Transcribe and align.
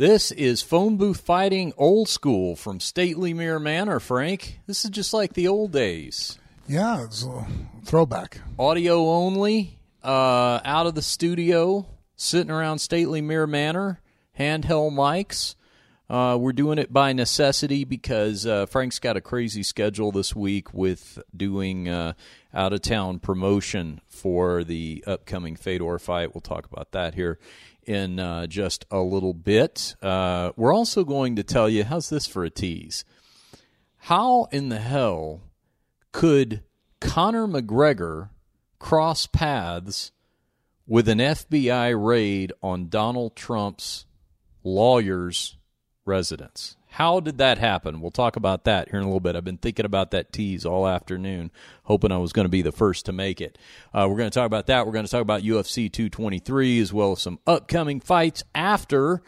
This 0.00 0.32
is 0.32 0.62
phone 0.62 0.96
booth 0.96 1.20
fighting 1.20 1.74
old 1.76 2.08
school 2.08 2.56
from 2.56 2.80
Stately 2.80 3.34
Mir 3.34 3.58
Manor, 3.58 4.00
Frank. 4.00 4.60
This 4.66 4.82
is 4.86 4.90
just 4.90 5.12
like 5.12 5.34
the 5.34 5.46
old 5.46 5.72
days. 5.72 6.38
Yeah, 6.66 7.04
it's 7.04 7.22
a 7.22 7.46
throwback. 7.84 8.40
Audio 8.58 9.10
only, 9.10 9.78
uh, 10.02 10.60
out 10.64 10.86
of 10.86 10.94
the 10.94 11.02
studio, 11.02 11.86
sitting 12.16 12.50
around 12.50 12.78
Stately 12.78 13.20
Mir 13.20 13.46
Manor, 13.46 14.00
handheld 14.38 14.92
mics. 14.92 15.54
Uh, 16.08 16.34
we're 16.40 16.54
doing 16.54 16.78
it 16.78 16.90
by 16.90 17.12
necessity 17.12 17.84
because 17.84 18.46
uh, 18.46 18.64
Frank's 18.64 18.98
got 19.00 19.18
a 19.18 19.20
crazy 19.20 19.62
schedule 19.62 20.12
this 20.12 20.34
week 20.34 20.72
with 20.72 21.18
doing 21.36 21.90
uh, 21.90 22.14
out 22.54 22.72
of 22.72 22.80
town 22.80 23.18
promotion 23.18 24.00
for 24.08 24.64
the 24.64 25.04
upcoming 25.06 25.56
Fedor 25.56 25.98
fight. 25.98 26.34
We'll 26.34 26.40
talk 26.40 26.64
about 26.64 26.92
that 26.92 27.14
here 27.14 27.38
in 27.90 28.20
uh, 28.20 28.46
just 28.46 28.86
a 28.90 29.00
little 29.00 29.34
bit. 29.34 29.96
Uh, 30.00 30.52
we're 30.56 30.72
also 30.72 31.02
going 31.02 31.34
to 31.36 31.42
tell 31.42 31.68
you 31.68 31.82
how's 31.82 32.08
this 32.08 32.24
for 32.24 32.44
a 32.44 32.50
tease? 32.50 33.04
How 33.96 34.44
in 34.52 34.68
the 34.68 34.78
hell 34.78 35.42
could 36.12 36.62
Conor 37.00 37.48
McGregor 37.48 38.30
cross 38.78 39.26
paths 39.26 40.12
with 40.86 41.08
an 41.08 41.18
FBI 41.18 41.92
raid 42.00 42.52
on 42.62 42.88
Donald 42.88 43.34
Trump's 43.34 44.06
lawyer's 44.62 45.56
residence? 46.04 46.76
How 46.90 47.20
did 47.20 47.38
that 47.38 47.58
happen? 47.58 48.00
We'll 48.00 48.10
talk 48.10 48.36
about 48.36 48.64
that 48.64 48.90
here 48.90 48.98
in 48.98 49.04
a 49.04 49.08
little 49.08 49.20
bit. 49.20 49.36
I've 49.36 49.44
been 49.44 49.56
thinking 49.56 49.86
about 49.86 50.10
that 50.10 50.32
tease 50.32 50.66
all 50.66 50.86
afternoon, 50.86 51.50
hoping 51.84 52.12
I 52.12 52.18
was 52.18 52.32
going 52.32 52.44
to 52.44 52.50
be 52.50 52.62
the 52.62 52.72
first 52.72 53.06
to 53.06 53.12
make 53.12 53.40
it. 53.40 53.58
Uh, 53.94 54.06
we're 54.10 54.16
going 54.16 54.30
to 54.30 54.34
talk 54.34 54.46
about 54.46 54.66
that. 54.66 54.86
We're 54.86 54.92
going 54.92 55.04
to 55.04 55.10
talk 55.10 55.22
about 55.22 55.42
UFC 55.42 55.90
223 55.90 56.80
as 56.80 56.92
well 56.92 57.12
as 57.12 57.22
some 57.22 57.38
upcoming 57.46 58.00
fights 58.00 58.42
after 58.54 59.22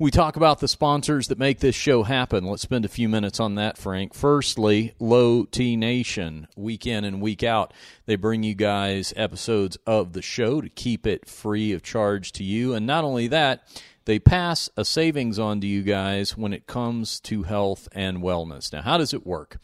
we 0.00 0.12
talk 0.12 0.36
about 0.36 0.60
the 0.60 0.68
sponsors 0.68 1.26
that 1.26 1.38
make 1.38 1.58
this 1.58 1.74
show 1.74 2.04
happen. 2.04 2.44
Let's 2.44 2.62
spend 2.62 2.84
a 2.84 2.88
few 2.88 3.08
minutes 3.08 3.40
on 3.40 3.56
that, 3.56 3.76
Frank. 3.76 4.14
Firstly, 4.14 4.94
Low 5.00 5.44
T 5.44 5.76
Nation, 5.76 6.46
week 6.56 6.86
in 6.86 7.04
and 7.04 7.20
week 7.20 7.42
out. 7.42 7.74
They 8.06 8.14
bring 8.14 8.44
you 8.44 8.54
guys 8.54 9.12
episodes 9.16 9.76
of 9.86 10.12
the 10.12 10.22
show 10.22 10.60
to 10.60 10.68
keep 10.68 11.04
it 11.04 11.28
free 11.28 11.72
of 11.72 11.82
charge 11.82 12.30
to 12.32 12.44
you. 12.44 12.74
And 12.74 12.86
not 12.86 13.02
only 13.02 13.26
that, 13.28 13.64
they 14.08 14.18
pass 14.18 14.70
a 14.74 14.86
savings 14.86 15.38
on 15.38 15.60
to 15.60 15.66
you 15.66 15.82
guys 15.82 16.34
when 16.34 16.54
it 16.54 16.66
comes 16.66 17.20
to 17.20 17.42
health 17.42 17.90
and 17.92 18.22
wellness. 18.22 18.72
Now, 18.72 18.80
how 18.80 18.96
does 18.96 19.12
it 19.12 19.26
work? 19.26 19.58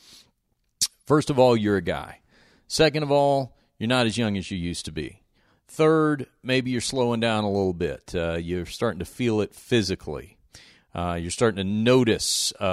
First 1.06 1.30
of 1.30 1.38
all, 1.38 1.56
you're 1.56 1.78
a 1.78 1.82
guy. 1.82 2.20
Second 2.68 3.04
of 3.04 3.10
all, 3.10 3.56
you're 3.78 3.88
not 3.88 4.04
as 4.04 4.18
young 4.18 4.36
as 4.36 4.50
you 4.50 4.58
used 4.58 4.84
to 4.84 4.92
be. 4.92 5.22
Third, 5.66 6.26
maybe 6.42 6.70
you're 6.70 6.82
slowing 6.82 7.20
down 7.20 7.44
a 7.44 7.50
little 7.50 7.72
bit. 7.72 8.14
Uh, 8.14 8.34
you're 8.34 8.66
starting 8.66 8.98
to 8.98 9.06
feel 9.06 9.40
it 9.40 9.54
physically. 9.54 10.33
Uh, 10.94 11.18
you're 11.20 11.30
starting 11.30 11.56
to 11.56 11.64
notice 11.64 12.52
uh, 12.60 12.64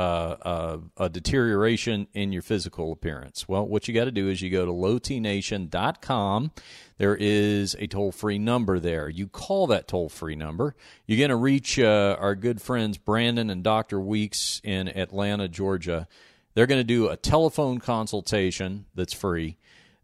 uh 0.41 0.77
a 0.97 1.09
deterioration 1.09 2.07
in 2.13 2.31
your 2.31 2.43
physical 2.43 2.91
appearance. 2.91 3.47
Well, 3.47 3.65
what 3.65 3.87
you 3.87 3.93
got 3.93 4.05
to 4.05 4.11
do 4.11 4.29
is 4.29 4.41
you 4.41 4.49
go 4.49 4.65
to 4.65 4.71
lowtnation.com. 4.71 6.51
There 6.97 7.17
is 7.19 7.75
a 7.79 7.87
toll 7.87 8.11
free 8.11 8.37
number 8.37 8.79
there. 8.79 9.09
You 9.09 9.27
call 9.27 9.65
that 9.67 9.87
toll 9.87 10.07
free 10.07 10.35
number. 10.35 10.75
You're 11.07 11.17
going 11.17 11.29
to 11.29 11.35
reach 11.35 11.79
uh, 11.79 12.15
our 12.19 12.35
good 12.35 12.61
friends 12.61 12.99
Brandon 12.99 13.49
and 13.49 13.63
Dr. 13.63 13.99
Weeks 13.99 14.61
in 14.63 14.87
Atlanta, 14.87 15.47
Georgia. 15.47 16.07
They're 16.53 16.67
going 16.67 16.79
to 16.79 16.83
do 16.83 17.07
a 17.07 17.17
telephone 17.17 17.79
consultation 17.79 18.85
that's 18.93 19.13
free. 19.13 19.57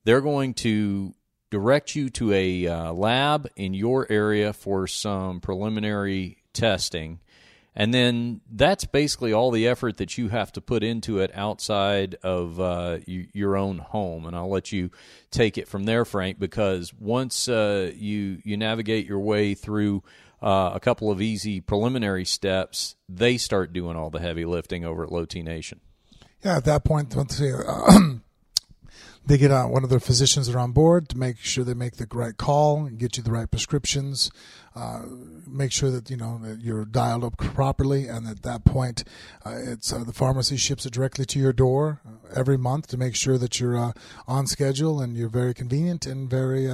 They're 0.06 0.22
going 0.22 0.56
to 0.56 1.14
direct 1.52 1.96
you 1.96 2.10
to 2.10 2.34
a 2.34 2.68
uh, 2.68 2.94
lab 2.94 3.48
in 3.56 3.74
your 3.74 4.12
area 4.12 4.54
for 4.54 4.88
some 4.88 5.40
preliminary 5.40 6.38
testing 6.54 7.20
and 7.80 7.94
then 7.94 8.42
that's 8.52 8.86
basically 8.86 9.32
all 9.32 9.52
the 9.52 9.68
effort 9.68 9.98
that 9.98 10.18
you 10.18 10.30
have 10.30 10.52
to 10.54 10.62
put 10.62 10.84
into 10.84 11.20
it 11.20 11.30
outside 11.36 12.16
of 12.24 12.60
uh, 12.60 12.98
you, 13.06 13.28
your 13.34 13.56
own 13.56 13.78
home. 13.78 14.26
And 14.26 14.36
I'll 14.36 14.50
let 14.50 14.72
you 14.72 14.90
take 15.30 15.60
it 15.60 15.68
from 15.68 15.84
there, 15.84 16.04
Frank, 16.04 16.40
because 16.40 16.92
once 16.96 17.48
uh, 17.48 17.92
you 17.96 18.40
you 18.44 18.58
navigate 18.58 19.06
your 19.06 19.20
way 19.20 19.54
through 19.54 20.02
uh, 20.42 20.72
a 20.74 20.80
couple 20.80 21.12
of 21.12 21.22
easy 21.22 21.62
preliminary 21.62 22.26
steps, 22.26 22.96
they 23.08 23.38
start 23.38 23.74
doing 23.74 23.96
all 23.96 24.10
the 24.10 24.22
heavy 24.22 24.44
lifting 24.44 24.84
over 24.84 25.04
at 25.04 25.12
Low 25.12 25.26
T 25.26 25.44
Nation. 25.44 25.80
Yeah, 26.44 26.58
at 26.58 26.66
that 26.66 26.84
point, 26.84 27.16
uh, 27.16 27.26
they 29.28 29.38
get 29.38 29.52
on 29.52 29.72
one 29.72 29.84
of 29.84 29.90
their 29.90 30.00
physicians 30.00 30.48
that 30.48 30.56
are 30.56 30.60
on 30.60 30.72
board 30.72 31.10
to 31.10 31.18
make 31.18 31.38
sure 31.38 31.64
they 31.64 31.74
make 31.74 31.98
the 31.98 32.08
right 32.14 32.38
call 32.38 32.86
and 32.86 32.98
get 32.98 33.18
you 33.18 33.24
the 33.24 33.32
right 33.32 33.52
prescriptions 33.52 34.32
uh, 34.78 35.02
make 35.48 35.72
sure 35.72 35.90
that 35.90 36.08
you 36.12 36.16
know 36.16 36.40
that 36.44 36.62
you're 36.62 36.86
dialed 36.86 37.24
up 37.24 37.36
properly, 37.38 38.08
and 38.08 38.28
at 38.28 38.44
that 38.44 38.64
point, 38.64 39.04
uh, 39.44 39.56
it's 39.58 39.92
uh, 39.92 40.04
the 40.04 40.14
pharmacy 40.14 40.56
ships 40.56 40.86
it 40.86 40.94
directly 40.94 41.26
to 41.26 41.40
your 41.40 41.52
door 41.52 42.00
uh, 42.06 42.12
every 42.36 42.58
month 42.58 42.86
to 42.86 42.96
make 42.96 43.16
sure 43.16 43.40
that 43.40 43.60
you're 43.60 43.76
uh, 43.76 43.92
on 44.28 44.46
schedule 44.46 45.02
and 45.02 45.18
you're 45.18 45.30
very 45.30 45.56
convenient 45.56 46.06
and 46.06 46.30
very 46.30 46.70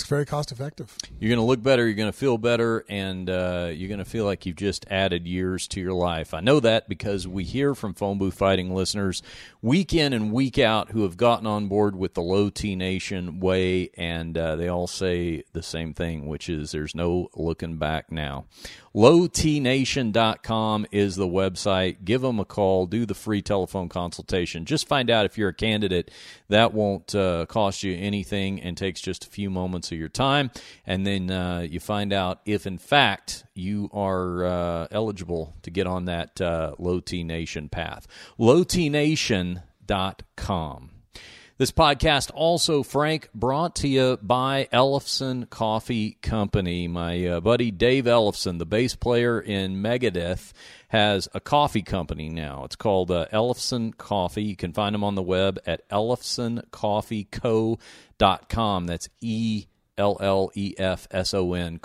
it's 0.00 0.08
very 0.08 0.24
cost 0.24 0.50
effective. 0.50 0.96
You're 1.18 1.28
going 1.28 1.38
to 1.38 1.44
look 1.44 1.62
better. 1.62 1.84
You're 1.84 1.94
going 1.94 2.10
to 2.10 2.16
feel 2.16 2.38
better, 2.38 2.84
and 2.88 3.28
uh, 3.28 3.70
you're 3.72 3.88
going 3.88 3.98
to 3.98 4.04
feel 4.04 4.24
like 4.24 4.46
you've 4.46 4.56
just 4.56 4.86
added 4.90 5.26
years 5.26 5.68
to 5.68 5.80
your 5.80 5.92
life. 5.92 6.32
I 6.32 6.40
know 6.40 6.58
that 6.60 6.88
because 6.88 7.28
we 7.28 7.44
hear 7.44 7.74
from 7.74 7.92
phone 7.92 8.16
booth 8.16 8.34
fighting 8.34 8.74
listeners 8.74 9.22
week 9.60 9.92
in 9.92 10.12
and 10.14 10.32
week 10.32 10.58
out 10.58 10.90
who 10.90 11.02
have 11.02 11.18
gotten 11.18 11.46
on 11.46 11.68
board 11.68 11.96
with 11.96 12.14
the 12.14 12.22
Low 12.22 12.48
T 12.48 12.74
Nation 12.76 13.40
way, 13.40 13.90
and 13.96 14.36
uh, 14.38 14.56
they 14.56 14.68
all 14.68 14.86
say 14.86 15.44
the 15.52 15.62
same 15.62 15.92
thing, 15.92 16.26
which 16.26 16.48
is 16.48 16.72
there's 16.72 16.94
no 16.94 17.28
looking 17.34 17.76
back 17.76 18.10
now. 18.10 18.46
LowTNation.com 18.94 20.86
is 20.90 21.14
the 21.14 21.26
website. 21.26 22.04
Give 22.04 22.22
them 22.22 22.40
a 22.40 22.44
call. 22.44 22.86
Do 22.86 23.06
the 23.06 23.14
free 23.14 23.40
telephone 23.40 23.88
consultation. 23.88 24.64
Just 24.64 24.88
find 24.88 25.10
out 25.10 25.26
if 25.26 25.38
you're 25.38 25.50
a 25.50 25.54
candidate. 25.54 26.10
That 26.48 26.74
won't 26.74 27.14
uh, 27.14 27.46
cost 27.46 27.84
you 27.84 27.96
anything 27.96 28.60
and 28.60 28.76
takes 28.76 29.00
just 29.00 29.24
a 29.24 29.30
few 29.30 29.48
moments 29.48 29.89
your 29.96 30.08
time. 30.08 30.50
And 30.86 31.06
then 31.06 31.30
uh, 31.30 31.66
you 31.68 31.80
find 31.80 32.12
out 32.12 32.40
if, 32.44 32.66
in 32.66 32.78
fact, 32.78 33.44
you 33.54 33.88
are 33.92 34.44
uh, 34.44 34.88
eligible 34.90 35.54
to 35.62 35.70
get 35.70 35.86
on 35.86 36.06
that 36.06 36.40
uh, 36.40 36.74
Low 36.78 37.00
T 37.00 37.24
Nation 37.24 37.68
path. 37.68 38.06
LowTNation.com. 38.38 40.90
This 41.60 41.70
podcast 41.72 42.30
also, 42.32 42.82
Frank, 42.82 43.28
brought 43.34 43.76
to 43.76 43.86
you 43.86 44.18
by 44.22 44.66
Ellefson 44.72 45.50
Coffee 45.50 46.12
Company. 46.22 46.88
My 46.88 47.26
uh, 47.26 47.40
buddy 47.40 47.70
Dave 47.70 48.06
Ellefson, 48.06 48.58
the 48.58 48.64
bass 48.64 48.96
player 48.96 49.38
in 49.38 49.82
Megadeth, 49.82 50.54
has 50.88 51.28
a 51.34 51.40
coffee 51.40 51.82
company 51.82 52.30
now. 52.30 52.64
It's 52.64 52.76
called 52.76 53.10
uh, 53.10 53.26
Ellefson 53.30 53.94
Coffee. 53.98 54.44
You 54.44 54.56
can 54.56 54.72
find 54.72 54.94
them 54.94 55.04
on 55.04 55.16
the 55.16 55.22
web 55.22 55.60
at 55.66 55.86
ellefsoncoffeeco.com. 55.90 58.86
That's 58.86 59.08
E 59.20 59.66
L 60.00 60.16
L 60.20 60.50
E 60.54 60.74
F 60.78 61.06
S 61.10 61.34
O 61.34 61.52
N 61.52 61.78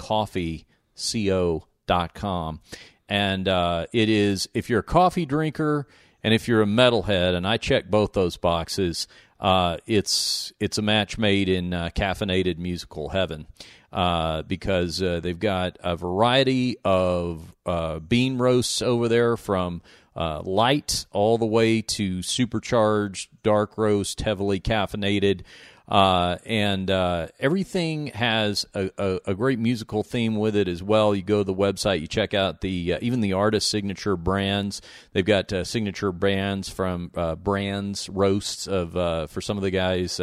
com. 2.13 2.61
And 3.07 3.47
uh, 3.47 3.85
it 3.93 4.09
is, 4.09 4.49
if 4.53 4.69
you're 4.69 4.79
a 4.79 4.83
coffee 4.83 5.25
drinker 5.25 5.87
and 6.23 6.33
if 6.33 6.47
you're 6.47 6.63
a 6.63 6.65
metalhead, 6.65 7.35
and 7.35 7.45
I 7.45 7.57
check 7.57 7.91
both 7.91 8.13
those 8.13 8.37
boxes, 8.37 9.07
uh, 9.39 9.77
it's 9.85 10.53
it's 10.59 10.77
a 10.77 10.81
match 10.81 11.17
made 11.17 11.49
in 11.49 11.73
uh, 11.73 11.89
caffeinated 11.93 12.57
musical 12.57 13.09
heaven 13.09 13.45
uh, 13.91 14.41
because 14.43 15.01
uh, 15.01 15.19
they've 15.19 15.39
got 15.39 15.77
a 15.83 15.95
variety 15.95 16.77
of 16.83 17.53
uh, 17.65 17.99
bean 17.99 18.37
roasts 18.37 18.81
over 18.81 19.07
there 19.07 19.37
from 19.37 19.81
uh, 20.15 20.41
light 20.41 21.05
all 21.11 21.37
the 21.37 21.45
way 21.45 21.81
to 21.81 22.21
supercharged 22.21 23.29
dark 23.43 23.77
roast, 23.77 24.21
heavily 24.21 24.59
caffeinated. 24.59 25.41
Uh, 25.87 26.37
and 26.45 26.89
uh, 26.89 27.27
everything 27.39 28.07
has 28.07 28.65
a, 28.73 28.89
a, 28.97 29.19
a, 29.27 29.35
great 29.35 29.59
musical 29.59 30.01
theme 30.01 30.35
with 30.35 30.55
it 30.55 30.67
as 30.67 30.81
well. 30.81 31.13
You 31.13 31.21
go 31.21 31.39
to 31.39 31.43
the 31.43 31.53
website, 31.53 32.01
you 32.01 32.07
check 32.07 32.33
out 32.33 32.61
the 32.61 32.93
uh, 32.93 32.99
even 33.01 33.21
the 33.21 33.33
artist 33.33 33.69
signature 33.69 34.17
brands. 34.17 34.81
They've 35.13 35.23
got 35.23 35.53
uh, 35.53 35.63
signature 35.63 36.11
brands 36.11 36.69
from 36.69 37.11
uh, 37.13 37.35
brands 37.35 38.09
roasts 38.09 38.65
of 38.65 38.97
uh, 38.97 39.27
for 39.27 39.41
some 39.41 39.57
of 39.57 39.63
the 39.63 39.69
guys 39.69 40.19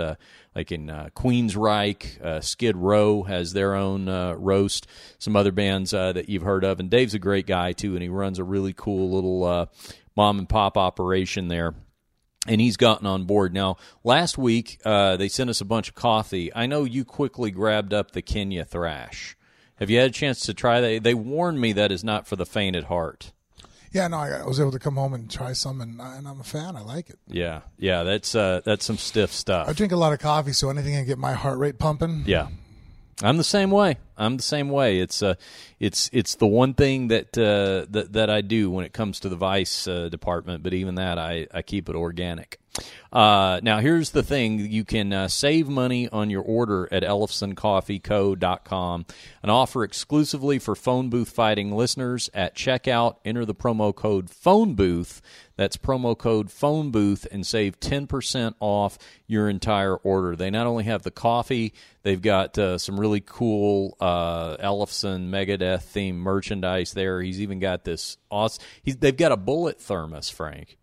like 0.54 0.72
in 0.72 0.90
uh, 0.90 1.08
Queensryche, 1.14 2.20
uh, 2.20 2.40
Skid 2.40 2.76
Row 2.76 3.22
has 3.22 3.52
their 3.52 3.74
own 3.74 4.08
uh, 4.08 4.34
roast. 4.34 4.86
Some 5.18 5.36
other 5.36 5.52
bands 5.52 5.94
uh, 5.94 6.12
that 6.12 6.28
you've 6.28 6.42
heard 6.42 6.64
of, 6.64 6.80
and 6.80 6.90
Dave's 6.90 7.14
a 7.14 7.18
great 7.18 7.46
guy 7.46 7.72
too, 7.72 7.94
and 7.94 8.02
he 8.02 8.08
runs 8.08 8.38
a 8.38 8.44
really 8.44 8.72
cool 8.72 9.10
little 9.10 9.70
mom 10.16 10.38
and 10.38 10.48
pop 10.48 10.76
operation 10.76 11.48
there 11.48 11.74
and 12.46 12.60
he's 12.60 12.76
gotten 12.76 13.06
on 13.06 13.24
board. 13.24 13.52
Now, 13.54 13.76
last 14.04 14.36
week 14.38 14.80
uh, 14.84 15.16
they 15.16 15.28
sent 15.28 15.50
us 15.50 15.60
a 15.60 15.64
bunch 15.64 15.88
of 15.88 15.94
coffee. 15.94 16.52
I 16.54 16.66
know 16.66 16.84
you 16.84 17.04
quickly 17.04 17.50
grabbed 17.50 17.92
up 17.92 18.12
the 18.12 18.22
Kenya 18.22 18.64
Thrash. 18.64 19.36
Have 19.76 19.90
you 19.90 19.98
had 19.98 20.10
a 20.10 20.12
chance 20.12 20.40
to 20.42 20.54
try 20.54 20.80
that? 20.80 21.02
They 21.02 21.14
warned 21.14 21.60
me 21.60 21.72
that 21.72 21.90
is 21.90 22.04
not 22.04 22.26
for 22.26 22.36
the 22.36 22.46
faint 22.46 22.76
at 22.76 22.84
heart. 22.84 23.32
Yeah, 23.92 24.08
no, 24.08 24.18
I 24.18 24.44
was 24.44 24.58
able 24.58 24.72
to 24.72 24.78
come 24.78 24.94
home 24.94 25.12
and 25.12 25.30
try 25.30 25.52
some, 25.52 25.82
and, 25.82 26.00
and 26.00 26.26
I'm 26.26 26.40
a 26.40 26.44
fan. 26.44 26.76
I 26.76 26.80
like 26.80 27.10
it. 27.10 27.18
Yeah, 27.28 27.60
yeah, 27.76 28.04
that's 28.04 28.34
uh, 28.34 28.62
that's 28.64 28.86
some 28.86 28.96
stiff 28.96 29.32
stuff. 29.32 29.68
I 29.68 29.74
drink 29.74 29.92
a 29.92 29.96
lot 29.96 30.14
of 30.14 30.18
coffee, 30.18 30.52
so 30.52 30.70
anything 30.70 30.94
can 30.94 31.04
get 31.04 31.18
my 31.18 31.34
heart 31.34 31.58
rate 31.58 31.78
pumping. 31.78 32.22
Yeah, 32.24 32.48
I'm 33.22 33.36
the 33.36 33.44
same 33.44 33.70
way. 33.70 33.98
I'm 34.16 34.36
the 34.36 34.42
same 34.42 34.68
way. 34.68 34.98
It's 34.98 35.22
uh, 35.22 35.34
it's 35.78 36.10
it's 36.12 36.34
the 36.34 36.46
one 36.46 36.74
thing 36.74 37.08
that 37.08 37.38
uh, 37.38 37.86
that 37.90 38.12
that 38.12 38.30
I 38.30 38.40
do 38.40 38.70
when 38.70 38.84
it 38.84 38.92
comes 38.92 39.20
to 39.20 39.28
the 39.28 39.36
vice 39.36 39.86
uh, 39.86 40.08
department. 40.08 40.62
But 40.62 40.74
even 40.74 40.96
that, 40.96 41.18
I 41.18 41.46
I 41.52 41.62
keep 41.62 41.88
it 41.88 41.94
organic. 41.94 42.58
Uh, 43.12 43.60
now, 43.62 43.80
here's 43.80 44.10
the 44.10 44.22
thing 44.22 44.58
you 44.58 44.84
can 44.84 45.12
uh, 45.12 45.28
save 45.28 45.68
money 45.68 46.08
on 46.08 46.30
your 46.30 46.42
order 46.42 46.88
at 46.90 47.02
ellefsoncoffeeco.com. 47.02 49.06
An 49.42 49.50
offer 49.50 49.84
exclusively 49.84 50.58
for 50.58 50.74
phone 50.74 51.10
booth 51.10 51.28
fighting 51.28 51.72
listeners 51.72 52.30
at 52.32 52.56
checkout. 52.56 53.16
Enter 53.24 53.44
the 53.44 53.54
promo 53.54 53.94
code 53.94 54.30
phone 54.30 54.74
booth. 54.74 55.20
That's 55.62 55.76
promo 55.76 56.18
code 56.18 56.50
phone 56.50 56.90
booth 56.90 57.24
and 57.30 57.46
save 57.46 57.78
10% 57.78 58.54
off 58.58 58.98
your 59.28 59.48
entire 59.48 59.94
order. 59.94 60.34
They 60.34 60.50
not 60.50 60.66
only 60.66 60.82
have 60.82 61.04
the 61.04 61.12
coffee, 61.12 61.72
they've 62.02 62.20
got 62.20 62.58
uh, 62.58 62.78
some 62.78 62.98
really 62.98 63.22
cool 63.24 63.96
uh, 64.00 64.56
Megadeth 64.56 65.84
themed 65.84 66.16
merchandise 66.16 66.94
there. 66.94 67.22
He's 67.22 67.40
even 67.40 67.60
got 67.60 67.84
this 67.84 68.16
awesome, 68.28 68.64
they've 68.84 69.16
got 69.16 69.30
a 69.30 69.36
bullet 69.36 69.80
thermos, 69.80 70.30
Frank 70.30 70.78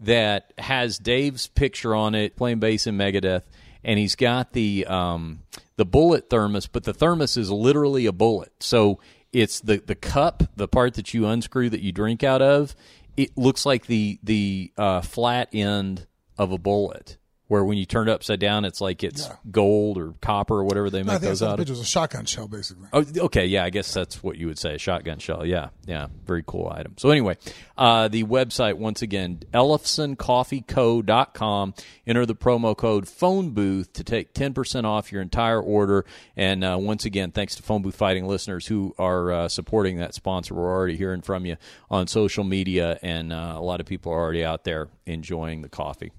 that 0.00 0.54
has 0.56 0.98
Dave's 0.98 1.46
picture 1.46 1.94
on 1.94 2.14
it, 2.14 2.34
playing 2.34 2.58
bass 2.58 2.86
in 2.86 2.96
Megadeth, 2.96 3.42
and 3.84 3.98
he's 3.98 4.16
got 4.16 4.54
the 4.54 4.86
um, 4.86 5.40
the 5.76 5.84
bullet 5.84 6.30
thermos, 6.30 6.66
but 6.68 6.84
the 6.84 6.94
thermos 6.94 7.36
is 7.36 7.50
literally 7.50 8.06
a 8.06 8.12
bullet. 8.12 8.50
So 8.60 8.98
it's 9.32 9.60
the 9.60 9.76
the 9.78 9.94
cup, 9.94 10.42
the 10.56 10.68
part 10.68 10.94
that 10.94 11.14
you 11.14 11.26
unscrew 11.26 11.70
that 11.70 11.80
you 11.80 11.92
drink 11.92 12.22
out 12.22 12.42
of. 12.42 12.74
It 13.16 13.36
looks 13.36 13.66
like 13.66 13.86
the 13.86 14.18
the 14.22 14.72
uh, 14.76 15.00
flat 15.02 15.48
end 15.52 16.06
of 16.38 16.52
a 16.52 16.58
bullet 16.58 17.18
where 17.52 17.62
when 17.66 17.76
you 17.76 17.84
turn 17.84 18.08
it 18.08 18.12
upside 18.12 18.40
down, 18.40 18.64
it's 18.64 18.80
like 18.80 19.04
it's 19.04 19.26
Yeah. 19.26 19.34
gold 19.50 19.98
or 19.98 20.14
copper 20.22 20.54
or 20.54 20.64
whatever 20.64 20.88
they 20.88 21.02
No, 21.02 21.12
make 21.12 21.20
those 21.20 21.42
out 21.42 21.60
of. 21.60 21.60
it 21.60 21.68
was 21.68 21.80
a 21.80 21.84
shotgun 21.84 22.24
shell, 22.24 22.48
basically. 22.48 22.86
Oh, 22.94 23.04
okay, 23.26 23.44
yeah, 23.44 23.62
I 23.62 23.68
guess 23.68 23.92
that's 23.92 24.22
what 24.22 24.38
you 24.38 24.46
would 24.46 24.58
say, 24.58 24.76
a 24.76 24.78
shotgun 24.78 25.18
shell. 25.18 25.44
Yeah, 25.44 25.68
yeah, 25.86 26.06
very 26.24 26.42
cool 26.46 26.72
item. 26.74 26.94
So 26.96 27.10
anyway, 27.10 27.36
uh, 27.76 28.08
the 28.08 28.24
website 28.24 28.78
once 28.78 29.02
again, 29.02 29.40
ellefsoncoffeeco.com. 29.52 31.74
Enter 32.06 32.26
the 32.26 32.34
promo 32.34 32.76
code 32.76 33.06
phone 33.06 33.50
booth 33.50 33.92
to 33.92 34.02
take 34.04 34.32
10% 34.34 34.84
off 34.86 35.12
your 35.12 35.20
entire 35.22 35.60
order. 35.60 36.04
And 36.36 36.64
uh, 36.64 36.76
once 36.80 37.04
again, 37.04 37.30
thanks 37.32 37.54
to 37.56 37.62
phone 37.62 37.82
booth 37.82 37.96
fighting 37.96 38.26
listeners 38.26 38.66
who 38.66 38.94
are 38.98 39.30
uh, 39.30 39.48
supporting 39.48 39.98
that 39.98 40.14
sponsor. 40.14 40.54
We're 40.54 40.70
already 40.74 40.96
hearing 40.96 41.20
from 41.22 41.44
you 41.46 41.56
on 41.90 42.06
social 42.06 42.44
media, 42.44 42.98
and 43.02 43.32
uh, 43.32 43.54
a 43.56 43.60
lot 43.62 43.80
of 43.80 43.86
people 43.86 44.12
are 44.12 44.20
already 44.20 44.44
out 44.44 44.64
there 44.64 44.88
enjoying 45.06 45.62
the 45.62 45.68
coffee. 45.68 46.12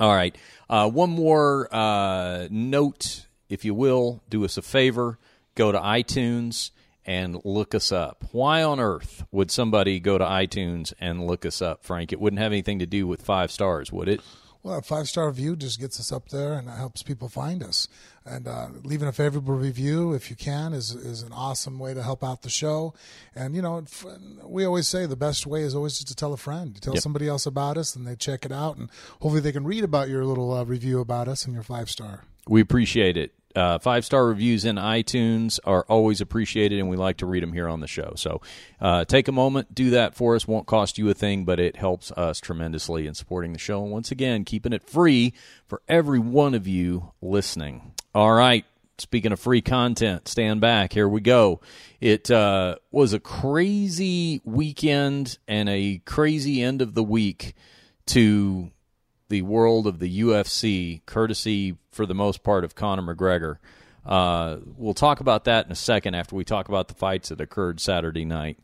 All 0.00 0.14
right. 0.14 0.34
Uh, 0.68 0.88
one 0.88 1.10
more 1.10 1.68
uh, 1.70 2.48
note, 2.50 3.26
if 3.50 3.66
you 3.66 3.74
will, 3.74 4.22
do 4.30 4.46
us 4.46 4.56
a 4.56 4.62
favor. 4.62 5.18
Go 5.54 5.70
to 5.70 5.78
iTunes 5.78 6.70
and 7.04 7.38
look 7.44 7.74
us 7.74 7.92
up. 7.92 8.24
Why 8.32 8.62
on 8.62 8.80
earth 8.80 9.24
would 9.30 9.50
somebody 9.50 10.00
go 10.00 10.16
to 10.16 10.24
iTunes 10.24 10.94
and 11.00 11.26
look 11.26 11.44
us 11.44 11.60
up, 11.60 11.84
Frank? 11.84 12.12
It 12.12 12.20
wouldn't 12.20 12.40
have 12.40 12.52
anything 12.52 12.78
to 12.78 12.86
do 12.86 13.06
with 13.06 13.20
five 13.20 13.50
stars, 13.50 13.92
would 13.92 14.08
it? 14.08 14.22
Well, 14.62 14.78
a 14.78 14.82
five 14.82 15.08
star 15.08 15.26
review 15.26 15.56
just 15.56 15.80
gets 15.80 15.98
us 16.00 16.12
up 16.12 16.28
there 16.28 16.54
and 16.54 16.68
helps 16.68 17.02
people 17.02 17.28
find 17.28 17.62
us. 17.62 17.88
And 18.26 18.46
uh, 18.46 18.68
leaving 18.84 19.08
a 19.08 19.12
favorable 19.12 19.54
review, 19.54 20.12
if 20.12 20.28
you 20.28 20.36
can, 20.36 20.74
is 20.74 20.94
is 20.94 21.22
an 21.22 21.32
awesome 21.32 21.78
way 21.78 21.94
to 21.94 22.02
help 22.02 22.22
out 22.22 22.42
the 22.42 22.50
show. 22.50 22.92
And 23.34 23.56
you 23.56 23.62
know, 23.62 23.82
we 24.44 24.64
always 24.66 24.86
say 24.88 25.06
the 25.06 25.16
best 25.16 25.46
way 25.46 25.62
is 25.62 25.74
always 25.74 25.94
just 25.94 26.08
to 26.08 26.14
tell 26.14 26.34
a 26.34 26.36
friend. 26.36 26.72
You 26.74 26.80
tell 26.80 26.94
Yep. 26.94 27.02
somebody 27.02 27.28
else 27.28 27.46
about 27.46 27.78
us, 27.78 27.96
and 27.96 28.06
they 28.06 28.16
check 28.16 28.44
it 28.44 28.52
out, 28.52 28.76
and 28.76 28.90
hopefully 29.20 29.40
they 29.40 29.52
can 29.52 29.64
read 29.64 29.84
about 29.84 30.10
your 30.10 30.26
little 30.26 30.52
uh, 30.52 30.64
review 30.64 31.00
about 31.00 31.28
us 31.28 31.46
and 31.46 31.54
your 31.54 31.62
five 31.62 31.88
star. 31.88 32.24
We 32.46 32.60
appreciate 32.60 33.16
it. 33.16 33.32
Uh, 33.54 33.78
five 33.78 34.04
star 34.04 34.26
reviews 34.26 34.64
in 34.64 34.76
iTunes 34.76 35.58
are 35.64 35.84
always 35.88 36.20
appreciated, 36.20 36.78
and 36.78 36.88
we 36.88 36.96
like 36.96 37.18
to 37.18 37.26
read 37.26 37.42
them 37.42 37.52
here 37.52 37.68
on 37.68 37.80
the 37.80 37.86
show. 37.86 38.12
So 38.16 38.40
uh, 38.80 39.04
take 39.04 39.28
a 39.28 39.32
moment, 39.32 39.74
do 39.74 39.90
that 39.90 40.14
for 40.14 40.36
us. 40.36 40.46
Won't 40.46 40.66
cost 40.66 40.98
you 40.98 41.08
a 41.10 41.14
thing, 41.14 41.44
but 41.44 41.58
it 41.58 41.76
helps 41.76 42.12
us 42.12 42.40
tremendously 42.40 43.06
in 43.06 43.14
supporting 43.14 43.52
the 43.52 43.58
show. 43.58 43.82
And 43.82 43.90
once 43.90 44.10
again, 44.10 44.44
keeping 44.44 44.72
it 44.72 44.82
free 44.82 45.34
for 45.66 45.82
every 45.88 46.18
one 46.18 46.54
of 46.54 46.66
you 46.66 47.12
listening. 47.20 47.92
All 48.14 48.32
right. 48.32 48.64
Speaking 48.98 49.32
of 49.32 49.40
free 49.40 49.62
content, 49.62 50.28
stand 50.28 50.60
back. 50.60 50.92
Here 50.92 51.08
we 51.08 51.22
go. 51.22 51.60
It 52.00 52.30
uh, 52.30 52.76
was 52.90 53.14
a 53.14 53.20
crazy 53.20 54.42
weekend 54.44 55.38
and 55.48 55.70
a 55.70 56.02
crazy 56.04 56.62
end 56.62 56.82
of 56.82 56.92
the 56.92 57.02
week 57.02 57.54
to 58.06 58.70
the 59.30 59.42
world 59.42 59.86
of 59.86 59.98
the 59.98 60.20
UFC, 60.20 61.00
courtesy 61.06 61.78
for 61.90 62.04
the 62.04 62.14
most 62.14 62.42
part 62.42 62.64
of 62.64 62.74
Conor 62.74 63.14
McGregor. 63.14 63.56
Uh, 64.04 64.58
we'll 64.76 64.94
talk 64.94 65.20
about 65.20 65.44
that 65.44 65.66
in 65.66 65.72
a 65.72 65.76
second 65.76 66.14
after 66.14 66.36
we 66.36 66.44
talk 66.44 66.68
about 66.68 66.88
the 66.88 66.94
fights 66.94 67.30
that 67.30 67.40
occurred 67.40 67.80
Saturday 67.80 68.24
night. 68.24 68.58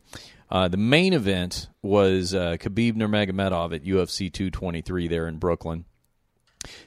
Uh, 0.49 0.67
the 0.67 0.77
main 0.77 1.13
event 1.13 1.69
was 1.81 2.33
uh, 2.33 2.57
Khabib 2.59 2.93
Nurmagomedov 2.93 3.75
at 3.75 3.83
UFC 3.83 4.31
223 4.31 5.07
there 5.07 5.27
in 5.27 5.37
Brooklyn, 5.37 5.85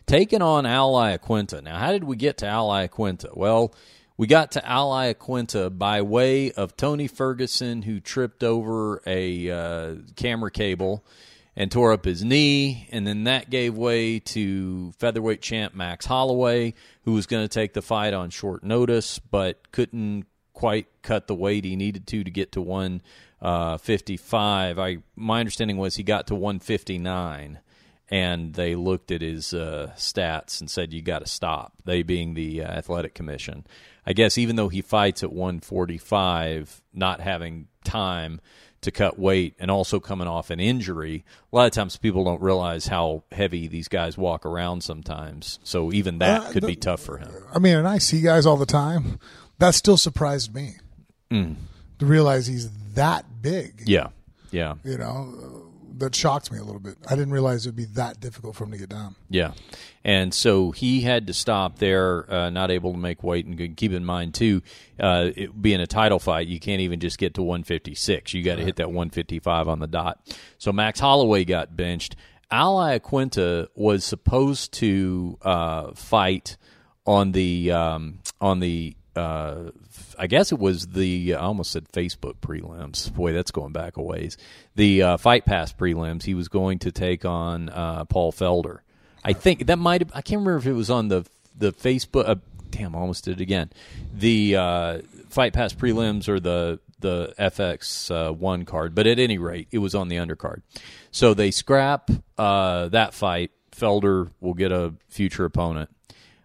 taking 0.06 0.42
on 0.42 0.66
Al 0.66 0.92
Iaquinta. 0.94 1.62
Now, 1.62 1.78
how 1.78 1.92
did 1.92 2.04
we 2.04 2.16
get 2.16 2.38
to 2.38 2.46
Al 2.46 2.68
Iaquinta? 2.68 3.36
Well, 3.36 3.74
we 4.16 4.26
got 4.26 4.52
to 4.52 4.66
Al 4.66 4.90
Iaquinta 4.90 5.76
by 5.76 6.02
way 6.02 6.52
of 6.52 6.76
Tony 6.76 7.06
Ferguson, 7.06 7.82
who 7.82 8.00
tripped 8.00 8.42
over 8.42 9.02
a 9.06 9.50
uh, 9.50 9.94
camera 10.16 10.50
cable 10.50 11.04
and 11.56 11.70
tore 11.70 11.92
up 11.92 12.04
his 12.04 12.24
knee, 12.24 12.88
and 12.90 13.06
then 13.06 13.22
that 13.24 13.50
gave 13.50 13.76
way 13.76 14.18
to 14.20 14.92
featherweight 14.98 15.42
champ 15.42 15.74
Max 15.74 16.06
Holloway, 16.06 16.72
who 17.04 17.12
was 17.12 17.26
going 17.26 17.44
to 17.44 17.48
take 17.48 17.74
the 17.74 17.82
fight 17.82 18.14
on 18.14 18.30
short 18.30 18.62
notice, 18.62 19.18
but 19.18 19.72
couldn't 19.72 20.26
quite 20.52 20.86
cut 21.02 21.26
the 21.26 21.34
weight 21.34 21.64
he 21.64 21.74
needed 21.76 22.06
to 22.06 22.22
to 22.22 22.30
get 22.30 22.52
to 22.52 22.60
155. 22.60 24.78
I 24.78 24.98
my 25.16 25.40
understanding 25.40 25.78
was 25.78 25.96
he 25.96 26.02
got 26.02 26.26
to 26.28 26.34
159 26.34 27.60
and 28.10 28.54
they 28.54 28.74
looked 28.74 29.12
at 29.12 29.22
his 29.22 29.54
uh, 29.54 29.92
stats 29.96 30.60
and 30.60 30.68
said 30.68 30.92
you 30.92 31.00
got 31.00 31.20
to 31.20 31.28
stop. 31.28 31.72
They 31.84 32.02
being 32.02 32.34
the 32.34 32.62
uh, 32.62 32.66
athletic 32.66 33.14
commission. 33.14 33.64
I 34.04 34.12
guess 34.12 34.36
even 34.36 34.56
though 34.56 34.68
he 34.68 34.82
fights 34.82 35.22
at 35.22 35.32
145, 35.32 36.82
not 36.92 37.20
having 37.20 37.68
time 37.84 38.40
to 38.82 38.90
cut 38.90 39.18
weight 39.18 39.54
and 39.58 39.70
also 39.70 40.00
coming 40.00 40.26
off 40.26 40.48
an 40.50 40.58
injury, 40.60 41.24
a 41.52 41.56
lot 41.56 41.66
of 41.66 41.72
times 41.72 41.96
people 41.98 42.24
don't 42.24 42.40
realize 42.40 42.86
how 42.86 43.22
heavy 43.32 43.68
these 43.68 43.88
guys 43.88 44.16
walk 44.16 44.46
around 44.46 44.82
sometimes. 44.82 45.58
So 45.62 45.92
even 45.92 46.18
that 46.18 46.40
Uh, 46.42 46.50
could 46.52 46.62
the- 46.62 46.68
be 46.68 46.76
tough 46.76 47.00
for 47.00 47.18
him. 47.18 47.30
I 47.54 47.58
mean, 47.58 47.76
and 47.76 47.86
I 47.86 47.98
see 47.98 48.20
guys 48.22 48.46
all 48.46 48.56
the 48.56 48.64
time. 48.66 49.18
That 49.58 49.74
still 49.74 49.98
surprised 49.98 50.54
me 50.54 50.76
to 51.30 51.56
realize 52.06 52.46
he's 52.46 52.70
that 52.94 53.42
big. 53.42 53.82
Yeah, 53.86 54.08
yeah. 54.50 54.74
You 54.84 54.96
know, 54.96 55.69
that 56.00 56.14
shocked 56.14 56.50
me 56.50 56.58
a 56.58 56.64
little 56.64 56.80
bit. 56.80 56.96
I 57.08 57.14
didn't 57.14 57.32
realize 57.32 57.66
it'd 57.66 57.76
be 57.76 57.84
that 57.86 58.20
difficult 58.20 58.56
for 58.56 58.64
him 58.64 58.72
to 58.72 58.78
get 58.78 58.88
down. 58.88 59.14
Yeah, 59.28 59.52
and 60.04 60.34
so 60.34 60.70
he 60.72 61.02
had 61.02 61.26
to 61.28 61.34
stop 61.34 61.78
there, 61.78 62.30
uh, 62.32 62.50
not 62.50 62.70
able 62.70 62.92
to 62.92 62.98
make 62.98 63.22
weight. 63.22 63.46
And 63.46 63.76
keep 63.76 63.92
in 63.92 64.04
mind 64.04 64.34
too, 64.34 64.62
uh, 64.98 65.30
it 65.36 65.60
being 65.60 65.80
a 65.80 65.86
title 65.86 66.18
fight, 66.18 66.48
you 66.48 66.58
can't 66.58 66.80
even 66.80 67.00
just 67.00 67.18
get 67.18 67.34
to 67.34 67.42
156. 67.42 68.34
You 68.34 68.42
got 68.42 68.56
to 68.56 68.64
hit 68.64 68.76
that 68.76 68.88
155 68.88 69.68
on 69.68 69.78
the 69.78 69.86
dot. 69.86 70.20
So 70.58 70.72
Max 70.72 71.00
Holloway 71.00 71.44
got 71.44 71.76
benched. 71.76 72.16
Al 72.50 72.76
Iaquinta 72.76 73.68
was 73.74 74.04
supposed 74.04 74.72
to 74.74 75.38
uh, 75.42 75.92
fight 75.94 76.56
on 77.06 77.32
the 77.32 77.70
um, 77.70 78.20
on 78.40 78.60
the 78.60 78.96
uh, 79.16 79.70
I 80.18 80.26
guess 80.26 80.52
it 80.52 80.58
was 80.58 80.88
the 80.88 81.34
I 81.34 81.40
almost 81.40 81.72
said 81.72 81.88
Facebook 81.88 82.36
prelims. 82.40 83.12
Boy, 83.12 83.32
that's 83.32 83.50
going 83.50 83.72
back 83.72 83.96
a 83.96 84.02
ways. 84.02 84.36
The 84.76 85.02
uh, 85.02 85.16
Fight 85.16 85.44
Pass 85.44 85.72
prelims. 85.72 86.22
He 86.22 86.34
was 86.34 86.48
going 86.48 86.78
to 86.80 86.92
take 86.92 87.24
on 87.24 87.68
uh, 87.68 88.04
Paul 88.04 88.32
Felder. 88.32 88.78
I 89.24 89.32
think 89.32 89.66
that 89.66 89.78
might 89.78 90.00
have. 90.00 90.10
I 90.14 90.22
can't 90.22 90.40
remember 90.40 90.58
if 90.58 90.66
it 90.66 90.72
was 90.72 90.90
on 90.90 91.08
the 91.08 91.26
the 91.56 91.72
Facebook. 91.72 92.28
Uh, 92.28 92.36
damn, 92.70 92.94
I 92.94 92.98
almost 92.98 93.24
did 93.24 93.40
it 93.40 93.42
again. 93.42 93.70
The 94.14 94.56
uh, 94.56 94.98
Fight 95.28 95.52
Pass 95.52 95.72
prelims 95.72 96.28
or 96.28 96.38
the 96.38 96.78
the 97.00 97.34
FX 97.38 98.10
uh, 98.10 98.32
one 98.32 98.64
card, 98.64 98.94
but 98.94 99.06
at 99.06 99.18
any 99.18 99.38
rate, 99.38 99.68
it 99.70 99.78
was 99.78 99.94
on 99.94 100.08
the 100.08 100.16
undercard. 100.16 100.62
So 101.10 101.34
they 101.34 101.50
scrap 101.50 102.10
that 102.36 103.14
fight. 103.14 103.50
Felder 103.72 104.30
will 104.40 104.54
get 104.54 104.70
a 104.70 104.94
future 105.08 105.44
opponent. 105.44 105.90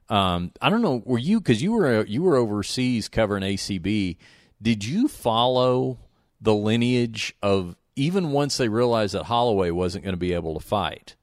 Um, 0.10 0.52
I 0.62 0.70
don't 0.70 0.82
know. 0.82 1.02
Were 1.06 1.18
you 1.18 1.40
because 1.40 1.62
you 1.64 1.72
were 1.72 2.06
you 2.06 2.22
were 2.22 2.36
overseas 2.36 3.10
covering 3.10 3.44
ACB? 3.44 4.18
Did 4.62 4.86
you 4.86 5.08
follow 5.08 6.00
the 6.40 6.54
lineage 6.54 7.36
of 7.42 7.76
even 7.96 8.32
once 8.32 8.58
they 8.58 8.68
realized 8.70 9.14
that 9.16 9.24
Holloway 9.24 9.72
wasn't 9.72 10.04
going 10.04 10.14
to 10.14 10.18
be 10.18 10.34
able 10.34 10.54
to 10.60 10.66
fight? 10.66 11.16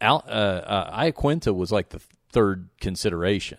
Al, 0.00 0.24
uh, 0.26 0.30
uh, 0.30 1.00
Iaquinta 1.04 1.54
was 1.54 1.70
like 1.72 1.90
the 1.90 2.00
third 2.30 2.68
consideration. 2.80 3.58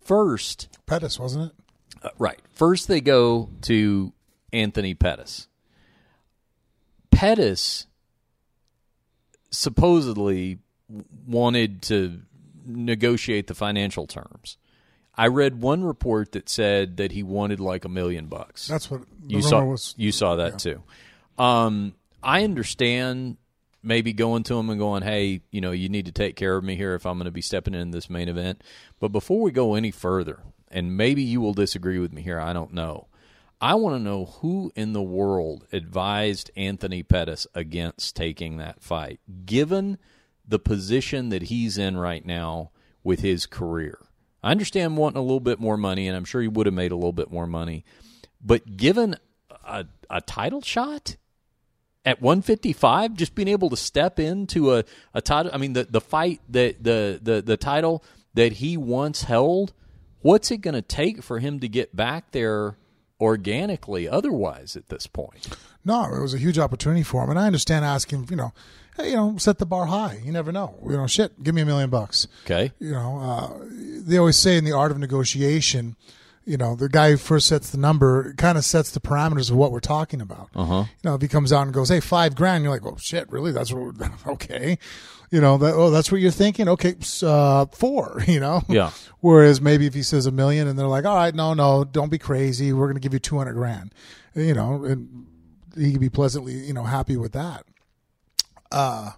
First, 0.00 0.68
Pettis, 0.86 1.18
wasn't 1.18 1.52
it? 1.52 2.04
uh, 2.04 2.10
right. 2.18 2.40
First, 2.52 2.88
they 2.88 3.00
go 3.00 3.50
to 3.62 4.12
Anthony 4.52 4.94
Pettis. 4.94 5.48
Pettis 7.10 7.86
supposedly 9.50 10.58
wanted 11.26 11.82
to 11.82 12.20
negotiate 12.66 13.46
the 13.46 13.54
financial 13.54 14.06
terms. 14.06 14.56
I 15.16 15.28
read 15.28 15.60
one 15.62 15.82
report 15.82 16.32
that 16.32 16.48
said 16.48 16.98
that 16.98 17.12
he 17.12 17.22
wanted 17.22 17.58
like 17.58 17.84
a 17.84 17.88
million 17.88 18.26
bucks. 18.26 18.68
That's 18.68 18.90
what 18.90 19.02
you 19.26 19.40
saw. 19.40 19.64
was. 19.64 19.94
you 19.96 20.12
saw 20.12 20.36
that 20.36 20.58
too. 20.58 20.82
Um, 21.38 21.94
I 22.22 22.44
understand 22.44 23.38
maybe 23.82 24.12
going 24.12 24.42
to 24.44 24.58
him 24.58 24.68
and 24.68 24.78
going, 24.78 25.02
"Hey, 25.02 25.40
you 25.50 25.60
know, 25.60 25.70
you 25.70 25.88
need 25.88 26.06
to 26.06 26.12
take 26.12 26.36
care 26.36 26.56
of 26.56 26.64
me 26.64 26.76
here 26.76 26.94
if 26.94 27.06
I'm 27.06 27.16
going 27.16 27.26
to 27.26 27.30
be 27.30 27.40
stepping 27.40 27.74
in 27.74 27.92
this 27.92 28.10
main 28.10 28.28
event." 28.28 28.62
But 29.00 29.08
before 29.08 29.40
we 29.40 29.52
go 29.52 29.74
any 29.74 29.90
further, 29.90 30.40
and 30.70 30.96
maybe 30.96 31.22
you 31.22 31.40
will 31.40 31.54
disagree 31.54 31.98
with 31.98 32.12
me 32.12 32.20
here, 32.20 32.40
I 32.40 32.52
don't 32.52 32.74
know. 32.74 33.06
I 33.58 33.74
want 33.74 33.96
to 33.96 34.02
know 34.02 34.26
who 34.26 34.70
in 34.76 34.92
the 34.92 35.02
world 35.02 35.66
advised 35.72 36.50
Anthony 36.56 37.02
Pettis 37.02 37.46
against 37.54 38.14
taking 38.14 38.58
that 38.58 38.82
fight, 38.82 39.20
given 39.46 39.96
the 40.46 40.58
position 40.58 41.28
that 41.30 41.42
he's 41.42 41.78
in 41.78 41.96
right 41.96 42.24
now 42.24 42.70
with 43.02 43.20
his 43.20 43.46
career. 43.46 43.98
I 44.42 44.50
understand 44.50 44.96
wanting 44.96 45.18
a 45.18 45.22
little 45.22 45.40
bit 45.40 45.58
more 45.58 45.76
money, 45.76 46.06
and 46.06 46.16
I'm 46.16 46.24
sure 46.24 46.40
he 46.40 46.48
would 46.48 46.66
have 46.66 46.74
made 46.74 46.92
a 46.92 46.96
little 46.96 47.12
bit 47.12 47.30
more 47.30 47.46
money. 47.46 47.84
But 48.40 48.76
given 48.76 49.16
a, 49.64 49.86
a 50.08 50.20
title 50.20 50.60
shot 50.60 51.16
at 52.04 52.22
155, 52.22 53.14
just 53.14 53.34
being 53.34 53.48
able 53.48 53.70
to 53.70 53.76
step 53.76 54.20
into 54.20 54.74
a, 54.74 54.84
a 55.12 55.20
title, 55.20 55.50
I 55.52 55.58
mean, 55.58 55.72
the, 55.72 55.84
the 55.84 56.00
fight, 56.00 56.40
that 56.50 56.82
the, 56.82 57.18
the, 57.20 57.42
the 57.42 57.56
title 57.56 58.04
that 58.34 58.52
he 58.54 58.76
once 58.76 59.24
held, 59.24 59.72
what's 60.20 60.50
it 60.50 60.58
going 60.58 60.74
to 60.74 60.82
take 60.82 61.22
for 61.22 61.40
him 61.40 61.58
to 61.60 61.68
get 61.68 61.96
back 61.96 62.30
there 62.30 62.76
organically 63.20 64.08
otherwise 64.08 64.76
at 64.76 64.88
this 64.88 65.06
point? 65.06 65.48
No, 65.84 66.04
it 66.04 66.20
was 66.20 66.34
a 66.34 66.38
huge 66.38 66.58
opportunity 66.58 67.02
for 67.02 67.24
him, 67.24 67.30
and 67.30 67.38
I 67.38 67.46
understand 67.46 67.84
asking. 67.84 68.28
You 68.30 68.36
know, 68.36 68.52
hey, 68.96 69.10
you 69.10 69.16
know, 69.16 69.36
set 69.38 69.58
the 69.58 69.66
bar 69.66 69.86
high. 69.86 70.20
You 70.24 70.32
never 70.32 70.52
know. 70.52 70.78
You 70.84 70.96
know, 70.96 71.06
shit, 71.06 71.42
give 71.42 71.54
me 71.54 71.62
a 71.62 71.66
million 71.66 71.90
bucks. 71.90 72.26
Okay. 72.44 72.72
You 72.78 72.92
know, 72.92 73.18
uh, 73.18 73.64
they 73.70 74.18
always 74.18 74.36
say 74.36 74.56
in 74.56 74.64
the 74.64 74.72
art 74.72 74.90
of 74.90 74.98
negotiation, 74.98 75.96
you 76.44 76.56
know, 76.56 76.76
the 76.76 76.88
guy 76.88 77.10
who 77.10 77.16
first 77.16 77.48
sets 77.48 77.70
the 77.70 77.78
number 77.78 78.32
kind 78.34 78.56
of 78.56 78.64
sets 78.64 78.92
the 78.92 79.00
parameters 79.00 79.50
of 79.50 79.56
what 79.56 79.72
we're 79.72 79.80
talking 79.80 80.20
about. 80.20 80.48
Uh-huh. 80.54 80.84
You 80.86 81.10
know, 81.10 81.14
if 81.16 81.22
he 81.22 81.28
comes 81.28 81.52
out 81.52 81.62
and 81.62 81.74
goes, 81.74 81.88
"Hey, 81.88 82.00
five 82.00 82.36
grand," 82.36 82.62
you're 82.62 82.72
like, 82.72 82.86
"Oh 82.86 82.96
shit, 82.98 83.30
really? 83.30 83.52
That's 83.52 83.72
what? 83.72 83.96
Okay." 84.26 84.78
You 85.32 85.40
know, 85.40 85.58
that, 85.58 85.74
oh, 85.74 85.90
that's 85.90 86.12
what 86.12 86.20
you're 86.20 86.30
thinking. 86.30 86.68
Okay, 86.68 86.94
uh, 87.24 87.66
four. 87.66 88.22
You 88.28 88.38
know. 88.38 88.62
Yeah. 88.68 88.92
Whereas 89.20 89.60
maybe 89.60 89.86
if 89.86 89.94
he 89.94 90.04
says 90.04 90.26
a 90.26 90.30
million 90.30 90.68
and 90.68 90.78
they're 90.78 90.86
like, 90.86 91.04
"All 91.04 91.16
right, 91.16 91.34
no, 91.34 91.52
no, 91.52 91.82
don't 91.84 92.10
be 92.10 92.18
crazy. 92.18 92.72
We're 92.72 92.86
going 92.86 92.94
to 92.94 93.00
give 93.00 93.12
you 93.12 93.18
two 93.18 93.36
hundred 93.38 93.54
grand," 93.54 93.92
you 94.36 94.54
know, 94.54 94.84
and 94.84 95.26
he 95.76 95.90
could 95.92 96.00
be 96.00 96.08
pleasantly, 96.08 96.54
you 96.54 96.72
know, 96.72 96.84
happy 96.84 97.16
with 97.16 97.32
that. 97.32 97.64
Uh, 98.70 99.12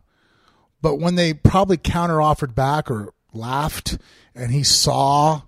but 0.80 0.96
when 0.96 1.16
they 1.16 1.34
probably 1.34 1.76
counter 1.76 2.20
offered 2.20 2.54
back 2.54 2.90
or 2.90 3.12
laughed 3.32 3.98
and 4.34 4.52
he 4.52 4.62
saw 4.62 5.42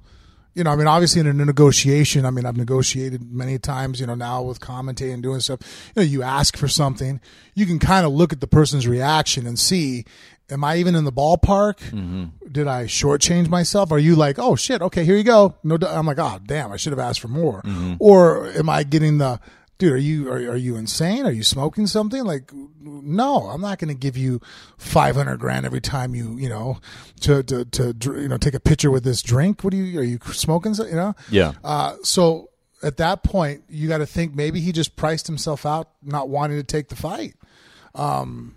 you 0.55 0.65
know, 0.65 0.71
I 0.71 0.77
mean, 0.77 0.89
obviously 0.89 1.21
in 1.21 1.27
a 1.27 1.33
negotiation, 1.33 2.27
I 2.27 2.31
mean, 2.31 2.45
I've 2.45 2.57
negotiated 2.57 3.33
many 3.33 3.59
times, 3.59 4.01
you 4.01 4.07
know, 4.07 4.17
now 4.17 4.43
with 4.43 4.61
commentating 4.61 5.15
and 5.15 5.23
doing 5.23 5.41
stuff, 5.41 5.61
you 5.95 6.03
know, 6.03 6.07
you 6.07 6.23
ask 6.23 6.57
for 6.57 6.67
something, 6.67 7.21
you 7.55 7.67
can 7.67 7.79
kind 7.79 8.05
of 8.05 8.13
look 8.13 8.33
at 8.33 8.41
the 8.41 8.49
person's 8.49 8.87
reaction 8.87 9.47
and 9.47 9.59
see, 9.59 10.05
am 10.51 10.65
I 10.65 10.77
even 10.79 10.97
in 10.97 11.05
the 11.05 11.13
ballpark? 11.13 11.79
Mm-hmm. 11.79 12.25
Did 12.51 12.67
I 12.67 12.85
shortchange 12.85 13.49
myself? 13.49 13.93
Are 13.93 13.99
you 13.99 14.17
like, 14.17 14.39
oh 14.39 14.57
shit, 14.57 14.83
okay, 14.83 15.05
here 15.05 15.17
you 15.17 15.23
go. 15.23 15.57
No, 15.63 15.79
I'm 15.87 16.07
like, 16.07 16.19
oh 16.19 16.41
damn, 16.45 16.73
I 16.73 16.77
should 16.77 16.93
have 16.93 16.99
asked 16.99 17.21
for 17.21 17.29
more. 17.29 17.63
Mm-hmm. 17.63 17.95
Or 18.01 18.49
am 18.49 18.69
I 18.69 18.83
getting 18.83 19.19
the, 19.19 19.41
dude, 19.81 19.93
are 19.93 19.97
you 19.97 20.29
are, 20.31 20.37
are 20.53 20.57
you 20.57 20.77
insane? 20.77 21.27
Are 21.27 21.33
you 21.33 21.43
smoking 21.43 21.89
something? 21.89 22.23
Like, 22.23 22.53
no, 22.81 23.49
I'm 23.49 23.61
not 23.61 23.79
going 23.81 23.89
to 23.89 23.99
give 23.99 24.17
you 24.17 24.41
500 24.79 25.39
grand 25.39 25.67
every 25.67 25.81
time 25.81 26.15
you 26.15 26.37
you 26.39 26.49
know 26.49 26.79
to 27.23 27.43
to 27.43 27.65
to 27.65 27.95
you 28.05 28.29
know 28.29 28.37
take 28.37 28.55
a 28.55 28.61
picture 28.61 28.93
with 28.93 29.03
this 29.03 29.23
drink. 29.23 29.65
What 29.65 29.73
do 29.73 29.77
you 29.79 29.99
are 29.99 30.05
you 30.05 30.19
smoking? 30.27 30.75
so- 30.75 30.87
You 30.87 30.95
know, 30.95 31.15
Yeah. 31.31 31.53
Uh, 31.65 31.97
so 32.05 32.51
at 32.83 32.97
that 32.99 33.23
point, 33.25 33.65
you 33.69 33.89
got 33.89 33.99
to 33.99 34.07
think 34.07 34.35
maybe 34.35 34.61
he 34.61 34.73
just 34.73 34.97
priced 34.97 35.27
himself 35.27 35.67
out, 35.67 35.91
not 36.03 36.29
wanting 36.31 36.57
to 36.59 36.63
take 36.65 36.89
the 36.89 36.97
fight. 36.97 37.35
But 37.95 38.55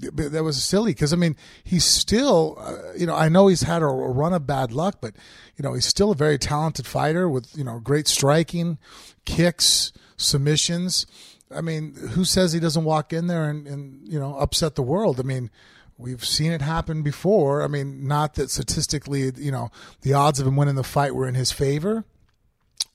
that 0.00 0.42
was 0.42 0.62
silly 0.62 0.92
because 0.92 1.12
I 1.12 1.16
mean 1.16 1.36
he's 1.62 1.84
still 1.84 2.56
uh, 2.60 2.92
you 2.96 3.06
know 3.06 3.14
I 3.14 3.28
know 3.28 3.48
he's 3.48 3.62
had 3.62 3.82
a, 3.82 3.86
run 3.86 4.32
of 4.32 4.46
bad 4.46 4.72
luck 4.72 4.98
but 5.00 5.14
you 5.56 5.62
know 5.62 5.74
he's 5.74 5.86
still 5.86 6.10
a 6.10 6.14
very 6.14 6.38
talented 6.38 6.86
fighter 6.86 7.28
with 7.28 7.56
you 7.56 7.64
know 7.64 7.78
great 7.78 8.08
striking 8.08 8.78
kicks 9.24 9.92
submissions. 10.16 11.06
I 11.54 11.60
mean 11.60 11.94
who 11.94 12.24
says 12.24 12.52
he 12.52 12.60
doesn't 12.60 12.84
walk 12.84 13.12
in 13.12 13.26
there 13.26 13.48
and, 13.48 13.66
and 13.66 14.06
you 14.06 14.18
know 14.18 14.36
upset 14.36 14.74
the 14.74 14.82
world? 14.82 15.20
I 15.20 15.22
mean 15.22 15.50
we've 15.98 16.24
seen 16.24 16.52
it 16.52 16.62
happen 16.62 17.02
before. 17.02 17.62
I 17.62 17.66
mean 17.66 18.06
not 18.06 18.34
that 18.34 18.50
statistically 18.50 19.32
you 19.36 19.52
know 19.52 19.70
the 20.02 20.14
odds 20.14 20.40
of 20.40 20.46
him 20.46 20.56
winning 20.56 20.76
the 20.76 20.84
fight 20.84 21.14
were 21.14 21.28
in 21.28 21.34
his 21.34 21.52
favor 21.52 22.04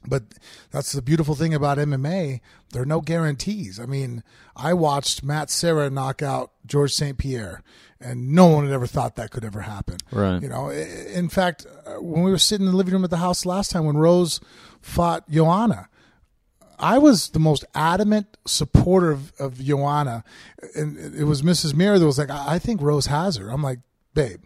but 0.07 0.23
that's 0.71 0.91
the 0.91 1.01
beautiful 1.01 1.35
thing 1.35 1.53
about 1.53 1.77
MMA. 1.77 2.41
There 2.71 2.81
are 2.81 2.85
no 2.85 3.01
guarantees. 3.01 3.79
I 3.79 3.85
mean, 3.85 4.23
I 4.55 4.73
watched 4.73 5.23
Matt 5.23 5.49
Serra 5.49 5.89
knock 5.89 6.21
out 6.21 6.51
George 6.65 6.93
St. 6.93 7.17
Pierre, 7.17 7.63
and 7.99 8.33
no 8.33 8.47
one 8.47 8.65
had 8.65 8.73
ever 8.73 8.87
thought 8.87 9.15
that 9.15 9.31
could 9.31 9.45
ever 9.45 9.61
happen. 9.61 9.97
Right. 10.11 10.41
You 10.41 10.49
know, 10.49 10.69
in 10.69 11.29
fact, 11.29 11.65
uh, 11.85 11.95
when 12.01 12.23
we 12.23 12.31
were 12.31 12.37
sitting 12.37 12.65
in 12.65 12.71
the 12.71 12.77
living 12.77 12.93
room 12.93 13.03
at 13.03 13.09
the 13.09 13.17
house 13.17 13.45
last 13.45 13.71
time 13.71 13.85
when 13.85 13.97
Rose 13.97 14.39
fought 14.81 15.29
Joanna, 15.29 15.89
I 16.77 16.97
was 16.97 17.29
the 17.29 17.39
most 17.39 17.65
adamant 17.73 18.37
supporter 18.45 19.11
of, 19.11 19.31
of 19.39 19.63
Joanna, 19.63 20.23
and 20.75 20.97
it 20.97 21.23
was 21.23 21.41
Mrs. 21.41 21.73
Mir 21.73 21.97
that 21.97 22.05
was 22.05 22.17
like, 22.17 22.29
"I 22.29 22.55
I 22.55 22.59
think 22.59 22.81
Rose 22.81 23.05
has 23.05 23.37
her." 23.37 23.49
I'm 23.49 23.63
like, 23.63 23.79
"Babe, 24.13 24.41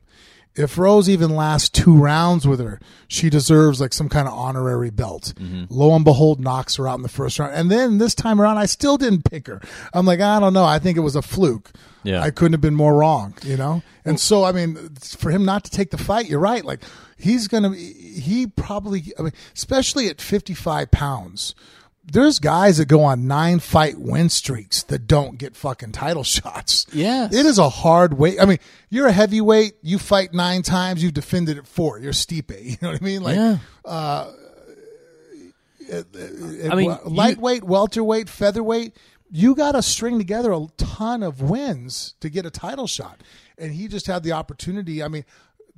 if 0.55 0.77
Rose 0.77 1.09
even 1.09 1.35
lasts 1.35 1.69
two 1.69 1.97
rounds 1.97 2.47
with 2.47 2.59
her, 2.59 2.79
she 3.07 3.29
deserves 3.29 3.79
like 3.79 3.93
some 3.93 4.09
kind 4.09 4.27
of 4.27 4.33
honorary 4.33 4.89
belt." 4.89 5.33
Mm-hmm. 5.37 5.65
Lo 5.69 5.95
and 5.95 6.03
behold, 6.05 6.39
knocks 6.39 6.75
her 6.75 6.87
out 6.87 6.97
in 6.97 7.03
the 7.03 7.09
first 7.09 7.39
round, 7.39 7.53
and 7.53 7.71
then 7.71 7.97
this 7.97 8.15
time 8.15 8.41
around, 8.41 8.57
I 8.57 8.65
still 8.65 8.97
didn't 8.97 9.29
pick 9.29 9.47
her. 9.47 9.61
I'm 9.93 10.05
like, 10.05 10.19
I 10.19 10.39
don't 10.39 10.53
know. 10.53 10.65
I 10.65 10.79
think 10.79 10.97
it 10.97 11.01
was 11.01 11.15
a 11.15 11.21
fluke. 11.21 11.71
Yeah. 12.03 12.21
I 12.21 12.31
couldn't 12.31 12.53
have 12.53 12.61
been 12.61 12.75
more 12.75 12.95
wrong, 12.95 13.33
you 13.43 13.57
know? 13.57 13.83
And 14.05 14.19
so, 14.19 14.43
I 14.45 14.51
mean, 14.51 14.89
for 14.95 15.31
him 15.31 15.43
not 15.43 15.65
to 15.65 15.71
take 15.71 15.91
the 15.91 15.97
fight, 15.97 16.29
you're 16.29 16.39
right. 16.39 16.63
Like, 16.63 16.81
he's 17.17 17.47
going 17.47 17.63
to, 17.63 17.77
he 17.77 18.47
probably, 18.47 19.11
I 19.19 19.23
mean, 19.23 19.33
especially 19.53 20.07
at 20.07 20.21
55 20.21 20.91
pounds, 20.91 21.55
there's 22.11 22.39
guys 22.39 22.77
that 22.77 22.85
go 22.87 23.03
on 23.03 23.27
nine 23.27 23.59
fight 23.59 23.97
win 23.99 24.29
streaks 24.29 24.83
that 24.83 25.07
don't 25.07 25.37
get 25.37 25.55
fucking 25.55 25.91
title 25.91 26.23
shots. 26.35 26.85
Yeah. 26.91 27.25
It 27.31 27.45
is 27.45 27.57
a 27.57 27.69
hard 27.69 28.17
weight. 28.17 28.39
I 28.41 28.45
mean, 28.45 28.59
you're 28.89 29.07
a 29.07 29.11
heavyweight, 29.11 29.73
you 29.81 29.97
fight 29.99 30.33
nine 30.33 30.61
times, 30.61 31.03
you've 31.03 31.13
defended 31.13 31.57
it 31.57 31.67
four. 31.67 31.99
You're 31.99 32.13
Stipe. 32.13 32.49
You 32.63 32.77
know 32.81 32.91
what 32.91 33.01
I 33.01 33.05
mean? 33.05 33.21
Like, 33.23 33.35
Yeah. 33.35 33.57
Uh, 33.85 34.31
I 35.91 36.03
I 36.71 36.75
mean, 36.75 36.91
you- 36.91 36.97
lightweight, 37.05 37.63
welterweight, 37.63 38.29
featherweight, 38.29 38.95
you 39.31 39.55
got 39.55 39.73
to 39.73 39.81
string 39.81 40.17
together 40.17 40.51
a 40.51 40.67
ton 40.77 41.23
of 41.23 41.41
wins 41.41 42.15
to 42.19 42.29
get 42.29 42.45
a 42.45 42.51
title 42.51 42.87
shot. 42.87 43.21
And 43.57 43.73
he 43.73 43.87
just 43.87 44.07
had 44.07 44.23
the 44.23 44.31
opportunity, 44.31 45.03
I 45.03 45.07
mean, 45.07 45.25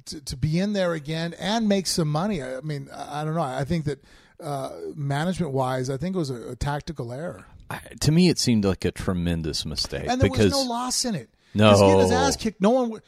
to, 0.05 0.21
to 0.21 0.37
be 0.37 0.59
in 0.59 0.73
there 0.73 0.93
again 0.93 1.33
and 1.39 1.67
make 1.67 1.87
some 1.87 2.09
money. 2.09 2.41
I 2.43 2.61
mean, 2.61 2.89
I 2.93 3.21
I 3.21 3.23
don't 3.25 3.35
know. 3.35 3.41
I 3.41 3.63
think 3.65 3.85
that 3.85 4.03
uh, 4.41 4.71
management 4.95 5.53
wise, 5.53 5.89
I 5.89 5.97
think 5.97 6.15
it 6.15 6.19
was 6.19 6.29
a, 6.29 6.51
a 6.51 6.55
tactical 6.55 7.11
error. 7.11 7.45
I, 7.69 7.79
to 8.01 8.11
me, 8.11 8.29
it 8.29 8.37
seemed 8.37 8.65
like 8.65 8.83
a 8.85 8.91
tremendous 8.91 9.65
mistake 9.65 10.05
And 10.09 10.19
there 10.19 10.29
because 10.29 10.51
was 10.51 10.65
no 10.65 10.69
loss 10.69 11.05
in 11.05 11.15
it. 11.15 11.29
No. 11.53 11.73
Getting 11.77 11.99
his 11.99 12.11
ass 12.11 12.35
kicked. 12.35 12.61
No 12.61 12.71
one 12.71 12.89
would. 12.89 13.01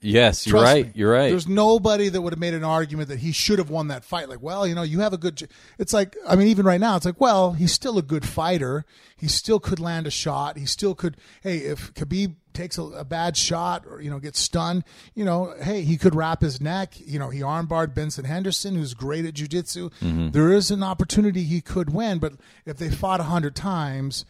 Yes, 0.00 0.46
you're 0.46 0.58
Trust 0.58 0.72
right. 0.74 0.86
me. 0.86 0.92
You're 0.94 1.12
right. 1.12 1.30
There's 1.30 1.48
nobody 1.48 2.08
that 2.08 2.20
would 2.22 2.32
have 2.32 2.40
made 2.40 2.54
an 2.54 2.64
argument 2.64 3.08
that 3.08 3.18
he 3.20 3.32
should 3.32 3.58
have 3.58 3.70
won 3.70 3.88
that 3.88 4.04
fight. 4.04 4.28
Like, 4.28 4.42
well, 4.42 4.66
you 4.66 4.74
know, 4.74 4.82
you 4.82 5.00
have 5.00 5.12
a 5.12 5.18
good. 5.18 5.36
j- 5.36 5.46
It's 5.78 5.92
like, 5.92 6.16
I 6.28 6.36
mean, 6.36 6.48
even 6.48 6.66
right 6.66 6.80
now, 6.80 6.96
it's 6.96 7.06
like, 7.06 7.20
well, 7.20 7.52
he's 7.52 7.72
still 7.72 7.98
a 7.98 8.02
good 8.02 8.24
fighter. 8.26 8.84
He 9.16 9.28
still 9.28 9.58
could 9.60 9.80
land 9.80 10.06
a 10.06 10.10
shot. 10.10 10.58
He 10.58 10.66
still 10.66 10.94
could. 10.94 11.16
Hey, 11.42 11.58
if 11.58 11.92
Khabib 11.94 12.36
takes 12.52 12.78
a, 12.78 12.82
a 12.84 13.04
bad 13.04 13.36
shot 13.36 13.84
or 13.86 14.00
you 14.00 14.08
know 14.10 14.18
gets 14.18 14.38
stunned, 14.38 14.84
you 15.14 15.24
know, 15.24 15.54
hey, 15.62 15.82
he 15.82 15.96
could 15.96 16.14
wrap 16.14 16.40
his 16.42 16.60
neck. 16.60 16.94
You 16.98 17.18
know, 17.18 17.30
he 17.30 17.40
armbarred 17.40 17.94
Benson 17.94 18.24
Henderson, 18.26 18.74
who's 18.76 18.94
great 18.94 19.24
at 19.24 19.34
jujitsu. 19.34 20.32
There 20.32 20.52
is 20.52 20.70
an 20.70 20.82
opportunity 20.82 21.42
he 21.44 21.60
could 21.60 21.92
win, 21.92 22.18
but 22.18 22.34
if 22.64 22.76
they 22.76 22.90
fought 22.90 23.20
a 23.20 23.24
hundred 23.24 23.54
times, 23.56 24.24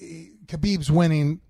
eh, 0.00 0.26
Khabib's 0.46 0.90
winning 0.90 1.40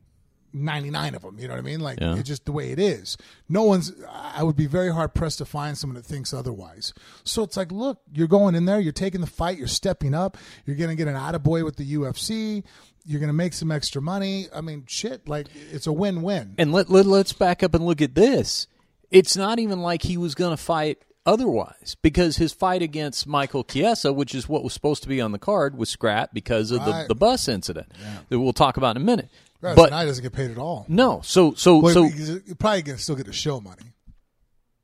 99 0.52 1.14
of 1.14 1.22
them. 1.22 1.38
You 1.38 1.48
know 1.48 1.54
what 1.54 1.60
I 1.60 1.62
mean? 1.62 1.80
Like 1.80 2.00
Yeah. 2.00 2.16
it's 2.16 2.28
just 2.28 2.44
the 2.44 2.52
way 2.52 2.70
it 2.72 2.78
is. 2.78 3.16
No 3.48 3.62
one's. 3.62 3.92
I 4.08 4.42
would 4.42 4.56
be 4.56 4.66
very 4.66 4.92
hard 4.92 5.14
pressed 5.14 5.38
to 5.38 5.44
find 5.44 5.76
someone 5.78 5.94
that 5.96 6.04
thinks 6.06 6.32
otherwise. 6.34 6.92
So 7.24 7.42
it's 7.42 7.56
like, 7.56 7.70
look, 7.72 7.98
you're 8.12 8.28
going 8.28 8.54
in 8.54 8.64
there, 8.64 8.80
you're 8.80 8.92
taking 8.92 9.20
the 9.20 9.26
fight, 9.26 9.58
you're 9.58 9.66
stepping 9.68 10.14
up, 10.14 10.36
you're 10.66 10.76
gonna 10.76 10.94
get 10.96 11.08
an 11.08 11.14
attaboy 11.14 11.64
with 11.64 11.76
the 11.76 11.94
UFC, 11.94 12.64
you're 13.04 13.20
gonna 13.20 13.32
make 13.32 13.52
some 13.52 13.70
extra 13.70 14.02
money. 14.02 14.46
I 14.54 14.60
mean, 14.60 14.84
shit, 14.86 15.28
like 15.28 15.46
it's 15.72 15.86
a 15.86 15.92
win-win. 15.92 16.54
And 16.58 16.72
let, 16.72 16.90
let 16.90 17.06
let's 17.06 17.32
back 17.32 17.62
up 17.62 17.74
and 17.74 17.86
look 17.86 18.02
at 18.02 18.14
this. 18.14 18.66
It's 19.10 19.36
not 19.36 19.58
even 19.58 19.80
like 19.80 20.02
he 20.02 20.16
was 20.16 20.34
going 20.36 20.52
to 20.56 20.62
fight 20.62 20.98
otherwise 21.26 21.96
because 22.00 22.36
his 22.36 22.52
fight 22.52 22.80
against 22.80 23.26
Michael 23.26 23.64
Chiesa, 23.64 24.12
which 24.12 24.34
is 24.36 24.48
what 24.48 24.62
was 24.62 24.72
supposed 24.72 25.02
to 25.02 25.08
be 25.08 25.20
on 25.20 25.32
the 25.32 25.38
card, 25.38 25.76
was 25.76 25.88
scrapped 25.90 26.32
because 26.32 26.70
of 26.70 26.84
the, 26.84 26.90
Right. 26.92 27.08
the 27.08 27.14
bus 27.16 27.48
incident 27.48 27.88
that 28.28 28.38
we'll 28.38 28.52
talk 28.52 28.76
about 28.76 28.96
in 28.96 29.02
a 29.02 29.04
minute. 29.04 29.28
Right, 29.60 29.76
but 29.76 29.92
he 29.92 30.06
doesn't 30.06 30.22
get 30.22 30.32
paid 30.32 30.50
at 30.50 30.58
all. 30.58 30.86
no, 30.88 31.20
so 31.22 31.54
so 31.54 31.78
Well, 31.78 31.92
so 31.92 32.02
he's 32.04 32.40
probably 32.58 32.82
gonna 32.82 32.98
still 32.98 33.16
get 33.16 33.26
the 33.26 33.32
show 33.32 33.60
money. 33.60 33.92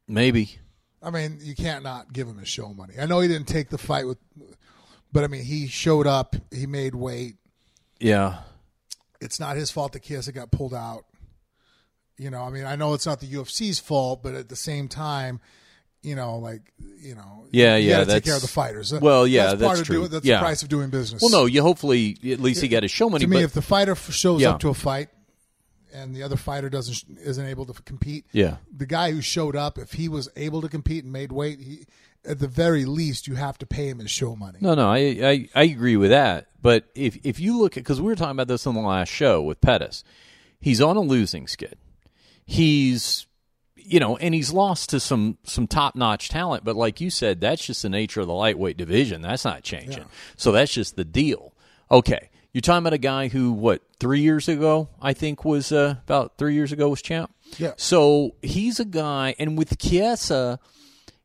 maybe 0.07 0.59
I 1.03 1.11
mean, 1.11 1.39
you 1.41 1.55
can't 1.55 1.85
not 1.85 2.13
give 2.13 2.27
him 2.27 2.39
his 2.39 2.49
show 2.49 2.75
money. 2.75 2.95
I 3.01 3.07
know 3.07 3.21
he 3.21 3.29
didn't 3.29 3.47
take 3.47 3.69
the 3.69 3.79
fight 3.79 4.07
with, 4.09 4.19
but 5.13 5.23
I 5.23 5.29
mean, 5.29 5.45
he 5.45 5.69
showed 5.69 6.07
up. 6.07 6.35
He 6.51 6.67
made 6.67 6.97
weight. 6.97 7.37
Yeah. 8.01 8.39
It's 9.21 9.39
not 9.39 9.57
his 9.57 9.71
fault 9.71 9.93
that 9.93 10.03
Chiesa 10.03 10.33
got 10.33 10.51
pulled 10.51 10.75
out. 10.75 11.05
You 12.19 12.31
know, 12.31 12.43
I 12.43 12.51
mean, 12.51 12.65
I 12.65 12.77
know 12.77 12.93
it's 12.95 13.07
not 13.07 13.21
the 13.21 13.29
UFC's 13.29 13.79
fault, 13.79 14.23
but 14.23 14.35
at 14.35 14.49
the 14.49 14.57
same 14.57 14.89
time, 14.89 15.41
you 16.03 16.15
know, 16.15 16.39
like 16.39 16.73
you 17.01 17.15
know, 17.15 17.47
Yeah, 17.53 17.77
you 17.77 17.89
yeah, 17.91 17.95
gotta 17.99 18.05
take 18.05 18.07
that's- 18.07 18.25
care 18.25 18.37
of 18.37 18.43
the 18.43 18.49
fighters. 18.49 18.93
Uh, 18.93 18.99
well, 19.03 19.27
yeah, 19.27 19.47
that's, 19.47 19.61
that's 19.61 19.67
part 19.69 19.81
of 19.81 19.87
true. 19.87 19.97
doing. 19.99 20.11
That's 20.11 20.25
Yeah. 20.27 20.37
the 20.37 20.43
price 20.43 20.63
of 20.63 20.69
doing 20.69 20.91
business. 20.91 21.21
Well, 21.23 21.31
no, 21.31 21.47
you 21.47 21.63
hopefully 21.63 22.19
at 22.31 22.41
least 22.41 22.63
he 22.63 22.69
got 22.69 22.83
his 22.83 22.91
show 22.93 23.09
money. 23.11 23.25
to 23.25 23.29
me, 23.31 23.37
but 23.39 23.43
if 23.45 23.53
the 23.53 23.63
fighter 23.63 23.95
shows 23.95 24.41
Yeah. 24.43 24.51
up 24.51 24.61
to 24.61 24.69
a 24.69 24.75
fight 24.75 25.09
and 25.93 26.15
the 26.15 26.23
other 26.23 26.37
fighter 26.37 26.69
doesn't 26.69 27.19
isn't 27.19 27.47
able 27.47 27.67
to 27.67 27.73
compete, 27.83 28.25
yeah, 28.33 28.57
the 28.77 28.87
guy 28.87 29.11
who 29.13 29.21
showed 29.21 29.57
up, 29.57 29.79
if 29.79 29.93
he 29.93 30.09
was 30.09 30.29
able 30.37 30.61
to 30.63 30.69
compete 30.69 31.05
and 31.05 31.13
made 31.13 31.33
weight, 31.33 31.61
he, 31.61 31.87
at 32.25 32.39
the 32.41 32.49
very 32.49 32.85
least, 32.85 33.27
you 33.29 33.35
have 33.37 33.57
to 33.59 33.67
pay 33.67 33.89
him 33.89 33.99
his 34.01 34.11
show 34.11 34.35
money. 34.37 34.59
no, 34.61 34.75
no, 34.75 34.89
I, 34.89 34.99
I 34.99 35.49
I 35.55 35.63
agree 35.65 35.97
with 35.97 36.11
that. 36.11 36.49
But 36.61 36.85
if 36.95 37.17
if 37.25 37.39
you 37.41 37.59
look 37.59 37.77
at 37.77 37.85
because 37.85 38.01
we 38.01 38.07
were 38.09 38.17
talking 38.17 38.33
about 38.33 38.49
this 38.49 38.67
on 38.67 38.75
the 38.75 38.81
last 38.81 39.09
show 39.11 39.41
with 39.43 39.61
Pettis, 39.61 40.03
he's 40.61 40.81
on 40.81 40.97
a 40.97 41.01
losing 41.01 41.47
skid. 41.47 41.77
He's 42.45 43.26
you 43.87 44.01
know, 44.01 44.17
and 44.17 44.35
he's 44.35 44.53
lost 44.53 44.91
to 44.91 45.01
some 45.01 45.39
some 45.45 45.67
top 45.67 45.95
notch 45.95 46.29
talent. 46.29 46.65
But 46.65 46.77
like 46.77 47.01
you 47.01 47.11
said, 47.11 47.41
that's 47.41 47.65
just 47.65 47.83
the 47.83 47.89
nature 47.89 48.21
of 48.21 48.27
the 48.27 48.35
lightweight 48.35 48.77
division. 48.77 49.23
That's 49.23 49.45
not 49.45 49.63
changing. 49.63 50.05
So 50.37 50.53
that's 50.53 50.73
just 50.73 50.97
the 50.97 51.05
deal. 51.05 51.53
Okay, 51.91 52.31
you're 52.53 52.63
talking 52.63 52.79
about 52.79 52.95
a 52.95 52.99
guy 52.99 53.29
who 53.29 53.53
what 53.53 53.83
three 54.01 54.21
years 54.21 54.49
ago 54.49 54.89
I 55.01 55.13
think 55.13 55.45
was 55.45 55.73
uh, 55.73 55.97
about 56.05 56.39
three 56.39 56.55
years 56.55 56.73
ago 56.73 56.89
was 56.89 57.03
champ. 57.03 57.33
Yeah. 57.59 57.73
So 57.77 58.35
he's 58.43 58.81
a 58.81 58.85
guy, 58.85 59.35
and 59.39 59.57
with 59.57 59.79
Chiesa, 59.79 60.59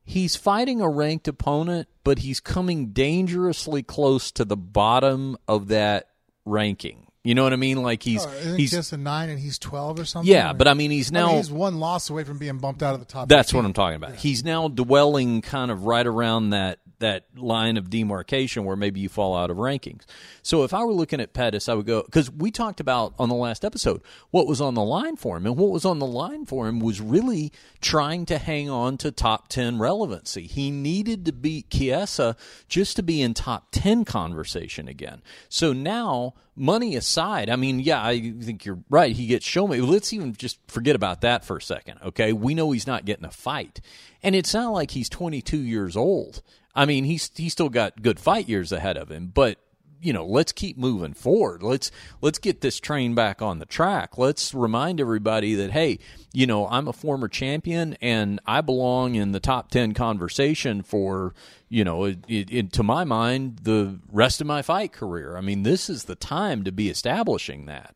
he's 0.04 0.36
fighting 0.36 0.82
a 0.82 0.90
ranked 0.90 1.28
opponent, 1.28 1.88
but 2.04 2.20
he's 2.20 2.40
coming 2.40 2.88
dangerously 2.88 3.82
close 3.82 4.32
to 4.34 4.46
the 4.46 4.58
bottom 4.58 5.38
of 5.48 5.68
that 5.70 6.10
ranking. 6.46 7.08
You 7.24 7.36
know 7.36 7.44
what 7.44 7.54
I 7.54 7.58
mean? 7.58 7.84
Like 7.84 8.02
he's 8.02 8.26
oh, 8.26 8.30
isn't 8.32 8.58
he's 8.58 8.72
Chiesa 8.72 8.98
nine 8.98 9.30
and 9.30 9.40
he's 9.40 9.60
twelve 9.60 10.00
or 10.00 10.06
something. 10.06 10.32
yeah, 10.32 10.54
but 10.54 10.68
I 10.68 10.74
mean 10.74 10.90
he's 10.90 11.12
I 11.12 11.16
mean, 11.16 11.24
now 11.26 11.38
he's 11.38 11.52
one 11.52 11.80
loss 11.80 12.10
away 12.10 12.24
from 12.24 12.40
being 12.40 12.58
bumped 12.58 12.82
out 12.82 12.96
of 12.96 13.00
the 13.00 13.06
top. 13.06 13.30
that's 13.30 13.50
15. 13.50 13.58
what 13.58 13.66
I'm 13.68 13.74
talking 13.74 13.96
about. 13.96 14.16
He's 14.16 14.44
now 14.44 14.68
dwelling 14.68 15.42
kind 15.42 15.70
of 15.70 15.86
right 15.86 16.06
around 16.06 16.50
that 16.50 16.80
that 17.02 17.26
line 17.36 17.78
of 17.78 17.90
demarcation 17.90 18.66
where 18.66 18.76
maybe 18.76 19.00
you 19.00 19.10
fall 19.10 19.36
out 19.36 19.52
of 19.52 19.58
rankings. 19.58 20.04
So 20.42 20.64
if 20.64 20.74
I 20.74 20.84
were 20.84 20.94
looking 20.94 21.20
at 21.20 21.34
Pettis, 21.34 21.70
I 21.70 21.74
would 21.76 21.86
go 21.86 22.02
because 22.02 22.32
we 22.32 22.50
talked 22.50 22.80
about 22.80 23.14
on 23.20 23.30
the 23.30 23.36
last 23.36 23.64
episode 23.64 24.02
what 24.32 24.48
was 24.48 24.62
on 24.62 24.74
the 24.74 24.84
line 24.84 25.18
for 25.18 25.38
him, 25.38 25.46
and 25.46 25.58
what 25.58 25.70
was 25.70 25.86
on 25.86 26.00
the 26.00 26.08
line 26.08 26.46
for 26.46 26.68
him 26.68 26.80
was 26.80 27.00
really 27.02 27.52
trying 27.82 28.26
to 28.28 28.38
hang 28.38 28.70
on 28.70 28.98
to 28.98 29.12
top 29.12 29.50
ten 29.50 29.78
relevancy. 29.78 30.48
He 30.48 30.72
needed 30.72 31.26
to 31.26 31.32
beat 31.32 31.70
Chiesa 31.70 32.36
just 32.68 32.96
to 32.96 33.04
be 33.04 33.22
in 33.22 33.34
top 33.34 33.68
ten 33.72 34.06
conversation 34.06 34.88
again. 34.88 35.22
So 35.50 35.74
now. 35.74 36.34
Money 36.54 36.98
aside, 36.98 37.50
I 37.50 37.56
mean, 37.56 37.80
yeah, 37.80 38.06
I 38.06 38.34
think 38.42 38.66
you're 38.66 38.84
right. 38.90 39.16
He 39.16 39.26
gets 39.26 39.46
show 39.46 39.70
me. 39.70 39.80
Let's 39.80 40.12
even 40.12 40.34
just 40.36 40.60
forget 40.68 40.98
about 40.98 41.22
that 41.22 41.46
for 41.46 41.56
a 41.58 41.62
second, 41.62 42.00
okay? 42.04 42.34
We 42.34 42.54
know 42.54 42.72
he's 42.72 42.86
not 42.86 43.06
getting 43.06 43.24
a 43.24 43.32
fight, 43.32 43.80
and 44.22 44.36
it's 44.36 44.54
not 44.54 44.74
like 44.74 44.92
he's 44.92 45.08
22 45.08 45.58
years 45.58 45.96
old. 45.96 46.42
I 46.76 46.86
mean, 46.86 47.04
he's 47.04 47.32
he's 47.36 47.54
still 47.54 47.70
got 47.70 48.02
good 48.02 48.20
fight 48.20 48.48
years 48.48 48.72
ahead 48.72 48.98
of 48.98 49.10
him, 49.10 49.32
but 49.34 49.58
you 50.02 50.14
know, 50.14 50.26
let's 50.26 50.52
keep 50.52 50.78
moving 50.78 51.14
forward. 51.14 51.62
Let's 51.62 51.92
let's 52.22 52.40
get 52.40 52.62
this 52.62 52.80
train 52.80 53.14
back 53.14 53.42
on 53.42 53.60
the 53.60 53.66
track. 53.66 54.18
Let's 54.18 54.54
remind 54.54 55.00
everybody 55.00 55.54
that 55.56 55.72
hey, 55.72 56.00
you 56.34 56.48
know, 56.48 56.68
I'm 56.68 56.88
a 56.88 56.94
former 56.94 57.28
champion 57.28 57.96
and 58.02 58.40
I 58.46 58.62
belong 58.62 59.16
in 59.16 59.32
the 59.32 59.40
top 59.40 59.70
10 59.70 59.94
conversation 59.94 60.82
for, 60.82 61.34
you 61.70 61.84
know, 61.84 62.06
it, 62.06 62.26
it, 62.28 62.74
to 62.74 62.84
my 62.84 63.04
mind, 63.04 63.60
the 63.64 64.00
rest 64.12 64.42
of 64.42 64.48
my 64.48 64.62
fight 64.62 64.92
career. 64.92 65.38
I 65.38 65.42
mean, 65.42 65.64
this 65.64 65.90
is 65.90 66.06
the 66.06 66.16
time 66.16 66.64
to 66.64 66.72
be 66.72 66.90
establishing 66.90 67.66
that. 67.68 67.96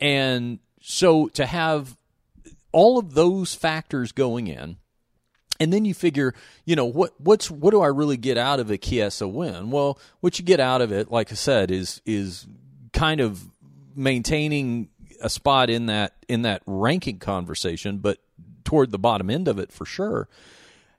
And 0.00 0.58
so 0.80 1.28
to 1.28 1.46
have 1.46 1.96
all 2.72 2.98
of 2.98 3.14
those 3.14 3.54
factors 3.54 4.10
going 4.10 4.48
in, 4.48 4.78
and 5.60 5.72
then 5.72 5.84
you 5.84 5.94
figure, 5.94 6.34
you 6.64 6.76
know, 6.76 6.84
what 6.84 7.12
what's 7.18 7.50
what 7.50 7.70
do 7.70 7.80
I 7.80 7.88
really 7.88 8.16
get 8.16 8.36
out 8.36 8.60
of 8.60 8.70
a 8.70 8.78
Chiesa 8.78 9.28
win? 9.28 9.70
Well, 9.70 9.98
what 10.20 10.38
you 10.38 10.44
get 10.44 10.60
out 10.60 10.82
of 10.82 10.92
it, 10.92 11.10
like 11.10 11.30
I 11.30 11.34
said, 11.34 11.70
is 11.70 12.00
is 12.04 12.46
kind 12.92 13.20
of 13.20 13.48
maintaining 13.94 14.88
a 15.20 15.28
spot 15.28 15.70
in 15.70 15.86
that 15.86 16.14
in 16.28 16.42
that 16.42 16.62
ranking 16.66 17.18
conversation, 17.18 17.98
but 17.98 18.18
toward 18.64 18.90
the 18.90 18.98
bottom 18.98 19.30
end 19.30 19.48
of 19.48 19.58
it 19.58 19.72
for 19.72 19.84
sure. 19.84 20.28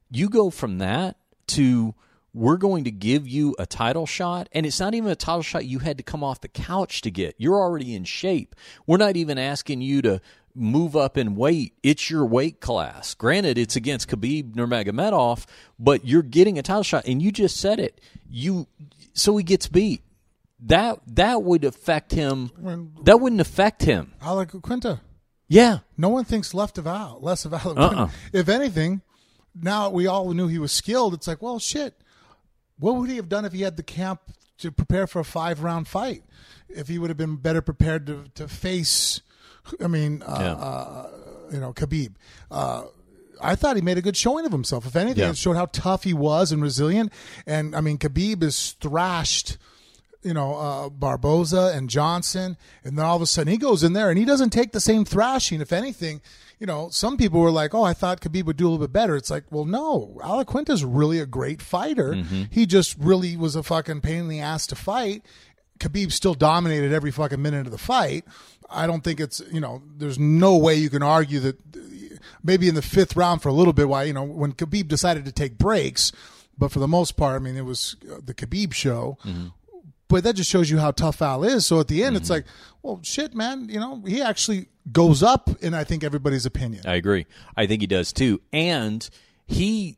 You 0.10 0.30
go 0.30 0.50
from 0.50 0.78
that 0.78 1.18
to 1.48 1.96
we're 2.34 2.58
going 2.58 2.84
to 2.84 2.92
give 2.92 3.28
you 3.28 3.56
a 3.58 3.66
title 3.66 4.06
shot 4.06 4.50
and 4.52 4.66
it's 4.66 4.80
not 4.80 4.94
even 4.94 5.10
a 5.10 5.16
title 5.16 5.42
shot 5.42 5.66
you 5.66 5.80
had 5.80 5.98
to 5.98 6.04
come 6.04 6.24
off 6.24 6.42
the 6.42 6.48
couch 6.48 7.02
to 7.02 7.12
get. 7.12 7.36
You're 7.38 7.56
already 7.56 7.96
in 7.96 8.04
shape. 8.04 8.56
We're 8.86 8.98
not 8.98 9.16
even 9.16 9.38
asking 9.38 9.82
you 9.82 10.02
to 10.04 10.22
move 10.56 10.96
up 10.96 11.18
in 11.18 11.36
weight. 11.36 11.74
It's 11.84 12.10
your 12.10 12.26
weight 12.26 12.62
class. 12.62 13.14
Granted, 13.14 13.58
it's 13.58 13.76
against 13.76 14.08
Khabib 14.08 14.54
Nurmagomedov, 14.56 15.46
but 15.78 16.06
you're 16.06 16.24
getting 16.24 16.58
a 16.58 16.64
title 16.64 16.84
shot 16.84 17.06
and 17.06 17.22
you 17.22 17.32
just 17.32 17.58
said 17.58 17.80
it. 17.80 18.00
You 18.30 18.68
so 19.14 19.36
he 19.38 19.44
gets 19.44 19.68
beat. 19.68 20.02
That 20.62 21.00
that 21.08 21.44
would 21.44 21.64
affect 21.64 22.12
him. 22.14 22.52
That 23.04 23.20
wouldn't 23.20 23.42
affect 23.42 23.84
him. 23.84 24.14
Al 24.22 24.44
Iaquinta. 24.46 25.02
Yeah. 25.48 25.80
No 25.98 26.10
one 26.10 26.26
thinks 26.26 26.54
left 26.54 26.78
of 26.78 26.88
Al, 26.88 27.20
less 27.22 27.46
of 27.46 27.54
Alec 27.54 27.78
Uh-uh. 27.78 28.10
If 28.34 28.50
anything, 28.50 29.02
now 29.54 29.90
we 29.90 30.08
all 30.08 30.32
knew 30.34 30.48
he 30.48 30.60
was 30.60 30.72
skilled. 30.72 31.14
It's 31.14 31.28
like, 31.28 31.42
well, 31.42 31.60
shit. 31.60 31.94
What 32.78 32.96
would 32.96 33.10
he 33.10 33.18
have 33.18 33.30
done 33.30 33.46
if 33.46 33.54
he 33.54 33.62
had 33.62 33.78
the 33.78 33.84
camp 33.84 34.22
to 34.58 34.72
prepare 34.72 35.08
for 35.08 35.20
a 35.20 35.26
five 35.26 35.62
round 35.62 35.88
fight? 35.88 36.24
If 36.68 36.88
he 36.88 36.98
would 36.98 37.10
have 37.10 37.18
been 37.18 37.36
better 37.36 37.62
prepared 37.62 38.08
to 38.08 38.26
to 38.36 38.48
face, 38.48 39.22
I 39.84 39.88
mean, 39.88 40.24
uh, 40.26 40.38
Yeah. 40.40 40.54
uh, 40.54 41.08
you 41.52 41.60
know, 41.60 41.74
Khabib. 41.74 42.14
Uh, 42.52 42.84
I 43.42 43.56
thought 43.56 43.76
he 43.76 43.82
made 43.82 43.98
a 43.98 44.02
good 44.02 44.16
showing 44.18 44.46
of 44.46 44.52
himself. 44.52 44.86
If 44.86 44.96
anything, 44.96 45.24
Yeah. 45.24 45.30
it 45.32 45.38
showed 45.38 45.56
how 45.58 45.68
tough 45.68 46.04
he 46.04 46.14
was 46.14 46.52
and 46.52 46.62
resilient. 46.62 47.12
And 47.46 47.76
I 47.76 47.82
mean, 47.82 47.98
Khabib 47.98 48.44
is 48.44 48.76
thrashed 48.80 49.58
you 50.24 50.34
know, 50.34 50.56
uh, 50.56 50.90
Barboza 50.90 51.72
and 51.76 51.88
Johnson, 51.88 52.58
and 52.84 52.98
then 52.98 53.06
all 53.06 53.16
of 53.16 53.22
a 53.22 53.28
sudden 53.28 53.52
he 53.52 53.58
goes 53.60 53.84
in 53.84 53.94
there 53.94 54.10
and 54.10 54.18
he 54.18 54.26
doesn't 54.26 54.50
take 54.50 54.72
the 54.72 54.80
same 54.80 55.06
thrashing. 55.06 55.62
If 55.62 55.72
anything, 55.72 56.20
you 56.60 56.66
know, 56.66 56.90
some 56.90 57.16
people 57.16 57.40
were 57.40 57.52
like, 57.52 57.76
"Oh, 57.76 57.84
I 57.84 57.94
thought 57.94 58.22
Khabib 58.22 58.46
would 58.46 58.58
do 58.58 58.68
a 58.68 58.70
little 58.72 58.88
bit 58.88 58.92
better." 58.92 59.16
It's 59.16 59.30
like, 59.30 59.44
well, 59.52 59.66
no, 59.66 60.20
Al 60.24 60.40
Iaquinta's 60.44 60.84
really 60.84 61.20
a 61.20 61.28
great 61.28 61.62
fighter. 61.62 62.16
He 62.50 62.66
just 62.66 62.98
really 62.98 63.38
was 63.38 63.56
a 63.56 63.62
fucking 63.62 64.02
pain 64.02 64.22
in 64.22 64.28
the 64.28 64.40
ass 64.40 64.66
to 64.66 64.76
fight. 64.76 65.24
Khabib 65.80 66.12
still 66.12 66.34
dominated 66.34 66.92
every 66.92 67.12
fucking 67.12 67.40
minute 67.40 67.68
of 67.68 67.72
the 67.72 67.78
fight. 67.78 68.26
I 68.70 68.88
don't 68.88 69.04
think 69.04 69.20
it's 69.20 69.42
you 69.52 69.60
know, 69.60 69.82
there's 69.98 70.20
no 70.20 70.58
way 70.58 70.76
you 70.76 70.90
can 70.90 71.04
argue 71.04 71.40
that. 71.42 71.58
Maybe 72.44 72.68
in 72.68 72.76
the 72.76 72.82
fifth 72.82 73.16
round 73.16 73.42
for 73.42 73.50
a 73.50 73.54
little 73.54 73.74
bit, 73.74 73.88
why 73.88 74.04
you 74.04 74.14
know 74.14 74.24
when 74.24 74.54
Khabib 74.54 74.88
decided 74.88 75.26
to 75.26 75.32
take 75.32 75.58
breaks, 75.58 76.12
but 76.58 76.72
for 76.72 76.80
the 76.80 76.88
most 76.88 77.18
part, 77.18 77.36
I 77.36 77.44
mean, 77.44 77.58
it 77.58 77.66
was 77.66 77.96
uh, 78.12 78.20
the 78.24 78.34
Khabib 78.34 78.74
show 78.74 79.18
but 80.08 80.24
that 80.24 80.36
just 80.36 80.50
shows 80.50 80.70
you 80.70 80.78
how 80.78 80.92
tough 80.92 81.22
Al 81.22 81.44
is. 81.44 81.66
So 81.66 81.80
at 81.80 81.88
the 81.88 82.04
end, 82.04 82.16
it's 82.16 82.30
like, 82.30 82.46
well, 82.82 83.00
shit, 83.04 83.34
man. 83.34 83.70
You 83.70 83.80
know, 83.80 84.04
he 84.06 84.22
actually 84.22 84.68
goes 84.92 85.24
up 85.24 85.50
in 85.62 85.74
I 85.74 85.84
think 85.84 86.04
everybody's 86.04 86.46
opinion. 86.46 86.84
I 86.86 86.96
agree. 86.96 87.26
I 87.58 87.66
think 87.66 87.82
he 87.82 87.88
does 87.88 88.14
too. 88.14 88.42
And 88.54 89.08
he, 89.48 89.98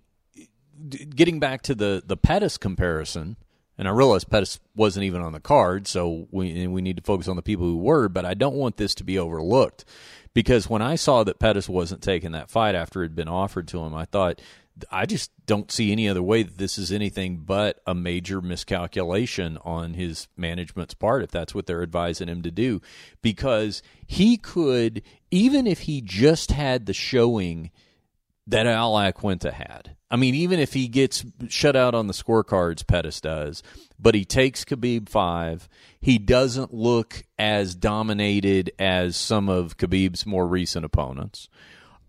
getting 0.90 1.40
back 1.40 1.62
to 1.64 1.76
the 1.76 2.04
the 2.06 2.18
Pettis 2.18 2.58
comparison, 2.58 3.36
and 3.78 3.88
I 3.88 3.92
realize 3.92 4.24
Pettis 4.24 4.60
wasn't 4.76 5.06
even 5.06 5.22
on 5.22 5.34
the 5.34 5.40
card, 5.40 5.88
so 5.88 6.28
we 6.32 6.68
we 6.68 6.82
need 6.82 6.98
to 6.98 7.04
focus 7.04 7.28
on 7.28 7.36
the 7.36 7.42
people 7.42 7.66
who 7.66 7.78
were. 7.78 8.10
But 8.10 8.26
I 8.26 8.34
don't 8.34 8.56
want 8.56 8.78
this 8.78 8.96
to 8.96 9.04
be 9.04 9.20
overlooked 9.20 9.86
because 10.34 10.70
when 10.70 10.82
I 10.82 10.96
saw 10.96 11.24
that 11.24 11.40
Pettis 11.40 11.70
wasn't 11.70 12.02
taking 12.02 12.32
that 12.32 12.50
fight 12.50 12.76
after 12.76 13.04
it 13.04 13.08
had 13.08 13.16
been 13.16 13.28
offered 13.28 13.68
to 13.70 13.80
him, 13.80 13.94
I 13.94 14.06
thought. 14.06 14.42
I 14.92 15.08
just 15.08 15.32
don't 15.48 15.72
see 15.72 15.92
any 15.92 16.08
other 16.08 16.22
way 16.22 16.44
that 16.44 16.60
this 16.60 16.78
is 16.78 16.92
anything 16.92 17.38
but 17.38 17.82
a 17.88 17.96
major 17.96 18.42
miscalculation 18.42 19.58
on 19.64 19.96
his 19.96 20.28
management's 20.38 20.94
part, 20.94 21.24
if 21.24 21.32
that's 21.32 21.56
what 21.56 21.66
they're 21.66 21.82
advising 21.82 22.28
him 22.28 22.44
to 22.44 22.52
do. 22.52 22.80
Because 23.24 23.82
he 24.06 24.38
could, 24.38 25.02
even 25.32 25.66
if 25.66 25.80
he 25.80 26.00
just 26.00 26.52
had 26.52 26.86
the 26.86 26.94
showing 26.94 27.72
that 28.46 28.68
Al 28.68 28.94
Iaquinta 28.94 29.52
had. 29.52 29.97
I 30.10 30.16
mean, 30.16 30.36
even 30.36 30.60
if 30.60 30.74
he 30.74 30.88
gets 30.88 31.26
shut 31.50 31.76
out 31.76 31.94
on 31.94 32.08
the 32.08 32.14
scorecards, 32.14 32.88
Pettis 32.88 33.20
does, 33.20 33.62
but 34.00 34.16
he 34.16 34.24
takes 34.24 34.64
Khabib 34.64 35.10
five. 35.10 35.68
He 36.00 36.18
doesn't 36.18 36.74
look 36.74 37.24
as 37.38 37.76
dominated 37.76 38.72
as 38.80 39.18
some 39.18 39.50
of 39.50 39.78
Khabib's 39.78 40.26
more 40.26 40.48
recent 40.48 40.86
opponents. 40.86 41.50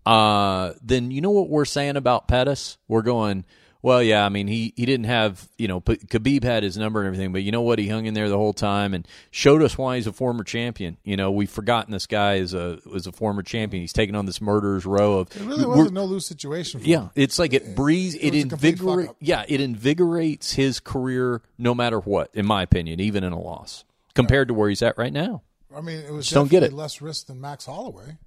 Uh, 0.05 0.73
then 0.81 1.11
you 1.11 1.19
know 1.19 1.31
what 1.31 1.49
we're 1.49 1.65
saying 1.65 1.97
about 1.97 2.27
Pettis? 2.27 2.77
We're 2.87 3.01
going, 3.01 3.45
Well, 3.81 4.03
yeah, 4.03 4.25
I 4.25 4.29
mean, 4.29 4.47
he, 4.47 4.73
he 4.75 4.85
didn't 4.85 5.05
have, 5.05 5.47
you 5.57 5.69
know, 5.69 5.79
Khabib 5.79 6.43
had 6.43 6.63
his 6.63 6.77
number 6.77 6.99
and 6.99 7.07
everything, 7.07 7.31
but 7.31 7.43
you 7.43 7.51
know 7.53 7.61
what? 7.61 7.79
He 7.79 7.87
hung 7.87 8.07
in 8.07 8.13
there 8.13 8.27
the 8.27 8.35
whole 8.35 8.51
time 8.51 8.93
and 8.93 9.07
showed 9.31 9.61
us 9.61 9.77
why 9.77 9.95
he's 9.95 10.05
a 10.05 10.11
former 10.11 10.43
champion. 10.43 10.97
You 11.05 11.15
know, 11.15 11.31
we've 11.31 11.49
forgotten 11.49 11.93
this 11.93 12.05
guy 12.05 12.35
is 12.35 12.53
a 12.53 12.79
was 12.85 13.07
a 13.07 13.13
former 13.13 13.41
champion. 13.41 13.79
He's 13.81 13.93
taken 13.93 14.15
on 14.15 14.25
this 14.25 14.41
murderer's 14.41 14.85
row 14.85 15.19
of. 15.19 15.33
It 15.33 15.43
really 15.45 15.65
was 15.65 15.87
a 15.89 15.93
no 15.93 16.03
lose 16.03 16.25
situation. 16.25 16.81
For 16.81 16.85
Yeah, 16.87 17.03
him. 17.03 17.11
it's 17.15 17.39
like 17.39 17.53
it 17.53 17.73
breathes. 17.73 18.15
It, 18.15 18.33
was 18.33 18.43
a 18.43 18.47
complete 18.49 18.77
fuck 18.79 18.87
invigorates. 18.87 19.13
Yeah, 19.21 19.45
it 19.47 19.61
invigorates 19.61 20.51
his 20.55 20.81
career, 20.81 21.41
no 21.57 21.73
matter 21.73 21.99
what. 22.01 22.31
In 22.33 22.45
my 22.45 22.63
opinion, 22.63 22.99
even 22.99 23.23
in 23.23 23.31
a 23.31 23.39
loss, 23.39 23.85
compared 24.13 24.49
to 24.49 24.53
where 24.53 24.67
he's 24.67 24.81
at 24.81 24.97
right 24.97 25.13
now. 25.13 25.41
I 25.73 25.79
mean, 25.79 25.99
it 25.99 26.11
was 26.11 26.25
Just 26.25 26.33
don't 26.33 26.49
get 26.51 26.63
it. 26.63 26.73
less 26.73 27.01
risk 27.01 27.27
than 27.27 27.39
Max 27.39 27.65
Holloway. 27.65 28.17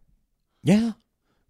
Yeah, 0.62 0.92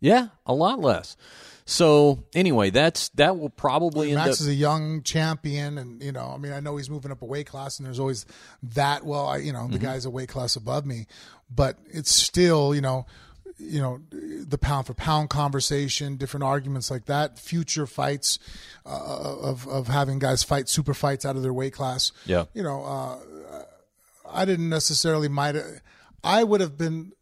yeah, 0.02 0.28
a 0.44 0.52
lot 0.52 0.78
less. 0.80 1.16
So 1.64 2.24
anyway, 2.34 2.70
that's 2.70 3.08
that 3.10 3.38
will 3.38 3.48
probably 3.48 4.14
Max 4.14 4.26
up. 4.28 4.32
is 4.40 4.48
a 4.48 4.54
young 4.54 5.02
champion, 5.02 5.78
and 5.78 6.02
you 6.02 6.10
know, 6.12 6.32
I 6.34 6.36
mean, 6.36 6.52
I 6.52 6.60
know 6.60 6.76
he's 6.76 6.90
moving 6.90 7.10
up 7.12 7.22
a 7.22 7.24
weight 7.24 7.46
class, 7.46 7.78
and 7.78 7.86
there's 7.86 8.00
always 8.00 8.26
that. 8.62 9.04
Well, 9.06 9.26
I, 9.26 9.36
you 9.38 9.52
know, 9.52 9.60
Mm-hmm. 9.60 9.72
the 9.74 9.78
guy's 9.78 10.04
a 10.04 10.10
weight 10.10 10.28
class 10.28 10.56
above 10.56 10.84
me, 10.84 11.06
but 11.54 11.78
it's 11.88 12.12
still, 12.12 12.74
you 12.74 12.80
know, 12.80 13.06
you 13.58 13.80
know, 13.80 14.00
the 14.10 14.58
pound 14.58 14.88
for 14.88 14.94
pound 14.94 15.30
conversation, 15.30 16.16
different 16.16 16.42
arguments 16.42 16.90
like 16.90 17.04
that, 17.06 17.38
future 17.38 17.86
fights 17.86 18.40
uh, 18.84 19.36
of 19.40 19.68
of 19.68 19.86
having 19.86 20.18
guys 20.18 20.42
fight 20.42 20.68
super 20.68 20.94
fights 20.94 21.24
out 21.24 21.36
of 21.36 21.42
their 21.42 21.52
weight 21.54 21.72
class. 21.74 22.10
Yeah. 22.26 22.46
you 22.54 22.64
know, 22.64 22.82
uh, 22.84 23.18
I 24.28 24.44
didn't 24.46 24.68
necessarily 24.68 25.28
might. 25.28 25.54
I 26.24 26.42
would 26.42 26.60
have 26.60 26.76
been 26.76 27.12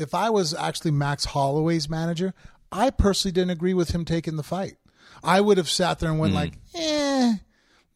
if 0.00 0.14
I 0.14 0.30
was 0.30 0.54
actually 0.54 0.90
Max 0.92 1.26
Holloway's 1.26 1.88
manager. 1.88 2.34
I 2.72 2.90
personally 2.90 3.32
didn't 3.32 3.50
agree 3.50 3.74
with 3.74 3.90
him 3.90 4.04
taking 4.04 4.36
the 4.36 4.42
fight. 4.42 4.76
I 5.24 5.40
would 5.40 5.58
have 5.58 5.68
sat 5.68 5.98
there 5.98 6.10
and 6.10 6.18
went 6.18 6.34
like, 6.34 6.54
"Eh, 6.74 7.34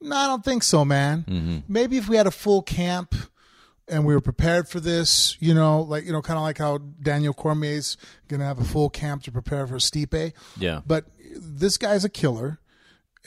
no, 0.00 0.16
I 0.16 0.26
don't 0.26 0.44
think 0.44 0.62
so, 0.64 0.84
man. 0.84 1.62
Maybe 1.68 1.96
if 1.96 2.08
we 2.08 2.16
had 2.16 2.26
a 2.26 2.32
full 2.32 2.62
camp." 2.62 3.14
And 3.86 4.06
we 4.06 4.14
were 4.14 4.22
prepared 4.22 4.66
for 4.66 4.80
this, 4.80 5.36
you 5.40 5.52
know, 5.52 5.82
like 5.82 6.06
you 6.06 6.12
know, 6.12 6.22
kind 6.22 6.38
of 6.38 6.42
like 6.42 6.56
how 6.56 6.78
Daniel 6.78 7.34
Cormier's 7.34 7.98
gonna 8.28 8.46
have 8.46 8.58
a 8.58 8.64
full 8.64 8.88
camp 8.88 9.24
to 9.24 9.30
prepare 9.30 9.66
for 9.66 9.74
Stipe. 9.74 10.32
Yeah. 10.58 10.80
But 10.86 11.04
this 11.36 11.76
guy's 11.76 12.02
a 12.02 12.08
killer, 12.08 12.60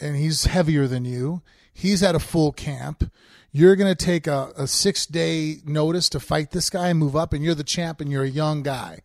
and 0.01 0.15
he's 0.15 0.45
heavier 0.45 0.87
than 0.87 1.05
you. 1.05 1.43
He's 1.71 2.01
at 2.01 2.15
a 2.15 2.19
full 2.19 2.51
camp. 2.51 3.11
You're 3.51 3.75
going 3.75 3.93
to 3.93 4.05
take 4.05 4.27
a, 4.27 4.51
a 4.57 4.67
six 4.67 5.05
day 5.05 5.57
notice 5.65 6.09
to 6.09 6.19
fight 6.19 6.51
this 6.51 6.69
guy 6.69 6.89
and 6.89 6.99
move 6.99 7.15
up, 7.15 7.33
and 7.33 7.43
you're 7.43 7.55
the 7.55 7.63
champ, 7.63 8.01
and 8.01 8.11
you're 8.11 8.23
a 8.23 8.29
young 8.29 8.63
guy. 8.63 9.01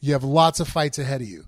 You 0.00 0.12
have 0.12 0.22
lots 0.22 0.60
of 0.60 0.68
fights 0.68 0.98
ahead 0.98 1.20
of 1.20 1.28
you. 1.28 1.44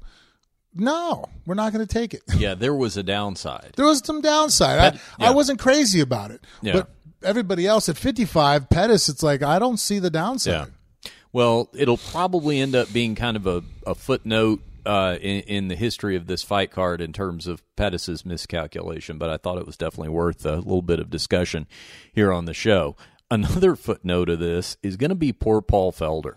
No, 0.75 1.25
we're 1.47 1.55
not 1.55 1.73
going 1.73 1.87
to 1.87 1.93
take 1.93 2.15
it. 2.15 2.23
yeah, 2.37 2.55
there 2.55 2.75
was 2.75 2.97
a 2.97 3.03
downside. 3.03 3.73
There 3.77 3.87
was 3.87 4.05
some 4.05 4.21
downside. 4.21 4.79
I, 4.79 4.99
yeah. 5.19 5.29
I 5.29 5.31
wasn't 5.33 5.59
crazy 5.59 6.01
about 6.01 6.31
it. 6.31 6.45
Yeah. 6.63 6.75
But 6.75 6.91
everybody 7.23 7.67
else 7.67 7.89
at 7.89 7.97
55, 7.97 8.69
Pettis, 8.69 9.09
it's 9.09 9.23
like, 9.23 9.43
I 9.43 9.59
don't 9.59 9.79
see 9.79 9.99
the 9.99 10.11
downside. 10.11 10.69
Yeah. 10.69 11.11
Well, 11.33 11.71
it'll 11.75 11.97
probably 11.97 12.61
end 12.61 12.75
up 12.75 12.93
being 12.93 13.15
kind 13.15 13.37
of 13.37 13.47
a, 13.47 13.63
a 13.87 13.95
footnote 13.95 14.63
uh, 14.87 15.17
in, 15.21 15.41
in 15.41 15.69
the 15.69 15.77
history 15.77 16.17
of 16.17 16.27
this 16.27 16.43
fight 16.43 16.71
card 16.71 17.01
in 17.01 17.13
terms 17.13 17.47
of 17.47 17.63
Pettis's 17.77 18.25
miscalculation, 18.25 19.19
but 19.19 19.31
I 19.31 19.37
thought 19.37 19.59
it 19.59 19.67
was 19.67 19.77
definitely 19.77 20.11
worth 20.11 20.45
a 20.45 20.57
little 20.57 20.83
bit 20.83 21.01
of 21.01 21.11
discussion 21.11 21.67
here 22.13 22.33
on 22.33 22.45
the 22.45 22.55
show. 22.55 22.97
Another 23.31 23.77
footnote 23.77 24.29
of 24.29 24.41
this 24.41 24.77
is 24.83 24.97
going 24.97 25.11
to 25.11 25.15
be 25.15 25.33
poor 25.33 25.61
Paul 25.61 25.93
Felder 25.93 26.35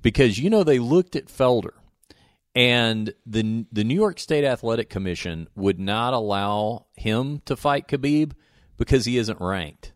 because 0.00 0.38
you 0.38 0.50
know 0.50 0.64
they 0.64 0.78
looked 0.78 1.14
at 1.14 1.26
Felder 1.26 1.74
and 2.54 3.14
the 3.24 3.66
the 3.72 3.84
New 3.84 3.94
York 3.94 4.18
State 4.18 4.44
Athletic 4.44 4.90
Commission 4.90 5.48
would 5.54 5.78
not 5.78 6.12
allow 6.12 6.86
him 6.94 7.40
to 7.46 7.56
fight 7.56 7.88
Khabib 7.88 8.32
because 8.76 9.04
he 9.04 9.16
isn't 9.18 9.40
ranked. 9.40 9.92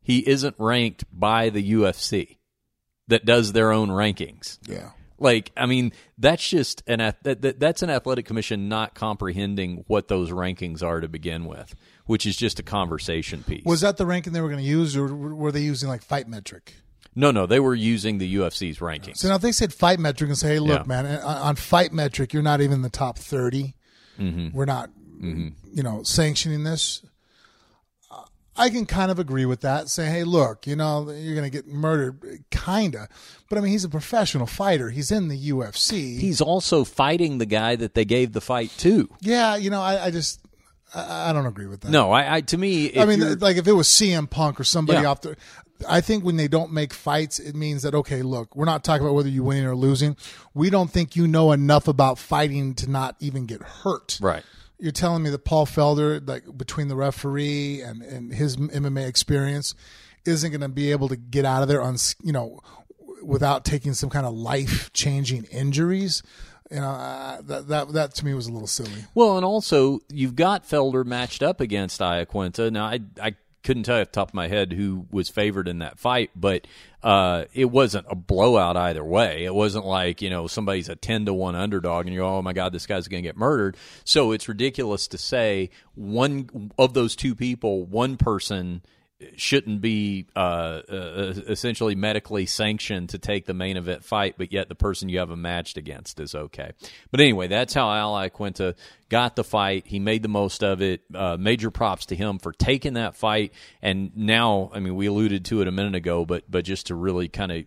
He 0.00 0.26
isn't 0.26 0.54
ranked 0.58 1.04
by 1.12 1.50
the 1.50 1.72
UFC 1.72 2.38
that 3.08 3.26
does 3.26 3.52
their 3.52 3.72
own 3.72 3.88
rankings. 3.88 4.58
Yeah. 4.66 4.90
Like, 5.18 5.50
I 5.56 5.66
mean, 5.66 5.92
that's 6.16 6.48
just 6.48 6.82
an 6.86 6.98
that, 6.98 7.42
that, 7.42 7.58
that's 7.60 7.82
an 7.82 7.90
athletic 7.90 8.24
commission 8.26 8.68
not 8.68 8.94
comprehending 8.94 9.84
what 9.88 10.08
those 10.08 10.30
rankings 10.30 10.82
are 10.82 11.00
to 11.00 11.08
begin 11.08 11.44
with, 11.46 11.74
which 12.06 12.24
is 12.26 12.36
just 12.36 12.58
a 12.58 12.62
conversation 12.62 13.42
piece. 13.42 13.64
Was 13.64 13.80
that 13.80 13.96
the 13.96 14.06
ranking 14.06 14.32
they 14.32 14.40
were 14.40 14.48
going 14.48 14.62
to 14.62 14.68
use, 14.68 14.96
or 14.96 15.06
were 15.14 15.50
they 15.52 15.60
using 15.62 15.88
like 15.88 16.02
Fight 16.02 16.28
Metric? 16.28 16.74
no, 17.14 17.32
no, 17.32 17.46
they 17.46 17.58
were 17.58 17.74
using 17.74 18.18
the 18.18 18.36
UFC's 18.36 18.78
rankings. 18.78 19.16
So 19.16 19.28
now 19.28 19.34
if 19.34 19.42
they 19.42 19.50
said 19.50 19.72
fight 19.74 19.98
metric 19.98 20.28
and 20.28 20.38
say, 20.38 20.50
hey, 20.54 20.58
look, 20.60 20.80
Yeah. 20.80 20.84
man, 20.86 21.06
on 21.06 21.36
on 21.36 21.56
fight 21.56 21.92
metric, 21.92 22.32
you're 22.32 22.44
not 22.44 22.60
even 22.60 22.74
in 22.74 22.82
the 22.82 22.88
top 22.90 23.18
30. 23.18 23.74
Mm-hmm. 24.20 24.56
We're 24.56 24.66
not, 24.66 24.90
you 25.20 25.82
know, 25.82 26.04
sanctioning 26.04 26.62
this. 26.62 27.02
I 28.58 28.70
can 28.70 28.84
kind 28.86 29.10
of 29.10 29.18
agree 29.18 29.46
with 29.46 29.60
that. 29.62 29.88
Say, 29.88 30.06
hey, 30.06 30.24
look, 30.24 30.66
you 30.66 30.76
know, 30.76 31.10
you're 31.10 31.34
going 31.34 31.50
to 31.50 31.56
get 31.56 31.66
murdered, 31.68 32.42
kind 32.50 32.94
of. 32.96 33.08
But 33.48 33.58
I 33.58 33.60
mean, 33.60 33.70
he's 33.72 33.84
a 33.84 33.88
professional 33.88 34.46
fighter. 34.46 34.90
He's 34.90 35.10
in 35.10 35.28
the 35.28 35.50
UFC. 35.50 36.18
He's 36.18 36.40
also 36.40 36.84
fighting 36.84 37.38
the 37.38 37.46
guy 37.46 37.76
that 37.76 37.94
they 37.94 38.04
gave 38.04 38.32
the 38.32 38.40
fight 38.40 38.70
to. 38.78 39.08
yeah, 39.20 39.56
you 39.56 39.70
know, 39.70 39.80
I, 39.80 40.06
I 40.06 40.10
just, 40.10 40.40
I, 40.94 41.30
I 41.30 41.32
don't 41.32 41.46
agree 41.46 41.66
with 41.66 41.80
that. 41.82 41.90
No, 41.90 42.10
I, 42.10 42.36
I 42.36 42.40
to 42.42 42.58
me, 42.58 42.86
if 42.86 42.98
I 42.98 43.04
mean, 43.06 43.38
like 43.38 43.56
if 43.56 43.66
it 43.68 43.72
was 43.72 43.88
CM 43.88 44.28
Punk 44.28 44.58
or 44.60 44.64
somebody 44.64 45.00
Yeah. 45.02 45.08
off 45.10 45.20
the, 45.22 45.36
I 45.88 46.00
think 46.00 46.24
when 46.24 46.36
they 46.36 46.48
don't 46.48 46.72
make 46.72 46.92
fights, 46.92 47.38
it 47.38 47.54
means 47.54 47.82
that 47.82 47.94
okay, 47.94 48.22
look, 48.22 48.56
we're 48.56 48.64
not 48.64 48.82
talking 48.82 49.06
about 49.06 49.14
whether 49.14 49.28
you 49.28 49.44
winning 49.44 49.64
or 49.64 49.76
losing. 49.76 50.16
We 50.52 50.70
don't 50.70 50.90
think 50.90 51.14
you 51.14 51.28
know 51.28 51.52
enough 51.52 51.86
about 51.86 52.18
fighting 52.18 52.74
to 52.76 52.90
not 52.90 53.14
even 53.20 53.46
get 53.46 53.62
hurt. 53.62 54.18
right. 54.20 54.42
You're 54.78 54.92
telling 54.92 55.22
me 55.22 55.30
that 55.30 55.44
Paul 55.44 55.66
Felder, 55.66 56.26
like 56.26 56.44
between 56.56 56.88
the 56.88 56.96
referee 56.96 57.80
and 57.82 58.02
and 58.02 58.32
his 58.32 58.56
MMA 58.56 59.06
experience, 59.06 59.74
isn't 60.24 60.50
going 60.50 60.60
to 60.60 60.68
be 60.68 60.92
able 60.92 61.08
to 61.08 61.16
get 61.16 61.44
out 61.44 61.62
of 61.62 61.68
there 61.68 61.82
on 61.82 61.96
you 62.22 62.32
know 62.32 62.60
without 63.22 63.64
taking 63.64 63.94
some 63.94 64.10
kind 64.10 64.26
of 64.26 64.34
life 64.34 64.92
changing 64.92 65.44
injuries. 65.44 66.22
You 66.70 66.80
know, 66.80 66.90
uh, 66.90 67.40
that 67.42 67.68
that 67.68 67.92
that 67.92 68.14
to 68.16 68.24
me 68.24 68.34
was 68.34 68.46
a 68.46 68.52
little 68.52 68.68
silly. 68.68 69.04
Well, 69.14 69.36
and 69.36 69.44
also 69.44 70.00
you've 70.10 70.36
got 70.36 70.64
Felder 70.64 71.04
matched 71.04 71.42
up 71.42 71.60
against 71.60 72.00
Iaquinta. 72.00 72.70
Now, 72.70 72.84
I 72.84 73.00
I 73.20 73.34
couldn't 73.64 73.84
tell 73.84 73.96
you 73.96 74.02
off 74.02 74.08
the 74.08 74.12
top 74.12 74.28
of 74.28 74.34
my 74.34 74.48
head 74.48 74.72
who 74.72 75.06
was 75.10 75.28
favored 75.28 75.66
in 75.66 75.78
that 75.78 75.98
fight, 75.98 76.30
but 76.36 76.66
uh, 77.02 77.44
it 77.54 77.66
wasn't 77.66 78.06
a 78.08 78.16
blowout 78.16 78.76
either 78.76 79.04
way. 79.04 79.44
It 79.44 79.54
wasn't 79.54 79.86
like 79.86 80.20
you 80.20 80.30
know 80.30 80.46
somebody's 80.46 80.88
a 80.88 80.96
ten 80.96 81.26
to 81.26 81.34
one 81.34 81.54
underdog 81.54 82.06
and 82.06 82.14
you're 82.14 82.24
oh 82.24 82.42
my 82.42 82.52
god 82.52 82.72
this 82.72 82.86
guy's 82.86 83.08
going 83.08 83.22
to 83.22 83.28
get 83.28 83.36
murdered. 83.36 83.76
So 84.04 84.32
it's 84.32 84.48
ridiculous 84.48 85.06
to 85.08 85.18
say 85.18 85.70
one 85.94 86.70
of 86.78 86.94
those 86.94 87.14
two 87.14 87.34
people, 87.34 87.84
one 87.84 88.16
person 88.16 88.82
shouldn't 89.36 89.80
be 89.80 90.26
uh, 90.36 90.38
uh, 90.88 91.34
essentially 91.48 91.96
medically 91.96 92.46
sanctioned 92.46 93.08
to 93.10 93.18
take 93.18 93.46
the 93.46 93.54
main 93.54 93.76
event 93.76 94.04
fight, 94.04 94.36
but 94.38 94.52
yet 94.52 94.68
the 94.68 94.74
person 94.76 95.08
you 95.08 95.18
have 95.18 95.30
a 95.30 95.36
matched 95.36 95.76
against 95.76 96.20
is 96.20 96.34
okay. 96.34 96.70
But 97.10 97.20
anyway, 97.20 97.48
that's 97.48 97.74
how 97.74 97.90
Al 97.90 98.14
Iaquinta 98.14 98.76
got 99.08 99.34
the 99.34 99.42
fight. 99.42 99.86
He 99.86 99.98
made 99.98 100.22
the 100.22 100.28
most 100.28 100.62
of 100.62 100.80
it. 100.82 101.02
Uh, 101.12 101.36
major 101.36 101.70
props 101.72 102.06
to 102.06 102.16
him 102.16 102.38
for 102.38 102.52
taking 102.52 102.94
that 102.94 103.16
fight. 103.16 103.52
And 103.82 104.16
now, 104.16 104.70
I 104.72 104.78
mean, 104.78 104.94
we 104.94 105.06
alluded 105.06 105.44
to 105.46 105.62
it 105.62 105.68
a 105.68 105.72
minute 105.72 105.96
ago, 105.96 106.24
but 106.24 106.44
but 106.48 106.64
just 106.64 106.86
to 106.86 106.94
really 106.94 107.28
kind 107.28 107.50
of 107.50 107.64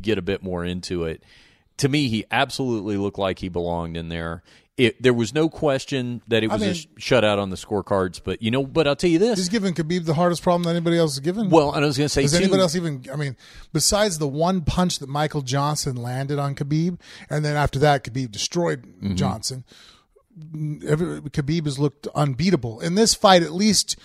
get 0.00 0.18
a 0.18 0.22
bit 0.22 0.42
more 0.42 0.64
into 0.64 1.04
it, 1.04 1.24
to 1.78 1.88
me, 1.88 2.08
he 2.08 2.24
absolutely 2.30 2.96
looked 2.96 3.18
like 3.18 3.40
he 3.40 3.48
belonged 3.48 3.96
in 3.96 4.08
there. 4.08 4.44
It, 4.78 5.02
there 5.02 5.12
was 5.12 5.34
no 5.34 5.50
question 5.50 6.22
that 6.28 6.42
it 6.42 6.50
was 6.50 6.62
a 6.62 6.64
mean- 6.64 6.74
sh- 6.74 6.86
shutout 6.98 7.38
on 7.38 7.50
the 7.50 7.56
scorecards, 7.56 8.20
but 8.24 8.40
you 8.40 8.50
know, 8.50 8.64
but 8.64 8.88
I'll 8.88 8.96
tell 8.96 9.10
you 9.10 9.18
this. 9.18 9.38
He's 9.38 9.50
given 9.50 9.74
Khabib 9.74 10.06
the 10.06 10.14
hardest 10.14 10.42
problem 10.42 10.62
that 10.62 10.70
anybody 10.70 10.96
else 10.96 11.12
has 11.12 11.20
given. 11.20 11.50
Well, 11.50 11.72
and 11.74 11.84
I 11.84 11.86
was 11.86 11.98
going 11.98 12.06
to 12.06 12.08
say, 12.08 12.22
Does 12.22 12.32
too, 12.32 12.38
anybody 12.38 12.62
else 12.62 12.74
even? 12.74 13.04
I 13.12 13.16
mean, 13.16 13.36
besides 13.74 14.18
the 14.18 14.26
one 14.26 14.62
punch 14.62 14.98
that 15.00 15.10
Michael 15.10 15.42
Johnson 15.42 15.96
landed 15.96 16.38
on 16.38 16.54
Khabib, 16.54 16.98
and 17.28 17.44
then 17.44 17.54
after 17.54 17.78
that, 17.80 18.02
Khabib 18.04 18.30
destroyed 18.30 18.84
Mm-hmm. 18.84 19.14
Johnson. 19.16 19.64
Every, 20.88 21.20
Khabib 21.20 21.66
has 21.66 21.78
looked 21.78 22.06
unbeatable 22.14 22.80
in 22.80 22.94
this 22.94 23.12
fight. 23.14 23.42
At 23.42 23.52
least 23.52 23.96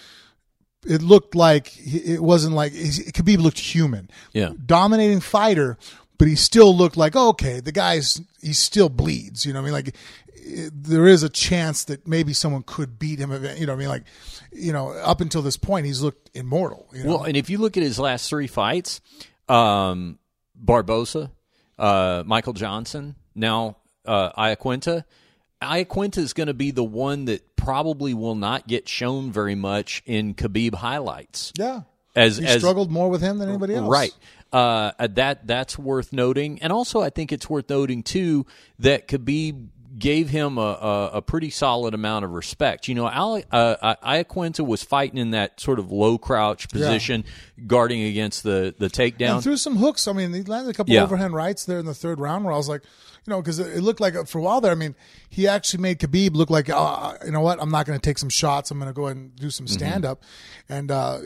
it 0.86 1.02
looked 1.02 1.34
like 1.36 1.72
it 1.78 2.22
wasn't 2.22 2.56
like 2.56 2.74
Khabib 2.74 3.38
looked 3.38 3.60
human. 3.60 4.10
Yeah. 4.34 4.52
dominating 4.66 5.22
fighter, 5.22 5.78
but 6.18 6.28
he 6.28 6.36
still 6.36 6.76
looked 6.76 6.98
like 6.98 7.16
okay. 7.16 7.62
The 7.62 7.72
guy's 7.72 8.20
he 8.42 8.52
still 8.52 8.90
bleeds. 8.90 9.46
You 9.46 9.54
know, 9.54 9.62
what 9.62 9.70
I 9.70 9.72
mean, 9.72 9.86
like 9.86 9.96
there 10.72 11.08
is 11.08 11.24
a 11.24 11.30
chance 11.30 11.86
that 11.86 12.08
maybe 12.08 12.34
someone 12.34 12.64
could 12.64 12.98
beat 13.00 13.20
him. 13.20 13.32
You 13.32 13.66
know, 13.66 13.74
what 13.74 13.78
I 13.78 13.80
mean, 13.80 13.90
like 13.90 14.04
you 14.52 14.74
know, 14.74 14.90
up 14.92 15.22
until 15.22 15.42
this 15.42 15.58
point, 15.58 15.86
he's 15.86 16.02
looked 16.02 16.30
immortal. 16.34 16.88
You 16.94 17.04
know? 17.04 17.10
Well, 17.10 17.24
and 17.24 17.38
if 17.38 17.50
you 17.50 17.58
look 17.58 17.78
at 17.78 17.84
his 17.84 18.00
last 18.00 18.30
three 18.30 18.48
fights, 18.48 19.02
um, 19.50 20.20
Barboza, 20.56 21.32
uh, 21.78 22.24
Michael 22.26 22.54
Johnson, 22.54 23.16
now 23.36 23.78
uh, 24.06 24.32
Iaquinta, 24.32 25.04
Iaquinta 25.62 26.18
is 26.20 26.34
going 26.34 26.48
to 26.48 26.54
be 26.54 26.72
the 26.72 26.84
one 26.84 27.26
that 27.26 27.56
probably 27.56 28.14
will 28.14 28.36
not 28.36 28.68
get 28.68 28.88
shown 28.88 29.32
very 29.32 29.56
much 29.56 30.04
in 30.06 30.34
Khabib 30.34 30.76
highlights. 30.76 31.52
Yeah. 31.58 31.82
As, 32.16 32.38
He 32.38 32.46
as 32.46 32.62
struggled 32.62 32.92
more 32.92 33.10
with 33.10 33.22
him 33.22 33.38
than 33.38 33.50
anybody 33.50 33.76
else. 33.76 33.90
Right. 33.90 34.14
Uh, 34.52 34.92
that 35.08 35.46
that's 35.46 35.78
worth 35.78 36.14
noting, 36.14 36.62
and 36.62 36.72
also 36.72 37.02
I 37.02 37.10
think 37.10 37.34
it's 37.34 37.50
worth 37.50 37.70
noting 37.70 38.02
too 38.02 38.46
that 38.80 39.10
Khabib 39.10 39.68
gave 39.98 40.30
him 40.30 40.58
a, 40.58 40.62
a, 40.62 41.10
a 41.16 41.22
pretty 41.22 41.50
solid 41.50 41.94
amount 41.94 42.26
of 42.26 42.32
respect. 42.32 42.88
You 42.88 42.96
know, 42.96 43.08
Ale, 43.08 43.44
uh, 43.52 43.96
Iaquinta 44.04 44.66
was 44.66 44.84
fighting 44.84 45.18
in 45.18 45.32
that 45.32 45.60
sort 45.60 45.80
of 45.80 45.92
low 45.92 46.18
crouch 46.18 46.70
position, 46.70 47.24
guarding 47.66 48.04
against 48.04 48.44
the 48.44 48.76
the 48.78 48.88
takedown. 48.88 49.36
And 49.36 49.44
threw 49.44 49.58
some 49.58 49.78
hooks. 49.78 50.08
I 50.08 50.14
mean, 50.14 50.34
he 50.34 50.44
landed 50.44 50.70
a 50.70 50.74
couple 50.74 50.94
Yeah. 50.94 51.04
overhand 51.04 51.34
rights 51.34 51.66
there 51.66 51.80
in 51.80 51.86
the 51.86 51.94
third 51.94 52.20
round 52.20 52.46
where 52.46 52.54
I 52.54 52.58
was 52.58 52.70
like, 52.70 52.84
you 53.26 53.32
know, 53.32 53.42
because 53.42 53.60
it, 53.60 53.78
it 53.78 53.82
looked 53.82 54.00
like 54.00 54.16
uh, 54.16 54.24
for 54.24 54.40
a 54.40 54.42
while 54.42 54.62
there. 54.62 54.72
I 54.72 54.76
mean, 54.76 54.96
he 55.30 55.48
actually 55.48 55.82
made 55.82 56.00
Khabib 56.00 56.36
look 56.36 56.50
like, 56.50 56.70
uh, 56.70 57.14
you 57.26 57.32
know 57.32 57.42
what? 57.42 57.62
I'm 57.62 57.72
not 57.72 57.86
going 57.86 58.00
to 58.00 58.04
take 58.04 58.18
some 58.18 58.30
shots. 58.30 58.72
I'm 58.72 58.80
going 58.80 58.90
to 58.90 58.94
go 58.94 59.06
ahead 59.08 59.18
and 59.18 59.36
do 59.36 59.50
some 59.50 59.68
stand 59.68 60.06
up. 60.06 60.22
And 60.70 60.92
uh, 60.92 61.20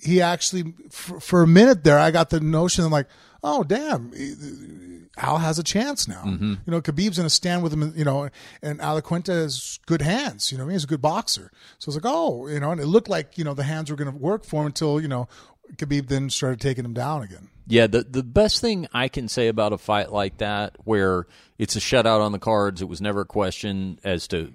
he 0.00 0.20
actually, 0.22 0.74
for, 0.90 1.18
for 1.20 1.42
a 1.42 1.46
minute 1.46 1.82
there, 1.84 1.98
I 1.98 2.10
got 2.12 2.30
the 2.30 2.40
notion 2.40 2.84
I'm 2.84 2.92
like, 2.92 3.08
oh 3.42 3.64
damn. 3.64 4.12
Al 5.20 5.38
has 5.38 5.58
a 5.58 5.62
chance 5.62 6.08
now. 6.08 6.22
Mm-hmm. 6.24 6.54
You 6.66 6.70
know, 6.70 6.80
Khabib's 6.80 7.16
going 7.16 7.26
to 7.26 7.30
stand 7.30 7.62
with 7.62 7.72
him, 7.72 7.92
you 7.96 8.04
know, 8.04 8.28
and 8.62 8.80
Al 8.80 9.00
Iaquinta 9.00 9.28
has 9.28 9.78
good 9.86 10.02
hands. 10.02 10.50
You 10.50 10.58
know, 10.58 10.68
he's 10.68 10.84
a 10.84 10.86
good 10.86 11.02
boxer. 11.02 11.52
So 11.78 11.90
it's 11.90 11.96
like, 11.96 12.12
oh, 12.12 12.46
you 12.48 12.60
know, 12.60 12.72
and 12.72 12.80
it 12.80 12.86
looked 12.86 13.08
like, 13.08 13.36
you 13.38 13.44
know, 13.44 13.54
the 13.54 13.64
hands 13.64 13.90
were 13.90 13.96
going 13.96 14.10
to 14.10 14.16
work 14.16 14.44
for 14.44 14.62
him 14.62 14.66
until, 14.66 15.00
you 15.00 15.08
know, 15.08 15.28
Khabib 15.76 16.08
then 16.08 16.30
started 16.30 16.60
taking 16.60 16.84
him 16.84 16.94
down 16.94 17.22
again. 17.22 17.48
Yeah, 17.66 17.86
the 17.86 18.02
the 18.02 18.24
best 18.24 18.60
thing 18.60 18.88
I 18.92 19.06
can 19.06 19.28
say 19.28 19.46
about 19.46 19.72
a 19.72 19.78
fight 19.78 20.10
like 20.10 20.38
that, 20.38 20.76
where 20.82 21.26
it's 21.56 21.76
a 21.76 21.78
shutout 21.78 22.20
on 22.20 22.32
the 22.32 22.40
cards, 22.40 22.82
it 22.82 22.88
was 22.88 23.00
never 23.00 23.20
a 23.20 23.26
question 23.26 24.00
as 24.02 24.26
to 24.28 24.52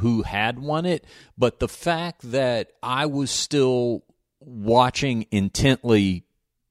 who 0.00 0.22
had 0.22 0.58
won 0.58 0.84
it, 0.84 1.04
but 1.38 1.60
the 1.60 1.68
fact 1.68 2.32
that 2.32 2.72
I 2.82 3.06
was 3.06 3.30
still 3.30 4.02
watching 4.40 5.26
intently 5.30 6.24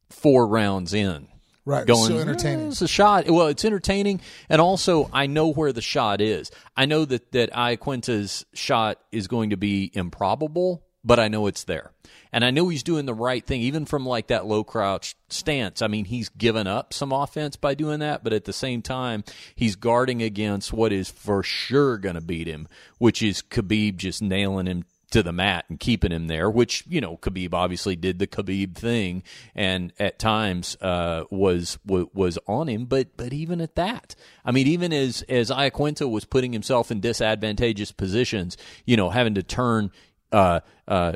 four 0.10 0.48
rounds 0.48 0.94
in. 0.94 1.28
Right. 1.66 1.88
Going, 1.88 2.12
so 2.12 2.20
entertaining. 2.20 2.66
"Eh, 2.68 2.70
it's 2.70 2.82
a 2.84 2.88
shot. 2.88 3.28
Well, 3.28 3.48
it's 3.48 3.66
entertaining, 3.66 4.22
and 4.50 4.62
also 4.62 5.10
I 5.12 5.26
know 5.26 5.52
where 5.52 5.74
the 5.74 5.82
shot 5.82 6.22
is. 6.22 6.52
I 6.78 6.86
know 6.86 7.06
that 7.06 7.32
that 7.32 7.52
Iaquinta's 7.54 8.46
shot 8.54 9.00
is 9.12 9.28
going 9.28 9.50
to 9.50 9.58
be 9.58 9.90
improbable, 9.96 10.84
but 11.04 11.20
I 11.20 11.28
know 11.28 11.48
it's 11.48 11.64
there, 11.64 11.92
and 12.32 12.46
I 12.46 12.52
know 12.52 12.70
he's 12.70 12.84
doing 12.84 13.08
the 13.08 13.16
right 13.16 13.44
thing, 13.44 13.62
even 13.62 13.86
from 13.86 14.06
like 14.06 14.28
that 14.28 14.46
low 14.46 14.64
crouch 14.64 15.16
stance. 15.30 15.82
I 15.82 15.88
mean, 15.88 16.06
he's 16.06 16.30
given 16.30 16.68
up 16.68 16.94
some 16.94 17.12
offense 17.12 17.56
by 17.56 17.74
doing 17.74 18.00
that, 18.00 18.24
but 18.24 18.32
at 18.34 18.46
the 18.46 18.54
same 18.54 18.84
time, 18.84 19.24
he's 19.56 19.76
guarding 19.76 20.22
against 20.22 20.72
what 20.72 20.94
is 20.94 21.10
for 21.10 21.42
sure 21.42 21.98
going 21.98 22.16
to 22.16 22.22
beat 22.22 22.48
him, 22.48 22.68
which 23.00 23.24
is 23.24 23.42
Khabib 23.42 23.98
just 23.98 24.22
nailing 24.22 24.68
him 24.68 24.86
to 25.16 25.24
the 25.24 25.32
mat 25.32 25.64
and 25.70 25.80
keeping 25.80 26.12
him 26.12 26.28
there, 26.28 26.50
which 26.50 26.84
you 26.90 27.00
know 27.00 27.16
Khabib 27.16 27.54
obviously 27.54 27.96
did 27.96 28.20
the 28.20 28.28
Khabib 28.28 28.76
thing, 28.76 29.24
and 29.56 29.94
at 29.98 30.20
times 30.20 30.76
uh, 30.82 31.24
was 31.32 31.80
w- 31.86 32.10
was 32.14 32.38
on 32.48 32.68
him. 32.68 32.84
But 32.84 33.16
but 33.16 33.32
even 33.32 33.62
at 33.62 33.76
that, 33.76 34.14
I 34.44 34.52
mean, 34.52 34.68
even 34.68 34.92
as 34.92 35.22
as 35.30 35.50
Iaquinta 35.50 36.10
was 36.10 36.26
putting 36.26 36.52
himself 36.52 36.92
in 36.92 37.00
disadvantageous 37.00 37.94
positions, 37.94 38.58
you 38.86 38.98
know, 38.98 39.10
having 39.10 39.36
to 39.36 39.44
turn. 39.44 39.92
Uh, 40.32 40.60
uh, 40.88 41.14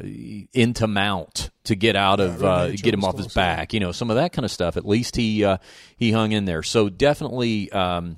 into 0.54 0.88
mount 0.88 1.50
to 1.66 1.76
get 1.76 1.98
out 1.98 2.22
of 2.22 2.42
uh, 2.42 2.70
get 2.70 2.94
him 2.94 3.04
off 3.04 3.18
his 3.18 3.34
back, 3.34 3.74
you 3.74 3.80
know, 3.80 3.92
some 3.92 4.10
of 4.10 4.16
that 4.16 4.32
kind 4.32 4.46
of 4.46 4.52
stuff. 4.52 4.78
At 4.78 4.86
least 4.86 5.18
he 5.18 5.44
uh, 5.44 5.58
he 5.98 6.12
hung 6.12 6.32
in 6.32 6.46
there. 6.46 6.64
So 6.64 6.88
definitely, 6.88 7.70
um, 7.72 8.16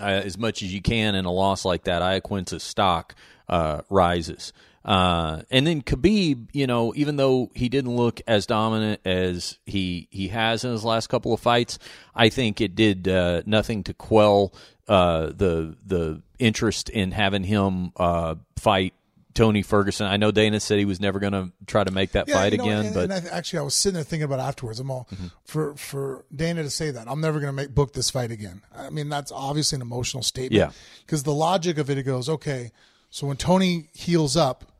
uh, 0.00 0.04
as 0.04 0.38
much 0.38 0.62
as 0.62 0.72
you 0.72 0.80
can 0.80 1.16
in 1.16 1.24
a 1.24 1.32
loss 1.32 1.64
like 1.64 1.84
that, 1.84 2.02
Iaquinta's 2.02 2.62
stock 2.62 3.16
uh, 3.48 3.80
rises. 3.90 4.52
Uh, 4.84 5.42
and 5.50 5.66
then 5.66 5.82
Khabib, 5.82 6.48
you 6.52 6.66
know, 6.66 6.92
even 6.96 7.16
though 7.16 7.50
he 7.54 7.68
didn't 7.68 7.94
look 7.94 8.20
as 8.26 8.46
dominant 8.46 9.00
as 9.04 9.58
he 9.64 10.08
he 10.10 10.28
has 10.28 10.64
in 10.64 10.72
his 10.72 10.84
last 10.84 11.08
couple 11.08 11.32
of 11.32 11.40
fights, 11.40 11.78
I 12.14 12.28
think 12.28 12.60
it 12.60 12.74
did 12.74 13.06
uh, 13.06 13.42
nothing 13.46 13.84
to 13.84 13.94
quell 13.94 14.52
uh, 14.88 15.26
the 15.26 15.76
the 15.86 16.22
interest 16.38 16.88
in 16.88 17.12
having 17.12 17.44
him 17.44 17.92
uh, 17.96 18.34
fight 18.56 18.94
Tony 19.34 19.62
Ferguson. 19.62 20.06
I 20.06 20.16
know 20.16 20.30
Dana 20.30 20.58
said 20.60 20.78
he 20.78 20.84
was 20.84 21.00
never 21.00 21.18
going 21.20 21.32
to 21.32 21.52
try 21.66 21.84
to 21.84 21.90
make 21.90 22.12
that 22.12 22.28
fight 22.28 22.52
you 22.52 22.58
know, 22.58 22.64
again, 22.64 22.86
and, 22.86 22.94
but 22.94 23.08
Mm-hmm. 23.08 23.26
and 23.26 23.28
I, 23.28 23.36
actually, 23.36 23.60
I 23.60 23.62
was 23.62 23.74
sitting 23.74 23.94
there 23.94 24.04
thinking 24.04 24.24
about 24.24 24.40
it 24.40 24.42
afterwards. 24.42 24.80
I'm 24.80 24.90
all 24.90 25.08
for 25.44 25.76
for 25.76 26.24
Dana 26.34 26.64
to 26.64 26.70
say 26.70 26.90
that 26.90 27.08
I'm 27.08 27.20
never 27.20 27.38
going 27.38 27.48
to 27.48 27.56
make 27.56 27.72
book 27.72 27.92
this 27.92 28.10
fight 28.10 28.32
again. 28.32 28.62
I 28.76 28.90
mean, 28.90 29.08
that's 29.08 29.30
obviously 29.30 29.76
an 29.76 29.82
emotional 29.82 30.24
statement. 30.24 30.54
Yeah. 30.54 30.72
Because 31.06 31.22
the 31.22 31.32
logic 31.32 31.78
of 31.78 31.88
it, 31.88 31.98
it 31.98 32.02
goes 32.02 32.28
okay. 32.28 32.72
So 33.10 33.26
when 33.26 33.36
Tony 33.36 33.90
heals 33.92 34.36
up, 34.36 34.71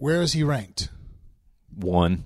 where 0.00 0.20
is 0.22 0.32
he 0.32 0.42
ranked? 0.42 0.88
one 1.74 2.24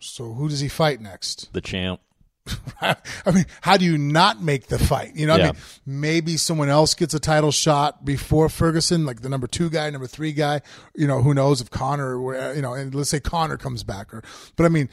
So 0.00 0.32
who 0.32 0.48
does 0.48 0.60
he 0.60 0.68
fight 0.68 1.00
next? 1.00 1.52
the 1.52 1.60
champ. 1.60 2.00
I 2.80 2.96
mean, 3.32 3.46
how 3.60 3.76
do 3.76 3.84
you 3.84 3.98
not 3.98 4.40
make 4.40 4.68
the 4.68 4.78
fight? 4.78 5.16
You 5.16 5.26
know, 5.26 5.34
Yeah. 5.36 5.42
I 5.48 5.52
mean, 5.52 5.56
maybe 5.84 6.36
someone 6.36 6.68
else 6.68 6.94
gets 6.94 7.12
a 7.14 7.18
title 7.18 7.50
shot 7.50 8.04
before 8.04 8.48
Ferguson, 8.48 9.04
like 9.04 9.22
the 9.22 9.28
number 9.28 9.46
two 9.48 9.68
guy, 9.68 9.90
number 9.90 10.06
three 10.06 10.32
guy. 10.32 10.60
You 10.94 11.06
know, 11.08 11.22
who 11.22 11.34
knows 11.34 11.60
if 11.60 11.70
Conor, 11.70 12.54
you 12.54 12.62
know, 12.62 12.74
and 12.74 12.94
let's 12.94 13.10
say 13.10 13.18
Conor 13.20 13.56
comes 13.56 13.82
back, 13.82 14.14
or 14.14 14.22
but 14.56 14.64
I 14.64 14.68
mean, 14.68 14.88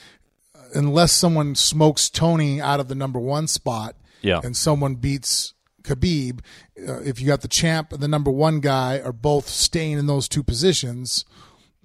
unless 0.74 1.12
someone 1.12 1.54
smokes 1.54 2.10
Tony 2.10 2.60
out 2.60 2.80
of 2.80 2.88
the 2.88 2.96
number 2.96 3.20
one 3.20 3.48
spot, 3.48 3.96
Yeah. 4.22 4.42
and 4.44 4.58
someone 4.58 4.96
beats 4.96 5.54
Khabib, 5.84 6.39
uh, 6.88 7.02
if 7.02 7.20
you 7.22 7.28
got 7.28 7.42
the 7.42 7.48
champ 7.48 7.92
and 7.94 8.02
the 8.02 8.08
number 8.08 8.32
one 8.32 8.62
guy 8.62 9.00
are 9.00 9.13
both 9.13 9.48
staying 9.48 10.00
in 10.00 10.08
those 10.08 10.28
two 10.28 10.42
positions, 10.42 11.24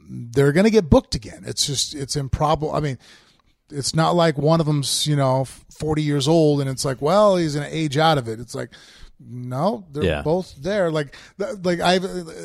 they're 0.09 0.53
going 0.53 0.65
to 0.65 0.71
get 0.71 0.89
booked 0.89 1.15
again. 1.15 1.43
It's 1.47 1.67
just 1.67 1.95
it's 1.95 2.17
improbable. 2.17 2.73
I 2.73 2.81
mean, 2.81 2.99
it's 3.71 3.95
not 3.95 4.15
like 4.15 4.39
one 4.39 4.61
of 4.61 4.67
them's 4.67 5.07
you 5.07 5.15
know 5.17 5.45
40 5.45 6.03
years 6.03 6.27
old 6.27 6.61
and 6.61 6.71
it's 6.71 6.85
like 6.85 7.03
well 7.03 7.37
he's 7.37 7.55
going 7.55 7.69
to 7.69 7.77
age 7.77 7.99
out 7.99 8.17
of 8.19 8.27
it. 8.29 8.41
It's 8.41 8.55
like 8.55 8.71
no, 9.21 9.85
they're 9.93 10.05
Yeah. 10.05 10.23
both 10.23 10.55
there. 10.63 10.91
Like 10.91 11.15
that, 11.39 11.65
like 11.65 11.81
I 11.81 11.97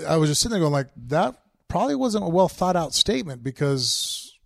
I 0.07 0.17
was 0.17 0.29
just 0.29 0.41
sitting 0.41 0.51
there 0.53 0.59
going 0.59 0.73
like 0.73 0.89
that 1.07 1.35
probably 1.67 1.95
wasn't 1.95 2.23
a 2.25 2.27
well 2.29 2.49
thought 2.49 2.75
out 2.75 2.93
statement 2.93 3.43
because 3.43 4.37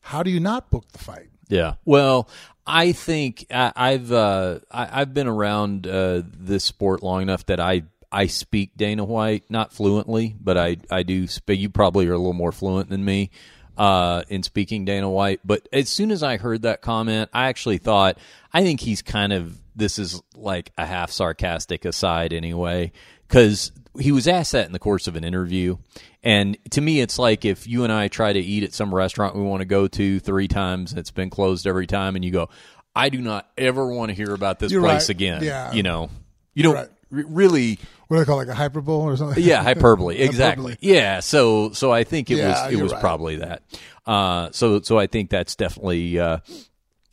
how 0.00 0.22
do 0.22 0.30
you 0.30 0.40
not 0.40 0.70
book 0.70 0.86
the 0.92 0.98
fight? 0.98 1.28
Yeah. 1.48 1.74
Well, 1.84 2.28
I 2.66 2.92
think 2.92 3.46
I, 3.50 3.72
I've 3.74 4.12
uh, 4.12 4.60
I, 4.70 5.00
I've 5.00 5.14
been 5.14 5.26
around 5.26 5.86
uh, 5.86 6.22
this 6.24 6.64
sport 6.64 7.02
long 7.02 7.22
enough 7.22 7.46
that 7.46 7.60
I 7.60 7.82
I 8.10 8.26
speak 8.26 8.76
Dana 8.76 9.04
White 9.04 9.44
not 9.50 9.72
fluently, 9.72 10.34
but 10.40 10.56
I 10.56 10.76
I 10.90 11.02
do 11.02 11.26
speak. 11.26 11.60
You 11.60 11.68
probably 11.68 12.06
are 12.08 12.14
a 12.14 12.18
little 12.18 12.32
more 12.32 12.52
fluent 12.52 12.88
than 12.88 13.04
me 13.04 13.30
uh, 13.76 14.22
in 14.28 14.42
speaking 14.42 14.84
Dana 14.84 15.08
White. 15.08 15.40
But 15.44 15.68
as 15.72 15.88
soon 15.88 16.10
as 16.10 16.22
I 16.22 16.36
heard 16.36 16.62
that 16.62 16.80
comment, 16.80 17.30
I 17.32 17.48
actually 17.48 17.78
thought 17.78 18.18
I 18.52 18.62
think 18.62 18.80
he's 18.80 19.02
kind 19.02 19.32
of 19.32 19.58
this 19.76 19.98
is 19.98 20.20
like 20.34 20.72
a 20.76 20.84
half 20.84 21.10
sarcastic 21.10 21.84
aside 21.84 22.32
anyway 22.32 22.92
because 23.28 23.70
he 23.98 24.10
was 24.12 24.26
asked 24.26 24.52
that 24.52 24.66
in 24.66 24.72
the 24.72 24.78
course 24.78 25.06
of 25.06 25.16
an 25.16 25.24
interview. 25.24 25.76
And 26.22 26.58
to 26.70 26.80
me, 26.80 27.00
it's 27.00 27.18
like 27.18 27.44
if 27.44 27.66
you 27.66 27.84
and 27.84 27.92
I 27.92 28.08
try 28.08 28.32
to 28.32 28.40
eat 28.40 28.64
at 28.64 28.74
some 28.74 28.92
restaurant 28.94 29.36
we 29.36 29.42
want 29.42 29.60
to 29.60 29.66
go 29.66 29.86
to 29.86 30.18
three 30.18 30.48
times 30.48 30.90
and 30.90 30.98
it's 30.98 31.12
been 31.12 31.30
closed 31.30 31.66
every 31.66 31.86
time, 31.86 32.16
and 32.16 32.24
you 32.24 32.30
go, 32.32 32.48
I 32.94 33.08
do 33.08 33.20
not 33.20 33.48
ever 33.56 33.86
want 33.86 34.08
to 34.08 34.14
hear 34.14 34.34
about 34.34 34.58
this 34.58 34.72
You're 34.72 34.82
place 34.82 35.02
right. 35.02 35.10
again. 35.10 35.44
Yeah. 35.44 35.72
You 35.72 35.84
know, 35.84 36.10
you 36.54 36.64
don't 36.64 36.74
Right. 36.74 36.88
Really. 37.10 37.78
What 38.08 38.16
do 38.16 38.20
they 38.20 38.26
call 38.26 38.40
it, 38.40 38.46
like 38.46 38.54
a 38.54 38.58
hyperbole 38.58 39.12
or 39.12 39.16
something? 39.16 39.42
Yeah, 39.42 39.62
hyperbole. 39.62 40.16
Exactly. 40.20 40.72
Hyperbole. 40.72 40.76
Yeah. 40.94 41.20
So, 41.20 41.72
so 41.72 41.92
I 41.92 42.04
think 42.04 42.30
it 42.30 42.38
Yeah, 42.38 42.66
was 42.66 42.72
it 42.72 42.82
was 42.82 42.92
right. 42.92 43.00
probably 43.00 43.36
that. 43.36 43.62
Uh, 44.06 44.48
so, 44.52 44.80
so 44.80 44.98
I 44.98 45.06
think 45.06 45.28
that's 45.30 45.54
definitely 45.56 46.18
uh, 46.18 46.38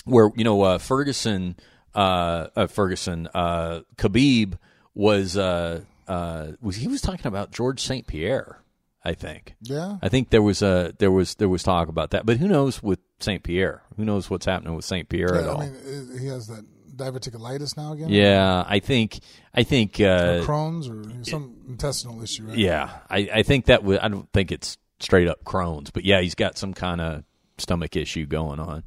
where 0.05 0.29
you 0.35 0.43
know 0.45 0.61
uh, 0.61 0.77
Ferguson, 0.77 1.57
uh, 1.93 2.47
uh, 2.55 2.67
Ferguson, 2.67 3.27
uh, 3.33 3.81
Khabib 3.97 4.57
was 4.93 5.35
uh, 5.35 5.81
uh, 6.07 6.47
was 6.61 6.77
he 6.77 6.87
was 6.87 7.01
talking 7.01 7.27
about 7.27 7.51
George 7.51 7.81
St. 7.81 8.07
Pierre. 8.07 8.61
I 9.07 9.13
think. 9.13 9.53
Yeah. 9.61 9.97
I 10.01 10.09
think 10.09 10.31
there 10.31 10.41
was 10.41 10.63
a 10.63 10.95
there 10.97 11.11
was 11.11 11.35
there 11.35 11.47
was 11.49 11.61
talk 11.61 11.89
about 11.89 12.09
that, 12.11 12.25
but 12.25 12.37
who 12.37 12.47
knows 12.47 12.81
with 12.81 12.97
St. 13.19 13.43
Pierre? 13.43 13.83
Who 13.97 14.03
knows 14.05 14.31
what's 14.31 14.47
happening 14.47 14.73
with 14.75 14.83
St. 14.83 15.07
Pierre 15.09 15.35
at 15.35 15.43
I 15.43 15.47
all? 15.47 15.59
mean, 15.59 15.75
uh, 15.75 16.17
he 16.19 16.25
has 16.25 16.47
that 16.47 16.65
diverticulitis 16.95 17.77
now 17.77 17.93
again. 17.93 18.09
yeah, 18.09 18.63
I 18.67 18.79
think 18.79 19.19
I 19.53 19.63
think 19.63 19.99
Or 19.99 20.05
uh, 20.05 20.43
Crohn's 20.45 20.87
or 20.89 21.23
some 21.23 21.55
intestinal 21.67 22.21
issue, 22.21 22.43
right? 22.45 22.57
Yeah, 22.57 22.89
I, 23.09 23.29
I 23.33 23.43
think 23.43 23.65
that 23.65 23.83
would. 23.83 23.99
I 23.99 24.07
don't 24.07 24.31
think 24.31 24.51
it's 24.51 24.77
straight 24.99 25.27
up 25.27 25.43
Crohn's, 25.43 25.91
but 25.91 26.05
yeah, 26.05 26.21
he's 26.21 26.35
got 26.35 26.57
some 26.57 26.73
kind 26.73 27.01
of 27.01 27.23
stomach 27.57 27.95
issue 27.95 28.25
going 28.25 28.59
on. 28.59 28.83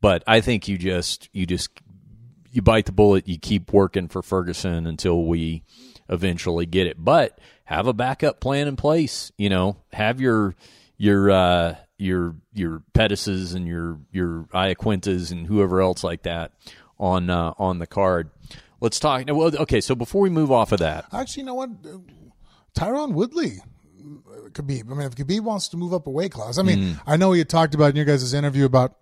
But 0.00 0.22
I 0.26 0.40
think 0.40 0.68
you 0.68 0.76
just 0.78 1.28
you 1.32 1.46
just 1.46 1.70
you 2.50 2.62
bite 2.62 2.86
the 2.86 2.92
bullet. 2.92 3.28
You 3.28 3.38
keep 3.38 3.72
working 3.72 4.08
for 4.08 4.22
Ferguson 4.22 4.86
until 4.86 5.24
we 5.24 5.62
eventually 6.08 6.66
get 6.66 6.86
it. 6.86 7.02
But 7.02 7.38
have 7.64 7.86
a 7.86 7.92
backup 7.92 8.40
plan 8.40 8.68
in 8.68 8.76
place. 8.76 9.32
You 9.38 9.48
know, 9.48 9.76
have 9.92 10.20
your 10.20 10.54
your 10.96 11.30
uh, 11.30 11.76
your 11.98 12.36
your 12.52 12.82
Pettises 12.92 13.54
and 13.54 13.66
your 13.66 13.98
your 14.12 14.44
Iaquintas 14.52 15.32
and 15.32 15.46
whoever 15.46 15.80
else 15.80 16.04
like 16.04 16.22
that 16.24 16.52
on 16.98 17.30
uh, 17.30 17.52
on 17.58 17.78
the 17.78 17.86
card. 17.86 18.30
Let's 18.80 18.98
talk. 19.00 19.24
Well, 19.28 19.50
okay. 19.62 19.80
So 19.80 19.94
before 19.94 20.20
we 20.20 20.30
move 20.30 20.52
off 20.52 20.72
of 20.72 20.80
that, 20.80 21.06
Actually, 21.12 21.42
you 21.42 21.46
know 21.46 21.54
what? 21.54 21.70
Uh, 21.84 21.98
Tyron 22.78 23.12
Woodley, 23.14 23.60
uh, 23.60 24.48
Khabib. 24.50 24.90
I 24.90 24.94
mean, 24.94 25.06
if 25.06 25.14
Khabib 25.14 25.40
wants 25.40 25.68
to 25.68 25.76
move 25.76 25.94
up 25.94 26.06
a 26.06 26.10
weight 26.10 26.32
class, 26.32 26.58
I 26.58 26.62
mean, 26.62 26.78
Mm. 26.78 27.00
I 27.06 27.16
know 27.16 27.32
he 27.32 27.38
had 27.38 27.48
talked 27.48 27.74
about 27.74 27.90
in 27.90 27.96
your 27.96 28.04
guys' 28.04 28.34
interview 28.34 28.64
about 28.64 28.96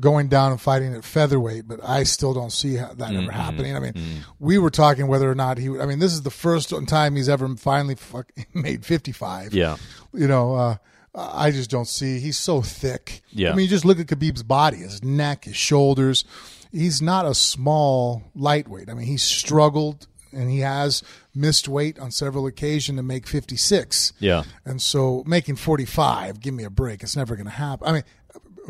going 0.00 0.28
down 0.28 0.52
and 0.52 0.60
fighting 0.60 0.94
at 0.94 1.04
featherweight, 1.04 1.68
but 1.68 1.78
I 1.86 2.04
still 2.04 2.32
don't 2.32 2.52
see 2.52 2.76
that 2.76 2.96
Mm-hmm. 2.96 3.16
ever 3.24 3.32
happening. 3.32 3.76
I 3.76 3.80
mean, 3.80 3.92
we 4.38 4.56
were 4.56 4.70
talking 4.70 5.06
whether 5.08 5.30
or 5.30 5.34
not 5.34 5.58
he. 5.58 5.68
I 5.78 5.84
mean, 5.84 5.98
this 5.98 6.12
is 6.14 6.22
the 6.22 6.30
first 6.30 6.72
time 6.86 7.16
he's 7.16 7.28
ever 7.28 7.54
finally 7.56 7.96
fuck, 7.96 8.30
made 8.54 8.86
fifty 8.86 9.12
five. 9.12 9.52
Yeah. 9.52 9.76
you 10.14 10.26
know, 10.28 10.54
uh, 10.54 10.76
I 11.14 11.50
just 11.50 11.68
don't 11.68 11.86
see. 11.88 12.20
He's 12.20 12.38
so 12.38 12.62
thick. 12.62 13.20
Yeah. 13.32 13.52
I 13.52 13.54
mean, 13.54 13.64
you 13.64 13.68
just 13.68 13.84
look 13.84 14.00
at 14.00 14.06
Khabib's 14.06 14.42
body, 14.42 14.78
his 14.78 15.02
neck, 15.04 15.44
his 15.44 15.56
shoulders. 15.56 16.24
He's 16.72 17.02
not 17.02 17.26
a 17.26 17.34
small 17.34 18.22
lightweight. 18.34 18.88
I 18.88 18.94
mean, 18.94 19.06
he 19.06 19.16
struggled 19.18 20.06
and 20.32 20.50
he 20.50 20.60
has 20.60 21.02
missed 21.34 21.68
weight 21.68 21.98
on 21.98 22.10
several 22.10 22.46
occasions 22.46 22.98
to 22.98 23.02
make 23.02 23.26
56. 23.26 24.14
Yeah. 24.18 24.44
And 24.64 24.80
so 24.80 25.22
making 25.26 25.56
45, 25.56 26.40
give 26.40 26.54
me 26.54 26.64
a 26.64 26.70
break. 26.70 27.02
It's 27.02 27.16
never 27.16 27.36
going 27.36 27.46
to 27.46 27.52
happen. 27.52 27.86
I 27.86 27.92
mean, 27.92 28.04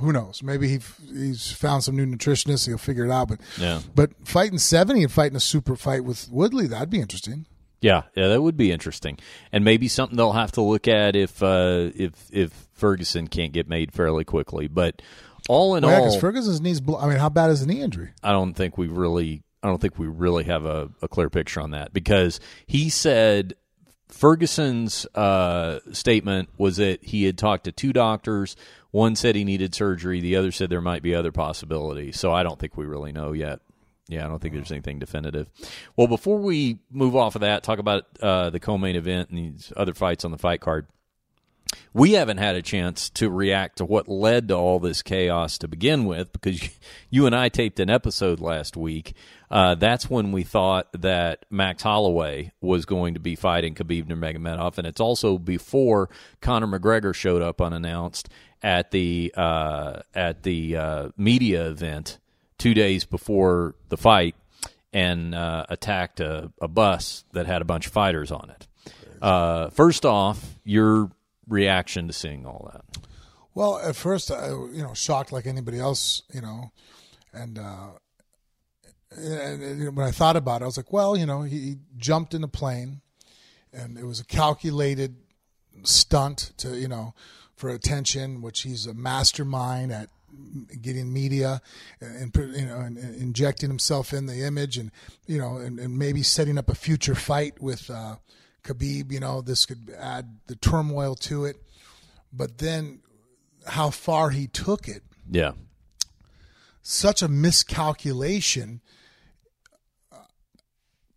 who 0.00 0.12
knows? 0.12 0.42
Maybe 0.42 0.68
he 0.68 0.80
he's 1.12 1.52
found 1.52 1.84
some 1.84 1.96
new 1.96 2.06
nutritionist. 2.06 2.66
He'll 2.66 2.78
figure 2.78 3.04
it 3.04 3.10
out. 3.10 3.28
But 3.28 3.40
Yeah. 3.60 3.80
but 3.94 4.10
fighting 4.24 4.58
70 4.58 5.02
and 5.04 5.12
fighting 5.12 5.36
a 5.36 5.40
super 5.40 5.76
fight 5.76 6.04
with 6.04 6.28
Woodley, 6.30 6.66
that'd 6.66 6.90
be 6.90 7.00
interesting. 7.00 7.46
Yeah, 7.82 8.02
yeah, 8.16 8.28
that 8.28 8.40
would 8.42 8.56
be 8.56 8.70
interesting, 8.70 9.18
and 9.50 9.64
maybe 9.64 9.88
something 9.88 10.16
they'll 10.16 10.32
have 10.34 10.52
to 10.52 10.62
look 10.62 10.86
at 10.86 11.16
if 11.16 11.42
uh, 11.42 11.90
if 11.96 12.12
if 12.30 12.68
Ferguson 12.74 13.26
can't 13.26 13.52
get 13.52 13.68
made 13.68 13.92
fairly 13.92 14.22
quickly. 14.24 14.68
But 14.68 15.02
all 15.48 15.74
in 15.76 15.82
Well, 15.82 15.92
yeah, 15.92 15.98
all, 15.98 16.04
because 16.04 16.20
Ferguson's 16.20 16.60
knees. 16.60 16.80
Blo- 16.80 16.98
I 16.98 17.08
mean, 17.08 17.18
how 17.18 17.28
bad 17.28 17.50
is 17.50 17.60
the 17.60 17.72
knee 17.72 17.80
injury? 17.80 18.10
I 18.22 18.32
don't 18.32 18.54
think 18.54 18.78
we 18.78 18.86
really 18.88 19.42
I 19.62 19.68
don't 19.68 19.80
think 19.80 19.98
we 19.98 20.06
really 20.08 20.44
have 20.44 20.64
a, 20.64 20.90
a 21.02 21.08
clear 21.08 21.30
picture 21.30 21.60
on 21.60 21.70
that 21.70 21.92
because 21.92 22.40
he 22.66 22.90
said 22.90 23.54
Ferguson's 24.08 25.06
uh, 25.14 25.78
statement 25.92 26.48
was 26.58 26.76
that 26.76 27.04
he 27.04 27.24
had 27.24 27.38
talked 27.38 27.64
to 27.64 27.72
two 27.72 27.92
doctors. 27.92 28.56
One 28.90 29.16
said 29.16 29.36
he 29.36 29.44
needed 29.44 29.74
surgery. 29.74 30.20
The 30.20 30.36
other 30.36 30.50
said 30.52 30.68
there 30.68 30.80
might 30.80 31.02
be 31.02 31.14
other 31.14 31.32
possibilities. 31.32 32.18
So 32.18 32.32
I 32.32 32.42
don't 32.42 32.58
think 32.58 32.76
we 32.76 32.84
really 32.84 33.12
know 33.12 33.32
yet. 33.32 33.60
Yeah, 34.08 34.24
I 34.24 34.28
don't 34.28 34.42
think 34.42 34.52
there's 34.54 34.72
anything 34.72 34.98
definitive. 34.98 35.48
Well, 35.96 36.08
before 36.08 36.38
we 36.38 36.80
move 36.90 37.16
off 37.16 37.36
of 37.36 37.40
that, 37.40 37.62
talk 37.62 37.78
about 37.78 38.04
uh, 38.20 38.50
the 38.50 38.60
co-main 38.60 38.96
event 38.96 39.30
and 39.30 39.38
these 39.38 39.72
other 39.76 39.94
fights 39.94 40.24
on 40.24 40.32
the 40.32 40.38
fight 40.38 40.60
card 40.60 40.86
we 41.92 42.12
haven't 42.12 42.38
had 42.38 42.56
a 42.56 42.62
chance 42.62 43.10
to 43.10 43.30
react 43.30 43.78
to 43.78 43.84
what 43.84 44.08
led 44.08 44.48
to 44.48 44.54
all 44.54 44.78
this 44.78 45.02
chaos 45.02 45.58
to 45.58 45.68
begin 45.68 46.04
with 46.04 46.32
because 46.32 46.68
you 47.10 47.26
and 47.26 47.34
I 47.34 47.48
taped 47.48 47.80
an 47.80 47.90
episode 47.90 48.40
last 48.40 48.76
week. 48.76 49.14
Uh, 49.50 49.74
that's 49.74 50.08
when 50.08 50.32
we 50.32 50.42
thought 50.42 50.88
that 50.92 51.44
Max 51.50 51.82
Holloway 51.82 52.52
was 52.60 52.86
going 52.86 53.14
to 53.14 53.20
be 53.20 53.36
fighting 53.36 53.74
Khabib 53.74 54.06
Nurmagomedov, 54.06 54.78
and 54.78 54.86
it's 54.86 55.00
also 55.00 55.36
before 55.36 56.08
Conor 56.40 56.66
McGregor 56.66 57.14
showed 57.14 57.42
up 57.42 57.60
unannounced 57.60 58.30
at 58.62 58.90
the 58.92 59.32
uh, 59.36 60.00
at 60.14 60.42
the 60.42 60.76
uh, 60.76 61.08
media 61.16 61.68
event 61.68 62.18
two 62.56 62.74
days 62.74 63.04
before 63.04 63.74
the 63.88 63.96
fight 63.96 64.34
and 64.92 65.34
uh, 65.34 65.66
attacked 65.68 66.20
a, 66.20 66.52
a 66.60 66.68
bus 66.68 67.24
that 67.32 67.46
had 67.46 67.62
a 67.62 67.64
bunch 67.64 67.86
of 67.86 67.92
fighters 67.92 68.30
on 68.30 68.50
it. 68.50 68.68
Uh, 69.20 69.70
first 69.70 70.04
off, 70.04 70.58
your 70.64 71.10
reaction 71.48 72.06
to 72.06 72.12
seeing 72.12 72.46
all 72.46 72.70
that? 72.72 73.02
Well, 73.54 73.78
at 73.78 73.96
first, 73.96 74.30
I 74.30 74.48
you 74.48 74.82
know 74.82 74.94
shocked 74.94 75.32
like 75.32 75.46
anybody 75.46 75.78
else, 75.78 76.22
you 76.32 76.40
know, 76.40 76.72
and 77.32 77.58
uh, 77.58 77.90
and, 79.10 79.62
and 79.62 79.96
when 79.96 80.06
I 80.06 80.10
thought 80.10 80.36
about 80.36 80.62
it, 80.62 80.64
I 80.64 80.66
was 80.66 80.76
like, 80.76 80.92
well, 80.92 81.16
you 81.16 81.26
know, 81.26 81.42
he, 81.42 81.58
he 81.58 81.76
jumped 81.96 82.34
in 82.34 82.42
a 82.44 82.48
plane, 82.48 83.02
and 83.72 83.98
it 83.98 84.04
was 84.04 84.20
a 84.20 84.24
calculated 84.24 85.16
stunt 85.84 86.52
to 86.58 86.78
you 86.78 86.88
know 86.88 87.14
for 87.56 87.70
attention, 87.70 88.42
which 88.42 88.62
he's 88.62 88.86
a 88.86 88.94
mastermind 88.94 89.92
at 89.92 90.08
getting 90.80 91.12
media 91.12 91.60
and, 92.00 92.34
and 92.34 92.56
you 92.56 92.66
know 92.66 92.80
and, 92.80 92.96
and 92.96 93.14
injecting 93.16 93.68
himself 93.68 94.12
in 94.12 94.26
the 94.26 94.42
image 94.44 94.78
and 94.78 94.90
you 95.26 95.38
know 95.38 95.58
and, 95.58 95.78
and 95.78 95.98
maybe 95.98 96.22
setting 96.22 96.56
up 96.56 96.70
a 96.70 96.74
future 96.74 97.14
fight 97.14 97.60
with 97.60 97.90
uh, 97.90 98.16
Khabib. 98.64 99.12
You 99.12 99.20
know, 99.20 99.40
this 99.40 99.66
could 99.66 99.94
add 99.98 100.38
the 100.46 100.56
turmoil 100.56 101.14
to 101.16 101.44
it, 101.44 101.56
but 102.32 102.58
then 102.58 103.00
how 103.66 103.90
far 103.90 104.30
he 104.30 104.46
took 104.46 104.88
it, 104.88 105.02
Yeah, 105.30 105.52
such 106.82 107.22
a 107.22 107.28
miscalculation. 107.28 108.80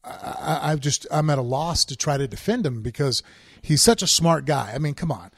I, 0.03 0.59
I've 0.71 0.79
just 0.81 1.07
I'm 1.09 1.29
at 1.29 1.39
a 1.39 1.43
loss 1.43 1.83
to 1.85 1.95
try 1.95 2.17
to 2.17 2.27
defend 2.27 2.65
him 2.65 2.81
because 2.81 3.23
he's 3.61 3.81
such 3.81 4.03
a 4.03 4.07
smart 4.07 4.45
guy. 4.45 4.71
I 4.73 4.77
mean, 4.77 4.93
come 4.93 5.11
on. 5.11 5.31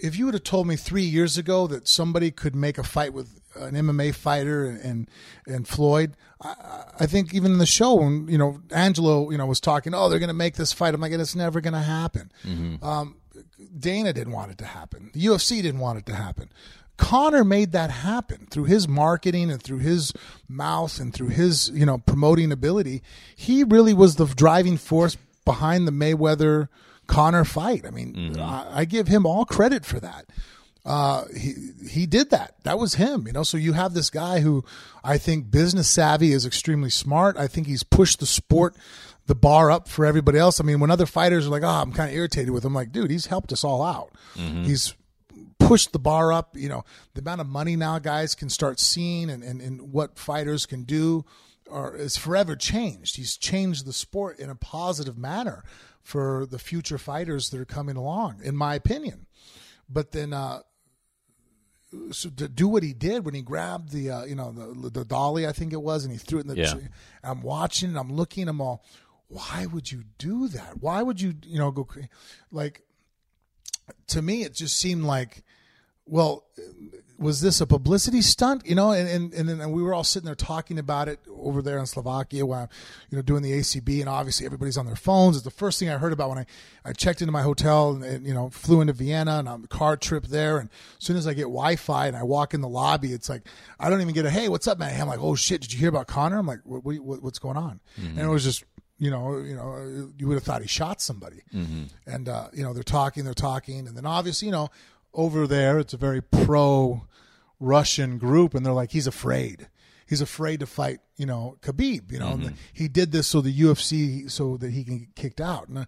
If 0.00 0.16
you 0.18 0.24
would 0.26 0.34
have 0.34 0.44
told 0.44 0.66
me 0.66 0.76
three 0.76 1.02
years 1.02 1.38
ago 1.38 1.66
that 1.68 1.86
somebody 1.88 2.30
could 2.30 2.56
make 2.56 2.78
a 2.78 2.82
fight 2.82 3.12
with 3.12 3.40
an 3.56 3.74
MMA 3.74 4.14
fighter 4.14 4.64
and 4.66 5.08
and, 5.46 5.66
Floyd, 5.68 6.16
I, 6.40 6.84
I 7.00 7.06
think 7.06 7.34
even 7.34 7.52
in 7.52 7.58
the 7.58 7.66
show 7.66 7.94
when 7.94 8.28
you 8.28 8.38
know 8.38 8.60
Angelo 8.70 9.30
you 9.30 9.38
know 9.38 9.46
was 9.46 9.60
talking, 9.60 9.94
oh 9.94 10.08
they're 10.08 10.18
going 10.18 10.28
to 10.28 10.34
make 10.34 10.54
this 10.54 10.72
fight. 10.72 10.94
I'm 10.94 11.00
like, 11.00 11.12
it's 11.12 11.36
never 11.36 11.60
going 11.60 11.74
to 11.74 11.80
happen. 11.80 12.30
Um, 12.82 13.16
Dana 13.78 14.12
didn't 14.12 14.32
want 14.32 14.50
it 14.52 14.58
to 14.58 14.66
happen. 14.66 15.10
The 15.14 15.24
UFC 15.26 15.62
didn't 15.62 15.80
want 15.80 15.98
it 15.98 16.06
to 16.06 16.14
happen. 16.14 16.50
Conor 16.98 17.42
made 17.42 17.72
that 17.72 17.90
happen 17.90 18.46
through 18.50 18.64
his 18.64 18.86
marketing 18.86 19.50
and 19.50 19.62
through 19.62 19.78
his 19.78 20.12
mouth 20.48 21.00
and 21.00 21.12
through 21.12 21.28
his, 21.28 21.70
you 21.70 21.86
know, 21.86 21.98
promoting 21.98 22.52
ability. 22.52 23.02
He 23.34 23.64
really 23.64 23.94
was 23.94 24.16
the 24.16 24.26
driving 24.26 24.76
force 24.76 25.16
behind 25.44 25.88
the 25.88 25.92
Mayweather 25.92 26.68
Conor 27.06 27.44
fight. 27.44 27.84
I 27.86 27.90
mean, 27.90 28.38
I, 28.38 28.80
I 28.80 28.84
give 28.84 29.08
him 29.08 29.26
all 29.26 29.44
credit 29.44 29.84
for 29.84 29.98
that. 30.00 30.26
Uh, 30.84 31.24
he 31.36 31.54
he 31.88 32.06
did 32.06 32.30
that. 32.30 32.56
That 32.64 32.78
was 32.78 32.94
him, 32.94 33.26
you 33.26 33.32
know. 33.32 33.44
So 33.44 33.56
you 33.56 33.72
have 33.72 33.94
this 33.94 34.10
guy 34.10 34.40
who 34.40 34.64
I 35.04 35.16
think 35.16 35.50
business 35.50 35.88
savvy 35.88 36.32
is 36.32 36.44
extremely 36.44 36.90
smart. 36.90 37.36
I 37.36 37.46
think 37.46 37.66
he's 37.68 37.84
pushed 37.84 38.18
the 38.20 38.26
sport 38.26 38.74
the 39.26 39.34
bar 39.34 39.70
up 39.70 39.88
for 39.88 40.04
everybody 40.04 40.38
else. 40.38 40.60
I 40.60 40.64
mean, 40.64 40.80
when 40.80 40.90
other 40.90 41.06
fighters 41.06 41.46
are 41.46 41.50
like, 41.50 41.62
"Oh, 41.62 41.68
I'm 41.68 41.92
kind 41.92 42.10
of 42.10 42.16
irritated 42.16 42.50
with 42.50 42.64
him," 42.64 42.74
like, 42.74 42.90
dude, 42.90 43.10
he's 43.10 43.26
helped 43.26 43.52
us 43.52 43.62
all 43.62 43.82
out. 43.82 44.10
He's 44.64 44.94
pushed 45.60 45.92
the 45.92 45.98
bar 45.98 46.32
up. 46.32 46.56
You 46.56 46.68
know, 46.68 46.84
the 47.14 47.20
amount 47.20 47.40
of 47.40 47.46
money 47.46 47.76
now 47.76 47.98
guys 48.00 48.34
can 48.34 48.48
start 48.48 48.80
seeing 48.80 49.30
and, 49.30 49.42
and, 49.44 49.60
and 49.60 49.92
what 49.92 50.18
fighters 50.18 50.66
can 50.66 50.82
do 50.82 51.24
are 51.70 51.94
is 51.94 52.16
forever 52.16 52.56
changed. 52.56 53.16
He's 53.16 53.36
changed 53.36 53.86
the 53.86 53.92
sport 53.92 54.38
in 54.38 54.50
a 54.50 54.56
positive 54.56 55.16
manner 55.16 55.62
for 56.02 56.46
the 56.50 56.58
future 56.58 56.98
fighters 56.98 57.50
that 57.50 57.60
are 57.60 57.64
coming 57.64 57.96
along, 57.96 58.40
in 58.42 58.56
my 58.56 58.74
opinion. 58.74 59.26
But 59.88 60.10
then, 60.10 60.32
uh, 60.32 60.62
so 62.10 62.30
to 62.30 62.48
do 62.48 62.68
what 62.68 62.82
he 62.82 62.92
did 62.92 63.24
when 63.24 63.34
he 63.34 63.42
grabbed 63.42 63.90
the 63.92 64.10
uh, 64.10 64.24
you 64.24 64.34
know 64.34 64.50
the 64.52 64.90
the 64.90 65.04
dolly 65.04 65.46
I 65.46 65.52
think 65.52 65.72
it 65.72 65.82
was 65.82 66.04
and 66.04 66.12
he 66.12 66.18
threw 66.18 66.38
it 66.38 66.42
in 66.42 66.48
the 66.48 66.56
Yeah. 66.56 66.72
tree. 66.72 66.88
I'm 67.22 67.42
watching 67.42 67.90
and 67.90 67.98
I'm 67.98 68.12
looking 68.12 68.48
I'm 68.48 68.60
all 68.60 68.84
why 69.28 69.66
would 69.66 69.90
you 69.92 70.04
do 70.18 70.48
that 70.48 70.80
why 70.80 71.02
would 71.02 71.20
you 71.20 71.34
you 71.44 71.58
know 71.58 71.70
go 71.70 71.86
like 72.50 72.82
to 74.08 74.22
me 74.22 74.42
it 74.42 74.54
just 74.54 74.76
seemed 74.76 75.04
like 75.04 75.42
well 76.06 76.44
was 77.22 77.40
this 77.40 77.60
a 77.60 77.66
publicity 77.66 78.20
stunt? 78.20 78.66
You 78.66 78.74
know 78.74 78.90
and 78.90 79.08
and 79.08 79.32
and, 79.32 79.48
then 79.48 79.72
we 79.72 79.82
were 79.82 79.94
all 79.94 80.04
sitting 80.04 80.26
there 80.26 80.34
talking 80.34 80.78
about 80.78 81.08
it 81.08 81.20
over 81.30 81.62
there 81.62 81.78
in 81.78 81.86
Slovakia 81.86 82.44
while 82.44 82.68
you 83.10 83.16
know 83.16 83.22
doing 83.22 83.42
the 83.42 83.52
ACB 83.52 84.00
and 84.00 84.08
obviously 84.08 84.44
everybody's 84.44 84.76
on 84.76 84.86
their 84.86 84.96
phones. 84.96 85.36
It's 85.36 85.44
the 85.44 85.50
first 85.50 85.78
thing 85.78 85.88
I 85.88 85.96
heard 85.98 86.12
about 86.12 86.28
when 86.30 86.38
I 86.38 86.46
I 86.84 86.92
checked 86.92 87.22
into 87.22 87.32
my 87.32 87.42
hotel 87.42 87.92
and, 87.92 88.04
and 88.04 88.26
you 88.26 88.34
know 88.34 88.50
flew 88.50 88.80
into 88.80 88.92
Vienna 88.92 89.38
and 89.38 89.48
on 89.48 89.62
the 89.62 89.68
car 89.68 89.96
trip 89.96 90.26
there. 90.26 90.58
And 90.58 90.68
as 90.98 91.06
soon 91.06 91.16
as 91.16 91.26
I 91.26 91.32
get 91.34 91.42
Wi-Fi 91.44 92.08
and 92.08 92.16
I 92.16 92.24
walk 92.24 92.54
in 92.54 92.60
the 92.60 92.68
lobby 92.68 93.12
it's 93.12 93.28
like 93.28 93.42
I 93.78 93.88
don't 93.88 94.00
even 94.00 94.14
get 94.14 94.26
a 94.26 94.30
hey 94.30 94.48
what's 94.48 94.66
up 94.66 94.78
man? 94.78 95.00
I'm 95.00 95.08
like 95.08 95.20
oh 95.22 95.34
shit 95.34 95.60
did 95.62 95.72
you 95.72 95.78
hear 95.78 95.88
about 95.88 96.08
Conor? 96.08 96.38
I'm 96.38 96.46
like 96.46 96.60
what, 96.64 96.84
what, 96.84 96.98
what- 97.00 97.22
what's 97.22 97.38
going 97.38 97.56
on? 97.56 97.80
And 97.96 98.18
it 98.18 98.26
was 98.28 98.42
just 98.44 98.64
you 98.98 99.10
know, 99.10 99.38
you 99.38 99.56
know, 99.56 100.12
you 100.16 100.28
would 100.28 100.34
have 100.34 100.44
thought 100.44 100.62
he 100.62 100.68
shot 100.68 101.00
somebody. 101.02 101.42
And 102.06 102.28
uh, 102.28 102.48
you 102.52 102.62
know, 102.62 102.72
they're 102.72 102.84
talking, 102.84 103.24
they're 103.24 103.34
talking, 103.34 103.88
and 103.88 103.96
then 103.96 104.06
obviously, 104.06 104.46
you 104.46 104.52
know, 104.52 104.68
over 105.14 105.46
there, 105.46 105.78
it's 105.78 105.94
a 105.94 105.98
very 105.98 106.22
pro 106.22 107.06
Russian 107.60 108.18
group, 108.18 108.54
and 108.54 108.64
they're 108.64 108.72
like, 108.72 108.92
he's 108.92 109.06
afraid. 109.06 109.68
He's 110.06 110.20
afraid 110.20 110.60
to 110.60 110.66
fight, 110.66 111.00
you 111.16 111.24
know, 111.24 111.56
Khabib. 111.62 112.12
You 112.12 112.18
know, 112.18 112.32
and 112.32 112.54
he 112.72 112.88
did 112.88 113.12
this 113.12 113.28
so 113.28 113.40
the 113.40 113.56
UFC 113.56 114.30
so 114.30 114.56
that 114.58 114.70
he 114.72 114.84
can 114.84 114.98
get 114.98 115.14
kicked 115.14 115.40
out. 115.40 115.68
And, 115.68 115.78
uh, 115.78 115.84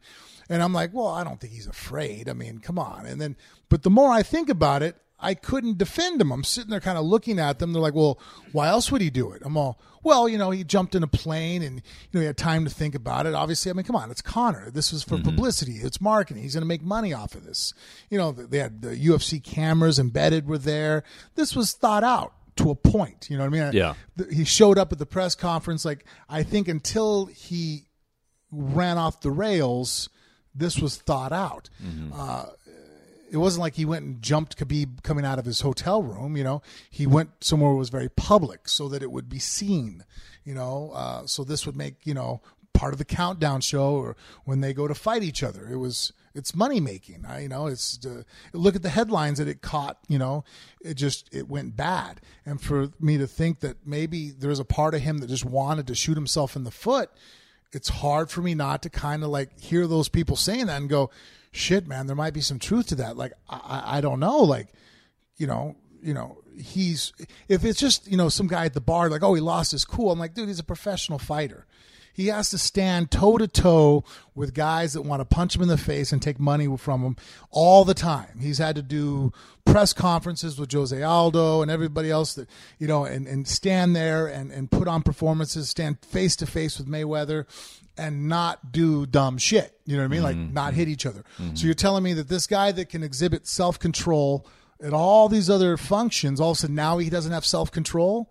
and 0.48 0.62
I'm 0.62 0.72
like, 0.72 0.94
well, 0.94 1.08
I 1.08 1.24
don't 1.24 1.40
think 1.40 1.52
he's 1.52 1.66
afraid. 1.66 2.28
I 2.28 2.32
mean, 2.32 2.58
come 2.58 2.78
on. 2.78 3.06
And 3.06 3.20
then, 3.20 3.36
but 3.68 3.82
the 3.82 3.90
more 3.90 4.10
I 4.10 4.22
think 4.22 4.48
about 4.48 4.82
it, 4.82 4.96
I 5.18 5.34
couldn't 5.34 5.78
defend 5.78 6.20
him. 6.20 6.32
I'm 6.32 6.44
sitting 6.44 6.70
there 6.70 6.80
kind 6.80 6.98
of 6.98 7.04
looking 7.04 7.38
at 7.38 7.58
them. 7.58 7.72
They're 7.72 7.80
like, 7.80 7.94
well, 7.94 8.18
why 8.52 8.68
else 8.68 8.90
would 8.90 9.00
he 9.00 9.10
do 9.10 9.32
it? 9.32 9.42
I'm 9.44 9.56
all, 9.56 9.80
well, 10.02 10.28
you 10.28 10.36
know, 10.36 10.50
he 10.50 10.64
jumped 10.64 10.94
in 10.94 11.02
a 11.02 11.06
plane 11.06 11.62
and, 11.62 11.76
you 11.76 11.82
know, 12.12 12.20
he 12.20 12.26
had 12.26 12.36
time 12.36 12.64
to 12.64 12.70
think 12.70 12.94
about 12.94 13.26
it. 13.26 13.34
Obviously, 13.34 13.70
I 13.70 13.74
mean, 13.74 13.84
come 13.84 13.96
on, 13.96 14.10
it's 14.10 14.20
Conor. 14.20 14.70
This 14.70 14.92
was 14.92 15.02
for 15.02 15.18
publicity. 15.18 15.76
It's 15.76 16.00
marketing. 16.00 16.42
He's 16.42 16.54
going 16.54 16.62
to 16.62 16.68
make 16.68 16.82
money 16.82 17.12
off 17.14 17.34
of 17.34 17.46
this. 17.46 17.72
You 18.10 18.18
know, 18.18 18.32
they 18.32 18.58
had 18.58 18.82
the 18.82 18.96
UFC 18.96 19.42
cameras 19.42 19.98
embedded 19.98 20.46
were 20.46 20.58
there. 20.58 21.04
This 21.36 21.56
was 21.56 21.72
thought 21.72 22.04
out 22.04 22.34
to 22.56 22.70
a 22.70 22.74
point. 22.74 23.28
You 23.30 23.38
know 23.38 23.44
what 23.48 23.58
I 23.58 23.64
mean? 23.64 23.72
Yeah. 23.72 23.94
He 24.30 24.44
showed 24.44 24.78
up 24.78 24.92
at 24.92 24.98
the 24.98 25.06
press 25.06 25.34
conference. 25.34 25.84
Like, 25.84 26.04
I 26.28 26.42
think 26.42 26.68
until 26.68 27.26
he 27.26 27.86
ran 28.50 28.98
off 28.98 29.20
the 29.22 29.30
rails, 29.30 30.08
this 30.54 30.78
was 30.78 30.96
thought 30.96 31.32
out. 31.32 31.70
Uh, 32.14 32.46
it 33.34 33.38
wasn't 33.38 33.62
like 33.62 33.74
he 33.74 33.84
went 33.84 34.04
and 34.04 34.22
jumped 34.22 34.56
Khabib 34.56 35.02
coming 35.02 35.24
out 35.24 35.40
of 35.40 35.44
his 35.44 35.62
hotel 35.62 36.04
room. 36.04 36.36
You 36.36 36.44
know, 36.44 36.62
he 36.88 37.04
went 37.04 37.30
somewhere 37.40 37.72
that 37.72 37.76
was 37.76 37.88
very 37.88 38.08
public 38.08 38.68
so 38.68 38.88
that 38.88 39.02
it 39.02 39.10
would 39.10 39.28
be 39.28 39.40
seen. 39.40 40.04
You 40.44 40.54
know, 40.54 40.92
uh, 40.94 41.26
so 41.26 41.42
this 41.42 41.66
would 41.66 41.74
make 41.74 41.96
you 42.04 42.14
know 42.14 42.42
part 42.74 42.92
of 42.92 42.98
the 42.98 43.04
countdown 43.04 43.60
show 43.60 43.96
or 43.96 44.16
when 44.44 44.60
they 44.60 44.72
go 44.72 44.86
to 44.86 44.94
fight 44.94 45.24
each 45.24 45.42
other. 45.42 45.66
It 45.68 45.78
was 45.78 46.12
it's 46.32 46.54
money 46.54 46.78
making. 46.78 47.24
I, 47.26 47.40
you 47.40 47.48
know, 47.48 47.66
it's 47.66 48.06
uh, 48.06 48.22
look 48.52 48.76
at 48.76 48.82
the 48.82 48.88
headlines 48.88 49.38
that 49.38 49.48
it 49.48 49.62
caught. 49.62 49.98
You 50.06 50.18
know, 50.18 50.44
it 50.80 50.94
just 50.94 51.28
it 51.34 51.48
went 51.48 51.76
bad. 51.76 52.20
And 52.46 52.60
for 52.60 52.90
me 53.00 53.18
to 53.18 53.26
think 53.26 53.58
that 53.60 53.84
maybe 53.84 54.30
there's 54.30 54.60
a 54.60 54.64
part 54.64 54.94
of 54.94 55.00
him 55.00 55.18
that 55.18 55.26
just 55.26 55.44
wanted 55.44 55.88
to 55.88 55.96
shoot 55.96 56.16
himself 56.16 56.54
in 56.54 56.62
the 56.62 56.70
foot, 56.70 57.10
it's 57.72 57.88
hard 57.88 58.30
for 58.30 58.42
me 58.42 58.54
not 58.54 58.80
to 58.82 58.90
kind 58.90 59.24
of 59.24 59.30
like 59.30 59.58
hear 59.58 59.88
those 59.88 60.08
people 60.08 60.36
saying 60.36 60.66
that 60.66 60.80
and 60.80 60.88
go, 60.88 61.10
shit, 61.54 61.86
man, 61.86 62.06
there 62.06 62.16
might 62.16 62.34
be 62.34 62.40
some 62.40 62.58
truth 62.58 62.88
to 62.88 62.94
that. 62.96 63.16
Like 63.16 63.32
I, 63.48 63.98
I 63.98 64.00
don't 64.00 64.20
know, 64.20 64.38
like 64.38 64.68
you 65.36 65.46
know, 65.46 65.76
you 66.02 66.14
know, 66.14 66.38
he's 66.56 67.12
if 67.48 67.64
it's 67.64 67.80
just 67.80 68.10
you 68.10 68.16
know 68.16 68.28
some 68.28 68.46
guy 68.46 68.66
at 68.66 68.74
the 68.74 68.80
bar 68.80 69.08
like 69.08 69.22
oh 69.22 69.34
he 69.34 69.40
lost 69.40 69.72
his 69.72 69.84
cool. 69.84 70.10
I'm 70.10 70.18
like, 70.18 70.34
dude, 70.34 70.48
he's 70.48 70.58
a 70.58 70.64
professional 70.64 71.18
fighter 71.18 71.66
he 72.14 72.28
has 72.28 72.48
to 72.50 72.58
stand 72.58 73.10
toe 73.10 73.36
to 73.38 73.48
toe 73.48 74.04
with 74.36 74.54
guys 74.54 74.92
that 74.92 75.02
want 75.02 75.20
to 75.20 75.24
punch 75.24 75.56
him 75.56 75.62
in 75.62 75.68
the 75.68 75.76
face 75.76 76.12
and 76.12 76.22
take 76.22 76.38
money 76.38 76.74
from 76.78 77.02
him 77.02 77.16
all 77.50 77.84
the 77.84 77.92
time. 77.92 78.38
He's 78.40 78.58
had 78.58 78.76
to 78.76 78.82
do 78.82 79.32
press 79.64 79.92
conferences 79.92 80.58
with 80.58 80.72
Jose 80.72 81.02
Aldo 81.02 81.60
and 81.60 81.70
everybody 81.70 82.10
else 82.10 82.34
that, 82.34 82.48
you 82.78 82.86
know, 82.86 83.04
and, 83.04 83.26
and 83.26 83.48
stand 83.48 83.96
there 83.96 84.28
and, 84.28 84.52
and 84.52 84.70
put 84.70 84.86
on 84.86 85.02
performances, 85.02 85.68
stand 85.68 85.98
face 86.04 86.36
to 86.36 86.46
face 86.46 86.78
with 86.78 86.86
Mayweather 86.86 87.46
and 87.96 88.28
not 88.28 88.72
do 88.72 89.06
dumb 89.06 89.38
shit. 89.38 89.78
You 89.86 89.96
know 89.96 90.02
what 90.02 90.06
I 90.06 90.08
mean? 90.08 90.22
Mm-hmm. 90.22 90.42
Like 90.44 90.52
not 90.52 90.74
hit 90.74 90.88
each 90.88 91.06
other. 91.06 91.24
Mm-hmm. 91.38 91.54
So 91.54 91.66
you're 91.66 91.74
telling 91.74 92.02
me 92.02 92.12
that 92.14 92.28
this 92.28 92.46
guy 92.46 92.72
that 92.72 92.88
can 92.88 93.02
exhibit 93.02 93.46
self 93.46 93.78
control 93.78 94.46
at 94.82 94.92
all 94.92 95.28
these 95.28 95.48
other 95.48 95.76
functions, 95.76 96.40
all 96.40 96.52
of 96.52 96.56
a 96.56 96.60
sudden 96.60 96.76
now 96.76 96.98
he 96.98 97.10
doesn't 97.10 97.32
have 97.32 97.44
self 97.44 97.70
control? 97.70 98.30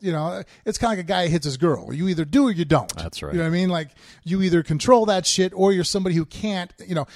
you 0.00 0.12
know, 0.12 0.42
it's 0.64 0.78
kind 0.78 0.92
of 0.92 0.98
like 0.98 1.04
a 1.04 1.08
guy 1.08 1.28
hits 1.28 1.44
his 1.44 1.56
girl. 1.56 1.92
You 1.92 2.08
either 2.08 2.24
do 2.24 2.48
or 2.48 2.50
you 2.50 2.64
don't. 2.64 2.94
That's 2.96 3.22
right. 3.22 3.32
You 3.32 3.38
know 3.38 3.44
what 3.44 3.50
I 3.50 3.52
mean? 3.52 3.68
Like 3.68 3.90
you 4.24 4.42
either 4.42 4.62
control 4.62 5.06
that 5.06 5.26
shit 5.26 5.52
or 5.54 5.72
you're 5.72 5.84
somebody 5.84 6.14
who 6.14 6.24
can't, 6.24 6.72
you 6.86 6.94
know, 6.94 7.06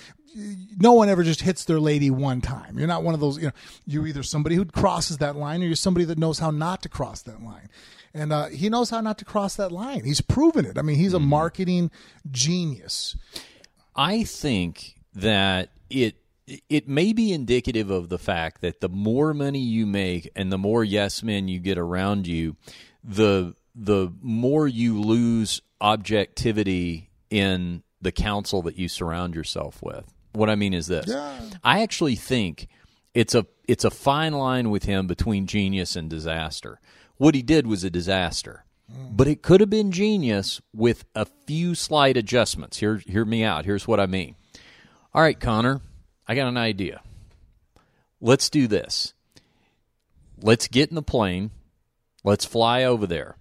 no 0.78 0.92
one 0.92 1.08
ever 1.08 1.22
just 1.22 1.40
hits 1.40 1.64
their 1.64 1.80
lady 1.80 2.10
one 2.10 2.40
time. 2.40 2.78
You're 2.78 2.88
not 2.88 3.02
one 3.02 3.14
of 3.14 3.20
those, 3.20 3.38
you 3.38 3.44
know, 3.44 3.52
you're 3.86 4.06
either 4.06 4.22
somebody 4.22 4.56
who 4.56 4.64
crosses 4.64 5.18
that 5.18 5.36
line 5.36 5.62
or 5.62 5.66
you're 5.66 5.76
somebody 5.76 6.04
that 6.06 6.18
knows 6.18 6.38
how 6.38 6.50
not 6.50 6.82
to 6.82 6.88
cross 6.88 7.22
that 7.22 7.42
line. 7.42 7.68
And 8.14 8.32
uh, 8.32 8.46
he 8.46 8.68
knows 8.68 8.90
how 8.90 9.00
not 9.00 9.18
to 9.18 9.24
cross 9.24 9.56
that 9.56 9.72
line. 9.72 10.04
He's 10.04 10.20
proven 10.20 10.64
it. 10.64 10.78
I 10.78 10.82
mean, 10.82 10.96
he's 10.96 11.14
a 11.14 11.18
mm-hmm. 11.18 11.28
marketing 11.28 11.90
genius. 12.30 13.16
I 13.96 14.24
think 14.24 14.94
that 15.14 15.70
it 15.90 16.16
it 16.68 16.86
may 16.88 17.12
be 17.12 17.32
indicative 17.32 17.90
of 17.90 18.10
the 18.10 18.18
fact 18.18 18.60
that 18.60 18.80
the 18.80 18.88
more 18.88 19.32
money 19.32 19.60
you 19.60 19.86
make 19.86 20.30
and 20.36 20.52
the 20.52 20.58
more 20.58 20.84
yes 20.84 21.22
men 21.22 21.48
you 21.48 21.58
get 21.58 21.78
around 21.78 22.26
you, 22.26 22.56
the 23.02 23.54
the 23.74 24.12
more 24.20 24.68
you 24.68 25.00
lose 25.00 25.60
objectivity 25.80 27.10
in 27.30 27.82
the 28.00 28.12
council 28.12 28.62
that 28.62 28.78
you 28.78 28.88
surround 28.88 29.34
yourself 29.34 29.82
with. 29.82 30.04
What 30.32 30.50
I 30.50 30.54
mean 30.54 30.74
is 30.74 30.86
this. 30.86 31.06
Yeah. 31.08 31.40
I 31.62 31.82
actually 31.82 32.16
think 32.16 32.68
it's 33.14 33.34
a 33.34 33.46
it's 33.66 33.84
a 33.84 33.90
fine 33.90 34.34
line 34.34 34.70
with 34.70 34.84
him 34.84 35.06
between 35.06 35.46
genius 35.46 35.96
and 35.96 36.10
disaster. 36.10 36.80
What 37.16 37.34
he 37.34 37.42
did 37.42 37.66
was 37.66 37.84
a 37.84 37.90
disaster. 37.90 38.64
But 39.10 39.28
it 39.28 39.42
could 39.42 39.60
have 39.60 39.70
been 39.70 39.92
genius 39.92 40.60
with 40.74 41.04
a 41.14 41.26
few 41.46 41.74
slight 41.74 42.16
adjustments. 42.16 42.78
Here 42.78 42.96
hear 42.98 43.24
me 43.24 43.42
out. 43.42 43.64
Here's 43.64 43.88
what 43.88 44.00
I 44.00 44.06
mean. 44.06 44.36
All 45.12 45.22
right, 45.22 45.38
Conor, 45.38 45.80
I 46.26 46.34
got 46.34 46.48
an 46.48 46.56
idea. 46.56 47.00
Let's 48.20 48.50
do 48.50 48.66
this. 48.66 49.14
Let's 50.40 50.68
get 50.68 50.90
in 50.90 50.96
the 50.96 51.02
plane. 51.02 51.50
Let's 52.24 52.44
fly 52.44 52.84
over 52.84 53.06
there. 53.06 53.36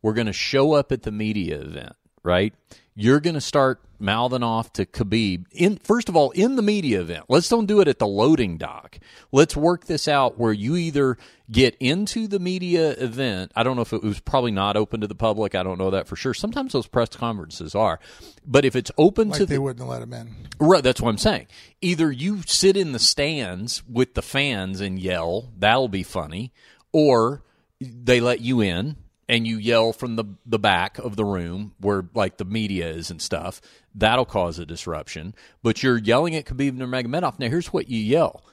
We're 0.00 0.14
going 0.14 0.26
to 0.26 0.32
show 0.32 0.72
up 0.72 0.90
at 0.90 1.02
the 1.02 1.12
media 1.12 1.60
event, 1.60 1.94
right? 2.22 2.54
You're 2.94 3.20
going 3.20 3.34
to 3.34 3.40
start 3.40 3.80
mouthing 4.02 4.42
off 4.42 4.72
to 4.74 4.84
Khabib. 4.84 5.46
In 5.52 5.76
first 5.78 6.08
of 6.08 6.16
all, 6.16 6.30
in 6.32 6.56
the 6.56 6.62
media 6.62 7.00
event. 7.00 7.24
Let's 7.28 7.48
don't 7.48 7.66
do 7.66 7.80
it 7.80 7.88
at 7.88 7.98
the 7.98 8.06
loading 8.06 8.58
dock. 8.58 8.98
Let's 9.30 9.56
work 9.56 9.86
this 9.86 10.08
out 10.08 10.38
where 10.38 10.52
you 10.52 10.76
either 10.76 11.16
get 11.50 11.76
into 11.80 12.26
the 12.26 12.38
media 12.38 12.90
event. 12.90 13.52
I 13.54 13.62
don't 13.62 13.76
know 13.76 13.82
if 13.82 13.92
it 13.92 14.02
was 14.02 14.20
probably 14.20 14.50
not 14.50 14.76
open 14.76 15.00
to 15.00 15.06
the 15.06 15.14
public. 15.14 15.54
I 15.54 15.62
don't 15.62 15.78
know 15.78 15.90
that 15.90 16.06
for 16.06 16.16
sure. 16.16 16.34
Sometimes 16.34 16.72
those 16.72 16.86
press 16.86 17.10
conferences 17.10 17.74
are, 17.74 18.00
but 18.44 18.64
if 18.64 18.76
it's 18.76 18.90
open 18.98 19.30
like 19.30 19.38
to, 19.38 19.46
they 19.46 19.54
the, 19.54 19.62
wouldn't 19.62 19.88
let 19.88 20.00
them 20.00 20.12
in. 20.12 20.34
Right. 20.58 20.82
That's 20.82 21.00
what 21.00 21.10
I'm 21.10 21.18
saying. 21.18 21.46
Either 21.80 22.10
you 22.10 22.42
sit 22.42 22.76
in 22.76 22.92
the 22.92 22.98
stands 22.98 23.82
with 23.88 24.14
the 24.14 24.22
fans 24.22 24.80
and 24.80 24.98
yell. 24.98 25.52
That'll 25.56 25.88
be 25.88 26.02
funny, 26.02 26.52
or 26.92 27.42
they 27.80 28.20
let 28.20 28.40
you 28.40 28.60
in 28.60 28.96
and 29.28 29.46
you 29.46 29.56
yell 29.58 29.92
from 29.92 30.16
the 30.16 30.24
the 30.44 30.58
back 30.58 30.98
of 30.98 31.16
the 31.16 31.24
room 31.24 31.74
where 31.78 32.04
like 32.14 32.36
the 32.36 32.44
media 32.44 32.88
is 32.88 33.10
and 33.10 33.20
stuff, 33.20 33.60
that'll 33.94 34.24
cause 34.24 34.58
a 34.58 34.66
disruption. 34.66 35.34
But 35.62 35.82
you're 35.82 35.98
yelling 35.98 36.34
at 36.34 36.46
Khabib 36.46 36.76
Nurmagomedov. 36.76 37.38
Now 37.38 37.48
here's 37.48 37.72
what 37.72 37.88
you 37.88 37.98
yell: 37.98 38.44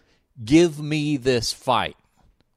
"Give 0.43 0.79
me 0.79 1.17
this 1.17 1.51
fight." 1.51 1.95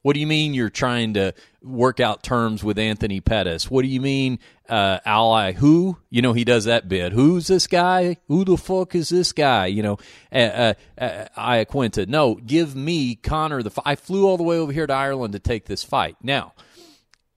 What 0.03 0.15
do 0.15 0.21
you 0.21 0.27
mean 0.27 0.53
you're 0.53 0.69
trying 0.69 1.15
to 1.15 1.33
work 1.63 2.01
out 2.01 2.25
terms 2.25 2.65
with 2.65 2.77
Anthony 2.77 3.21
Pettis? 3.21 3.71
What 3.71 3.83
do 3.83 3.89
you 3.89 4.01
mean 4.01 4.41
uh, 4.69 4.99
ally? 5.05 5.53
Who? 5.53 5.97
You 6.11 6.23
know 6.23 6.33
he 6.33 6.45
does 6.45 6.65
that 6.65 6.89
bit. 6.89 7.13
Who's 7.13 7.47
this 7.47 7.69
guy? 7.69 8.17
Who 8.27 8.45
the 8.45 8.57
fuck 8.57 8.97
is 8.97 9.11
this 9.11 9.33
guy? 9.33 9.67
You 9.67 9.85
know, 9.85 9.99
uh, 10.33 10.75
uh, 10.99 11.29
uh. 11.37 12.05
No, 12.09 12.35
give 12.35 12.75
me 12.75 13.15
Conor 13.15 13.63
the. 13.63 13.71
I 13.85 13.95
flew 13.95 14.27
all 14.27 14.37
the 14.37 14.43
way 14.43 14.59
over 14.59 14.73
here 14.73 14.89
to 14.89 14.93
Ireland 14.93 15.35
to 15.35 15.39
take 15.39 15.67
this 15.67 15.85
fight. 15.85 16.17
Now 16.21 16.53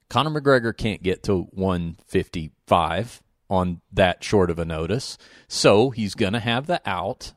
Conor 0.09 0.39
McGregor 0.39 0.75
can't 0.75 1.03
get 1.03 1.23
to 1.23 1.43
155 1.51 3.23
on 3.49 3.81
that 3.93 4.23
short 4.23 4.49
of 4.49 4.59
a 4.59 4.65
notice. 4.65 5.17
So 5.47 5.89
he's 5.89 6.15
going 6.15 6.33
to 6.33 6.39
have 6.39 6.67
the 6.67 6.81
out 6.85 7.33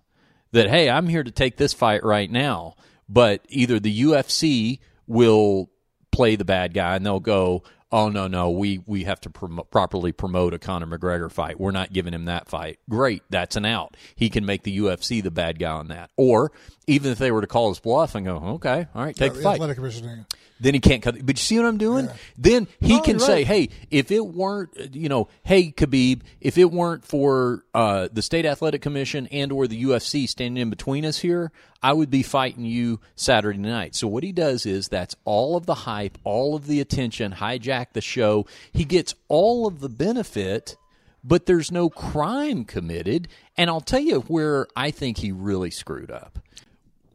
that, 0.52 0.68
hey, 0.68 0.88
I'm 0.88 1.08
here 1.08 1.22
to 1.22 1.30
take 1.30 1.56
this 1.56 1.72
fight 1.72 2.04
right 2.04 2.30
now. 2.30 2.74
But 3.08 3.44
either 3.48 3.80
the 3.80 4.02
UFC 4.02 4.80
will 5.06 5.70
play 6.12 6.36
the 6.36 6.44
bad 6.44 6.74
guy 6.74 6.96
and 6.96 7.04
they'll 7.04 7.20
go, 7.20 7.62
oh, 7.90 8.10
no, 8.10 8.26
no, 8.26 8.50
we, 8.50 8.80
we 8.86 9.04
have 9.04 9.20
to 9.22 9.30
prom- 9.30 9.62
properly 9.70 10.12
promote 10.12 10.52
a 10.52 10.58
Conor 10.58 10.86
McGregor 10.86 11.32
fight. 11.32 11.58
We're 11.58 11.70
not 11.70 11.92
giving 11.92 12.12
him 12.12 12.26
that 12.26 12.48
fight. 12.48 12.78
Great. 12.88 13.22
That's 13.30 13.56
an 13.56 13.64
out. 13.64 13.96
He 14.14 14.28
can 14.28 14.44
make 14.44 14.62
the 14.62 14.78
UFC 14.78 15.22
the 15.22 15.30
bad 15.30 15.58
guy 15.58 15.72
on 15.72 15.88
that. 15.88 16.10
Or 16.16 16.52
even 16.88 17.12
if 17.12 17.18
they 17.18 17.30
were 17.30 17.40
to 17.40 17.46
call 17.46 17.68
his 17.68 17.78
bluff 17.78 18.14
and 18.14 18.26
go, 18.26 18.36
okay, 18.36 18.86
all 18.94 19.04
right, 19.04 19.14
take 19.14 19.28
yeah, 19.28 19.32
the, 19.32 19.38
the 19.38 19.42
fight. 19.44 19.54
Athletic 19.54 19.76
commissioner 19.76 20.26
then 20.60 20.74
he 20.74 20.80
can't 20.80 21.02
cut. 21.02 21.14
But 21.24 21.38
you 21.38 21.42
see 21.42 21.56
what 21.58 21.66
I'm 21.66 21.78
doing? 21.78 22.06
Yeah. 22.06 22.14
Then 22.36 22.68
he 22.80 22.96
no, 22.96 23.02
can 23.02 23.18
say, 23.18 23.38
right. 23.38 23.46
"Hey, 23.46 23.68
if 23.90 24.10
it 24.10 24.26
weren't, 24.26 24.94
you 24.94 25.08
know, 25.08 25.28
hey 25.42 25.72
Khabib, 25.72 26.22
if 26.40 26.58
it 26.58 26.70
weren't 26.70 27.04
for 27.04 27.64
uh, 27.74 28.08
the 28.12 28.22
state 28.22 28.46
athletic 28.46 28.82
commission 28.82 29.26
and 29.28 29.52
or 29.52 29.66
the 29.66 29.82
UFC 29.82 30.28
standing 30.28 30.60
in 30.60 30.70
between 30.70 31.04
us 31.04 31.18
here, 31.18 31.52
I 31.82 31.92
would 31.92 32.10
be 32.10 32.22
fighting 32.22 32.64
you 32.64 33.00
Saturday 33.14 33.58
night." 33.58 33.94
So 33.94 34.08
what 34.08 34.24
he 34.24 34.32
does 34.32 34.66
is 34.66 34.88
that's 34.88 35.16
all 35.24 35.56
of 35.56 35.66
the 35.66 35.74
hype, 35.74 36.18
all 36.24 36.54
of 36.54 36.66
the 36.66 36.80
attention, 36.80 37.32
hijack 37.32 37.92
the 37.92 38.00
show. 38.00 38.46
He 38.72 38.84
gets 38.84 39.14
all 39.28 39.66
of 39.66 39.80
the 39.80 39.88
benefit, 39.88 40.76
but 41.22 41.46
there's 41.46 41.70
no 41.70 41.88
crime 41.88 42.64
committed. 42.64 43.28
And 43.56 43.70
I'll 43.70 43.80
tell 43.80 44.00
you 44.00 44.20
where 44.22 44.66
I 44.76 44.90
think 44.90 45.18
he 45.18 45.32
really 45.32 45.70
screwed 45.70 46.10
up, 46.10 46.38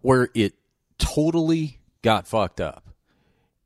where 0.03 0.29
it 0.35 0.53
totally 0.99 1.79
got 2.03 2.27
fucked 2.27 2.61
up 2.61 2.93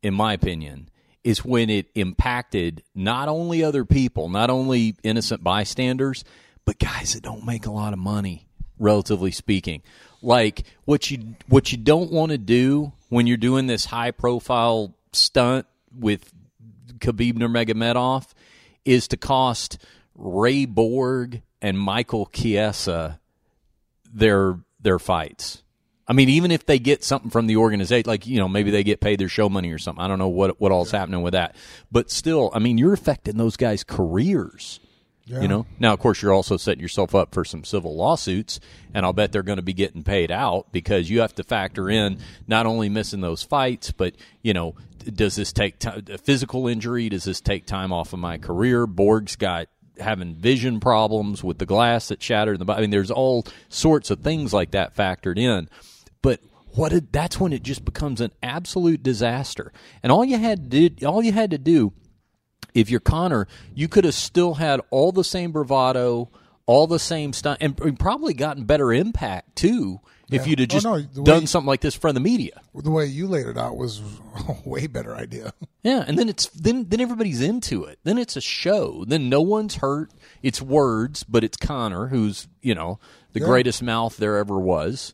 in 0.01 0.13
my 0.13 0.33
opinion, 0.33 0.89
is 1.23 1.43
when 1.43 1.69
it 1.69 1.87
impacted 1.95 2.83
not 2.95 3.27
only 3.27 3.63
other 3.63 3.83
people, 3.83 4.29
not 4.29 4.49
only 4.49 4.95
innocent 5.03 5.43
bystanders, 5.43 6.23
but 6.63 6.79
guys 6.79 7.13
that 7.13 7.23
don't 7.23 7.45
make 7.45 7.65
a 7.65 7.71
lot 7.71 7.93
of 7.93 7.99
money, 7.99 8.47
relatively 8.79 9.31
speaking. 9.31 9.81
Like 10.21 10.63
what 10.85 11.11
you 11.11 11.35
what 11.47 11.71
you 11.71 11.77
don't 11.77 12.11
want 12.11 12.31
to 12.31 12.37
do 12.37 12.93
when 13.09 13.27
you're 13.27 13.37
doing 13.37 13.67
this 13.67 13.85
high 13.85 14.11
profile 14.11 14.95
stunt 15.11 15.65
with 15.97 16.31
Khabib 16.99 17.33
Nurmagomedov 17.33 18.27
is 18.85 19.07
to 19.09 19.17
cost 19.17 19.77
Ray 20.15 20.65
Borg 20.65 21.41
and 21.61 21.77
Michael 21.77 22.27
Chiesa 22.27 23.19
their 24.11 24.59
their 24.79 24.99
fights. 24.99 25.63
I 26.07 26.13
mean, 26.13 26.29
even 26.29 26.51
if 26.51 26.65
they 26.65 26.79
get 26.79 27.03
something 27.03 27.29
from 27.29 27.47
the 27.47 27.57
organization, 27.57 28.07
like 28.07 28.25
you 28.25 28.37
know, 28.37 28.47
maybe 28.47 28.71
they 28.71 28.83
get 28.83 29.01
paid 29.01 29.19
their 29.19 29.27
show 29.27 29.49
money 29.49 29.71
or 29.71 29.77
something. 29.77 30.03
I 30.03 30.07
don't 30.07 30.19
know 30.19 30.29
what 30.29 30.59
what 30.59 30.71
all's 30.71 30.93
yeah. 30.93 30.99
happening 30.99 31.21
with 31.21 31.33
that, 31.33 31.55
but 31.91 32.09
still, 32.09 32.49
I 32.53 32.59
mean, 32.59 32.77
you're 32.77 32.93
affecting 32.93 33.37
those 33.37 33.57
guys' 33.57 33.83
careers. 33.83 34.79
Yeah. 35.25 35.41
You 35.41 35.49
know, 35.49 35.65
now 35.77 35.91
of 35.91 35.99
course 35.99 36.21
you're 36.21 36.33
also 36.33 36.55
setting 36.55 36.81
yourself 36.81 37.13
up 37.13 37.33
for 37.33 37.43
some 37.43 37.65
civil 37.65 37.97
lawsuits, 37.97 38.61
and 38.93 39.05
I'll 39.05 39.11
bet 39.11 39.33
they're 39.33 39.43
going 39.43 39.57
to 39.57 39.61
be 39.61 39.73
getting 39.73 40.01
paid 40.01 40.31
out 40.31 40.71
because 40.71 41.09
you 41.09 41.19
have 41.19 41.35
to 41.35 41.43
factor 41.43 41.89
in 41.89 42.19
not 42.47 42.65
only 42.65 42.87
missing 42.87 43.19
those 43.19 43.43
fights, 43.43 43.91
but 43.91 44.15
you 44.41 44.53
know, 44.53 44.75
does 44.99 45.35
this 45.35 45.51
take 45.51 45.79
time, 45.79 46.05
physical 46.23 46.69
injury? 46.69 47.09
Does 47.09 47.25
this 47.25 47.41
take 47.41 47.65
time 47.65 47.91
off 47.91 48.13
of 48.13 48.19
my 48.19 48.37
career? 48.37 48.87
Borg's 48.87 49.35
got 49.35 49.67
having 49.99 50.35
vision 50.35 50.79
problems 50.79 51.43
with 51.43 51.57
the 51.57 51.65
glass 51.65 52.07
that 52.07 52.21
shattered. 52.23 52.59
The, 52.59 52.73
I 52.73 52.79
mean, 52.79 52.91
there's 52.91 53.11
all 53.11 53.45
sorts 53.67 54.09
of 54.09 54.21
things 54.21 54.53
like 54.53 54.71
that 54.71 54.95
factored 54.95 55.37
in. 55.37 55.69
But 56.27 56.41
what 56.75 56.91
it, 56.91 57.13
that's 57.13 57.39
when 57.39 57.53
it 57.53 57.63
just 57.63 57.85
becomes 57.85 58.19
an 58.19 58.31
absolute 58.43 59.01
disaster. 59.01 59.71
And 60.03 60.11
all 60.11 60.25
you 60.25 60.37
had 60.37 60.69
to 60.71 60.89
do, 60.89 61.05
all 61.07 61.23
you 61.23 61.31
had 61.31 61.51
to 61.51 61.57
do, 61.57 61.93
if 62.73 62.89
you're 62.89 62.99
Conor, 62.99 63.47
you 63.73 63.87
could 63.87 64.03
have 64.03 64.13
still 64.13 64.55
had 64.55 64.81
all 64.91 65.13
the 65.13 65.23
same 65.23 65.53
bravado, 65.53 66.29
all 66.65 66.85
the 66.85 66.99
same 66.99 67.31
stuff, 67.31 67.57
and, 67.61 67.79
and 67.79 67.97
probably 67.97 68.33
gotten 68.33 68.65
better 68.65 68.91
impact 68.91 69.55
too 69.55 70.01
if 70.29 70.41
Yeah. 70.41 70.49
you'd 70.49 70.59
have 70.59 70.65
Oh, 70.69 70.73
just 70.75 70.85
no, 70.85 70.99
the 70.99 71.21
way- 71.21 71.25
done 71.25 71.47
something 71.47 71.67
like 71.67 71.79
this 71.79 71.95
in 71.95 72.01
front 72.01 72.17
of 72.17 72.23
the 72.23 72.29
media. 72.29 72.59
The 72.75 72.91
way 72.91 73.05
you 73.05 73.27
laid 73.27 73.45
it 73.47 73.57
out 73.57 73.77
was 73.77 74.01
a 74.49 74.69
way 74.69 74.87
better 74.87 75.15
idea. 75.15 75.53
Yeah, 75.83 76.03
and 76.05 76.19
then 76.19 76.27
it's 76.27 76.47
then 76.47 76.87
then 76.89 76.99
everybody's 76.99 77.39
into 77.41 77.85
it. 77.85 77.99
Then 78.03 78.17
it's 78.17 78.35
a 78.35 78.41
show. 78.41 79.05
Then 79.07 79.29
no 79.29 79.39
one's 79.39 79.75
hurt. 79.75 80.11
It's 80.43 80.61
words, 80.61 81.23
but 81.23 81.45
it's 81.45 81.55
Conor 81.55 82.07
who's 82.07 82.49
you 82.61 82.75
know 82.75 82.99
the 83.31 83.39
greatest 83.39 83.81
mouth 83.81 84.17
there 84.17 84.35
ever 84.37 84.59
was. 84.59 85.13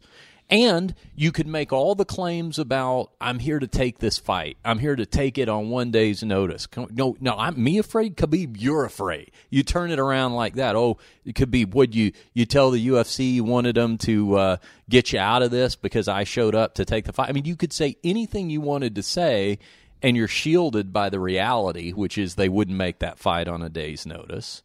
And 0.53 0.93
you 1.15 1.31
could 1.31 1.47
make 1.47 1.73
all 1.73 1.95
the 1.95 2.05
claims 2.05 2.59
about 2.59 3.09
I'm 3.19 3.39
here 3.39 3.57
to 3.57 3.65
take 3.65 3.97
this 3.97 4.19
fight. 4.19 4.55
I'm 4.63 4.77
here 4.77 4.95
to 4.95 5.03
take 5.03 5.39
it 5.39 5.49
on 5.49 5.71
one 5.71 5.89
day's 5.89 6.21
notice. 6.21 6.67
No, 6.91 7.17
no, 7.19 7.35
I'm 7.35 7.61
me 7.61 7.79
afraid. 7.79 8.15
Khabib, 8.15 8.57
you're 8.59 8.85
afraid. 8.85 9.31
You 9.49 9.63
turn 9.63 9.89
it 9.89 9.97
around 9.97 10.33
like 10.33 10.53
that. 10.53 10.75
Oh, 10.75 10.99
it 11.25 11.33
could 11.33 11.49
be. 11.49 11.65
Would 11.65 11.95
you 11.95 12.11
you 12.33 12.45
tell 12.45 12.69
the 12.69 12.87
UFC 12.87 13.33
you 13.33 13.43
wanted 13.43 13.73
them 13.73 13.97
to 13.99 14.35
uh, 14.35 14.57
get 14.87 15.11
you 15.11 15.17
out 15.17 15.41
of 15.41 15.49
this 15.49 15.75
because 15.75 16.07
I 16.07 16.23
showed 16.23 16.53
up 16.53 16.75
to 16.75 16.85
take 16.85 17.05
the 17.05 17.13
fight? 17.13 17.29
I 17.29 17.31
mean, 17.31 17.45
you 17.45 17.55
could 17.55 17.73
say 17.73 17.97
anything 18.03 18.51
you 18.51 18.61
wanted 18.61 18.93
to 18.93 19.01
say, 19.01 19.57
and 20.03 20.15
you're 20.15 20.27
shielded 20.27 20.93
by 20.93 21.09
the 21.09 21.19
reality, 21.19 21.93
which 21.93 22.15
is 22.15 22.35
they 22.35 22.47
wouldn't 22.47 22.77
make 22.77 22.99
that 22.99 23.17
fight 23.17 23.47
on 23.47 23.63
a 23.63 23.69
day's 23.69 24.05
notice. 24.05 24.61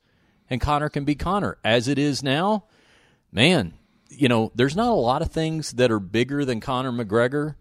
And 0.50 0.60
Conor 0.60 0.90
can 0.90 1.06
be 1.06 1.14
Conor 1.14 1.56
as 1.64 1.88
it 1.88 1.98
is 1.98 2.22
now. 2.22 2.64
Man, 3.32 3.72
you 4.10 4.28
know, 4.28 4.50
there's 4.54 4.76
not 4.76 4.88
a 4.88 4.94
lot 4.94 5.22
of 5.22 5.30
things 5.30 5.72
that 5.72 5.90
are 5.90 6.00
bigger 6.00 6.44
than 6.44 6.60
Conor 6.60 6.92
McGregor, 6.92 7.54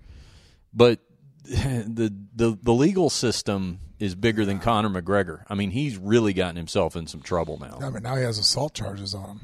but 0.74 1.00
the 1.44 2.14
the 2.36 2.58
the 2.62 2.74
legal 2.74 3.10
system 3.10 3.80
is 4.00 4.14
bigger 4.16 4.46
than 4.46 4.60
Conor 4.60 4.90
McGregor. 4.90 5.44
I 5.50 5.56
mean, 5.56 5.72
he's 5.72 5.98
really 5.98 6.34
gotten 6.34 6.56
himself 6.56 6.96
in 6.96 7.08
some 7.08 7.22
trouble 7.22 7.58
now. 7.60 7.80
I 7.82 7.90
mean, 7.90 8.04
now 8.04 8.16
he 8.16 8.24
has 8.24 8.38
assault 8.38 8.74
charges 8.74 9.16
on 9.16 9.26
him. 9.30 9.42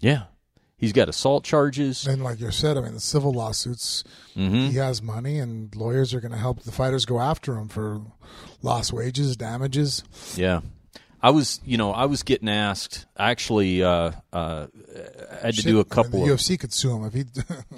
Yeah. 0.00 0.24
He's 0.76 0.92
got 0.92 1.08
assault 1.08 1.44
charges. 1.44 2.06
And 2.06 2.22
like 2.22 2.40
you 2.40 2.50
said, 2.50 2.76
I 2.76 2.82
mean, 2.82 2.92
the 2.92 3.00
civil 3.00 3.32
lawsuits, 3.32 4.04
Mm-hmm. 4.36 4.66
he 4.70 4.76
has 4.76 5.00
money, 5.00 5.38
and 5.38 5.74
lawyers 5.74 6.12
are 6.12 6.20
going 6.20 6.32
to 6.32 6.38
help 6.38 6.64
the 6.64 6.72
fighters 6.72 7.06
go 7.06 7.20
after 7.20 7.54
him 7.56 7.68
for 7.68 8.02
lost 8.60 8.92
wages, 8.92 9.36
damages. 9.36 10.02
Yeah. 10.34 10.60
I 11.24 11.30
was, 11.30 11.58
you 11.64 11.78
know, 11.78 11.90
I 11.90 12.04
was 12.04 12.22
getting 12.22 12.50
asked. 12.50 13.06
I 13.16 13.30
actually 13.30 13.82
uh, 13.82 14.12
uh, 14.30 14.66
had 15.40 15.54
to 15.54 15.62
Shit, 15.62 15.64
do 15.64 15.76
a 15.76 15.80
I 15.80 15.84
mean, 15.84 15.84
couple 15.84 16.26
the 16.26 16.32
of 16.32 16.38
UFC 16.38 16.60
could 16.60 16.70
sue 16.70 16.94
him 16.94 17.06
if 17.06 17.14
he. 17.14 17.24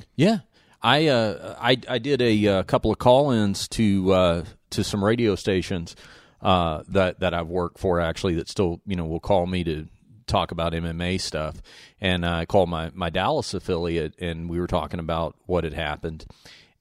Yeah, 0.17 0.39
I 0.83 1.07
uh, 1.07 1.55
I 1.57 1.79
I 1.89 1.99
did 1.99 2.21
a, 2.21 2.49
uh 2.49 2.63
couple 2.65 2.91
of 2.91 2.99
call-ins 2.99 3.69
to 3.69 4.13
uh, 4.13 4.45
to 4.71 4.83
some 4.83 5.05
radio 5.05 5.37
stations 5.37 5.95
uh, 6.43 6.83
that 6.89 7.21
that 7.21 7.35
I've 7.35 7.47
worked 7.47 7.79
for 7.79 8.01
actually 8.01 8.35
that 8.35 8.49
still 8.49 8.81
you 8.85 8.97
know 8.97 9.05
will 9.07 9.21
call 9.21 9.47
me 9.47 9.63
to 9.63 9.87
talk 10.27 10.51
about 10.51 10.73
MMA 10.73 11.21
stuff, 11.21 11.63
and 12.01 12.27
I 12.27 12.47
called 12.47 12.69
my 12.69 12.91
my 12.95 13.11
Dallas 13.11 13.55
affiliate 13.55 14.19
and 14.19 14.51
we 14.51 14.59
were 14.59 14.67
talking 14.67 14.99
about 14.99 15.37
what 15.47 15.63
had 15.63 15.73
happened, 15.73 16.27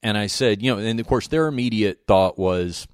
and 0.02 0.18
I 0.18 0.26
said 0.26 0.62
you 0.62 0.74
know 0.74 0.80
and 0.80 0.98
of 0.98 1.06
course 1.06 1.28
their 1.28 1.46
immediate 1.46 2.00
thought 2.08 2.36
was 2.36 2.88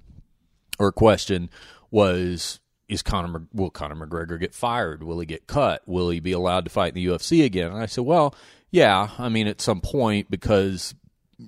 or 0.78 0.92
question 0.92 1.48
was 1.90 2.58
is 2.93 3.03
Conor 3.03 3.47
will 3.53 3.70
Conor 3.70 4.07
McGregor 4.07 4.38
get 4.38 4.55
fired? 4.55 5.03
Will 5.03 5.20
he 5.20 5.26
get 5.26 5.47
cut? 5.47 5.82
Will 5.86 6.11
he 6.11 6.20
be 6.20 6.32
allowed 6.32 6.64
to 6.64 6.70
fight 6.70 6.95
in 6.97 7.03
the 7.03 7.07
UFC 7.07 7.45
again? 7.45 7.72
And 7.72 7.82
I 7.82 7.86
said, 7.86 8.05
well, 8.05 8.34
yeah, 8.70 9.11
I 9.18 9.28
mean 9.28 9.47
at 9.47 9.61
some 9.61 9.80
point 9.80 10.30
because 10.30 10.95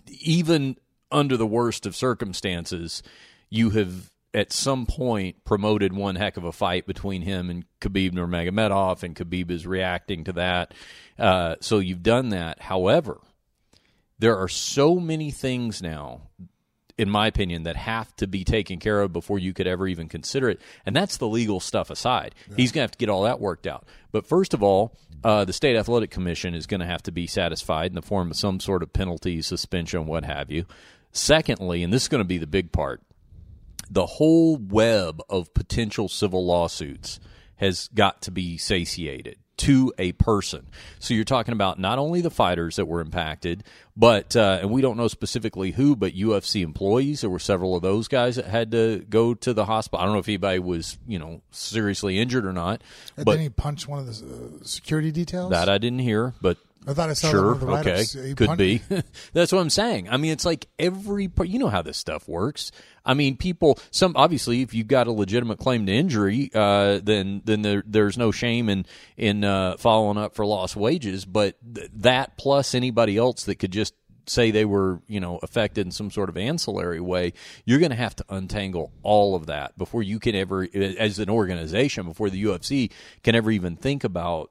even 0.08 0.76
under 1.10 1.36
the 1.36 1.46
worst 1.46 1.86
of 1.86 1.94
circumstances, 1.94 3.02
you 3.50 3.70
have 3.70 4.10
at 4.32 4.52
some 4.52 4.84
point 4.84 5.44
promoted 5.44 5.92
one 5.92 6.16
heck 6.16 6.36
of 6.36 6.44
a 6.44 6.52
fight 6.52 6.86
between 6.86 7.22
him 7.22 7.50
and 7.50 7.64
Khabib 7.80 8.12
Nurmagomedov, 8.12 9.02
and 9.04 9.14
Khabib 9.14 9.50
is 9.50 9.66
reacting 9.66 10.24
to 10.24 10.32
that. 10.32 10.74
Uh, 11.18 11.54
so 11.60 11.78
you've 11.78 12.02
done 12.02 12.30
that. 12.30 12.60
However, 12.60 13.20
there 14.18 14.36
are 14.36 14.48
so 14.48 14.96
many 14.96 15.30
things 15.30 15.80
now 15.80 16.22
in 16.96 17.10
my 17.10 17.26
opinion, 17.26 17.64
that 17.64 17.76
have 17.76 18.14
to 18.16 18.26
be 18.26 18.44
taken 18.44 18.78
care 18.78 19.00
of 19.00 19.12
before 19.12 19.38
you 19.38 19.52
could 19.52 19.66
ever 19.66 19.86
even 19.86 20.08
consider 20.08 20.48
it. 20.48 20.60
And 20.86 20.94
that's 20.94 21.16
the 21.16 21.28
legal 21.28 21.60
stuff 21.60 21.90
aside. 21.90 22.34
He's 22.56 22.72
going 22.72 22.82
to 22.82 22.84
have 22.84 22.92
to 22.92 22.98
get 22.98 23.08
all 23.08 23.22
that 23.24 23.40
worked 23.40 23.66
out. 23.66 23.84
But 24.12 24.26
first 24.26 24.54
of 24.54 24.62
all, 24.62 24.96
uh, 25.24 25.44
the 25.44 25.52
State 25.52 25.76
Athletic 25.76 26.10
Commission 26.10 26.54
is 26.54 26.66
going 26.66 26.80
to 26.80 26.86
have 26.86 27.02
to 27.04 27.12
be 27.12 27.26
satisfied 27.26 27.90
in 27.90 27.94
the 27.94 28.02
form 28.02 28.30
of 28.30 28.36
some 28.36 28.60
sort 28.60 28.82
of 28.82 28.92
penalty, 28.92 29.42
suspension, 29.42 30.06
what 30.06 30.24
have 30.24 30.50
you. 30.50 30.66
Secondly, 31.10 31.82
and 31.82 31.92
this 31.92 32.02
is 32.02 32.08
going 32.08 32.22
to 32.22 32.28
be 32.28 32.38
the 32.38 32.46
big 32.46 32.72
part, 32.72 33.02
the 33.90 34.06
whole 34.06 34.56
web 34.56 35.20
of 35.28 35.54
potential 35.54 36.08
civil 36.08 36.44
lawsuits 36.44 37.20
has 37.56 37.88
got 37.94 38.22
to 38.22 38.30
be 38.30 38.56
satiated 38.56 39.38
to 39.64 39.92
a 39.98 40.12
person. 40.12 40.66
So 40.98 41.14
you're 41.14 41.24
talking 41.24 41.52
about 41.52 41.78
not 41.78 41.98
only 41.98 42.20
the 42.20 42.30
fighters 42.30 42.76
that 42.76 42.86
were 42.86 43.00
impacted, 43.00 43.64
but 43.96 44.34
uh, 44.36 44.58
and 44.62 44.70
we 44.70 44.80
don't 44.82 44.96
know 44.96 45.08
specifically 45.08 45.70
who, 45.70 45.94
but 45.96 46.14
UFC 46.14 46.62
employees. 46.62 47.20
There 47.20 47.30
were 47.30 47.38
several 47.38 47.76
of 47.76 47.82
those 47.82 48.08
guys 48.08 48.36
that 48.36 48.46
had 48.46 48.70
to 48.72 49.04
go 49.08 49.34
to 49.34 49.52
the 49.54 49.64
hospital. 49.64 50.00
I 50.00 50.04
don't 50.04 50.14
know 50.14 50.20
if 50.20 50.28
anybody 50.28 50.58
was 50.58 50.98
you 51.06 51.18
know 51.18 51.40
seriously 51.50 52.18
injured 52.18 52.44
or 52.46 52.52
not, 52.52 52.82
And 53.16 53.24
but 53.24 53.32
then 53.32 53.40
he 53.40 53.48
punched 53.48 53.86
one 53.88 54.00
of 54.00 54.06
the 54.06 54.12
uh, 54.12 54.64
security 54.64 55.10
details. 55.12 55.50
that 55.50 55.68
I 55.68 55.78
didn't 55.78 56.00
hear. 56.00 56.34
But 56.40 56.58
I 56.86 56.92
thought 56.92 57.10
I 57.10 57.14
saw 57.14 57.28
that 57.28 57.32
sure, 57.32 57.44
one 57.44 57.52
of 57.54 57.60
the 57.60 57.66
okay, 57.66 57.90
write-ups. 57.92 58.34
Could 58.34 58.58
be. 58.58 58.82
That's 59.32 59.52
what 59.52 59.60
I'm 59.60 59.70
saying. 59.70 60.08
I 60.10 60.16
mean, 60.16 60.32
it's 60.32 60.44
like 60.44 60.66
every 60.78 61.28
part. 61.28 61.48
You 61.48 61.58
know 61.58 61.68
how 61.68 61.82
this 61.82 61.96
stuff 61.96 62.28
works. 62.28 62.72
I 63.04 63.14
mean, 63.14 63.36
people. 63.36 63.78
Some 63.90 64.14
obviously, 64.16 64.62
if 64.62 64.74
you've 64.74 64.88
got 64.88 65.06
a 65.06 65.12
legitimate 65.12 65.58
claim 65.58 65.86
to 65.86 65.92
injury, 65.92 66.50
uh, 66.54 67.00
then 67.02 67.42
then 67.44 67.62
there, 67.62 67.82
there's 67.86 68.18
no 68.18 68.30
shame 68.30 68.68
in 68.68 68.86
in 69.16 69.44
uh, 69.44 69.76
following 69.78 70.18
up 70.18 70.34
for 70.34 70.44
lost 70.44 70.76
wages. 70.76 71.24
But 71.24 71.56
th- 71.74 71.90
that 71.96 72.36
plus 72.36 72.74
anybody 72.74 73.16
else 73.16 73.44
that 73.44 73.56
could 73.56 73.72
just 73.72 73.94
say 74.26 74.50
they 74.50 74.64
were 74.64 75.00
you 75.06 75.20
know 75.20 75.38
affected 75.42 75.86
in 75.86 75.92
some 75.92 76.10
sort 76.10 76.28
of 76.28 76.36
ancillary 76.38 77.00
way 77.00 77.32
you're 77.64 77.78
going 77.78 77.90
to 77.90 77.96
have 77.96 78.16
to 78.16 78.24
untangle 78.30 78.90
all 79.02 79.34
of 79.34 79.46
that 79.46 79.76
before 79.76 80.02
you 80.02 80.18
can 80.18 80.34
ever 80.34 80.66
as 80.98 81.18
an 81.18 81.28
organization 81.28 82.06
before 82.06 82.30
the 82.30 82.42
UFC 82.42 82.90
can 83.22 83.34
ever 83.34 83.50
even 83.50 83.76
think 83.76 84.02
about 84.02 84.50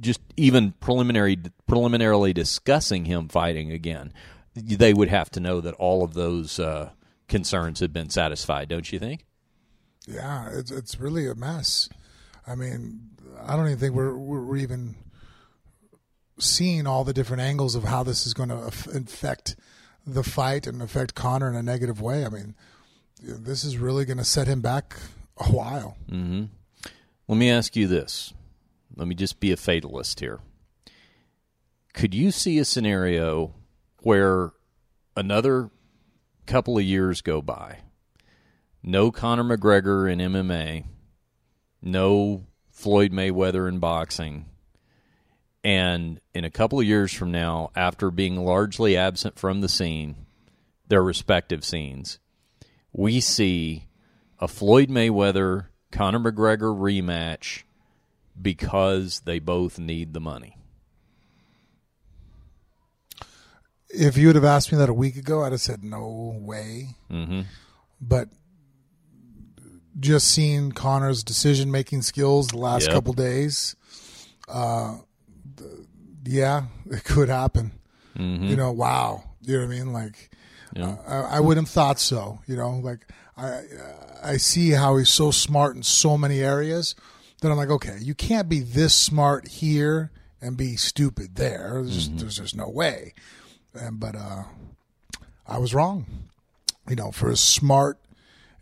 just 0.00 0.20
even 0.36 0.72
preliminary 0.72 1.38
preliminarily 1.66 2.32
discussing 2.32 3.04
him 3.04 3.28
fighting 3.28 3.70
again, 3.70 4.12
they 4.54 4.94
would 4.94 5.08
have 5.08 5.30
to 5.30 5.40
know 5.40 5.60
that 5.60 5.74
all 5.74 6.02
of 6.02 6.14
those 6.14 6.58
uh, 6.58 6.90
concerns 7.28 7.80
had 7.80 7.92
been 7.92 8.10
satisfied, 8.10 8.68
don't 8.68 8.90
you 8.90 8.98
think? 8.98 9.26
Yeah, 10.06 10.50
it's 10.52 10.70
it's 10.70 11.00
really 11.00 11.26
a 11.26 11.34
mess. 11.34 11.88
I 12.46 12.54
mean, 12.54 13.10
I 13.44 13.56
don't 13.56 13.66
even 13.66 13.78
think 13.78 13.94
we're 13.94 14.16
we're 14.16 14.44
we're 14.44 14.56
even 14.56 14.96
seeing 16.38 16.86
all 16.86 17.04
the 17.04 17.14
different 17.14 17.42
angles 17.42 17.74
of 17.74 17.84
how 17.84 18.02
this 18.02 18.26
is 18.26 18.34
going 18.34 18.50
to 18.50 18.56
affect 18.56 19.56
the 20.06 20.22
fight 20.22 20.66
and 20.66 20.82
affect 20.82 21.14
Conor 21.14 21.48
in 21.48 21.56
a 21.56 21.62
negative 21.62 22.00
way. 22.00 22.24
I 22.24 22.28
mean, 22.28 22.54
this 23.22 23.64
is 23.64 23.78
really 23.78 24.04
going 24.04 24.18
to 24.18 24.24
set 24.24 24.46
him 24.46 24.60
back 24.60 24.96
a 25.38 25.44
while. 25.44 25.96
Let 27.28 27.38
me 27.38 27.50
ask 27.50 27.74
you 27.74 27.88
this. 27.88 28.32
Let 28.96 29.06
me 29.06 29.14
just 29.14 29.40
be 29.40 29.52
a 29.52 29.56
fatalist 29.56 30.20
here. 30.20 30.40
Could 31.92 32.14
you 32.14 32.30
see 32.30 32.58
a 32.58 32.64
scenario 32.64 33.54
where 34.02 34.52
another 35.16 35.70
couple 36.46 36.78
of 36.78 36.84
years 36.84 37.20
go 37.20 37.42
by, 37.42 37.80
no 38.82 39.10
Conor 39.10 39.44
McGregor 39.44 40.10
in 40.10 40.18
MMA, 40.18 40.84
no 41.82 42.46
Floyd 42.70 43.12
Mayweather 43.12 43.68
in 43.68 43.78
boxing, 43.78 44.46
and 45.62 46.20
in 46.32 46.44
a 46.44 46.50
couple 46.50 46.78
of 46.78 46.86
years 46.86 47.12
from 47.12 47.32
now, 47.32 47.70
after 47.74 48.10
being 48.10 48.36
largely 48.36 48.96
absent 48.96 49.38
from 49.38 49.60
the 49.60 49.68
scene, 49.68 50.26
their 50.88 51.02
respective 51.02 51.64
scenes, 51.64 52.18
we 52.92 53.20
see 53.20 53.88
a 54.38 54.48
Floyd 54.48 54.88
Mayweather 54.88 55.66
Conor 55.90 56.20
McGregor 56.20 56.74
rematch 56.74 57.64
because 58.40 59.20
they 59.20 59.38
both 59.38 59.78
need 59.78 60.12
the 60.14 60.20
money. 60.20 60.56
If 63.88 64.16
you 64.16 64.26
would 64.26 64.36
have 64.36 64.44
asked 64.44 64.72
me 64.72 64.78
that 64.78 64.88
a 64.88 64.94
week 64.94 65.16
ago, 65.16 65.42
I'd 65.44 65.52
have 65.52 65.60
said 65.60 65.82
no 65.84 66.36
way. 66.40 66.88
Mm-hmm. 67.10 67.42
But 68.00 68.28
just 69.98 70.28
seeing 70.28 70.72
Conor's 70.72 71.22
decision 71.22 71.70
making 71.70 72.02
skills 72.02 72.48
the 72.48 72.58
last 72.58 72.86
Yep. 72.86 72.92
couple 72.92 73.12
days, 73.14 73.76
uh, 74.48 74.98
th- 75.56 75.70
yeah, 76.24 76.64
it 76.90 77.04
could 77.04 77.28
happen. 77.28 77.72
You 78.18 78.56
know, 78.56 78.72
wow. 78.72 79.24
You 79.42 79.58
know 79.58 79.66
what 79.66 79.74
I 79.74 79.78
mean? 79.78 79.92
Like, 79.92 80.30
Yeah. 80.74 80.96
I, 81.06 81.36
I 81.36 81.40
wouldn't 81.40 81.66
have 81.66 81.72
thought 81.72 82.00
so. 82.00 82.40
You 82.46 82.56
know, 82.56 82.70
like 82.82 83.06
I 83.36 83.60
I 84.22 84.36
see 84.38 84.70
how 84.70 84.96
he's 84.96 85.10
so 85.10 85.30
smart 85.30 85.76
in 85.76 85.82
so 85.82 86.16
many 86.16 86.40
areas 86.40 86.94
that 87.40 87.50
I'm 87.50 87.56
like, 87.56 87.70
okay, 87.70 87.96
you 88.00 88.14
can't 88.14 88.48
be 88.48 88.60
this 88.60 88.94
smart 88.94 89.48
here 89.48 90.10
and 90.40 90.56
be 90.56 90.76
stupid 90.76 91.36
there. 91.36 91.82
There's 91.82 91.94
just, 91.94 92.18
there's 92.18 92.36
just 92.36 92.56
no 92.56 92.68
way. 92.68 93.14
and 93.74 94.00
but 94.00 94.14
uh, 94.14 94.44
I 95.46 95.58
was 95.58 95.74
wrong. 95.74 96.06
You 96.88 96.96
know, 96.96 97.10
for 97.10 97.30
as 97.30 97.40
smart 97.40 97.98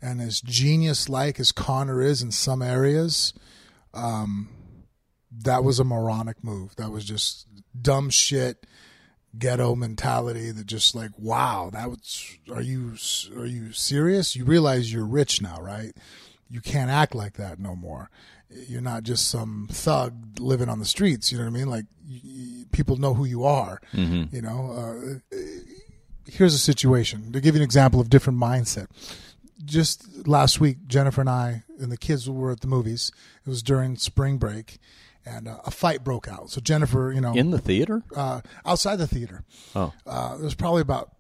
and 0.01 0.21
as 0.21 0.41
genius 0.41 1.09
like 1.09 1.39
as 1.39 1.53
Conor 1.53 2.01
is 2.01 2.23
in 2.23 2.31
some 2.31 2.63
areas, 2.63 3.35
um, 3.93 4.49
that 5.31 5.63
was 5.63 5.79
a 5.79 5.85
moronic 5.85 6.43
move. 6.43 6.75
That 6.77 6.91
was 6.91 7.05
just 7.05 7.47
dumb 7.79 8.09
shit, 8.11 8.67
ghetto 9.39 9.75
mentality. 9.75 10.51
That 10.51 10.67
just 10.67 10.95
like, 10.95 11.11
wow, 11.19 11.71
that 11.73 11.91
was. 11.91 12.39
Are 12.53 12.63
you 12.63 12.95
are 13.37 13.47
you 13.47 13.73
serious? 13.73 14.35
You 14.35 14.45
realize 14.45 14.93
you're 14.93 15.05
rich 15.05 15.43
now, 15.43 15.61
right? 15.61 15.93
You 16.49 16.61
can't 16.61 16.91
act 16.91 17.15
like 17.15 17.35
that 17.35 17.59
no 17.59 17.75
more. 17.77 18.11
You're 18.69 18.81
not 18.81 19.03
just 19.03 19.29
some 19.29 19.69
thug 19.71 20.39
living 20.41 20.69
on 20.69 20.79
the 20.79 20.85
streets. 20.85 21.31
You 21.33 21.39
know 21.39 21.45
what 21.45 21.51
I 21.51 21.53
mean? 21.55 21.69
Like 21.69 21.87
y 22.09 22.21
y 22.25 22.65
people 22.73 22.97
know 22.97 23.15
who 23.15 23.25
you 23.25 23.45
are. 23.45 23.81
You 23.93 24.29
know. 24.43 25.21
Uh, 25.33 25.37
here's 26.27 26.55
a 26.55 26.59
situation 26.59 27.33
to 27.33 27.41
give 27.41 27.55
you 27.55 27.61
an 27.61 27.65
example 27.65 28.01
of 28.01 28.09
different 28.11 28.39
mindset. 28.39 28.87
Just 29.65 30.27
last 30.27 30.61
week, 30.61 30.87
Jennifer 30.87 31.21
and 31.21 31.31
I 31.31 31.63
and 31.79 31.91
the 31.93 31.97
kids 31.97 32.29
were 32.29 32.51
at 32.53 32.61
the 32.61 32.67
movies. 32.67 33.13
It 33.47 33.49
was 33.49 33.63
during 33.63 33.97
spring 33.97 34.37
break, 34.39 34.79
and 35.25 35.49
uh, 35.49 35.59
a 35.65 35.71
fight 35.71 36.05
broke 36.05 36.29
out. 36.29 36.51
So 36.51 36.61
Jennifer, 36.61 37.13
you 37.15 37.21
know, 37.21 37.35
In 37.35 37.51
the 37.51 37.59
theater? 37.59 38.03
uh, 38.15 38.41
outside 38.67 38.97
the 38.97 39.07
theater, 39.07 39.45
Oh. 39.75 39.93
uh, 40.07 40.37
there's 40.37 40.55
probably 40.55 40.83
about 40.83 41.11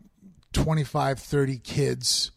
25, 0.52 1.18
30 1.18 1.58
kids, 1.58 2.32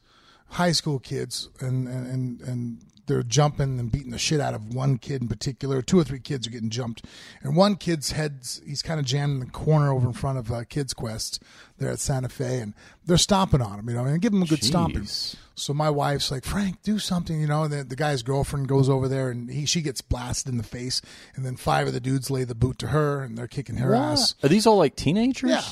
high 0.50 0.72
school 0.72 1.00
kids, 1.00 1.50
and 1.60 1.88
and 1.88 2.08
and, 2.08 2.42
and 2.42 2.78
they're 3.08 3.24
jumping 3.24 3.80
and 3.80 3.92
beating 3.92 4.12
the 4.12 4.18
shit 4.18 4.40
out 4.40 4.54
of 4.54 4.74
one 4.74 4.98
kid 4.98 5.22
in 5.22 5.28
particular. 5.28 5.82
Two 5.82 6.00
or 6.00 6.04
three 6.04 6.20
kids 6.20 6.46
are 6.48 6.52
getting 6.52 6.70
jumped, 6.70 7.06
and 7.42 7.56
one 7.56 7.76
kid's 7.76 8.12
head's 8.12 8.62
he's 8.66 8.82
kind 8.82 9.00
of 9.00 9.06
jammed 9.06 9.34
in 9.34 9.40
the 9.40 9.52
corner 9.52 9.92
over 9.92 10.08
in 10.08 10.14
front 10.14 10.38
of 10.38 10.52
uh, 10.52 10.64
Kids 10.66 10.94
Quest 10.94 11.42
there 11.78 11.90
at 11.90 12.00
Santa 12.00 12.30
Fe, 12.30 12.60
and 12.60 12.74
they're 13.06 13.18
stomping 13.18 13.62
on 13.62 13.80
him, 13.80 13.90
you 13.90 13.96
know, 13.96 14.06
and 14.06 14.22
give 14.22 14.34
him 14.34 14.44
a 14.44 14.48
good 14.48 14.64
stomping. 14.64 15.08
So 15.56 15.74
my 15.74 15.90
wife's 15.90 16.30
like, 16.30 16.46
Frank, 16.46 16.84
do 16.84 17.00
something, 17.00 17.42
you 17.42 17.48
know. 17.48 17.64
And 17.64 17.74
the, 17.74 17.84
the 17.84 17.96
guy's 17.96 18.22
girlfriend 18.22 18.68
goes 18.68 18.90
over 18.90 19.08
there, 19.08 19.30
and 19.30 19.50
he 19.50 19.66
she 19.66 19.82
gets 19.82 20.02
blasted 20.02 20.52
in 20.52 20.58
the 20.58 20.64
face, 20.64 21.02
and 21.36 21.46
then 21.46 21.56
five 21.56 21.88
of 21.88 21.94
the 21.94 22.00
dudes 22.00 22.30
lay 22.30 22.44
the 22.44 22.56
boot 22.56 22.78
to 22.80 22.88
her, 22.88 23.24
and 23.24 23.38
they're 23.38 23.48
kicking 23.48 23.78
her 23.78 23.96
ass. 23.96 24.36
Are 24.44 24.50
these 24.50 24.68
all 24.68 24.78
like 24.78 24.96
teenagers? 24.96 25.50
Yeah. 25.50 25.64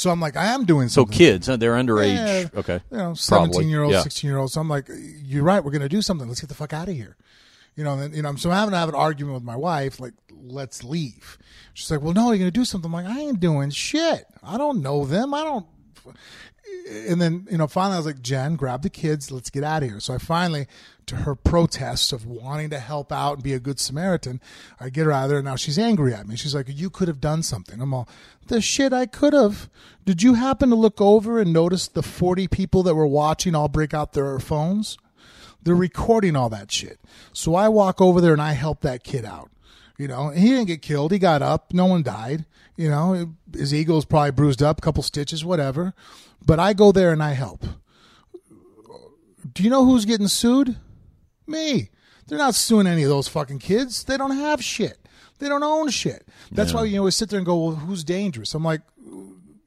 So 0.00 0.08
I'm 0.08 0.18
like, 0.18 0.34
I 0.34 0.46
am 0.54 0.64
doing 0.64 0.88
something. 0.88 0.88
So 0.88 1.00
something. 1.02 1.18
kids, 1.18 1.46
huh? 1.46 1.56
they're 1.56 1.74
underage. 1.74 2.14
Yeah. 2.54 2.58
Okay. 2.58 2.80
you 2.90 2.96
know, 2.96 3.14
Probably. 3.28 3.52
17 3.52 3.68
year 3.68 3.82
olds, 3.82 3.92
Yeah. 3.92 4.00
16 4.00 4.30
year 4.30 4.38
olds. 4.38 4.54
So 4.54 4.60
I'm 4.62 4.68
like, 4.68 4.88
you're 4.88 5.44
right. 5.44 5.62
We're 5.62 5.72
going 5.72 5.82
to 5.82 5.90
do 5.90 6.00
something. 6.00 6.26
Let's 6.26 6.40
get 6.40 6.48
the 6.48 6.54
fuck 6.54 6.72
out 6.72 6.88
of 6.88 6.94
here. 6.94 7.18
You 7.76 7.84
know, 7.84 7.92
and 7.92 8.02
then, 8.04 8.14
you 8.14 8.22
know, 8.22 8.34
so 8.36 8.50
I'm 8.50 8.56
having 8.56 8.72
to 8.72 8.78
have 8.78 8.88
an 8.88 8.94
argument 8.94 9.34
with 9.34 9.42
my 9.42 9.56
wife, 9.56 10.00
like, 10.00 10.14
let's 10.32 10.82
leave. 10.82 11.36
She's 11.74 11.90
like, 11.90 12.00
well, 12.00 12.14
no, 12.14 12.28
you're 12.30 12.38
going 12.38 12.50
to 12.50 12.50
do 12.50 12.64
something. 12.64 12.88
I'm 12.88 12.94
like, 12.94 13.14
I 13.14 13.20
ain't 13.20 13.40
doing 13.40 13.68
shit. 13.68 14.24
I 14.42 14.56
don't 14.56 14.80
know 14.80 15.04
them. 15.04 15.34
I 15.34 15.44
don't. 15.44 15.66
And 17.08 17.20
then, 17.20 17.46
you 17.50 17.58
know, 17.58 17.66
finally 17.66 17.94
I 17.94 17.98
was 17.98 18.06
like, 18.06 18.20
Jen, 18.20 18.56
grab 18.56 18.82
the 18.82 18.90
kids. 18.90 19.30
Let's 19.30 19.50
get 19.50 19.62
out 19.62 19.82
of 19.82 19.90
here. 19.90 20.00
So 20.00 20.14
I 20.14 20.18
finally, 20.18 20.66
to 21.06 21.16
her 21.16 21.34
protest 21.34 22.12
of 22.12 22.26
wanting 22.26 22.70
to 22.70 22.80
help 22.80 23.12
out 23.12 23.34
and 23.34 23.42
be 23.42 23.52
a 23.52 23.60
good 23.60 23.78
Samaritan, 23.78 24.40
I 24.80 24.88
get 24.90 25.06
her 25.06 25.12
out 25.12 25.24
of 25.24 25.28
there. 25.30 25.38
And 25.38 25.46
now 25.46 25.56
she's 25.56 25.78
angry 25.78 26.12
at 26.14 26.26
me. 26.26 26.36
She's 26.36 26.54
like, 26.54 26.66
you 26.68 26.90
could 26.90 27.08
have 27.08 27.20
done 27.20 27.42
something. 27.42 27.80
I'm 27.80 27.94
all, 27.94 28.08
the 28.48 28.60
shit 28.60 28.92
I 28.92 29.06
could 29.06 29.32
have. 29.32 29.68
Did 30.04 30.22
you 30.22 30.34
happen 30.34 30.70
to 30.70 30.74
look 30.74 31.00
over 31.00 31.40
and 31.40 31.52
notice 31.52 31.86
the 31.86 32.02
40 32.02 32.48
people 32.48 32.82
that 32.82 32.94
were 32.94 33.06
watching 33.06 33.54
all 33.54 33.68
break 33.68 33.94
out 33.94 34.12
their 34.12 34.38
phones? 34.40 34.98
They're 35.62 35.74
recording 35.74 36.36
all 36.36 36.48
that 36.48 36.72
shit. 36.72 36.98
So 37.32 37.54
I 37.54 37.68
walk 37.68 38.00
over 38.00 38.20
there 38.20 38.32
and 38.32 38.42
I 38.42 38.52
help 38.52 38.80
that 38.80 39.04
kid 39.04 39.24
out. 39.24 39.50
You 39.98 40.08
know, 40.08 40.30
he 40.30 40.48
didn't 40.48 40.66
get 40.66 40.80
killed. 40.80 41.12
He 41.12 41.18
got 41.18 41.42
up. 41.42 41.74
No 41.74 41.84
one 41.84 42.02
died. 42.02 42.46
You 42.74 42.88
know, 42.88 43.34
his 43.52 43.74
ego's 43.74 44.06
probably 44.06 44.30
bruised 44.30 44.62
up, 44.62 44.78
a 44.78 44.80
couple 44.80 45.02
stitches, 45.02 45.44
whatever. 45.44 45.92
But 46.44 46.58
I 46.58 46.72
go 46.72 46.92
there 46.92 47.12
and 47.12 47.22
I 47.22 47.32
help. 47.32 47.64
Do 49.52 49.62
you 49.62 49.70
know 49.70 49.84
who's 49.84 50.04
getting 50.04 50.28
sued? 50.28 50.76
Me. 51.46 51.90
They're 52.28 52.38
not 52.38 52.54
suing 52.54 52.86
any 52.86 53.02
of 53.02 53.08
those 53.08 53.28
fucking 53.28 53.58
kids. 53.58 54.04
They 54.04 54.16
don't 54.16 54.36
have 54.36 54.62
shit. 54.62 54.98
They 55.38 55.48
don't 55.48 55.62
own 55.62 55.88
shit. 55.90 56.26
That's 56.52 56.72
why 56.72 56.84
you 56.84 56.98
always 56.98 57.16
sit 57.16 57.30
there 57.30 57.38
and 57.38 57.46
go, 57.46 57.56
well, 57.56 57.74
who's 57.74 58.04
dangerous? 58.04 58.54
I'm 58.54 58.62
like, 58.62 58.82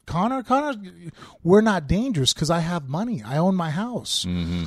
Conor, 0.05 0.43
Conor, 0.43 0.79
we're 1.43 1.61
not 1.61 1.87
dangerous 1.87 2.33
because 2.33 2.49
I 2.49 2.59
have 2.59 2.87
money. 2.87 3.23
I 3.23 3.37
own 3.37 3.55
my 3.55 3.69
house. 3.69 4.25
Mm-hmm. 4.25 4.65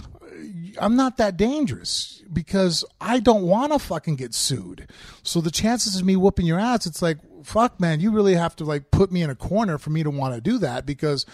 I'm 0.79 0.97
not 0.97 1.17
that 1.17 1.37
dangerous 1.37 2.23
because 2.33 2.85
I 3.01 3.21
don't 3.21 3.45
want 3.45 3.73
to 3.73 3.79
fucking 3.79 4.17
get 4.17 4.35
sued. 4.35 4.91
So 5.23 5.41
the 5.41 5.51
chances 5.51 5.97
of 5.97 6.05
me 6.05 6.17
whooping 6.17 6.47
your 6.47 6.59
ass, 6.59 6.87
it's 6.87 7.01
like, 7.01 7.19
fuck, 7.45 7.81
man, 7.81 8.01
you 8.01 8.11
really 8.11 8.35
have 8.35 8.57
to 8.57 8.65
like 8.65 8.91
put 8.91 9.13
me 9.13 9.23
in 9.23 9.31
a 9.31 9.35
corner 9.35 9.79
for 9.79 9.91
me 9.91 10.03
to 10.03 10.11
want 10.11 10.35
to 10.35 10.41
do 10.41 10.59
that 10.59 10.85
because 10.85 11.25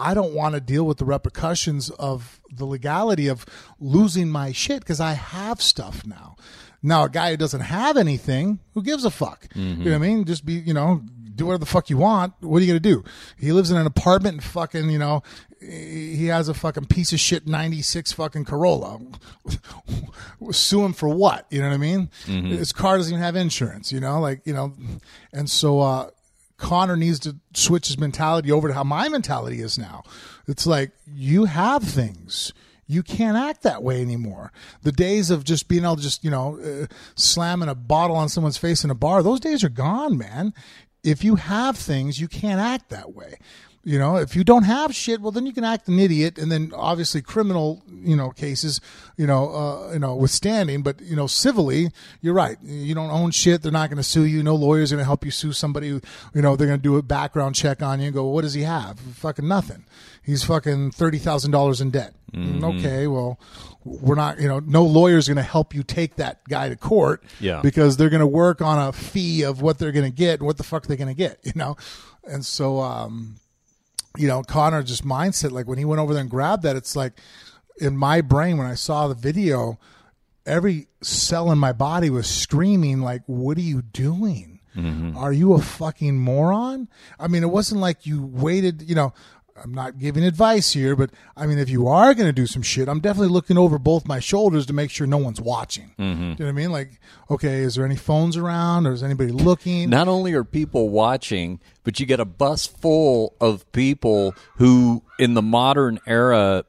I 0.00 0.14
don't 0.14 0.34
want 0.34 0.54
to 0.54 0.60
deal 0.60 0.84
with 0.84 0.98
the 0.98 1.04
repercussions 1.04 1.90
of 1.90 2.40
the 2.50 2.64
legality 2.64 3.28
of 3.28 3.44
losing 3.78 4.28
my 4.28 4.52
shit 4.52 4.80
because 4.80 5.00
I 5.00 5.12
have 5.12 5.60
stuff 5.62 6.04
now. 6.06 6.36
Now, 6.82 7.04
a 7.04 7.08
guy 7.10 7.30
who 7.30 7.36
doesn't 7.36 7.60
have 7.60 7.96
anything, 7.98 8.58
who 8.74 8.82
gives 8.82 9.04
a 9.04 9.10
fuck? 9.10 9.46
You 9.54 9.84
know 9.84 9.90
what 9.90 9.94
I 9.96 9.98
mean? 9.98 10.24
Just 10.24 10.46
be, 10.46 10.54
you 10.54 10.72
know, 10.72 11.02
do 11.34 11.46
whatever 11.46 11.60
the 11.60 11.66
fuck 11.66 11.90
you 11.90 11.98
want. 11.98 12.32
What 12.40 12.58
are 12.58 12.60
you 12.64 12.72
going 12.72 12.82
to 12.82 12.88
do? 12.88 13.04
He 13.38 13.52
lives 13.52 13.70
in 13.70 13.76
an 13.76 13.86
apartment 13.86 14.34
and 14.36 14.44
fucking, 14.44 14.88
you 14.88 14.98
know, 14.98 15.22
he 15.60 16.26
has 16.26 16.48
a 16.48 16.54
fucking 16.54 16.86
piece 16.86 17.12
of 17.12 17.20
shit 17.20 17.46
96 17.46 18.12
fucking 18.12 18.46
Corolla. 18.46 18.98
Sue 20.52 20.84
him 20.84 20.92
for 20.94 21.08
what? 21.08 21.46
You 21.50 21.60
know 21.60 21.68
what 21.68 21.74
I 21.74 21.78
mean? 21.78 22.08
His 22.26 22.72
car 22.72 22.96
doesn't 22.96 23.12
even 23.12 23.22
have 23.22 23.36
insurance, 23.36 23.92
you 23.92 24.00
know, 24.00 24.20
like, 24.20 24.40
you 24.46 24.54
know, 24.54 24.72
and 25.34 25.50
so, 25.50 25.80
uh, 25.80 26.10
Conor 26.60 26.96
needs 26.96 27.18
to 27.20 27.36
switch 27.54 27.88
his 27.88 27.98
mentality 27.98 28.52
over 28.52 28.68
to 28.68 28.74
how 28.74 28.84
my 28.84 29.08
mentality 29.08 29.60
is 29.60 29.78
now. 29.78 30.04
It's 30.46 30.66
like, 30.66 30.92
you 31.06 31.46
have 31.46 31.82
things. 31.82 32.52
You 32.86 33.02
can't 33.02 33.36
act 33.36 33.62
that 33.62 33.82
way 33.82 34.02
anymore. 34.02 34.52
The 34.82 34.92
days 34.92 35.30
of 35.30 35.44
just 35.44 35.68
being 35.68 35.84
able 35.84 35.96
to 35.96 36.02
just, 36.02 36.22
you 36.22 36.30
know, 36.30 36.58
uh, 36.60 36.86
slamming 37.14 37.68
a 37.68 37.74
bottle 37.74 38.16
on 38.16 38.28
someone's 38.28 38.58
face 38.58 38.84
in 38.84 38.90
a 38.90 38.94
bar, 38.94 39.22
those 39.22 39.40
days 39.40 39.64
are 39.64 39.68
gone, 39.70 40.18
man. 40.18 40.52
If 41.02 41.24
you 41.24 41.36
have 41.36 41.76
things, 41.76 42.20
you 42.20 42.28
can't 42.28 42.60
act 42.60 42.90
that 42.90 43.14
way. 43.14 43.38
You 43.82 43.98
know, 43.98 44.16
if 44.16 44.36
you 44.36 44.44
don't 44.44 44.64
have 44.64 44.94
shit, 44.94 45.22
well, 45.22 45.32
then 45.32 45.46
you 45.46 45.54
can 45.54 45.64
act 45.64 45.88
an 45.88 45.98
idiot, 45.98 46.36
and 46.36 46.52
then 46.52 46.70
obviously 46.76 47.22
criminal, 47.22 47.82
you 47.90 48.14
know, 48.14 48.28
cases, 48.28 48.78
you 49.16 49.26
know, 49.26 49.48
uh, 49.54 49.92
you 49.94 49.98
know, 49.98 50.14
withstanding. 50.14 50.82
But 50.82 51.00
you 51.00 51.16
know, 51.16 51.26
civilly, 51.26 51.88
you're 52.20 52.34
right. 52.34 52.58
You 52.62 52.94
don't 52.94 53.10
own 53.10 53.30
shit. 53.30 53.62
They're 53.62 53.72
not 53.72 53.88
going 53.88 53.96
to 53.96 54.02
sue 54.02 54.24
you. 54.24 54.42
No 54.42 54.54
lawyer's 54.54 54.90
going 54.90 54.98
to 54.98 55.04
help 55.06 55.24
you 55.24 55.30
sue 55.30 55.52
somebody. 55.54 55.88
Who, 55.88 56.02
you 56.34 56.42
know, 56.42 56.56
they're 56.56 56.66
going 56.66 56.78
to 56.78 56.82
do 56.82 56.98
a 56.98 57.02
background 57.02 57.54
check 57.54 57.80
on 57.82 58.00
you 58.00 58.06
and 58.06 58.14
go, 58.14 58.26
"What 58.26 58.42
does 58.42 58.52
he 58.52 58.62
have? 58.64 59.00
Fucking 59.00 59.48
nothing. 59.48 59.86
He's 60.22 60.44
fucking 60.44 60.90
thirty 60.90 61.16
thousand 61.18 61.52
dollars 61.52 61.80
in 61.80 61.90
debt." 61.90 62.12
Okay, 62.34 63.06
well, 63.06 63.40
we're 63.82 64.14
not. 64.14 64.38
You 64.40 64.48
know, 64.48 64.58
no 64.60 64.84
lawyer's 64.84 65.26
going 65.26 65.38
to 65.38 65.42
help 65.42 65.74
you 65.74 65.82
take 65.82 66.16
that 66.16 66.46
guy 66.46 66.68
to 66.68 66.76
court. 66.76 67.24
Yeah. 67.40 67.62
because 67.62 67.96
they're 67.96 68.10
going 68.10 68.20
to 68.20 68.26
work 68.26 68.60
on 68.60 68.78
a 68.78 68.92
fee 68.92 69.42
of 69.42 69.62
what 69.62 69.78
they're 69.78 69.90
going 69.90 70.04
to 70.04 70.14
get 70.14 70.40
and 70.40 70.46
what 70.46 70.58
the 70.58 70.64
fuck 70.64 70.86
they're 70.86 70.98
going 70.98 71.08
to 71.08 71.14
get. 71.14 71.38
You 71.44 71.52
know, 71.54 71.78
and 72.24 72.44
so. 72.44 72.80
um 72.80 73.36
you 74.16 74.28
know, 74.28 74.42
Conor 74.42 74.82
just 74.82 75.04
mindset. 75.04 75.52
Like 75.52 75.66
when 75.66 75.78
he 75.78 75.84
went 75.84 76.00
over 76.00 76.12
there 76.12 76.22
and 76.22 76.30
grabbed 76.30 76.62
that, 76.64 76.76
it's 76.76 76.96
like 76.96 77.12
in 77.80 77.96
my 77.96 78.20
brain 78.20 78.56
when 78.58 78.66
I 78.66 78.74
saw 78.74 79.08
the 79.08 79.14
video, 79.14 79.78
every 80.46 80.88
cell 81.02 81.50
in 81.50 81.58
my 81.58 81.72
body 81.72 82.10
was 82.10 82.28
screaming, 82.28 83.00
like, 83.00 83.22
"What 83.26 83.56
are 83.56 83.62
you 83.62 83.82
doing? 83.82 84.60
Mm-hmm. 84.76 85.16
Are 85.16 85.32
you 85.32 85.54
a 85.54 85.60
fucking 85.60 86.18
moron?" 86.18 86.88
I 87.18 87.28
mean, 87.28 87.42
it 87.42 87.50
wasn't 87.50 87.80
like 87.80 88.06
you 88.06 88.24
waited. 88.24 88.82
You 88.82 88.94
know, 88.94 89.14
I'm 89.62 89.72
not 89.72 89.98
giving 89.98 90.24
advice 90.24 90.72
here, 90.72 90.96
but 90.96 91.10
I 91.36 91.46
mean, 91.46 91.58
if 91.58 91.68
you 91.68 91.86
are 91.88 92.14
going 92.14 92.28
to 92.28 92.32
do 92.32 92.46
some 92.46 92.62
shit, 92.62 92.88
I'm 92.88 93.00
definitely 93.00 93.32
looking 93.32 93.58
over 93.58 93.78
both 93.78 94.06
my 94.06 94.20
shoulders 94.20 94.66
to 94.66 94.72
make 94.72 94.90
sure 94.90 95.06
no 95.06 95.18
one's 95.18 95.40
watching. 95.40 95.92
Do 95.98 96.04
you 96.04 96.14
know 96.14 96.34
what 96.38 96.48
I 96.48 96.52
mean? 96.52 96.72
Like, 96.72 97.00
okay, 97.30 97.60
is 97.60 97.74
there 97.74 97.84
any 97.84 97.96
phones 97.96 98.36
around, 98.36 98.86
or 98.86 98.92
is 98.92 99.02
anybody 99.02 99.32
looking? 99.32 99.90
Not 99.90 100.08
only 100.08 100.32
are 100.32 100.44
people 100.44 100.88
watching, 100.88 101.60
but 101.84 102.00
you 102.00 102.06
get 102.06 102.20
a 102.20 102.24
bus 102.24 102.66
full 102.66 103.34
of 103.40 103.70
people 103.72 104.34
who, 104.56 105.02
in 105.18 105.34
the 105.34 105.42
modern 105.42 106.00
era, 106.06 106.64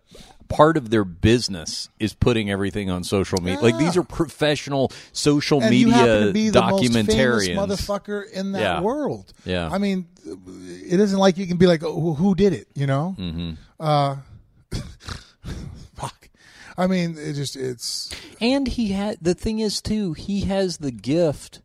part 0.51 0.77
of 0.77 0.89
their 0.89 1.05
business 1.05 1.89
is 1.99 2.13
putting 2.13 2.51
everything 2.51 2.89
on 2.89 3.03
social 3.03 3.39
media. 3.41 3.61
Like 3.61 3.77
these 3.77 3.95
are 3.97 4.01
ah. 4.01 4.15
professional 4.15 4.91
social 5.13 5.61
and 5.61 5.73
you 5.73 5.87
media 5.87 6.25
to 6.27 6.33
be 6.33 6.49
the 6.49 6.61
most 6.61 6.93
famous 6.93 7.15
documentarians. 7.15 7.55
motherfucker 7.55 8.29
in 8.31 8.51
that 8.51 8.61
Yeah. 8.61 8.81
world. 8.81 9.33
Yeah. 9.45 9.69
I 9.71 9.77
mean, 9.77 10.07
it 10.25 10.99
isn't 10.99 11.17
like 11.19 11.37
you 11.37 11.47
can 11.47 11.57
be 11.57 11.67
like, 11.67 11.83
oh, 11.83 12.13
who 12.13 12.35
did 12.35 12.53
it? 12.53 12.67
You 12.75 12.87
know? 12.87 13.15
Mm-hmm. 13.17 13.51
Uh, 13.79 14.17
fuck. 15.95 16.29
I 16.77 16.87
mean, 16.87 17.15
it 17.17 17.33
just 17.33 17.55
it's 17.55 18.09
And 18.39 18.67
he 18.67 18.89
had 18.89 19.17
the 19.21 19.33
thing 19.33 19.59
is 19.59 19.81
too, 19.81 20.13
he 20.13 20.41
has 20.41 20.77
the 20.77 20.91
gift 20.91 21.61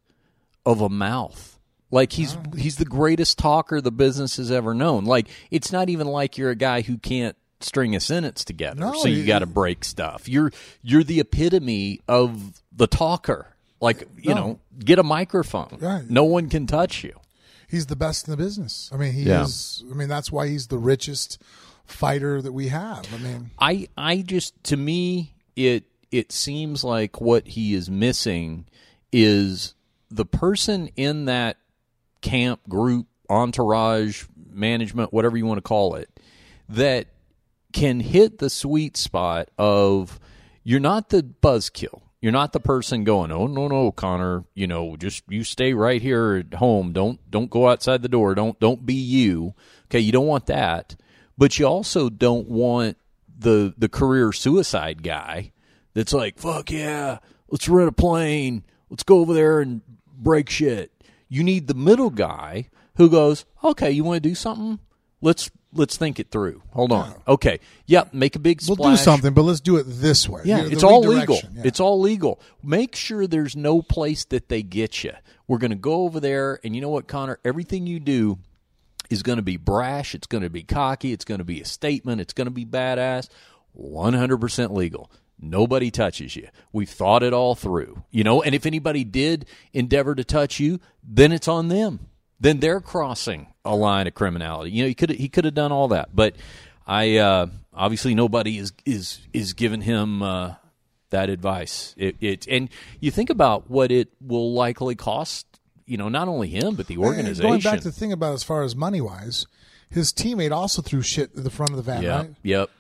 of 0.64 0.80
a 0.80 0.88
mouth. 0.88 1.58
Like 1.90 2.12
he's 2.12 2.36
he's 2.56 2.76
the 2.76 2.84
greatest 2.84 3.38
talker 3.38 3.80
the 3.80 3.92
business 3.92 4.36
has 4.38 4.50
ever 4.50 4.74
known. 4.74 5.04
Like 5.04 5.28
it's 5.50 5.70
not 5.72 5.88
even 5.88 6.06
like 6.08 6.36
you're 6.36 6.50
a 6.50 6.56
guy 6.56 6.82
who 6.82 6.98
can't 6.98 7.36
string 7.60 7.94
a 7.94 8.00
sentence 8.00 8.44
together. 8.44 8.80
No, 8.80 8.92
so 8.94 9.08
you 9.08 9.18
you- 9.18 9.26
got 9.26 9.38
to 9.38 9.46
break 9.46 9.84
stuff. 9.84 10.28
You're 10.28 10.50
you're 10.82 11.04
the 11.04 11.20
epitome 11.20 12.00
of 12.08 12.60
the 12.72 12.86
talker. 12.88 13.46
Like, 13.80 14.08
you 14.20 14.34
No. 14.34 14.40
know, 14.40 14.58
get 14.78 14.98
a 14.98 15.02
microphone. 15.02 15.76
Right. 15.80 16.08
No 16.08 16.24
one 16.24 16.48
can 16.48 16.66
touch 16.66 17.04
you. 17.04 17.12
He's 17.68 17.86
the 17.86 17.96
best 17.96 18.26
in 18.26 18.30
the 18.30 18.36
business. 18.36 18.90
I 18.92 18.96
mean, 18.96 19.12
he 19.12 19.22
Yeah. 19.22 19.44
is. 19.44 19.84
I 19.90 19.94
mean, 19.94 20.08
that's 20.08 20.30
why 20.32 20.48
he's 20.48 20.66
the 20.68 20.78
richest 20.78 21.38
fighter 21.84 22.42
that 22.42 22.52
we 22.52 22.68
have. 22.68 23.06
I 23.14 23.18
mean, 23.18 23.50
I 23.58 23.88
I 23.96 24.18
just 24.22 24.62
to 24.64 24.76
me 24.76 25.34
it 25.54 25.84
it 26.10 26.32
seems 26.32 26.82
like 26.84 27.20
what 27.20 27.46
he 27.48 27.74
is 27.74 27.90
missing 27.90 28.66
is 29.12 29.74
the 30.10 30.24
person 30.24 30.88
in 30.96 31.24
that 31.26 31.58
camp 32.22 32.60
group 32.68 33.06
entourage 33.28 34.24
management 34.50 35.12
whatever 35.12 35.36
you 35.36 35.44
want 35.46 35.58
to 35.58 35.62
call 35.62 35.94
it 35.96 36.08
that 36.68 37.06
can 37.72 38.00
hit 38.00 38.38
the 38.38 38.48
sweet 38.50 38.96
spot 38.96 39.48
of 39.58 40.18
you're 40.62 40.80
not 40.80 41.10
the 41.10 41.22
buzzkill 41.22 42.02
you're 42.20 42.32
not 42.32 42.52
the 42.52 42.60
person 42.60 43.04
going 43.04 43.30
oh 43.30 43.46
no 43.46 43.68
no 43.68 43.92
Conor 43.92 44.44
you 44.54 44.66
know 44.66 44.96
just 44.96 45.22
you 45.28 45.44
stay 45.44 45.74
right 45.74 46.00
here 46.00 46.44
at 46.50 46.58
home. 46.58 46.92
Don't 46.92 47.18
don't 47.30 47.50
go 47.50 47.68
outside 47.68 48.02
the 48.02 48.08
door. 48.08 48.34
Don't 48.34 48.58
don't 48.60 48.84
be 48.86 48.94
you. 48.94 49.54
Okay 49.86 50.00
you 50.00 50.12
don't 50.12 50.26
want 50.26 50.46
that. 50.46 50.96
But 51.38 51.58
you 51.58 51.66
also 51.66 52.08
don't 52.08 52.48
want 52.48 52.96
the 53.38 53.74
the 53.76 53.88
career 53.88 54.32
suicide 54.32 55.02
guy 55.02 55.52
that's 55.94 56.12
like 56.12 56.38
fuck 56.38 56.70
yeah 56.70 57.18
let's 57.48 57.68
rent 57.68 57.88
a 57.88 57.92
plane. 57.92 58.64
Let's 58.90 59.02
go 59.02 59.18
over 59.18 59.34
there 59.34 59.60
and 59.60 59.82
break 60.16 60.48
shit. 60.48 60.92
You 61.28 61.42
need 61.42 61.66
the 61.66 61.74
middle 61.74 62.10
guy 62.10 62.70
who 62.96 63.10
goes 63.10 63.44
okay 63.62 63.90
you 63.90 64.04
want 64.04 64.22
to 64.22 64.28
do 64.28 64.34
something? 64.34 64.78
Let's 65.20 65.50
let's 65.76 65.96
think 65.96 66.18
it 66.18 66.30
through 66.30 66.62
hold 66.70 66.92
on 66.92 67.14
okay 67.28 67.60
yep 67.86 68.12
make 68.16 68.34
a 68.36 68.38
big 68.38 68.60
splash. 68.60 68.78
we'll 68.78 68.90
do 68.90 68.96
something, 68.96 69.34
but 69.34 69.42
let's 69.42 69.60
do 69.60 69.76
it 69.76 69.84
this 69.86 70.28
way. 70.28 70.42
yeah, 70.44 70.58
know, 70.58 70.64
the 70.68 70.72
it's 70.72 70.82
all 70.82 71.00
legal. 71.00 71.38
yeah. 71.52 71.62
It's 71.64 71.80
all 71.80 72.00
legal. 72.00 72.40
Make 72.62 72.96
sure 72.96 73.26
there's 73.26 73.56
no 73.56 73.82
place 73.82 74.24
that 74.26 74.48
they 74.48 74.62
get 74.62 75.04
you. 75.04 75.12
We're 75.46 75.58
going 75.58 75.70
to 75.70 75.76
go 75.76 76.02
over 76.02 76.18
there, 76.18 76.58
and 76.64 76.74
you 76.74 76.82
know 76.82 76.88
what, 76.88 77.06
Conor? 77.06 77.38
Everything 77.44 77.86
you 77.86 78.00
do 78.00 78.38
is 79.10 79.22
going 79.22 79.36
to 79.36 79.42
be 79.42 79.56
brash. 79.56 80.14
It's 80.14 80.26
going 80.26 80.42
to 80.42 80.50
be 80.50 80.62
cocky. 80.62 81.12
It's 81.12 81.24
going 81.24 81.38
to 81.38 81.44
be 81.44 81.60
a 81.60 81.64
statement. 81.64 82.20
It's 82.20 82.32
going 82.32 82.46
to 82.46 82.52
be 82.52 82.64
badass. 82.64 83.28
100% 83.78 84.70
legal. 84.72 85.10
Nobody 85.38 85.90
touches 85.90 86.34
you. 86.34 86.48
We've 86.72 86.88
thought 86.88 87.22
it 87.22 87.32
all 87.32 87.54
through. 87.54 88.02
You 88.10 88.24
know, 88.24 88.42
and 88.42 88.54
if 88.54 88.66
anybody 88.66 89.04
did 89.04 89.46
endeavor 89.72 90.14
to 90.14 90.24
touch 90.24 90.58
you, 90.58 90.80
then 91.04 91.30
it's 91.30 91.46
on 91.46 91.68
them. 91.68 92.08
Then 92.38 92.60
they're 92.60 92.80
crossing 92.80 93.48
a 93.64 93.74
line 93.74 94.06
of 94.06 94.14
criminality. 94.14 94.70
You 94.70 94.82
know, 94.84 94.88
he 94.88 94.94
could 94.94 95.10
he 95.10 95.28
could 95.28 95.44
have 95.44 95.54
done 95.54 95.72
all 95.72 95.88
that, 95.88 96.14
but 96.14 96.36
I 96.86 97.16
uh, 97.16 97.46
obviously 97.74 98.14
nobody 98.14 98.58
is 98.58 98.72
is 98.84 99.20
is 99.32 99.52
giving 99.54 99.80
him 99.80 100.22
uh, 100.22 100.54
that 101.10 101.30
advice. 101.30 101.94
It, 101.96 102.16
it 102.20 102.46
and 102.46 102.68
you 103.00 103.10
think 103.10 103.30
about 103.30 103.70
what 103.70 103.90
it 103.90 104.08
will 104.20 104.52
likely 104.52 104.94
cost. 104.94 105.46
You 105.86 105.96
know, 105.96 106.08
not 106.08 106.28
only 106.28 106.48
him 106.48 106.74
but 106.74 106.88
the 106.88 106.94
And 106.94 107.04
organization. 107.04 107.48
Going 107.48 107.60
back 107.60 107.78
to 107.78 107.84
the 107.84 107.92
thing 107.92 108.12
about 108.12 108.34
as 108.34 108.42
far 108.42 108.62
as 108.62 108.74
money 108.74 109.00
wise, 109.00 109.46
his 109.88 110.12
teammate 110.12 110.50
also 110.50 110.82
threw 110.82 111.02
shit 111.02 111.30
at 111.36 111.44
the 111.44 111.50
front 111.50 111.70
of 111.70 111.76
the 111.76 111.82
van, 111.82 112.02
yeah, 112.02 112.16
right? 112.16 112.34
yep. 112.42 112.70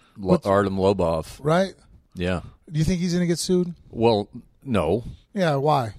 Artem 0.44 0.76
Lobov. 0.76 1.38
Right? 1.42 1.74
Yeah. 2.14 2.40
Do 2.70 2.78
you 2.78 2.84
think 2.84 3.00
he's 3.00 3.12
going 3.12 3.22
to 3.22 3.26
get 3.26 3.38
sued? 3.38 3.74
Well, 3.90 4.28
no, 4.64 5.04
Yeah. 5.34 5.56
Why? 5.56 5.94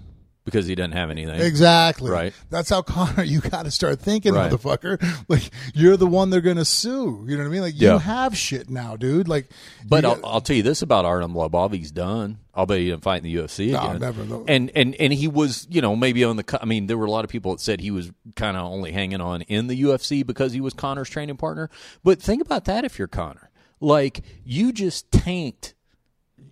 Because 0.48 0.66
he 0.66 0.76
doesn't 0.76 0.94
have 0.94 1.10
anything. 1.10 1.42
Exactly. 1.42 2.10
Right. 2.10 2.34
That's 2.50 2.70
how 2.70 2.82
Conor. 2.82 3.24
You 3.24 3.42
got 3.42 3.64
to 3.66 3.72
start 3.72 4.00
thinking, 4.00 4.34
Right. 4.34 4.50
motherfucker. 4.50 4.98
Like 5.28 5.52
you're 5.74 5.98
the 5.98 6.08
one 6.08 6.30
they're 6.30 6.40
going 6.40 6.56
to 6.56 6.64
sue. 6.64 7.26
You 7.28 7.36
know 7.36 7.44
what 7.44 7.50
I 7.50 7.52
mean? 7.52 7.62
Like 7.62 7.74
you 7.80 7.88
Yeah. 7.90 8.00
have 8.00 8.38
shit 8.38 8.70
now, 8.70 8.96
dude. 8.96 9.28
Like, 9.28 9.50
But 9.86 10.06
I'll, 10.06 10.16
got- 10.16 10.24
I'll 10.26 10.40
tell 10.42 10.56
you 10.56 10.64
this 10.64 10.82
about 10.82 11.04
Artem 11.04 11.34
Lobov: 11.34 11.74
he's 11.74 11.92
done. 11.92 12.38
I'll 12.56 12.66
bet 12.66 12.80
he 12.80 12.86
didn't 12.90 13.04
fight 13.04 13.18
in 13.18 13.24
the 13.26 13.36
UFC 13.36 13.72
No, 13.72 13.82
again. 13.90 14.00
never, 14.00 14.24
though. 14.24 14.46
And 14.48 14.72
and 14.74 14.96
and 14.96 15.12
he 15.12 15.28
was, 15.28 15.68
you 15.70 15.82
know, 15.82 15.96
maybe 15.98 16.24
on 16.24 16.38
the. 16.38 16.60
I 16.62 16.66
mean, 16.66 16.88
there 16.88 16.98
were 16.98 17.06
a 17.08 17.12
lot 17.12 17.26
of 17.26 17.30
people 17.30 17.52
that 17.52 17.60
said 17.60 17.82
he 17.82 17.92
was 17.92 18.10
kind 18.38 18.56
of 18.56 18.64
only 18.66 18.94
hanging 18.94 19.20
on 19.20 19.42
in 19.44 19.68
the 19.68 19.80
UFC 19.84 20.26
because 20.26 20.54
he 20.54 20.62
was 20.62 20.74
Conor's 20.74 21.10
training 21.10 21.36
partner. 21.36 21.70
But 22.06 22.22
think 22.22 22.42
about 22.42 22.64
that: 22.66 22.86
if 22.86 22.98
you're 22.98 23.10
Conor, 23.10 23.50
like 23.82 24.22
you 24.46 24.72
just 24.72 25.12
tanked 25.12 25.74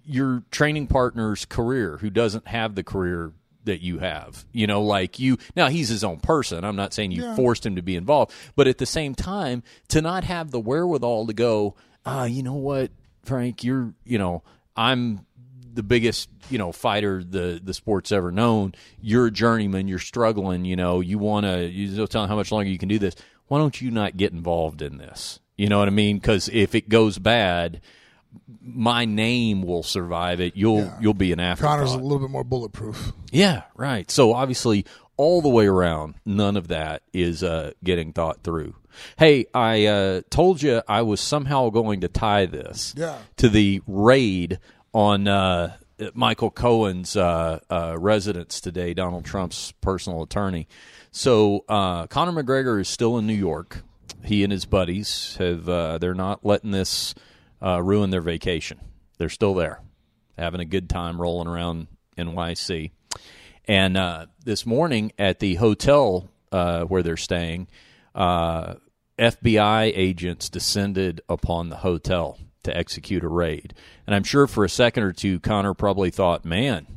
your 0.03 0.43
training 0.51 0.87
partner's 0.87 1.45
career, 1.45 1.97
who 2.01 2.09
doesn't 2.09 2.47
have 2.49 2.75
the 2.75 2.83
career 2.83 3.31
that 3.65 3.81
you 3.81 3.99
have. 3.99 4.45
You 4.51 4.67
know, 4.67 4.81
like 4.81 5.19
you 5.19 5.37
now 5.55 5.67
he's 5.67 5.89
his 5.89 6.03
own 6.03 6.19
person. 6.19 6.63
I'm 6.63 6.75
not 6.75 6.93
saying 6.93 7.11
you 7.11 7.35
forced 7.35 7.65
him 7.65 7.75
to 7.75 7.81
be 7.81 7.95
involved, 7.95 8.33
but 8.55 8.67
at 8.67 8.77
the 8.77 8.85
same 8.85 9.15
time, 9.15 9.63
to 9.89 10.01
not 10.01 10.23
have 10.23 10.51
the 10.51 10.59
wherewithal 10.59 11.27
to 11.27 11.33
go, 11.33 11.75
ah, 12.05 12.25
you 12.25 12.43
know 12.43 12.53
what, 12.53 12.91
Frank, 13.23 13.63
you're, 13.63 13.93
you 14.05 14.17
know, 14.17 14.43
I'm 14.75 15.25
the 15.73 15.83
biggest, 15.83 16.29
you 16.49 16.57
know, 16.57 16.71
fighter 16.71 17.23
the 17.23 17.59
the 17.63 17.73
sport's 17.73 18.11
ever 18.11 18.31
known. 18.31 18.73
You're 19.01 19.27
a 19.27 19.31
journeyman. 19.31 19.87
You're 19.87 19.99
struggling. 19.99 20.65
You 20.65 20.75
know, 20.75 21.01
you 21.01 21.19
want 21.19 21.45
to. 21.45 21.65
You 21.65 22.07
tell 22.07 22.23
him 22.23 22.29
how 22.29 22.35
much 22.35 22.51
longer 22.51 22.69
you 22.69 22.77
can 22.77 22.89
do 22.89 22.99
this. 22.99 23.15
Why 23.47 23.59
don't 23.59 23.79
you 23.79 23.91
not 23.91 24.17
get 24.17 24.31
involved 24.31 24.81
in 24.81 24.97
this? 24.97 25.39
You 25.57 25.69
know 25.69 25.79
what 25.79 25.87
I 25.87 25.91
mean? 25.91 26.17
Because 26.17 26.49
if 26.49 26.75
it 26.75 26.89
goes 26.89 27.19
bad, 27.19 27.81
my 28.61 29.05
name 29.05 29.61
will 29.63 29.83
survive 29.83 30.39
it. 30.41 30.55
You'll 30.55 30.79
Yeah. 30.85 30.97
you'll 31.01 31.13
be 31.13 31.31
an 31.31 31.39
afterthought. 31.39 31.77
Conor's 31.77 31.93
a 31.93 31.97
little 31.97 32.19
bit 32.19 32.29
more 32.29 32.43
bulletproof. 32.43 33.11
Yeah, 33.31 33.63
right. 33.75 34.09
So 34.11 34.33
obviously, 34.33 34.85
all 35.17 35.41
the 35.41 35.49
way 35.49 35.65
around, 35.67 36.15
none 36.25 36.57
of 36.57 36.67
that 36.69 37.01
is 37.13 37.43
uh, 37.43 37.71
getting 37.83 38.11
thought 38.13 38.43
through. 38.43 38.75
Hey, 39.17 39.45
I 39.53 39.85
uh, 39.87 40.21
told 40.29 40.61
you 40.61 40.81
I 40.87 41.01
was 41.01 41.19
somehow 41.21 41.69
going 41.69 42.01
to 42.01 42.07
tie 42.07 42.45
this 42.45 42.93
Yeah. 42.97 43.17
to 43.37 43.49
the 43.49 43.81
raid 43.87 44.59
on 44.93 45.27
uh, 45.27 45.75
Michael 46.13 46.49
Cohen's 46.51 47.15
uh, 47.17 47.59
uh, 47.69 47.95
residence 47.99 48.59
today, 48.61 48.93
Donald 48.93 49.25
Trump's 49.25 49.73
personal 49.81 50.23
attorney. 50.23 50.67
So 51.11 51.63
uh, 51.69 52.07
Conor 52.07 52.43
McGregor 52.43 52.79
is 52.79 52.87
still 52.89 53.17
in 53.17 53.27
New 53.27 53.33
York. 53.33 53.83
He 54.23 54.43
and 54.43 54.51
his 54.51 54.65
buddies 54.65 55.35
have 55.39 55.67
uh, 55.69 55.97
they're 55.97 56.13
not 56.13 56.45
letting 56.45 56.71
this 56.71 57.13
uh, 57.61 57.81
ruin 57.81 58.09
their 58.09 58.21
vacation. 58.21 58.79
They're 59.17 59.29
still 59.29 59.53
there, 59.53 59.81
having 60.37 60.61
a 60.61 60.65
good 60.65 60.89
time 60.89 61.21
rolling 61.21 61.47
around 61.47 61.87
NYC. 62.17 62.91
And 63.67 63.97
uh, 63.97 64.27
this 64.43 64.65
morning 64.65 65.11
at 65.17 65.39
the 65.39 65.55
hotel 65.55 66.29
uh, 66.51 66.83
where 66.83 67.03
they're 67.03 67.17
staying, 67.17 67.67
uh, 68.13 68.75
FBI 69.17 69.91
agents 69.95 70.49
descended 70.49 71.21
upon 71.29 71.69
the 71.69 71.77
hotel 71.77 72.37
to 72.63 72.75
execute 72.75 73.23
a 73.23 73.27
raid. 73.27 73.73
And 74.05 74.15
I'm 74.15 74.23
sure 74.23 74.47
for 74.47 74.63
a 74.63 74.69
second 74.69 75.03
or 75.03 75.13
two, 75.13 75.39
Conor 75.39 75.73
probably 75.73 76.11
thought, 76.11 76.45
man, 76.45 76.87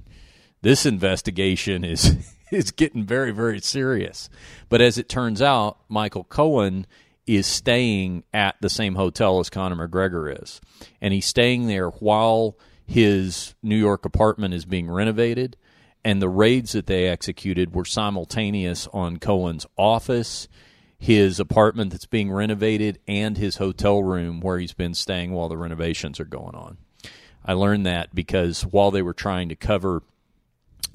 this 0.63 0.85
investigation 0.85 1.85
is 1.85 2.35
is 2.51 2.71
getting 2.71 3.05
very 3.05 3.31
very 3.31 3.61
serious. 3.61 4.29
But 4.69 4.81
as 4.81 4.99
it 4.99 5.09
turns 5.09 5.41
out, 5.41 5.79
Michael 5.89 6.25
Cohen 6.25 6.87
is 7.37 7.47
staying 7.47 8.25
at 8.33 8.57
the 8.61 8.71
same 8.71 8.95
hotel 8.95 9.41
as 9.41 9.51
Conor 9.51 9.89
McGregor 9.89 10.43
is, 10.43 10.61
and 11.01 11.13
he's 11.13 11.27
staying 11.27 11.67
there 11.67 11.91
while 11.91 12.57
his 12.87 13.55
New 13.63 13.77
York 13.77 14.05
apartment 14.05 14.55
is 14.55 14.65
being 14.65 14.91
renovated. 14.91 15.57
And 16.05 16.23
the 16.23 16.29
raids 16.29 16.73
that 16.73 16.87
they 16.87 17.09
executed 17.09 17.75
were 17.75 17.85
simultaneous 17.85 18.89
on 18.93 19.19
Cohen's 19.19 19.67
office, 19.77 20.49
his 20.99 21.39
apartment 21.39 21.91
that's 21.91 22.07
being 22.07 22.33
renovated, 22.33 22.99
and 23.07 23.37
his 23.37 23.57
hotel 23.57 24.03
room 24.03 24.41
where 24.41 24.59
he's 24.59 24.73
been 24.73 24.95
staying 24.95 25.33
while 25.33 25.49
the 25.49 25.57
renovations 25.57 26.19
are 26.19 26.25
going 26.25 26.55
on. 26.55 26.79
I 27.45 27.53
learned 27.53 27.85
that 27.87 28.15
because 28.15 28.63
while 28.63 28.91
they 28.91 29.03
were 29.03 29.13
trying 29.13 29.49
to 29.51 29.57
cover 29.57 30.03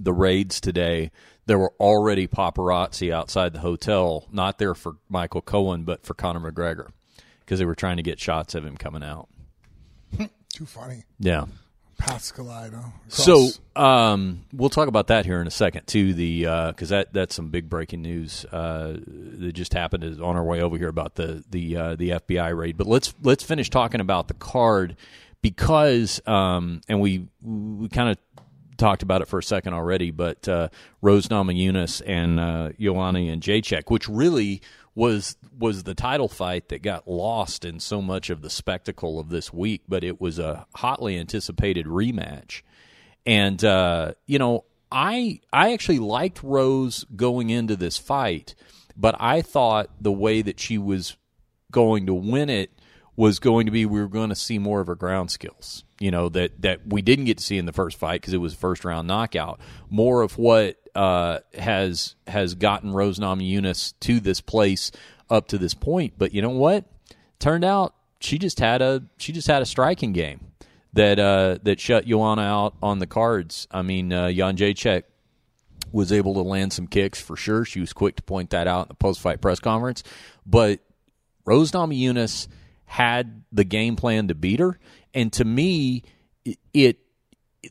the 0.03 0.13
raids 0.13 0.61
today, 0.61 1.11
there 1.45 1.59
were 1.59 1.73
already 1.79 2.27
paparazzi 2.27 3.11
outside 3.11 3.53
the 3.53 3.59
hotel, 3.59 4.27
not 4.31 4.57
there 4.57 4.75
for 4.75 4.97
Michael 5.09 5.41
Cohen, 5.41 5.83
but 5.83 6.05
for 6.05 6.13
Conor 6.13 6.51
McGregor, 6.51 6.89
because 7.39 7.59
they 7.59 7.65
were 7.65 7.75
trying 7.75 7.97
to 7.97 8.03
get 8.03 8.19
shots 8.19 8.55
of 8.55 8.65
him 8.65 8.77
coming 8.77 9.03
out. 9.03 9.29
Too 10.53 10.65
funny. 10.65 11.03
Yeah. 11.19 11.45
Paths 11.97 12.31
collide. 12.31 12.73
Huh? 12.73 12.89
So 13.07 13.49
um, 13.75 14.43
we'll 14.51 14.69
talk 14.69 14.87
about 14.87 15.07
that 15.07 15.25
here 15.25 15.39
in 15.39 15.47
a 15.47 15.51
second 15.51 15.87
too. 15.87 16.13
The 16.13 16.41
because 16.69 16.89
that 16.89 17.13
that's 17.13 17.33
some 17.33 17.49
big 17.49 17.69
breaking 17.69 18.01
news 18.01 18.45
uh, 18.51 18.97
that 19.05 19.53
just 19.53 19.73
happened 19.73 20.03
is 20.03 20.19
on 20.19 20.35
our 20.35 20.43
way 20.43 20.61
over 20.61 20.77
here 20.77 20.89
about 20.89 21.15
the 21.15 21.43
the 21.49 21.77
uh, 21.77 21.95
the 21.95 22.09
FBI 22.09 22.57
raid. 22.57 22.77
But 22.77 22.87
let's 22.87 23.13
let's 23.21 23.43
finish 23.43 23.69
talking 23.69 24.01
about 24.01 24.27
the 24.27 24.33
card 24.33 24.97
because 25.41 26.19
um, 26.25 26.81
and 26.89 26.99
we 26.99 27.27
we 27.43 27.89
kind 27.89 28.09
of 28.09 28.17
talked 28.77 29.03
about 29.03 29.21
it 29.21 29.27
for 29.27 29.39
a 29.39 29.43
second 29.43 29.73
already. 29.73 30.11
But 30.11 30.47
uh, 30.47 30.69
Rose 31.01 31.27
Namajunas 31.27 32.01
and 32.05 32.39
uh, 32.39 32.69
Joanna 32.79 33.19
Jedrzejczyk, 33.19 33.89
which 33.89 34.07
really 34.07 34.61
was 34.95 35.35
was 35.57 35.83
the 35.83 35.95
title 35.95 36.27
fight 36.27 36.69
that 36.69 36.81
got 36.81 37.07
lost 37.07 37.65
in 37.65 37.79
so 37.79 38.01
much 38.01 38.29
of 38.29 38.41
the 38.41 38.49
spectacle 38.49 39.19
of 39.19 39.29
this 39.29 39.51
week, 39.51 39.81
but 39.87 40.03
it 40.03 40.19
was 40.21 40.39
a 40.39 40.65
hotly 40.75 41.17
anticipated 41.17 41.85
rematch. 41.85 42.61
And 43.25 43.63
uh, 43.63 44.13
you 44.25 44.39
know, 44.39 44.65
I 44.91 45.39
I 45.51 45.73
actually 45.73 45.99
liked 45.99 46.43
Rose 46.43 47.05
going 47.15 47.49
into 47.49 47.75
this 47.75 47.97
fight, 47.97 48.55
but 48.95 49.15
I 49.19 49.41
thought 49.41 49.89
the 49.99 50.11
way 50.11 50.41
that 50.41 50.59
she 50.59 50.77
was 50.77 51.17
going 51.71 52.05
to 52.05 52.13
win 52.13 52.49
it 52.49 52.71
was 53.15 53.39
going 53.39 53.65
to 53.65 53.71
be 53.71 53.85
we 53.85 54.01
were 54.01 54.07
going 54.07 54.29
to 54.29 54.35
see 54.35 54.57
more 54.59 54.81
of 54.81 54.87
her 54.87 54.95
ground 54.95 55.31
skills. 55.31 55.83
You 55.99 56.11
know 56.11 56.29
that 56.29 56.61
that 56.61 56.87
we 56.87 57.01
didn't 57.01 57.25
get 57.25 57.37
to 57.37 57.43
see 57.43 57.57
in 57.57 57.65
the 57.65 57.73
first 57.73 57.97
fight 57.97 58.21
because 58.21 58.33
it 58.33 58.37
was 58.37 58.53
a 58.53 58.57
first 58.57 58.83
round 58.83 59.07
knockout. 59.07 59.59
More 59.89 60.21
of 60.21 60.37
what 60.37 60.77
uh, 60.95 61.39
has 61.53 62.15
has 62.27 62.55
gotten 62.55 62.91
Rose 62.91 63.19
Namajunas 63.19 63.93
to 64.01 64.19
this 64.19 64.41
place 64.41 64.91
up 65.29 65.47
to 65.49 65.57
this 65.57 65.73
point. 65.73 66.13
But 66.17 66.33
you 66.33 66.41
know 66.41 66.49
what? 66.49 66.85
Turned 67.39 67.63
out 67.63 67.93
she 68.19 68.37
just 68.37 68.59
had 68.59 68.81
a 68.81 69.03
she 69.17 69.31
just 69.31 69.47
had 69.47 69.61
a 69.61 69.65
striking 69.65 70.13
game 70.13 70.39
that 70.93 71.19
uh, 71.19 71.57
that 71.63 71.79
shut 71.79 72.05
Joanna 72.05 72.43
out 72.43 72.75
on 72.81 72.99
the 72.99 73.07
cards. 73.07 73.67
I 73.71 73.81
mean, 73.81 74.13
uh, 74.13 74.27
Jedrzejczyk 74.27 75.03
was 75.91 76.11
able 76.11 76.33
to 76.35 76.41
land 76.41 76.73
some 76.73 76.87
kicks 76.87 77.21
for 77.21 77.35
sure. 77.35 77.65
She 77.65 77.79
was 77.79 77.93
quick 77.93 78.15
to 78.15 78.23
point 78.23 78.49
that 78.51 78.67
out 78.67 78.87
in 78.87 78.87
the 78.89 78.95
post 78.95 79.19
fight 79.19 79.41
press 79.41 79.59
conference. 79.59 80.03
But 80.45 80.79
Rose 81.45 81.71
Namajunas 81.71 82.47
had 82.93 83.41
the 83.51 83.63
game 83.63 83.95
plan 83.95 84.27
to 84.27 84.35
beat 84.35 84.59
her, 84.59 84.77
and 85.15 85.33
to 85.33 85.43
me, 85.43 86.03
it, 86.45 86.59
it 86.75 86.99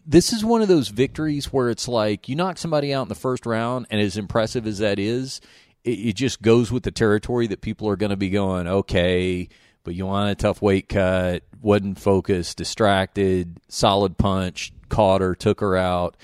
this 0.04 0.32
is 0.32 0.44
one 0.44 0.62
of 0.62 0.68
those 0.68 0.88
victories 0.88 1.52
where 1.52 1.70
it's 1.70 1.86
like 1.86 2.28
you 2.28 2.34
knock 2.34 2.58
somebody 2.58 2.92
out 2.92 3.02
in 3.02 3.08
the 3.08 3.14
first 3.14 3.46
round, 3.46 3.86
and 3.88 4.00
as 4.00 4.16
impressive 4.16 4.66
as 4.66 4.78
that 4.78 4.98
is, 4.98 5.40
it, 5.84 5.90
it 5.90 6.12
just 6.16 6.42
goes 6.42 6.72
with 6.72 6.82
the 6.82 6.90
territory 6.90 7.46
that 7.46 7.60
people 7.60 7.88
are 7.88 7.94
going 7.94 8.10
to 8.10 8.16
be 8.16 8.30
going, 8.30 8.66
okay, 8.66 9.48
but 9.84 9.94
you 9.94 10.06
want 10.06 10.32
a 10.32 10.34
tough 10.34 10.60
weight 10.60 10.88
cut, 10.88 11.44
wasn't 11.60 12.00
focused, 12.00 12.56
distracted, 12.56 13.60
solid 13.68 14.18
punch, 14.18 14.72
caught 14.88 15.20
her, 15.20 15.36
took 15.36 15.60
her 15.60 15.76
out. 15.76 16.16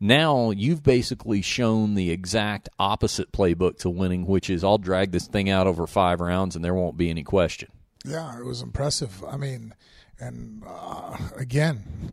Now 0.00 0.50
you've 0.50 0.82
basically 0.82 1.42
shown 1.42 1.94
the 1.94 2.10
exact 2.10 2.70
opposite 2.78 3.32
playbook 3.32 3.76
to 3.80 3.90
winning, 3.90 4.24
which 4.26 4.48
is 4.48 4.64
I'll 4.64 4.78
drag 4.78 5.10
this 5.10 5.26
thing 5.26 5.50
out 5.50 5.66
over 5.66 5.86
five 5.86 6.22
rounds 6.22 6.56
and 6.56 6.64
there 6.64 6.74
won't 6.74 6.96
be 6.96 7.10
any 7.10 7.22
question. 7.22 7.68
Yeah, 8.06 8.38
it 8.38 8.44
was 8.44 8.62
impressive. 8.62 9.22
I 9.24 9.36
mean, 9.36 9.74
and 10.18 10.62
uh, 10.66 11.16
again, 11.36 12.12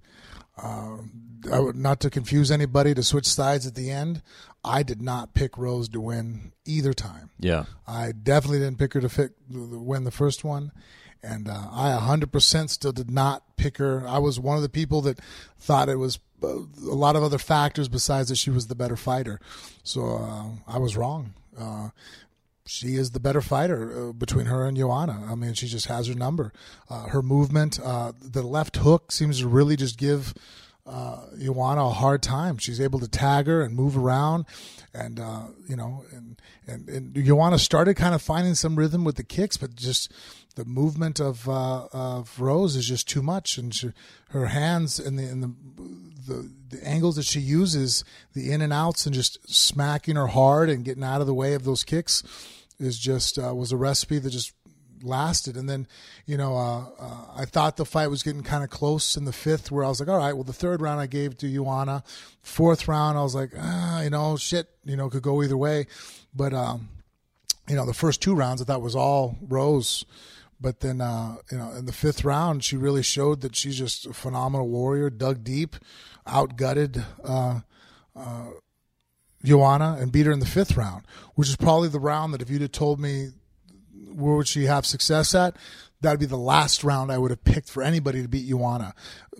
uh, 0.57 0.97
would, 1.45 1.75
not 1.75 1.99
to 2.01 2.09
confuse 2.09 2.51
anybody 2.51 2.93
to 2.93 3.03
switch 3.03 3.27
sides 3.27 3.67
at 3.67 3.75
the 3.75 3.91
end. 3.91 4.21
I 4.65 4.83
did 4.83 5.01
not 5.01 5.33
pick 5.33 5.57
Rose 5.57 5.89
to 5.89 5.99
win 5.99 6.53
either 6.65 6.93
time. 6.93 7.31
Yeah, 7.39 7.65
I 7.87 8.11
definitely 8.11 8.59
didn't 8.59 8.79
pick 8.79 8.93
her 8.93 9.01
to 9.01 9.09
fit, 9.09 9.33
win 9.49 10.05
the 10.05 10.11
first 10.11 10.43
one, 10.43 10.71
and 11.21 11.49
uh, 11.49 11.67
I 11.71 11.97
100% 12.01 12.69
still 12.69 12.91
did 12.91 13.11
not 13.11 13.57
pick 13.57 13.77
her. 13.77 14.07
I 14.07 14.19
was 14.19 14.39
one 14.39 14.55
of 14.55 14.63
the 14.63 14.69
people 14.69 15.01
that 15.01 15.19
thought 15.57 15.89
it 15.89 15.97
was 15.97 16.19
uh, 16.41 16.47
a 16.47 16.95
lot 16.95 17.15
of 17.15 17.23
other 17.23 17.37
factors 17.37 17.87
besides 17.87 18.29
that 18.29 18.37
she 18.37 18.49
was 18.49 18.67
the 18.67 18.75
better 18.75 18.95
fighter. 18.95 19.39
So 19.83 20.17
uh, 20.17 20.49
I 20.67 20.77
was 20.77 20.95
wrong. 20.95 21.33
Uh, 21.57 21.89
she 22.65 22.95
is 22.95 23.11
the 23.11 23.19
better 23.19 23.41
fighter 23.41 24.09
uh, 24.09 24.13
between 24.13 24.45
her 24.45 24.65
and 24.65 24.77
Joanna. 24.77 25.27
I 25.29 25.35
mean, 25.35 25.53
she 25.53 25.67
just 25.67 25.87
has 25.87 26.07
her 26.07 26.15
number. 26.15 26.53
Uh, 26.89 27.07
her 27.07 27.21
movement, 27.21 27.79
uh, 27.83 28.13
the 28.21 28.43
left 28.43 28.77
hook 28.77 29.11
seems 29.11 29.39
to 29.39 29.47
really 29.47 29.75
just 29.75 29.97
give 29.97 30.33
uh, 30.85 31.25
Joanna 31.39 31.85
a 31.85 31.89
hard 31.89 32.21
time. 32.21 32.57
She's 32.57 32.81
able 32.81 32.99
to 32.99 33.07
tag 33.07 33.47
her 33.47 33.61
and 33.61 33.75
move 33.75 33.97
around, 33.97 34.45
and 34.93 35.19
uh, 35.19 35.47
you 35.67 35.75
know, 35.75 36.03
and, 36.11 36.41
and 36.67 36.89
and 36.89 37.25
Joanna 37.25 37.57
started 37.57 37.95
kind 37.95 38.13
of 38.13 38.21
finding 38.21 38.55
some 38.55 38.75
rhythm 38.75 39.03
with 39.03 39.15
the 39.15 39.23
kicks, 39.23 39.55
but 39.55 39.75
just 39.75 40.11
the 40.55 40.65
movement 40.65 41.19
of 41.19 41.47
uh, 41.47 41.87
of 41.93 42.39
Rose 42.39 42.75
is 42.75 42.87
just 42.87 43.07
too 43.07 43.21
much, 43.21 43.57
and 43.57 43.73
she, 43.73 43.91
her 44.29 44.47
hands 44.47 44.99
and 44.99 45.17
the 45.17 45.23
and 45.23 45.43
the, 45.43 45.53
the 46.27 46.51
the 46.69 46.87
angles 46.87 47.15
that 47.15 47.25
she 47.25 47.39
uses, 47.39 48.03
the 48.33 48.51
in 48.51 48.61
and 48.61 48.73
outs, 48.73 49.05
and 49.05 49.13
just 49.13 49.37
smacking 49.53 50.15
her 50.15 50.27
hard 50.27 50.69
and 50.69 50.85
getting 50.85 51.03
out 51.03 51.21
of 51.21 51.27
the 51.27 51.33
way 51.33 51.53
of 51.53 51.63
those 51.63 51.83
kicks 51.83 52.23
is 52.79 52.97
just 52.99 53.37
uh, 53.37 53.53
was 53.53 53.71
a 53.71 53.77
recipe 53.77 54.19
that 54.19 54.29
just 54.29 54.53
lasted. 55.03 55.57
And 55.57 55.69
then, 55.69 55.87
you 56.25 56.37
know, 56.37 56.55
uh, 56.55 56.85
uh, 56.99 57.25
I 57.35 57.45
thought 57.45 57.77
the 57.77 57.85
fight 57.85 58.07
was 58.09 58.23
getting 58.23 58.43
kind 58.43 58.63
of 58.63 58.69
close 58.69 59.17
in 59.17 59.25
the 59.25 59.33
fifth, 59.33 59.71
where 59.71 59.83
I 59.83 59.89
was 59.89 59.99
like, 59.99 60.09
all 60.09 60.17
right, 60.17 60.33
well, 60.33 60.43
the 60.43 60.53
third 60.53 60.81
round 60.81 60.99
I 60.99 61.07
gave 61.07 61.37
to 61.37 61.53
Joanna. 61.53 62.03
Fourth 62.41 62.87
round, 62.87 63.17
I 63.17 63.23
was 63.23 63.35
like, 63.35 63.51
ah, 63.57 64.01
you 64.01 64.09
know, 64.09 64.37
shit, 64.37 64.67
you 64.85 64.95
know, 64.95 65.09
could 65.09 65.23
go 65.23 65.43
either 65.43 65.57
way. 65.57 65.87
But, 66.33 66.53
um, 66.53 66.89
you 67.67 67.75
know, 67.75 67.85
the 67.85 67.93
first 67.93 68.21
two 68.21 68.35
rounds 68.35 68.61
I 68.61 68.65
thought 68.65 68.81
was 68.81 68.95
all 68.95 69.37
Rose. 69.47 70.05
But 70.63 70.79
then, 70.79 71.01
uh, 71.01 71.35
you 71.51 71.57
know, 71.57 71.73
in 71.73 71.87
the 71.87 71.91
fifth 71.91 72.23
round, 72.23 72.63
she 72.63 72.77
really 72.77 73.03
showed 73.03 73.41
that 73.41 73.53
she's 73.53 73.77
just 73.77 74.05
a 74.05 74.13
phenomenal 74.13 74.69
warrior, 74.69 75.09
dug 75.09 75.43
deep, 75.43 75.75
outgutted 76.25 77.03
uh, 77.21 77.59
uh, 78.15 78.45
Joanna 79.43 79.97
and 79.99 80.09
beat 80.09 80.25
her 80.25 80.31
in 80.31 80.39
the 80.39 80.45
fifth 80.45 80.77
round, 80.77 81.03
which 81.35 81.49
is 81.49 81.57
probably 81.57 81.89
the 81.89 81.99
round 81.99 82.33
that 82.33 82.41
if 82.41 82.49
you'd 82.49 82.61
have 82.61 82.71
told 82.71 82.97
me 82.97 83.31
where 84.07 84.37
would 84.37 84.47
she 84.47 84.63
have 84.63 84.85
success 84.85 85.35
at, 85.35 85.57
that'd 86.03 86.19
be 86.19 86.25
the 86.25 86.37
last 86.37 86.83
round 86.83 87.11
I 87.11 87.17
would 87.17 87.31
have 87.31 87.43
picked 87.43 87.69
for 87.69 87.81
anybody 87.81 88.21
to 88.21 88.27
beat 88.27 88.47
Joanna. 88.47 88.93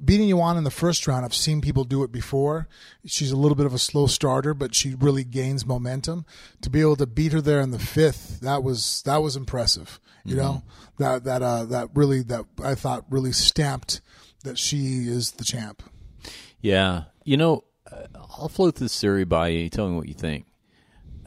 Beating 0.04 0.30
Joanna 0.30 0.58
in 0.58 0.64
the 0.64 0.72
first 0.72 1.08
round, 1.08 1.24
I've 1.24 1.36
seen 1.36 1.62
people 1.62 1.84
do 1.84 2.04
it 2.04 2.12
before. 2.12 2.68
She's 3.06 3.32
a 3.32 3.38
little 3.38 3.56
bit 3.56 3.68
of 3.68 3.74
a 3.74 3.80
slow 3.80 4.08
starter, 4.08 4.54
but 4.54 4.74
she 4.74 4.96
really 4.96 5.24
gains 5.24 5.66
momentum. 5.66 6.26
To 6.62 6.70
be 6.70 6.82
able 6.82 6.96
to 6.96 7.06
beat 7.06 7.34
her 7.34 7.42
there 7.42 7.62
in 7.62 7.72
the 7.72 7.80
fifth, 7.80 8.40
that 8.40 8.64
was 8.64 9.04
that 9.06 9.18
was 9.18 9.36
impressive. 9.36 10.00
You 10.26 10.38
mm-hmm. 10.38 10.44
know 10.44 10.64
that 10.98 11.26
that 11.26 11.42
uh, 11.44 11.66
that 11.66 11.90
really 11.94 12.24
that 12.24 12.46
I 12.64 12.76
thought 12.76 13.06
really 13.10 13.34
stamped 13.34 14.02
that 14.44 14.58
she 14.58 15.08
is 15.08 15.32
the 15.32 15.44
champ. 15.44 15.84
Yeah, 16.62 17.04
you 17.24 17.38
know, 17.38 17.66
I'll 18.16 18.50
float 18.50 18.76
this 18.76 19.00
theory 19.00 19.26
by 19.26 19.50
you. 19.50 19.70
Tell 19.70 19.90
me 19.90 19.96
what 19.96 20.08
you 20.08 20.14
think. 20.14 20.46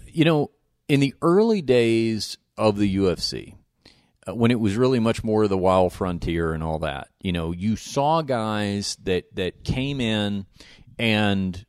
You 0.07 0.25
know, 0.25 0.51
in 0.89 1.01
the 1.01 1.15
early 1.21 1.63
days 1.63 2.39
of 2.57 2.79
the 2.79 2.97
UFC, 2.97 3.53
uh, 3.53 3.57
Uh, 4.29 4.35
when 4.35 4.51
it 4.51 4.61
was 4.61 4.77
really 4.77 4.99
much 5.01 5.23
more 5.23 5.47
the 5.47 5.59
wild 5.59 5.93
frontier 5.93 6.53
and 6.53 6.63
all 6.63 6.79
that, 6.81 7.09
you 7.21 7.33
know, 7.33 7.53
you 7.53 7.77
saw 7.77 8.23
guys 8.23 8.97
that 9.05 9.25
that 9.35 9.65
came 9.65 10.01
in 10.01 10.47
and 10.99 11.65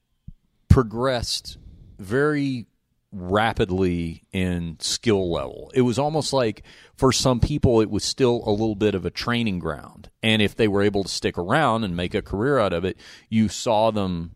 progressed 0.70 1.58
very 1.99 2.68
rapidly 3.12 4.24
in 4.32 4.78
skill 4.80 5.32
level. 5.32 5.72
It 5.74 5.82
was 5.82 5.97
almost 5.97 6.34
like 6.34 6.64
for 6.95 7.12
some 7.12 7.39
people 7.39 7.82
it 7.82 7.89
was 7.89 8.03
still 8.03 8.43
a 8.45 8.51
little 8.51 8.76
bit 8.76 8.95
of 8.95 9.05
a 9.05 9.10
training 9.10 9.60
ground. 9.60 10.10
And 10.22 10.41
if 10.41 10.55
they 10.55 10.68
were 10.68 10.82
able 10.82 11.03
to 11.03 11.10
stick 11.10 11.38
around 11.38 11.84
and 11.84 11.95
make 11.95 12.14
a 12.14 12.22
career 12.22 12.60
out 12.60 12.74
of 12.74 12.86
it, 12.86 12.97
you 13.30 13.49
saw 13.49 13.91
them 13.91 14.36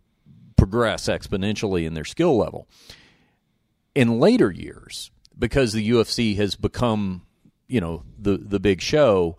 progress 0.55 1.07
exponentially 1.07 1.86
in 1.86 1.93
their 1.93 2.05
skill 2.05 2.38
level. 2.38 2.67
In 3.93 4.19
later 4.19 4.51
years, 4.51 5.11
because 5.38 5.74
the 5.74 5.89
UFC 5.89 6.38
has 6.38 6.55
become, 6.55 7.24
you 7.72 7.82
know, 7.82 8.03
the 8.19 8.38
the 8.38 8.59
big 8.59 8.82
show, 8.82 9.38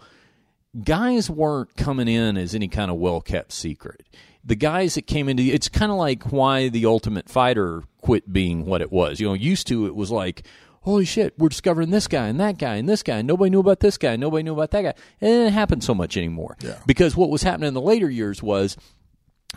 guys 0.83 1.29
weren't 1.29 1.77
coming 1.77 2.09
in 2.09 2.37
as 2.37 2.55
any 2.55 2.69
kind 2.69 2.91
of 2.91 2.97
well 2.97 3.21
kept 3.21 3.53
secret. 3.53 4.07
The 4.45 4.57
guys 4.57 4.95
that 4.95 5.07
came 5.07 5.29
into 5.29 5.43
it's 5.43 5.69
kind 5.69 5.93
of 5.93 5.99
like 5.99 6.33
why 6.33 6.69
the 6.69 6.87
Ultimate 6.87 7.29
Fighter 7.29 7.83
quit 8.01 8.33
being 8.33 8.67
what 8.67 8.81
it 8.81 8.91
was. 8.91 9.21
You 9.21 9.29
know, 9.29 9.35
used 9.35 9.67
to 9.69 9.87
it 9.87 9.95
was 9.95 10.11
like, 10.11 10.45
holy 10.81 11.05
shit, 11.05 11.39
we're 11.39 11.49
discovering 11.49 11.91
this 11.91 12.09
guy 12.09 12.27
and 12.27 12.41
that 12.41 12.59
guy 12.59 12.77
and 12.77 12.89
this 12.89 13.03
guy. 13.03 13.19
And 13.19 13.29
nobody 13.29 13.51
knew 13.51 13.61
about 13.61 13.81
this 13.81 13.99
guy. 13.99 14.17
Nobody 14.17 14.43
knew 14.43 14.55
about 14.55 14.73
that 14.73 14.83
guy. 14.83 14.95
And 15.21 15.31
it 15.31 15.39
didn't 15.39 15.53
happen 15.53 15.81
so 15.81 15.95
much 15.95 16.17
anymore. 16.17 16.57
Yeah. 16.61 16.79
Because 16.87 17.17
what 17.17 17.31
was 17.31 17.43
happening 17.43 17.69
in 17.69 17.75
the 17.75 17.81
later 17.81 18.11
years 18.11 18.43
was 18.43 18.77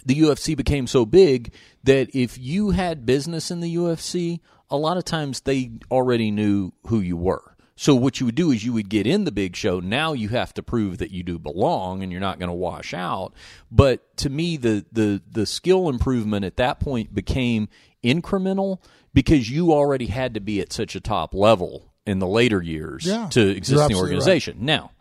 the 0.06 0.20
UFC 0.20 0.56
became 0.56 0.86
so 0.88 1.06
big 1.06 1.54
that 1.84 2.14
if 2.14 2.38
you 2.38 2.72
had 2.72 3.06
business 3.06 3.50
in 3.50 3.62
the 3.62 3.76
UFC, 3.76 4.40
a 4.70 4.78
lot 4.78 4.98
of 4.98 5.06
times 5.06 5.42
they 5.42 5.72
already 5.90 6.32
knew 6.32 6.74
who 6.88 7.00
you 7.00 7.18
were. 7.18 7.55
So 7.78 7.94
what 7.94 8.20
you 8.20 8.26
would 8.26 8.36
do 8.36 8.52
is 8.52 8.64
you 8.64 8.72
would 8.74 8.90
get 8.90 9.06
in 9.06 9.26
the 9.26 9.32
big 9.32 9.56
show. 9.56 9.80
Now 9.80 10.14
you 10.14 10.30
have 10.30 10.54
to 10.54 10.64
prove 10.64 10.98
that 11.00 11.12
you 11.12 11.24
do 11.24 11.38
belong 11.38 12.04
and 12.04 12.12
you're 12.12 12.22
not 12.22 12.40
going 12.40 12.50
to 12.50 12.56
wash 12.56 12.94
out. 12.94 13.34
But 13.70 14.16
to 14.18 14.30
me 14.30 14.58
the 14.58 14.86
the 14.92 15.22
the 15.30 15.46
skill 15.46 15.90
improvement 15.90 16.46
at 16.46 16.58
that 16.58 16.80
point 16.80 17.14
became 17.14 17.68
incremental 18.04 18.80
because 19.14 19.50
you 19.50 19.74
already 19.74 20.06
had 20.06 20.34
to 20.36 20.40
be 20.40 20.62
at 20.62 20.72
such 20.72 20.96
a 20.96 21.02
top 21.02 21.34
level 21.34 21.92
in 22.06 22.20
the 22.20 22.28
later 22.28 22.62
years 22.62 23.06
yeah, 23.06 23.28
to 23.30 23.50
exist 23.50 23.82
in 23.82 23.88
the 23.90 24.00
organization. 24.00 24.58
Right. 24.58 24.66
Now, 24.66 24.92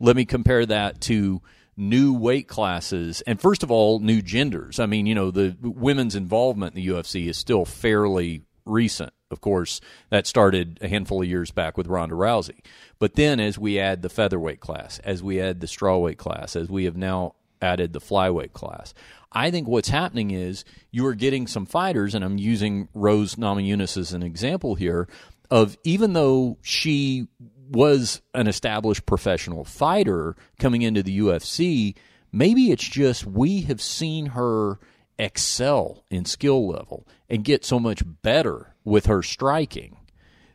let 0.00 0.16
me 0.16 0.24
compare 0.24 0.66
that 0.66 1.00
to 1.02 1.42
new 1.76 2.14
weight 2.14 2.48
classes 2.48 3.20
and 3.26 3.38
first 3.38 3.62
of 3.62 3.70
all 3.70 4.00
new 4.00 4.22
genders 4.22 4.80
i 4.80 4.86
mean 4.86 5.04
you 5.04 5.14
know 5.14 5.30
the 5.30 5.54
women's 5.60 6.14
involvement 6.14 6.74
in 6.74 6.82
the 6.82 6.88
ufc 6.88 7.28
is 7.28 7.36
still 7.36 7.66
fairly 7.66 8.40
recent 8.64 9.12
of 9.30 9.40
course 9.40 9.80
that 10.10 10.26
started 10.26 10.78
a 10.82 10.88
handful 10.88 11.22
of 11.22 11.28
years 11.28 11.50
back 11.50 11.76
with 11.76 11.86
ronda 11.86 12.14
rousey. 12.14 12.60
But 12.98 13.14
then 13.14 13.40
as 13.40 13.58
we 13.58 13.78
add 13.78 14.02
the 14.02 14.08
featherweight 14.08 14.60
class 14.60 14.98
as 15.00 15.22
we 15.22 15.40
add 15.40 15.60
the 15.60 15.66
strawweight 15.66 16.18
class 16.18 16.56
as 16.56 16.68
we 16.68 16.84
have 16.84 16.96
now 16.96 17.34
added 17.62 17.92
the 17.94 18.00
flyweight 18.00 18.52
class 18.52 18.92
i 19.32 19.50
think 19.50 19.66
what's 19.66 19.88
happening 19.88 20.30
is 20.30 20.62
you 20.90 21.06
are 21.06 21.14
getting 21.14 21.46
some 21.46 21.64
fighters 21.64 22.14
and 22.14 22.22
i'm 22.22 22.36
using 22.36 22.86
rose 22.92 23.36
namajunas 23.36 23.96
as 23.96 24.12
an 24.12 24.22
example 24.22 24.74
here 24.74 25.08
of 25.50 25.76
even 25.84 26.12
though 26.12 26.58
she 26.60 27.26
was 27.70 28.22
an 28.34 28.46
established 28.46 29.06
professional 29.06 29.64
fighter 29.64 30.36
coming 30.58 30.82
into 30.82 31.02
the 31.02 31.18
UFC, 31.18 31.94
maybe 32.32 32.70
it's 32.70 32.88
just 32.88 33.26
we 33.26 33.62
have 33.62 33.80
seen 33.80 34.26
her 34.26 34.78
excel 35.18 36.04
in 36.10 36.24
skill 36.24 36.66
level 36.66 37.06
and 37.28 37.44
get 37.44 37.64
so 37.64 37.78
much 37.78 38.02
better 38.22 38.74
with 38.84 39.06
her 39.06 39.22
striking 39.22 39.96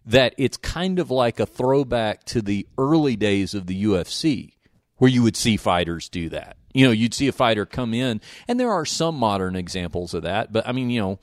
that 0.05 0.33
it's 0.37 0.57
kind 0.57 0.99
of 0.99 1.11
like 1.11 1.39
a 1.39 1.45
throwback 1.45 2.23
to 2.25 2.41
the 2.41 2.67
early 2.77 3.15
days 3.15 3.53
of 3.53 3.67
the 3.67 3.83
UFC 3.83 4.53
where 4.97 5.09
you 5.09 5.23
would 5.23 5.35
see 5.35 5.57
fighters 5.57 6.09
do 6.09 6.29
that. 6.29 6.57
You 6.73 6.85
know, 6.85 6.91
you'd 6.91 7.13
see 7.13 7.27
a 7.27 7.33
fighter 7.33 7.65
come 7.65 7.93
in, 7.93 8.21
and 8.47 8.59
there 8.59 8.71
are 8.71 8.85
some 8.85 9.15
modern 9.15 9.55
examples 9.55 10.13
of 10.13 10.23
that, 10.23 10.53
but 10.53 10.67
I 10.67 10.71
mean, 10.71 10.89
you 10.89 11.01
know, 11.01 11.19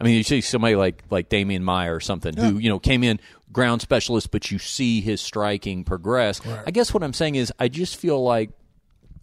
I 0.00 0.04
mean, 0.04 0.16
you 0.16 0.22
see 0.24 0.40
somebody 0.40 0.74
like 0.74 1.02
like 1.10 1.28
Demian 1.28 1.62
Maia 1.62 1.94
or 1.94 2.00
something 2.00 2.36
who 2.36 2.58
you 2.58 2.68
know 2.68 2.78
came 2.78 3.04
in 3.04 3.20
ground 3.52 3.82
specialist, 3.82 4.30
but 4.30 4.50
you 4.50 4.58
see 4.58 5.00
his 5.00 5.20
striking 5.20 5.84
progress. 5.84 6.40
I 6.66 6.70
guess 6.70 6.92
what 6.92 7.02
I'm 7.02 7.12
saying 7.12 7.36
is, 7.36 7.52
I 7.58 7.68
just 7.68 7.96
feel 7.96 8.22
like 8.22 8.50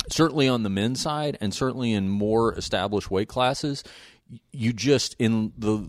certainly 0.09 0.47
on 0.47 0.63
the 0.63 0.69
men's 0.69 1.01
side 1.01 1.37
and 1.41 1.53
certainly 1.53 1.93
in 1.93 2.07
more 2.09 2.53
established 2.55 3.11
weight 3.11 3.27
classes 3.27 3.83
you 4.51 4.71
just 4.73 5.15
in 5.17 5.51
the 5.57 5.83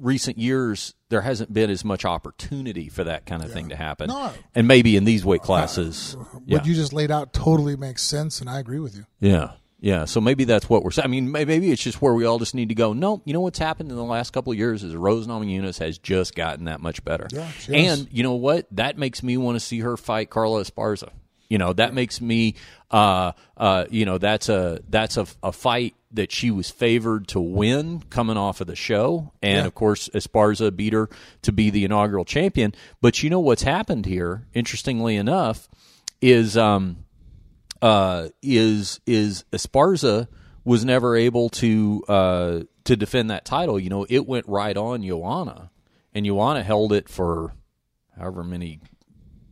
recent 0.00 0.36
years 0.36 0.94
there 1.10 1.20
hasn't 1.20 1.52
been 1.52 1.70
as 1.70 1.84
much 1.84 2.04
opportunity 2.04 2.88
for 2.88 3.04
that 3.04 3.24
kind 3.24 3.42
of 3.44 3.52
thing 3.52 3.68
to 3.68 3.76
happen. 3.76 4.08
No. 4.08 4.32
and 4.54 4.66
maybe 4.66 4.96
in 4.96 5.04
these 5.04 5.24
weight 5.24 5.42
classes 5.42 6.16
uh, 6.20 6.24
yeah 6.44 6.58
What 6.58 6.66
you 6.66 6.74
just 6.74 6.92
laid 6.92 7.10
out 7.12 7.32
totally 7.32 7.76
makes 7.76 8.02
sense, 8.02 8.40
and 8.40 8.50
I 8.50 8.58
agree 8.58 8.80
with 8.80 8.96
you. 8.96 9.06
yeah. 9.20 9.52
Yeah. 9.80 10.06
So 10.06 10.18
maybe 10.20 10.44
that's 10.44 10.68
what 10.70 10.82
we're 10.82 10.92
saying 10.92 11.04
i 11.04 11.08
mean 11.08 11.30
maybe 11.30 11.70
it's 11.70 11.82
just 11.82 12.00
where 12.00 12.14
we 12.14 12.24
all 12.24 12.38
just 12.38 12.54
need 12.54 12.70
to 12.70 12.74
go 12.74 12.94
no 12.94 13.20
you 13.26 13.32
know 13.34 13.40
what's 13.42 13.58
happened 13.58 13.90
in 13.90 13.96
the 13.96 14.02
last 14.02 14.32
couple 14.32 14.50
of 14.50 14.58
years 14.58 14.82
is 14.82 14.94
rose 14.96 15.26
namajunas 15.26 15.78
has 15.78 15.98
just 15.98 16.34
gotten 16.34 16.64
that 16.64 16.80
much 16.80 17.04
better. 17.04 17.28
Yeah, 17.30 17.48
and 17.68 18.08
you 18.10 18.22
know 18.22 18.32
what? 18.34 18.66
That 18.72 18.96
makes 18.98 19.22
me 19.22 19.36
want 19.36 19.56
to 19.56 19.60
see 19.60 19.80
her 19.80 19.96
fight 19.98 20.30
carla 20.30 20.62
esparza. 20.64 21.10
You 21.50 21.58
know 21.58 21.74
that 21.74 21.92
makes 21.92 22.20
me 22.22 22.54
uh 22.94 23.32
uh 23.56 23.84
you 23.90 24.04
know 24.06 24.18
that's 24.18 24.48
a 24.48 24.78
that's 24.88 25.16
a, 25.16 25.26
a 25.42 25.50
fight 25.52 25.94
that 26.12 26.30
she 26.30 26.50
was 26.50 26.70
favored 26.70 27.26
to 27.28 27.40
win 27.40 28.00
coming 28.08 28.36
off 28.36 28.60
of 28.60 28.66
the 28.68 28.76
show 28.76 29.32
and 29.42 29.58
Yeah. 29.62 29.66
of 29.66 29.74
course 29.74 30.08
esparza 30.14 30.74
beat 30.74 30.92
her 30.92 31.08
to 31.42 31.50
be 31.52 31.70
the 31.70 31.84
inaugural 31.84 32.24
champion 32.24 32.72
but 33.00 33.22
you 33.22 33.30
know 33.30 33.40
what's 33.40 33.62
happened 33.64 34.06
here 34.06 34.46
interestingly 34.54 35.16
enough 35.16 35.68
is 36.20 36.56
um 36.56 36.98
uh, 37.82 38.28
is 38.42 39.00
is 39.06 39.44
Esparza 39.52 40.26
was 40.64 40.86
never 40.86 41.16
able 41.16 41.50
to 41.50 42.02
uh, 42.08 42.60
to 42.84 42.96
defend 42.96 43.28
that 43.28 43.44
title. 43.44 43.78
You 43.78 43.90
know, 43.90 44.06
it 44.08 44.26
went 44.26 44.48
right 44.48 44.74
on 44.74 45.02
Joanna, 45.06 45.70
and 46.14 46.24
Joanna 46.24 46.62
held 46.62 46.94
it 46.94 47.10
for 47.10 47.52
however 48.18 48.42
many 48.42 48.80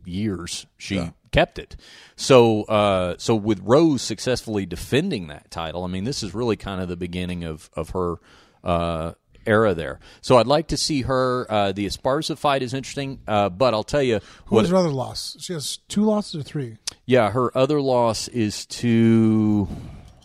years 0.05 0.65
she 0.77 1.11
kept 1.31 1.59
it. 1.59 1.75
So 2.15 2.63
uh, 2.63 3.15
so 3.17 3.35
with 3.35 3.59
Rose 3.61 4.01
successfully 4.01 4.65
defending 4.65 5.27
that 5.27 5.49
title, 5.51 5.83
I 5.83 5.87
mean, 5.87 6.03
this 6.03 6.23
is 6.23 6.33
really 6.33 6.55
kind 6.55 6.81
of 6.81 6.87
the 6.87 6.97
beginning 6.97 7.43
of 7.43 7.69
of 7.75 7.91
her. 7.91 8.15
Uh, 8.63 9.13
era 9.45 9.73
there 9.73 9.99
so 10.21 10.37
i'd 10.37 10.47
like 10.47 10.67
to 10.69 10.77
see 10.77 11.01
her 11.01 11.45
uh, 11.51 11.73
the 11.73 11.85
esparza 11.85 12.37
fight 12.37 12.63
is 12.63 12.73
interesting 12.73 13.19
uh, 13.27 13.49
but 13.49 13.73
i'll 13.73 13.83
tell 13.83 14.01
you 14.01 14.21
Who 14.45 14.55
what 14.55 14.61
was 14.61 14.69
her 14.69 14.77
other 14.77 14.87
loss? 14.87 15.35
She 15.37 15.51
has 15.51 15.79
two 15.89 16.03
losses 16.03 16.39
or 16.39 16.43
three. 16.43 16.77
yeah, 17.05 17.29
her 17.31 17.51
other 17.57 17.81
loss 17.81 18.29
is 18.29 18.65
to. 18.67 19.67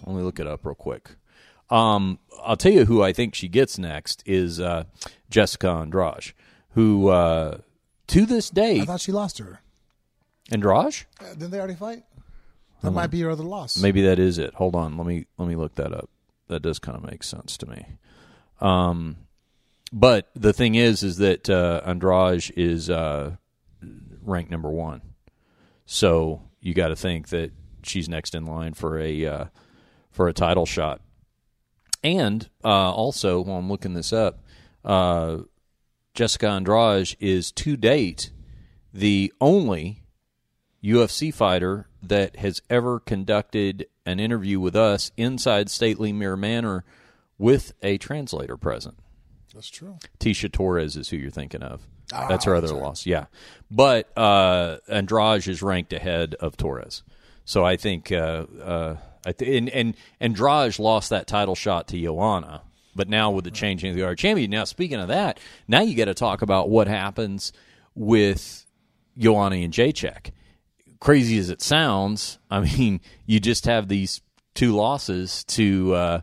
Let 0.07 0.15
me 0.15 0.23
look 0.23 0.39
it 0.39 0.47
up 0.47 0.65
real 0.65 0.77
quick. 0.77 1.11
Um, 1.69 2.21
I'll 2.45 2.57
tell 2.57 2.71
you 2.71 2.85
who 2.85 3.03
I 3.03 3.13
think 3.13 3.35
she 3.35 3.49
gets 3.49 3.77
next 3.77 4.23
is 4.25 4.61
uh, 4.61 4.85
Jessica 5.31 5.69
Andrade, 5.69 6.33
who 6.71 7.09
uh, 7.09 7.59
to 8.07 8.25
this 8.25 8.51
day 8.51 8.83
I 8.83 8.85
thought 8.85 9.01
she 9.01 9.11
lost 9.11 9.39
to 9.39 9.59
her. 10.49 10.55
Andrade. 10.55 11.07
Uh, 11.21 11.31
didn't 11.31 11.51
they 11.51 11.59
already 11.59 11.75
fight? 11.75 12.05
That 12.83 12.93
might 12.93 13.11
be 13.11 13.21
her 13.23 13.31
other 13.31 13.43
loss. 13.43 13.77
Maybe 13.77 14.03
that 14.03 14.19
is 14.19 14.39
it. 14.39 14.55
Hold 14.55 14.77
on, 14.77 14.97
let 14.97 15.07
me 15.07 15.27
let 15.37 15.49
me 15.49 15.57
look 15.57 15.75
that 15.77 15.93
up. 15.93 16.09
That 16.47 16.63
does 16.63 16.79
kind 16.79 16.97
of 16.97 17.03
make 17.03 17.23
sense 17.23 17.57
to 17.59 17.67
me. 17.69 17.85
Um, 18.61 19.17
but 19.93 20.31
the 20.35 20.53
thing 20.53 20.75
is, 20.75 21.03
is 21.03 21.17
that 21.17 21.51
uh, 21.51 21.83
Andrade 21.85 22.53
is 22.57 22.89
uh, 22.89 23.37
ranked 24.23 24.51
number 24.51 24.71
one, 24.71 25.03
so 25.87 26.43
you 26.61 26.73
got 26.75 26.89
to 26.89 26.97
think 26.97 27.29
that 27.29 27.53
she's 27.83 28.09
next 28.09 28.35
in 28.35 28.45
line 28.45 28.75
for 28.75 28.99
a 28.99 29.27
uh, 29.27 29.45
for 30.11 30.29
a 30.29 30.33
title 30.33 30.67
shot. 30.67 31.01
And 32.05 32.49
uh, 32.65 32.93
also, 32.93 33.41
while 33.41 33.59
I'm 33.59 33.69
looking 33.69 33.95
this 33.95 34.13
up, 34.13 34.45
uh, 34.85 35.39
Jessica 36.15 36.49
Andrade 36.49 37.17
is 37.19 37.51
to 37.53 37.77
date 37.77 38.31
the 38.95 39.33
only 39.41 40.05
UFC 40.83 41.33
fighter 41.33 41.89
that 42.03 42.37
has 42.37 42.63
ever 42.71 43.01
conducted 43.01 43.87
an 44.07 44.21
interview 44.21 44.61
with 44.61 44.77
us 44.77 45.11
inside 45.17 45.71
Stately 45.71 46.13
Mir 46.13 46.37
Manor 46.37 46.85
with 47.37 47.73
a 47.83 47.99
translator 47.99 48.57
present. 48.57 48.99
That's 49.55 49.69
true. 49.69 49.99
Tecia 50.21 50.53
Torres 50.53 50.97
is 50.97 51.09
who 51.09 51.17
you're 51.17 51.31
thinking 51.31 51.63
of. 51.63 51.87
Ah, 52.13 52.27
that's 52.29 52.45
her 52.45 52.55
other 52.55 52.69
that's 52.69 52.73
right. 52.73 52.83
loss. 52.83 53.07
Yeah, 53.07 53.27
but 53.71 54.17
uh, 54.17 54.79
Andrade 54.89 55.47
is 55.49 55.63
ranked 55.63 55.93
ahead 55.93 56.35
of 56.37 56.57
Torres. 56.57 57.03
So 57.45 57.65
I 57.65 57.77
think, 57.77 58.13
uh, 58.13 58.47
uh, 58.63 58.97
I 59.27 59.33
th- 59.33 59.59
and, 59.59 59.69
and 59.71 59.97
Andrade 60.21 60.79
lost 60.79 61.11
that 61.11 61.27
title 61.27 61.55
shot 61.55 61.89
to 61.89 62.01
Joanna. 62.01 62.63
But 62.95 63.09
now 63.09 63.31
with 63.31 63.45
the 63.45 63.51
changing 63.51 63.91
of 63.91 63.97
the 63.97 64.05
art 64.05 64.19
champion, 64.19 64.51
now 64.51 64.65
speaking 64.65 64.99
of 64.99 65.09
that, 65.09 65.39
now 65.69 65.83
you 65.83 65.95
got 65.95 66.07
to 66.07 66.15
talk 66.15 66.43
about 66.43 66.69
what 66.69 66.89
happens 66.89 67.53
with 67.95 68.67
Joanna 69.17 69.57
and 69.57 69.73
Jacek. 69.73 70.31
Crazy 71.01 71.39
as 71.39 71.51
it 71.51 71.63
sounds, 71.63 72.39
I 72.51 72.61
mean, 72.61 73.01
you 73.27 73.41
just 73.41 73.67
have 73.67 73.89
these 73.89 74.21
two 74.55 74.75
losses 74.75 75.45
to 75.45 75.95
uh, 75.95 76.21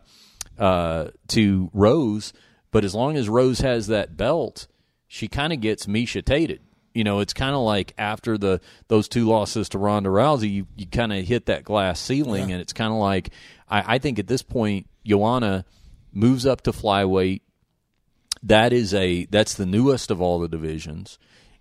uh, 0.58 1.08
to 1.28 1.70
Rose, 1.72 2.32
but 2.70 2.84
as 2.84 2.94
long 2.94 3.16
as 3.16 3.28
Rose 3.28 3.60
has 3.60 3.86
that 3.86 4.16
belt, 4.16 4.66
she 5.08 5.28
kind 5.28 5.52
of 5.52 5.60
gets 5.60 5.86
Miesha 5.86 6.24
Tated. 6.24 6.60
You 6.94 7.04
know, 7.04 7.20
it's 7.20 7.34
kind 7.34 7.54
of 7.54 7.60
like 7.60 7.92
after 7.98 8.38
the 8.38 8.60
those 8.88 9.08
two 9.08 9.26
losses 9.26 9.68
to 9.70 9.78
Ronda 9.78 10.08
Rousey, 10.08 10.50
you, 10.50 10.66
you 10.76 10.86
kind 10.86 11.12
of 11.12 11.26
hit 11.26 11.46
that 11.46 11.62
glass 11.62 12.00
ceiling, 12.00 12.52
and 12.52 12.60
it's 12.60 12.72
kind 12.72 12.92
of 12.92 12.98
like 12.98 13.30
I, 13.68 13.96
I 13.96 13.98
think 13.98 14.18
at 14.18 14.26
this 14.26 14.42
point, 14.42 14.88
Joanna 15.04 15.64
moves 16.12 16.46
up 16.46 16.62
to 16.62 16.72
flyweight. 16.72 17.42
That 18.42 18.72
is 18.72 18.94
a 18.94 19.26
that's 19.26 19.54
the 19.54 19.66
newest 19.66 20.10
of 20.10 20.20
all 20.20 20.38
the 20.38 20.48
divisions. 20.48 21.18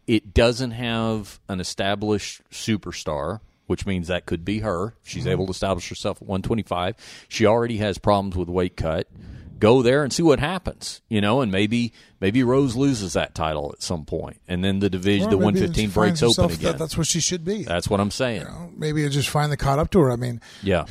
It 0.07 0.33
doesn't 0.33 0.71
have 0.71 1.39
an 1.49 1.59
established 1.59 2.41
superstar, 2.51 3.39
which 3.67 3.85
means 3.85 4.07
that 4.07 4.25
could 4.25 4.45
be 4.45 4.59
her. 4.59 4.95
She's 5.03 5.23
mm-hmm. 5.23 5.31
able 5.31 5.45
to 5.47 5.51
establish 5.51 5.89
herself 5.89 6.17
at 6.17 6.27
125. 6.27 7.25
She 7.27 7.45
already 7.45 7.77
has 7.77 7.97
problems 7.97 8.35
with 8.35 8.49
weight 8.49 8.77
cut. 8.77 9.07
Go 9.57 9.81
there 9.81 10.03
and 10.03 10.11
see 10.11 10.21
what 10.21 10.39
happens, 10.39 11.01
you 11.07 11.21
know, 11.21 11.39
and 11.39 11.49
maybe 11.49 11.93
maybe 12.19 12.43
Rose 12.43 12.75
loses 12.75 13.13
that 13.13 13.33
title 13.33 13.71
at 13.71 13.81
some 13.81 14.03
point, 14.03 14.41
and 14.49 14.63
then 14.63 14.79
the 14.79 14.89
division, 14.89 15.29
Or 15.29 15.31
the 15.31 15.37
115 15.37 15.89
breaks 15.91 16.21
open 16.21 16.45
again. 16.51 16.73
That, 16.73 16.77
that's 16.77 16.97
what 16.97 17.07
she 17.07 17.21
should 17.21 17.45
be. 17.45 17.63
That's 17.63 17.89
what 17.89 18.01
I'm 18.01 18.11
saying. 18.11 18.41
You 18.41 18.47
know, 18.47 18.71
maybe 18.75 19.05
it 19.05 19.09
just 19.11 19.29
finally 19.29 19.55
caught 19.55 19.79
up 19.79 19.91
to 19.91 19.99
her. 20.01 20.11
I 20.11 20.17
mean, 20.17 20.41
Yeah. 20.61 20.85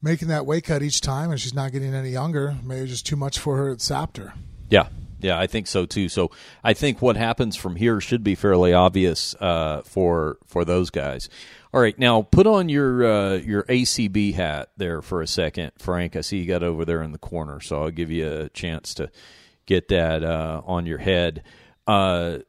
making 0.00 0.28
that 0.28 0.46
weight 0.46 0.62
cut 0.62 0.80
each 0.82 1.00
time, 1.00 1.32
and 1.32 1.40
she's 1.40 1.54
not 1.54 1.72
getting 1.72 1.92
any 1.92 2.10
younger. 2.10 2.54
Maybe 2.62 2.86
just 2.86 3.04
too 3.04 3.16
much 3.16 3.36
for 3.40 3.56
her. 3.56 3.70
It 3.70 3.80
sapped 3.80 4.16
her. 4.18 4.32
Yeah, 4.70 4.86
yeah, 5.24 5.38
I 5.38 5.46
think 5.46 5.66
so 5.66 5.86
too. 5.86 6.10
So 6.10 6.30
I 6.62 6.74
think 6.74 7.00
what 7.00 7.16
happens 7.16 7.56
from 7.56 7.76
here 7.76 7.98
should 7.98 8.22
be 8.22 8.34
fairly 8.34 8.74
obvious 8.74 9.34
uh, 9.40 9.80
for 9.82 10.36
for 10.46 10.66
those 10.66 10.90
guys. 10.90 11.30
All 11.72 11.80
right, 11.80 11.98
now 11.98 12.20
put 12.20 12.46
on 12.46 12.68
your 12.68 13.04
uh, 13.04 13.34
your 13.36 13.62
ACB 13.62 14.34
hat 14.34 14.68
there 14.76 15.00
for 15.00 15.22
a 15.22 15.26
second, 15.26 15.72
Frank. 15.78 16.14
I 16.14 16.20
see 16.20 16.38
you 16.38 16.46
got 16.46 16.62
over 16.62 16.84
there 16.84 17.00
in 17.00 17.12
the 17.12 17.18
corner, 17.18 17.60
so 17.60 17.82
I'll 17.82 17.90
give 17.90 18.10
you 18.10 18.30
a 18.30 18.48
chance 18.50 18.92
to 18.94 19.10
get 19.64 19.88
that 19.88 20.22
uh, 20.22 20.60
on 20.66 20.84
your 20.84 20.98
head. 20.98 21.42
Uh, 21.86 22.40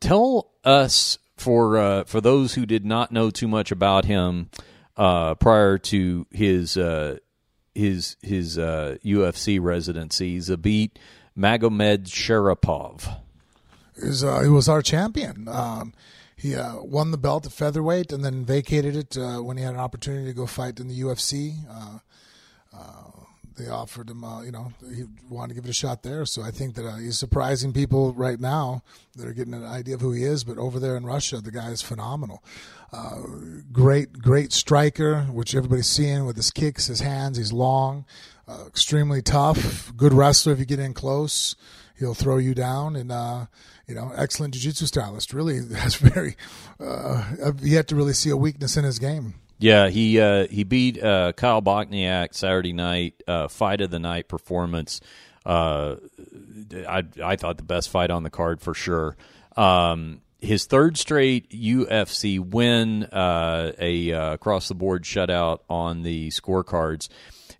tell 0.00 0.50
us 0.64 1.16
for 1.36 1.78
uh, 1.78 2.04
for 2.04 2.20
those 2.20 2.54
who 2.54 2.66
did 2.66 2.84
not 2.84 3.12
know 3.12 3.30
too 3.30 3.46
much 3.46 3.70
about 3.70 4.04
him 4.04 4.50
uh, 4.96 5.36
prior 5.36 5.78
to 5.78 6.26
his 6.32 6.74
his 7.72 8.16
his 8.20 8.58
UFC 8.58 9.60
residency, 9.62 10.38
Zabit 10.38 10.90
Magomedsharipov. 11.38 13.20
Is 13.96 14.24
uh, 14.24 14.40
he 14.40 14.48
was 14.48 14.68
our 14.68 14.82
champion. 14.82 15.46
Um, 15.48 15.92
he 16.40 16.54
uh, 16.54 16.82
won 16.82 17.10
the 17.10 17.18
belt 17.18 17.44
at 17.44 17.52
featherweight 17.52 18.12
and 18.12 18.24
then 18.24 18.46
vacated 18.46 18.96
it 18.96 19.18
uh, 19.18 19.38
when 19.38 19.58
he 19.58 19.62
had 19.62 19.74
an 19.74 19.80
opportunity 19.80 20.24
to 20.26 20.32
go 20.32 20.46
fight 20.46 20.80
in 20.80 20.88
the 20.88 20.98
UFC. 20.98 21.56
Uh, 21.68 21.98
uh, 22.74 23.10
they 23.58 23.68
offered 23.68 24.08
him, 24.08 24.24
uh, 24.24 24.40
you 24.42 24.50
know, 24.50 24.72
he 24.94 25.04
wanted 25.28 25.48
to 25.48 25.54
give 25.54 25.66
it 25.66 25.70
a 25.70 25.74
shot 25.74 26.02
there. 26.02 26.24
So 26.24 26.40
I 26.40 26.50
think 26.50 26.76
that 26.76 26.98
he's 26.98 27.18
surprising 27.18 27.74
people 27.74 28.14
right 28.14 28.40
now 28.40 28.82
that 29.16 29.28
are 29.28 29.34
getting 29.34 29.52
an 29.52 29.66
idea 29.66 29.96
of 29.96 30.00
who 30.00 30.12
he 30.12 30.24
is. 30.24 30.44
But 30.44 30.56
over 30.56 30.78
there 30.78 30.96
in 30.96 31.04
Russia, 31.04 31.42
the 31.42 31.50
guy 31.50 31.68
is 31.68 31.82
phenomenal. 31.82 32.42
Great, 33.70 34.14
great 34.14 34.54
striker, 34.54 35.24
which 35.24 35.54
everybody's 35.54 35.88
seeing 35.88 36.24
with 36.24 36.36
his 36.36 36.50
kicks, 36.50 36.86
his 36.86 37.00
hands. 37.00 37.36
He's 37.36 37.52
long, 37.52 38.06
uh, 38.50 38.66
extremely 38.66 39.22
tough, 39.22 39.92
good 39.96 40.12
wrestler. 40.12 40.52
If 40.52 40.58
you 40.58 40.64
get 40.64 40.78
in 40.78 40.94
close, 40.94 41.54
he'll 41.98 42.14
throw 42.14 42.38
you 42.38 42.54
down, 42.54 42.96
and 42.96 43.12
uh, 43.12 43.46
you 43.86 43.94
know, 43.94 44.12
excellent 44.16 44.54
jiu-jitsu 44.54 44.86
stylist. 44.86 45.32
Really 45.32 45.56
has 45.74 45.94
very 45.94 46.36
uh, 46.80 47.24
I've 47.44 47.86
to 47.86 47.96
really 47.96 48.12
see 48.12 48.30
a 48.30 48.36
weakness 48.36 48.76
in 48.76 48.84
his 48.84 48.98
game. 48.98 49.34
Yeah, 49.58 49.88
he 49.88 50.18
uh, 50.18 50.46
he 50.48 50.64
beat 50.64 51.02
uh, 51.02 51.32
Kyle 51.32 51.62
Bochniak 51.62 52.34
Saturday 52.34 52.72
night, 52.72 53.22
uh, 53.28 53.48
fight 53.48 53.80
of 53.80 53.90
the 53.90 53.98
night 53.98 54.26
performance. 54.26 55.00
Uh, 55.44 55.96
I 56.88 57.04
I 57.22 57.36
thought 57.36 57.56
the 57.56 57.62
best 57.62 57.90
fight 57.90 58.10
on 58.10 58.22
the 58.22 58.30
card 58.30 58.60
for 58.60 58.74
sure. 58.74 59.16
Um, 59.56 60.22
his 60.40 60.64
third 60.64 60.96
straight 60.96 61.50
UFC 61.50 62.40
win, 62.40 63.04
uh, 63.04 63.72
a 63.78 64.12
uh, 64.12 64.32
across 64.32 64.68
the 64.68 64.74
board 64.74 65.04
shutout 65.04 65.60
on 65.68 66.02
the 66.02 66.28
scorecards. 66.28 67.08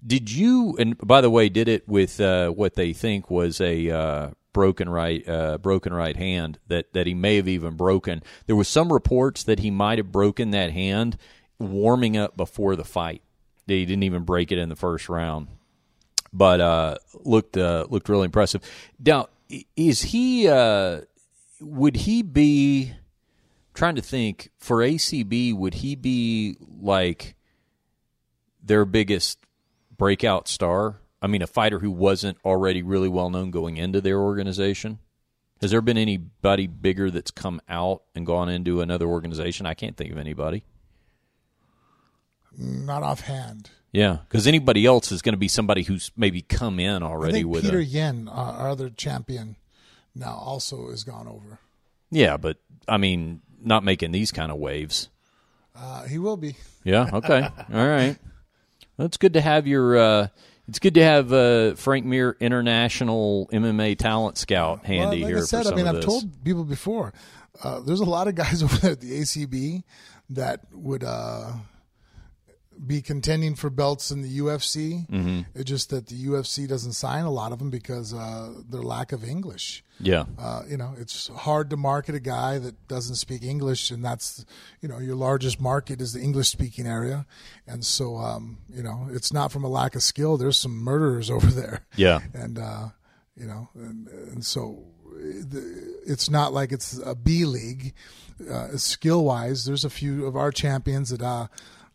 Did 0.06 0.30
you? 0.30 0.76
And 0.78 0.96
by 0.98 1.20
the 1.20 1.30
way, 1.30 1.48
did 1.48 1.68
it 1.68 1.88
with 1.88 2.20
uh, 2.20 2.50
what 2.50 2.74
they 2.74 2.92
think 2.92 3.30
was 3.30 3.60
a 3.60 3.90
uh, 3.90 4.30
broken 4.52 4.88
right 4.88 5.26
uh, 5.28 5.58
broken 5.58 5.92
right 5.92 6.16
hand 6.16 6.58
that 6.68 6.92
that 6.92 7.06
he 7.06 7.14
may 7.14 7.36
have 7.36 7.48
even 7.48 7.76
broken. 7.76 8.22
There 8.46 8.56
was 8.56 8.68
some 8.68 8.92
reports 8.92 9.42
that 9.44 9.60
he 9.60 9.70
might 9.70 9.98
have 9.98 10.12
broken 10.12 10.50
that 10.50 10.72
hand 10.72 11.16
warming 11.58 12.16
up 12.16 12.36
before 12.36 12.76
the 12.76 12.84
fight. 12.84 13.22
That 13.66 13.74
he 13.74 13.86
didn't 13.86 14.02
even 14.02 14.24
break 14.24 14.50
it 14.50 14.58
in 14.58 14.68
the 14.68 14.76
first 14.76 15.08
round, 15.08 15.48
but 16.32 16.60
uh, 16.60 16.96
looked 17.14 17.56
uh, 17.56 17.86
looked 17.88 18.08
really 18.08 18.24
impressive. 18.24 18.62
Now, 19.04 19.28
is 19.76 20.02
he? 20.02 20.48
Uh, 20.48 21.02
would 21.60 21.96
he 21.96 22.22
be? 22.22 22.94
Trying 23.72 23.94
to 23.94 24.02
think 24.02 24.50
for 24.58 24.78
ACB, 24.78 25.54
would 25.54 25.74
he 25.74 25.94
be 25.94 26.56
like 26.82 27.36
their 28.62 28.84
biggest 28.84 29.38
breakout 30.00 30.48
star? 30.48 30.96
I 31.22 31.26
mean, 31.26 31.42
a 31.42 31.46
fighter 31.46 31.78
who 31.78 31.90
wasn't 31.90 32.38
already 32.44 32.82
really 32.82 33.08
well 33.08 33.28
known 33.28 33.50
going 33.50 33.76
into 33.76 34.00
their 34.00 34.18
organization? 34.18 34.98
Has 35.60 35.70
there 35.70 35.82
been 35.82 35.98
anybody 35.98 36.66
bigger 36.66 37.10
that's 37.10 37.30
come 37.30 37.60
out 37.68 38.02
and 38.14 38.24
gone 38.24 38.48
into 38.48 38.80
another 38.80 39.06
organization? 39.06 39.66
I 39.66 39.74
can't 39.74 39.98
think 39.98 40.10
of 40.10 40.16
anybody. 40.16 40.64
Not 42.56 43.02
offhand. 43.02 43.70
Yeah, 43.92 44.18
because 44.26 44.46
anybody 44.46 44.86
else 44.86 45.12
is 45.12 45.20
going 45.20 45.34
to 45.34 45.38
be 45.38 45.48
somebody 45.48 45.82
who's 45.82 46.10
maybe 46.16 46.40
come 46.40 46.80
in 46.80 47.02
already 47.02 47.32
I 47.32 47.42
think 47.42 47.48
with 47.48 47.64
Peter 47.64 47.80
a, 47.80 47.84
Yan, 47.84 48.28
uh, 48.28 48.32
our 48.32 48.70
other 48.70 48.88
champion, 48.88 49.56
now 50.14 50.34
also 50.34 50.90
has 50.90 51.04
gone 51.04 51.28
over. 51.28 51.58
yeah, 52.10 52.36
but 52.38 52.56
I 52.88 52.96
mean, 52.96 53.42
not 53.62 53.84
making 53.84 54.12
these 54.12 54.32
kind 54.32 54.50
of 54.50 54.58
waves. 54.58 55.10
Uh, 55.76 56.04
he 56.04 56.18
will 56.18 56.36
be. 56.36 56.56
Yeah. 56.84 57.10
Okay. 57.12 57.42
All 57.74 57.86
right. 57.86 58.16
Well, 59.00 59.06
it's 59.06 59.16
good 59.16 59.32
to 59.32 59.40
have 59.40 59.66
your. 59.66 59.96
Uh, 59.96 60.28
it's 60.68 60.78
good 60.78 60.92
to 60.92 61.02
have 61.02 61.32
uh, 61.32 61.74
Frank 61.74 62.04
Mir 62.04 62.36
International 62.38 63.48
MMA 63.50 63.96
Talent 63.96 64.36
Scout 64.36 64.84
handy 64.84 65.00
well, 65.00 65.10
like 65.22 65.26
here. 65.26 65.38
I 65.38 65.40
said, 65.40 65.66
I 65.66 65.74
mean, 65.74 65.86
I've 65.86 66.02
told 66.02 66.44
people 66.44 66.64
before. 66.64 67.14
Uh, 67.64 67.80
there's 67.80 68.00
a 68.00 68.04
lot 68.04 68.28
of 68.28 68.34
guys 68.34 68.62
over 68.62 68.76
there 68.76 68.90
at 68.90 69.00
the 69.00 69.22
ACB 69.22 69.84
that 70.28 70.66
would 70.70 71.02
uh, 71.02 71.52
be 72.86 73.02
contending 73.02 73.54
for 73.54 73.68
belts 73.68 74.10
in 74.10 74.22
the 74.22 74.38
UFC. 74.38 75.06
Mm-hmm. 75.08 75.40
It's 75.54 75.68
just 75.68 75.90
that 75.90 76.06
the 76.06 76.26
UFC 76.26 76.66
doesn't 76.66 76.92
sign 76.92 77.24
a 77.24 77.30
lot 77.30 77.52
of 77.52 77.58
them 77.58 77.70
because 77.70 78.14
uh, 78.14 78.54
their 78.68 78.82
lack 78.82 79.12
of 79.12 79.24
English. 79.24 79.84
Yeah. 79.98 80.24
Uh, 80.38 80.62
you 80.68 80.76
know, 80.76 80.94
it's 80.98 81.28
hard 81.28 81.68
to 81.70 81.76
market 81.76 82.14
a 82.14 82.20
guy 82.20 82.58
that 82.58 82.88
doesn't 82.88 83.16
speak 83.16 83.42
English, 83.42 83.90
and 83.90 84.04
that's, 84.04 84.46
you 84.80 84.88
know, 84.88 84.98
your 84.98 85.14
largest 85.14 85.60
market 85.60 86.00
is 86.00 86.14
the 86.14 86.20
English 86.20 86.48
speaking 86.48 86.86
area. 86.86 87.26
And 87.66 87.84
so, 87.84 88.16
um, 88.16 88.58
you 88.72 88.82
know, 88.82 89.08
it's 89.10 89.32
not 89.32 89.52
from 89.52 89.64
a 89.64 89.68
lack 89.68 89.94
of 89.94 90.02
skill. 90.02 90.36
There's 90.36 90.56
some 90.56 90.76
murderers 90.76 91.30
over 91.36 91.48
there. 91.48 91.84
Yeah. 91.96 92.20
And, 92.32 92.58
uh, 92.58 92.88
you 93.36 93.46
know, 93.46 93.68
and, 93.74 94.08
and 94.08 94.44
so 94.44 94.84
it's 96.06 96.30
not 96.30 96.52
like 96.54 96.72
it's 96.72 96.98
a 97.04 97.14
B 97.14 97.44
league. 97.44 97.92
Uh, 98.50 98.68
skill 98.78 99.24
wise, 99.24 99.66
there's 99.66 99.84
a 99.84 99.90
few 99.90 100.24
of 100.24 100.34
our 100.34 100.50
champions 100.50 101.10
that, 101.10 101.20
uh, 101.20 101.48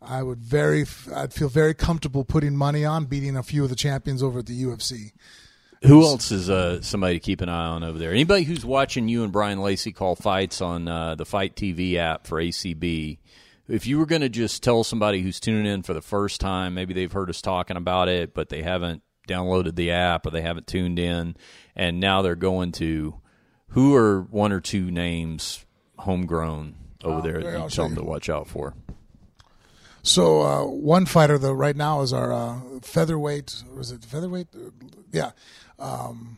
I 0.08 0.24
would 0.24 0.40
very, 0.40 0.86
I'd 1.14 1.34
feel 1.34 1.50
very 1.50 1.74
comfortable 1.74 2.24
putting 2.24 2.56
money 2.56 2.86
on 2.86 3.06
beating 3.06 3.36
a 3.36 3.44
few 3.44 3.64
of 3.64 3.70
the 3.70 3.76
champions 3.76 4.22
over 4.22 4.40
at 4.40 4.46
the 4.46 4.64
UFC. 4.64 5.14
Who 5.84 6.04
else 6.04 6.32
is 6.32 6.50
uh, 6.50 6.82
somebody 6.82 7.16
to 7.16 7.20
keep 7.20 7.42
an 7.42 7.50
eye 7.50 7.68
on 7.68 7.84
over 7.84 7.98
there? 7.98 8.12
Anybody 8.12 8.44
who's 8.44 8.66
watching 8.66 9.08
you 9.08 9.24
and 9.24 9.32
Brian 9.32 9.62
Lacey 9.62 9.92
call 9.92 10.16
fights 10.16 10.62
on 10.62 10.88
uh, 10.88 11.16
the 11.16 11.26
Fight 11.26 11.56
TV 11.56 11.96
app 11.98 12.26
for 12.26 12.42
ACB. 12.42 13.20
If 13.68 13.86
you 13.86 14.00
were 14.00 14.06
going 14.06 14.22
to 14.22 14.30
just 14.30 14.64
tell 14.64 14.84
somebody 14.84 15.22
who's 15.22 15.40
tuning 15.40 15.66
in 15.66 15.84
for 15.84 15.94
the 15.94 16.02
first 16.02 16.40
time, 16.40 16.74
maybe 16.74 16.94
they've 16.94 17.12
heard 17.12 17.30
us 17.30 17.42
talking 17.42 17.78
about 17.78 18.08
it, 18.08 18.34
but 18.34 18.50
they 18.50 18.62
haven't 18.62 19.02
downloaded 19.28 19.76
the 19.76 19.92
app 19.92 20.26
or 20.26 20.32
they 20.32 20.42
haven't 20.42 20.68
tuned 20.68 21.00
in, 21.00 21.36
and 21.76 22.00
now 22.00 22.22
they're 22.22 22.36
going 22.36 22.72
to 22.74 23.20
who 23.70 23.96
are 23.96 24.22
one 24.22 24.52
or 24.52 24.62
two 24.62 24.90
names 24.92 25.66
homegrown 25.98 26.76
over 27.04 27.22
there 27.22 27.42
that 27.42 27.64
you 27.64 27.70
tell 27.70 27.88
them 27.88 27.96
to 27.96 28.04
watch 28.04 28.30
out 28.30 28.48
for? 28.48 28.74
So 30.06 30.44
uh, 30.44 30.66
one 30.66 31.08
fighter 31.08 31.40
though 31.40 31.52
right 31.52 31.76
now 31.76 32.02
is 32.02 32.14
our 32.14 32.32
uh, 32.32 32.60
featherweight. 32.84 33.64
Was 33.76 33.92
it 33.92 34.06
featherweight? 34.06 34.48
Yeah, 35.12 35.32
um, 35.80 36.38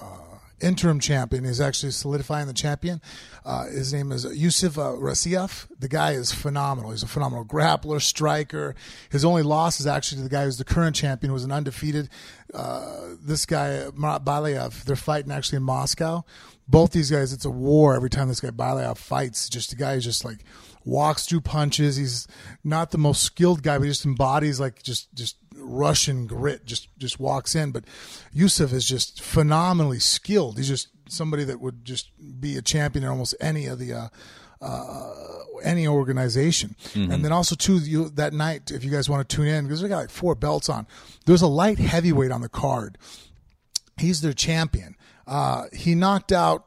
uh, 0.00 0.38
interim 0.60 1.00
champion. 1.00 1.42
He's 1.42 1.60
actually 1.60 1.90
solidifying 1.90 2.46
the 2.46 2.52
champion. 2.52 3.02
Uh, 3.44 3.66
his 3.66 3.92
name 3.92 4.12
is 4.12 4.24
Yusuf 4.24 4.78
uh, 4.78 4.92
Raisov. 4.92 5.66
The 5.76 5.88
guy 5.88 6.12
is 6.12 6.30
phenomenal. 6.30 6.92
He's 6.92 7.02
a 7.02 7.08
phenomenal 7.08 7.44
grappler, 7.44 8.00
striker. 8.00 8.76
His 9.10 9.24
only 9.24 9.42
loss 9.42 9.80
is 9.80 9.88
actually 9.88 10.18
to 10.18 10.22
the 10.22 10.30
guy 10.30 10.44
who's 10.44 10.58
the 10.58 10.64
current 10.64 10.94
champion, 10.94 11.30
who 11.30 11.34
was 11.34 11.44
an 11.44 11.50
undefeated. 11.50 12.10
Uh, 12.54 13.16
this 13.20 13.44
guy 13.44 13.88
Marat 13.92 14.20
Balayev. 14.20 14.84
They're 14.84 14.94
fighting 14.94 15.32
actually 15.32 15.56
in 15.56 15.64
Moscow. 15.64 16.24
Both 16.68 16.92
these 16.92 17.10
guys, 17.10 17.32
it's 17.32 17.44
a 17.44 17.50
war 17.50 17.96
every 17.96 18.10
time 18.10 18.28
this 18.28 18.40
guy 18.40 18.50
Balayev 18.50 18.98
fights. 18.98 19.48
Just 19.48 19.70
the 19.70 19.76
guy 19.76 19.94
is 19.94 20.04
just 20.04 20.24
like 20.24 20.44
walks 20.84 21.26
through 21.26 21.42
punches. 21.42 21.96
He's 21.96 22.26
not 22.64 22.90
the 22.90 22.98
most 22.98 23.22
skilled 23.22 23.62
guy, 23.62 23.78
but 23.78 23.84
he 23.84 23.90
just 23.90 24.06
embodies 24.06 24.60
like 24.60 24.82
just 24.82 25.14
just 25.14 25.36
Russian 25.56 26.26
grit. 26.26 26.64
Just 26.64 26.88
just 26.98 27.20
walks 27.20 27.54
in. 27.54 27.70
But 27.70 27.84
Yusuf 28.32 28.72
is 28.72 28.86
just 28.86 29.22
phenomenally 29.22 29.98
skilled. 29.98 30.56
He's 30.56 30.68
just 30.68 30.88
somebody 31.08 31.44
that 31.44 31.60
would 31.60 31.84
just 31.84 32.10
be 32.40 32.56
a 32.56 32.62
champion 32.62 33.04
in 33.04 33.10
almost 33.10 33.34
any 33.40 33.66
of 33.66 33.78
the. 33.78 33.92
Uh, 33.94 34.08
uh, 34.62 35.14
any 35.62 35.88
organization, 35.88 36.76
and 36.94 37.24
then 37.24 37.32
also 37.32 37.54
too 37.54 37.78
you, 37.78 38.10
that 38.10 38.34
night 38.34 38.70
if 38.70 38.84
you 38.84 38.90
guys 38.90 39.08
want 39.08 39.26
to 39.26 39.36
tune 39.36 39.46
in 39.46 39.64
because 39.64 39.82
we 39.82 39.88
got 39.88 39.96
like 39.96 40.10
four 40.10 40.34
belts 40.34 40.68
on. 40.68 40.86
There's 41.24 41.40
a 41.40 41.46
light 41.46 41.78
heavyweight 41.78 42.30
on 42.30 42.42
the 42.42 42.48
card. 42.50 42.98
He's 43.96 44.20
their 44.20 44.34
champion. 44.34 44.96
Uh, 45.26 45.64
he 45.72 45.94
knocked 45.94 46.30
out 46.30 46.66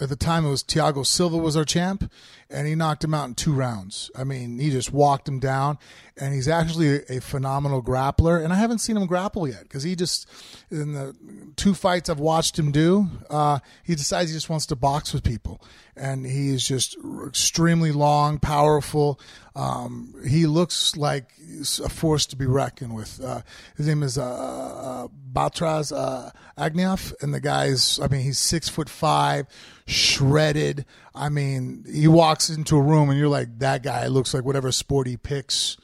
at 0.00 0.08
the 0.08 0.16
time 0.16 0.44
it 0.44 0.50
was 0.50 0.64
Thiago 0.64 1.06
Silva 1.06 1.36
was 1.36 1.56
our 1.56 1.64
champ, 1.64 2.10
and 2.52 2.66
he 2.66 2.74
knocked 2.74 3.02
him 3.02 3.14
out 3.14 3.28
in 3.28 3.34
two 3.34 3.52
rounds. 3.52 4.10
I 4.16 4.24
mean, 4.24 4.58
he 4.58 4.70
just 4.70 4.92
walked 4.92 5.26
him 5.26 5.38
down, 5.38 5.78
and 6.16 6.34
he's 6.34 6.48
actually 6.48 7.00
a, 7.08 7.20
phenomenal 7.20 7.82
grappler. 7.82 8.42
And 8.42 8.52
I 8.52 8.56
haven't 8.56 8.78
seen 8.78 8.96
him 8.96 9.06
grapple 9.06 9.48
yet 9.48 9.62
because 9.62 9.82
he 9.82 9.96
just 9.96 10.28
in 10.70 10.92
the 10.92 11.16
two 11.56 11.74
fights 11.74 12.10
I've 12.10 12.20
watched 12.20 12.58
him 12.58 12.70
do, 12.70 13.08
uh, 13.30 13.60
he 13.82 13.94
decides 13.94 14.30
he 14.30 14.36
just 14.36 14.50
wants 14.50 14.66
to 14.66 14.76
box 14.76 15.12
with 15.12 15.24
people, 15.24 15.62
and 15.96 16.26
he 16.26 16.50
is 16.50 16.66
just 16.66 16.96
extremely 17.26 17.92
long, 17.92 18.38
powerful. 18.38 19.18
Um, 19.54 20.14
he 20.26 20.46
looks 20.46 20.96
like 20.96 21.32
a 21.60 21.88
force 21.88 22.26
to 22.26 22.36
be 22.36 22.46
reckoned 22.46 22.94
with. 22.94 23.22
Uh, 23.22 23.42
his 23.76 23.86
name 23.86 24.02
is 24.02 24.16
uh, 24.16 24.24
uh, 24.24 25.08
Batraz 25.32 25.92
uh, 25.94 26.30
and 26.56 27.34
the 27.34 27.40
guy's, 27.40 28.00
I 28.00 28.08
mean, 28.08 28.22
he's 28.22 28.38
six 28.38 28.68
foot 28.68 28.88
five, 28.88 29.46
shredded. 29.86 30.86
I 31.14 31.28
mean, 31.28 31.84
he 31.90 32.08
walks 32.08 32.48
into 32.50 32.76
a 32.76 32.80
room 32.82 33.10
and 33.10 33.18
you're 33.18 33.28
like, 33.28 33.58
that 33.58 33.82
guy 33.82 34.06
looks 34.06 34.32
like 34.34 34.44
whatever 34.44 34.72
sport 34.72 35.06
he 35.06 35.16
picks, 35.16 35.76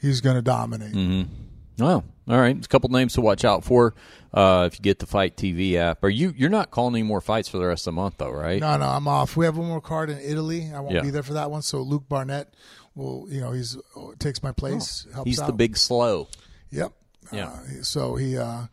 he's 0.00 0.20
going 0.20 0.36
to 0.36 0.42
dominate. 0.42 1.28
Oh, 1.80 2.02
all 2.28 2.38
right. 2.38 2.54
There's 2.54 2.66
a 2.66 2.68
couple 2.68 2.90
names 2.90 3.14
to 3.14 3.20
watch 3.20 3.44
out 3.44 3.64
for 3.64 3.94
uh, 4.34 4.68
if 4.70 4.78
you 4.78 4.82
get 4.82 4.98
the 4.98 5.06
Fight 5.06 5.36
TV 5.36 5.74
app. 5.76 6.04
Are 6.04 6.08
you 6.10 6.32
you're 6.36 6.50
not 6.50 6.70
calling 6.70 6.94
any 6.94 7.02
more 7.02 7.20
fights 7.20 7.48
for 7.48 7.58
the 7.58 7.66
rest 7.66 7.86
of 7.86 7.94
the 7.94 8.00
month 8.00 8.16
though, 8.18 8.30
right? 8.30 8.60
No, 8.60 8.76
no, 8.76 8.86
I'm 8.86 9.08
off. 9.08 9.36
We 9.36 9.44
have 9.46 9.56
one 9.56 9.68
more 9.68 9.80
card 9.80 10.10
in 10.10 10.18
Italy. 10.18 10.70
I 10.74 10.80
won't 10.80 10.94
Yeah. 10.94 11.02
be 11.02 11.10
there 11.10 11.22
for 11.22 11.32
that 11.34 11.50
one. 11.50 11.62
So 11.62 11.80
Luke 11.80 12.04
Barnatt 12.08 12.46
will, 12.94 13.26
you 13.30 13.40
know, 13.40 13.52
he's 13.52 13.76
takes 14.18 14.42
my 14.42 14.52
place. 14.52 15.06
helps 15.14 15.18
Oh, 15.20 15.24
He's 15.24 15.38
the 15.42 15.52
big 15.52 15.76
slow. 15.76 16.28
Yep. 16.70 16.92
Yeah. 17.32 17.48
Uh, 17.48 17.82
so 17.82 18.16
he 18.16 18.36
uh, 18.36 18.66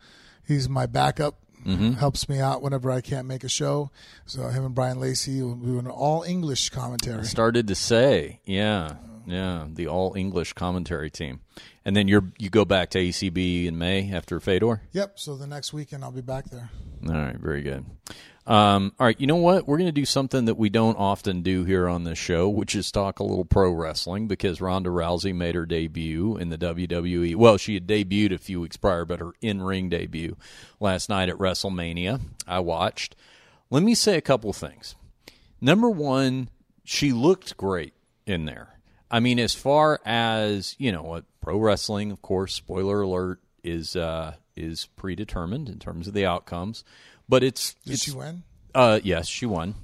he's 0.46 0.68
my 0.68 0.86
backup. 0.86 1.36
Mm-hmm. 1.68 1.92
Helps 1.92 2.28
me 2.28 2.40
out 2.40 2.62
whenever 2.62 2.90
I 2.90 3.00
can't 3.02 3.28
make 3.28 3.44
a 3.44 3.48
show. 3.48 3.90
So 4.24 4.48
him 4.48 4.64
and 4.64 4.74
Brian 4.74 4.98
Lacey 4.98 5.42
will 5.42 5.54
do 5.54 5.78
an 5.78 5.86
all 5.86 6.22
English 6.22 6.70
commentary. 6.70 7.24
Started 7.24 7.68
to 7.68 7.74
say, 7.74 8.40
yeah, 8.44 8.94
yeah, 9.26 9.66
the 9.70 9.86
all 9.86 10.14
English 10.16 10.54
commentary 10.54 11.10
team, 11.10 11.40
and 11.84 11.94
then 11.94 12.08
you're 12.08 12.24
you 12.38 12.48
go 12.48 12.64
back 12.64 12.90
to 12.90 12.98
ACB 12.98 13.66
in 13.66 13.76
May 13.76 14.10
after 14.10 14.40
Fedor. 14.40 14.80
Yep. 14.92 15.18
So 15.18 15.36
the 15.36 15.46
next 15.46 15.74
weekend 15.74 16.02
I'll 16.04 16.10
be 16.10 16.22
back 16.22 16.46
there. 16.46 16.70
All 17.06 17.14
right, 17.14 17.36
very 17.36 17.62
good. 17.62 17.84
Um, 18.48 18.94
all 18.98 19.04
right, 19.04 19.20
you 19.20 19.26
know 19.26 19.36
what? 19.36 19.68
We're 19.68 19.76
going 19.76 19.88
to 19.88 19.92
do 19.92 20.06
something 20.06 20.46
that 20.46 20.56
we 20.56 20.70
don't 20.70 20.96
often 20.96 21.42
do 21.42 21.64
here 21.64 21.86
on 21.86 22.04
this 22.04 22.18
show, 22.18 22.48
which 22.48 22.74
is 22.74 22.90
talk 22.90 23.18
a 23.18 23.22
little 23.22 23.44
pro 23.44 23.70
wrestling 23.70 24.26
because 24.26 24.62
Ronda 24.62 24.88
Rousey 24.88 25.34
made 25.34 25.54
her 25.54 25.66
debut 25.66 26.38
in 26.38 26.48
the 26.48 26.56
WWE. 26.56 27.36
Well, 27.36 27.58
she 27.58 27.74
had 27.74 27.86
debuted 27.86 28.32
a 28.32 28.38
few 28.38 28.62
weeks 28.62 28.78
prior, 28.78 29.04
but 29.04 29.20
her 29.20 29.32
in 29.42 29.60
ring 29.60 29.90
debut 29.90 30.34
last 30.80 31.10
night 31.10 31.28
at 31.28 31.36
WrestleMania. 31.36 32.20
I 32.46 32.60
watched. 32.60 33.14
Let 33.68 33.82
me 33.82 33.94
say 33.94 34.16
a 34.16 34.22
couple 34.22 34.54
things. 34.54 34.94
Number 35.60 35.90
one, 35.90 36.48
she 36.84 37.12
looked 37.12 37.54
great 37.58 37.92
in 38.24 38.46
there. 38.46 38.80
I 39.10 39.20
mean, 39.20 39.38
as 39.38 39.54
far 39.54 40.00
as 40.06 40.74
you 40.78 40.90
know, 40.90 41.02
what 41.02 41.24
pro 41.42 41.58
wrestling, 41.58 42.10
of 42.10 42.22
course, 42.22 42.54
spoiler 42.54 43.02
alert 43.02 43.40
is 43.62 43.94
uh, 43.94 44.36
is 44.56 44.86
predetermined 44.96 45.68
in 45.68 45.78
terms 45.78 46.08
of 46.08 46.14
the 46.14 46.24
outcomes, 46.24 46.82
but 47.28 47.42
it's 47.42 47.74
Did 47.84 47.94
it's 47.94 48.04
she 48.04 48.12
win? 48.12 48.42
uh, 48.74 49.00
yes, 49.02 49.28
she 49.28 49.46
won. 49.46 49.74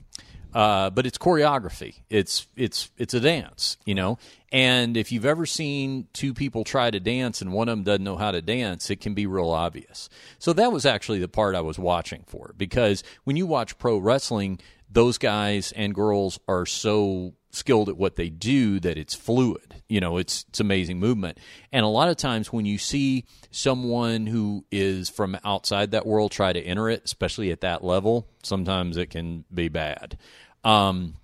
Uh, 0.52 0.88
but 0.90 1.04
it's 1.04 1.18
choreography. 1.18 1.96
It's 2.08 2.46
it's 2.56 2.88
it's 2.96 3.12
a 3.12 3.18
dance, 3.18 3.76
you 3.84 3.94
know. 3.94 4.18
And 4.52 4.96
if 4.96 5.10
you've 5.10 5.24
ever 5.24 5.46
seen 5.46 6.06
two 6.12 6.32
people 6.32 6.62
try 6.62 6.92
to 6.92 7.00
dance 7.00 7.40
and 7.42 7.52
one 7.52 7.68
of 7.68 7.76
them 7.76 7.82
doesn't 7.82 8.04
know 8.04 8.16
how 8.16 8.30
to 8.30 8.40
dance, 8.40 8.88
it 8.88 9.00
can 9.00 9.14
be 9.14 9.26
real 9.26 9.50
obvious. 9.50 10.08
So 10.38 10.52
that 10.52 10.70
was 10.70 10.86
actually 10.86 11.18
the 11.18 11.26
part 11.26 11.56
I 11.56 11.60
was 11.60 11.76
watching 11.76 12.22
for 12.28 12.54
because 12.56 13.02
when 13.24 13.34
you 13.34 13.46
watch 13.46 13.76
pro 13.78 13.98
wrestling, 13.98 14.60
those 14.88 15.18
guys 15.18 15.72
and 15.72 15.92
girls 15.92 16.38
are 16.46 16.66
so 16.66 17.34
skilled 17.54 17.88
at 17.88 17.96
what 17.96 18.16
they 18.16 18.28
do 18.28 18.80
that 18.80 18.98
it's 18.98 19.14
fluid. 19.14 19.82
You 19.88 20.00
know, 20.00 20.16
it's 20.18 20.44
it's 20.48 20.60
amazing 20.60 20.98
movement. 20.98 21.38
And 21.72 21.84
a 21.84 21.88
lot 21.88 22.08
of 22.08 22.16
times 22.16 22.52
when 22.52 22.66
you 22.66 22.78
see 22.78 23.24
someone 23.50 24.26
who 24.26 24.64
is 24.70 25.08
from 25.08 25.38
outside 25.44 25.92
that 25.92 26.06
world 26.06 26.32
try 26.32 26.52
to 26.52 26.60
enter 26.60 26.88
it, 26.88 27.02
especially 27.04 27.50
at 27.50 27.60
that 27.62 27.84
level, 27.84 28.28
sometimes 28.42 28.96
it 28.96 29.10
can 29.10 29.44
be 29.52 29.68
bad. 29.68 30.18
Um, 30.64 31.14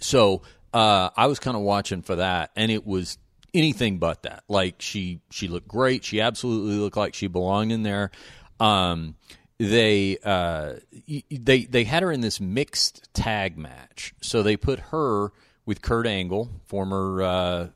so 0.00 0.42
uh, 0.74 1.10
I 1.16 1.26
was 1.26 1.38
kind 1.38 1.56
of 1.56 1.62
watching 1.62 2.02
for 2.02 2.16
that, 2.16 2.50
and 2.56 2.70
it 2.70 2.86
was 2.86 3.18
anything 3.54 3.98
but 3.98 4.22
that. 4.22 4.44
Like 4.48 4.76
she 4.78 5.20
she 5.30 5.48
looked 5.48 5.68
great. 5.68 6.04
She 6.04 6.20
absolutely 6.20 6.76
looked 6.76 6.96
like 6.96 7.14
she 7.14 7.26
belonged 7.26 7.72
in 7.72 7.82
there. 7.82 8.10
Um, 8.60 9.16
they 9.58 10.18
uh, 10.24 10.74
they 11.30 11.64
they 11.64 11.84
had 11.84 12.02
her 12.02 12.10
in 12.10 12.20
this 12.20 12.40
mixed 12.40 13.08
tag 13.14 13.56
match, 13.56 14.14
so 14.20 14.42
they 14.42 14.56
put 14.56 14.80
her 14.90 15.32
with 15.66 15.82
Kurt 15.82 16.06
Angle, 16.06 16.50
former 16.66 17.22
uh, 17.22 17.66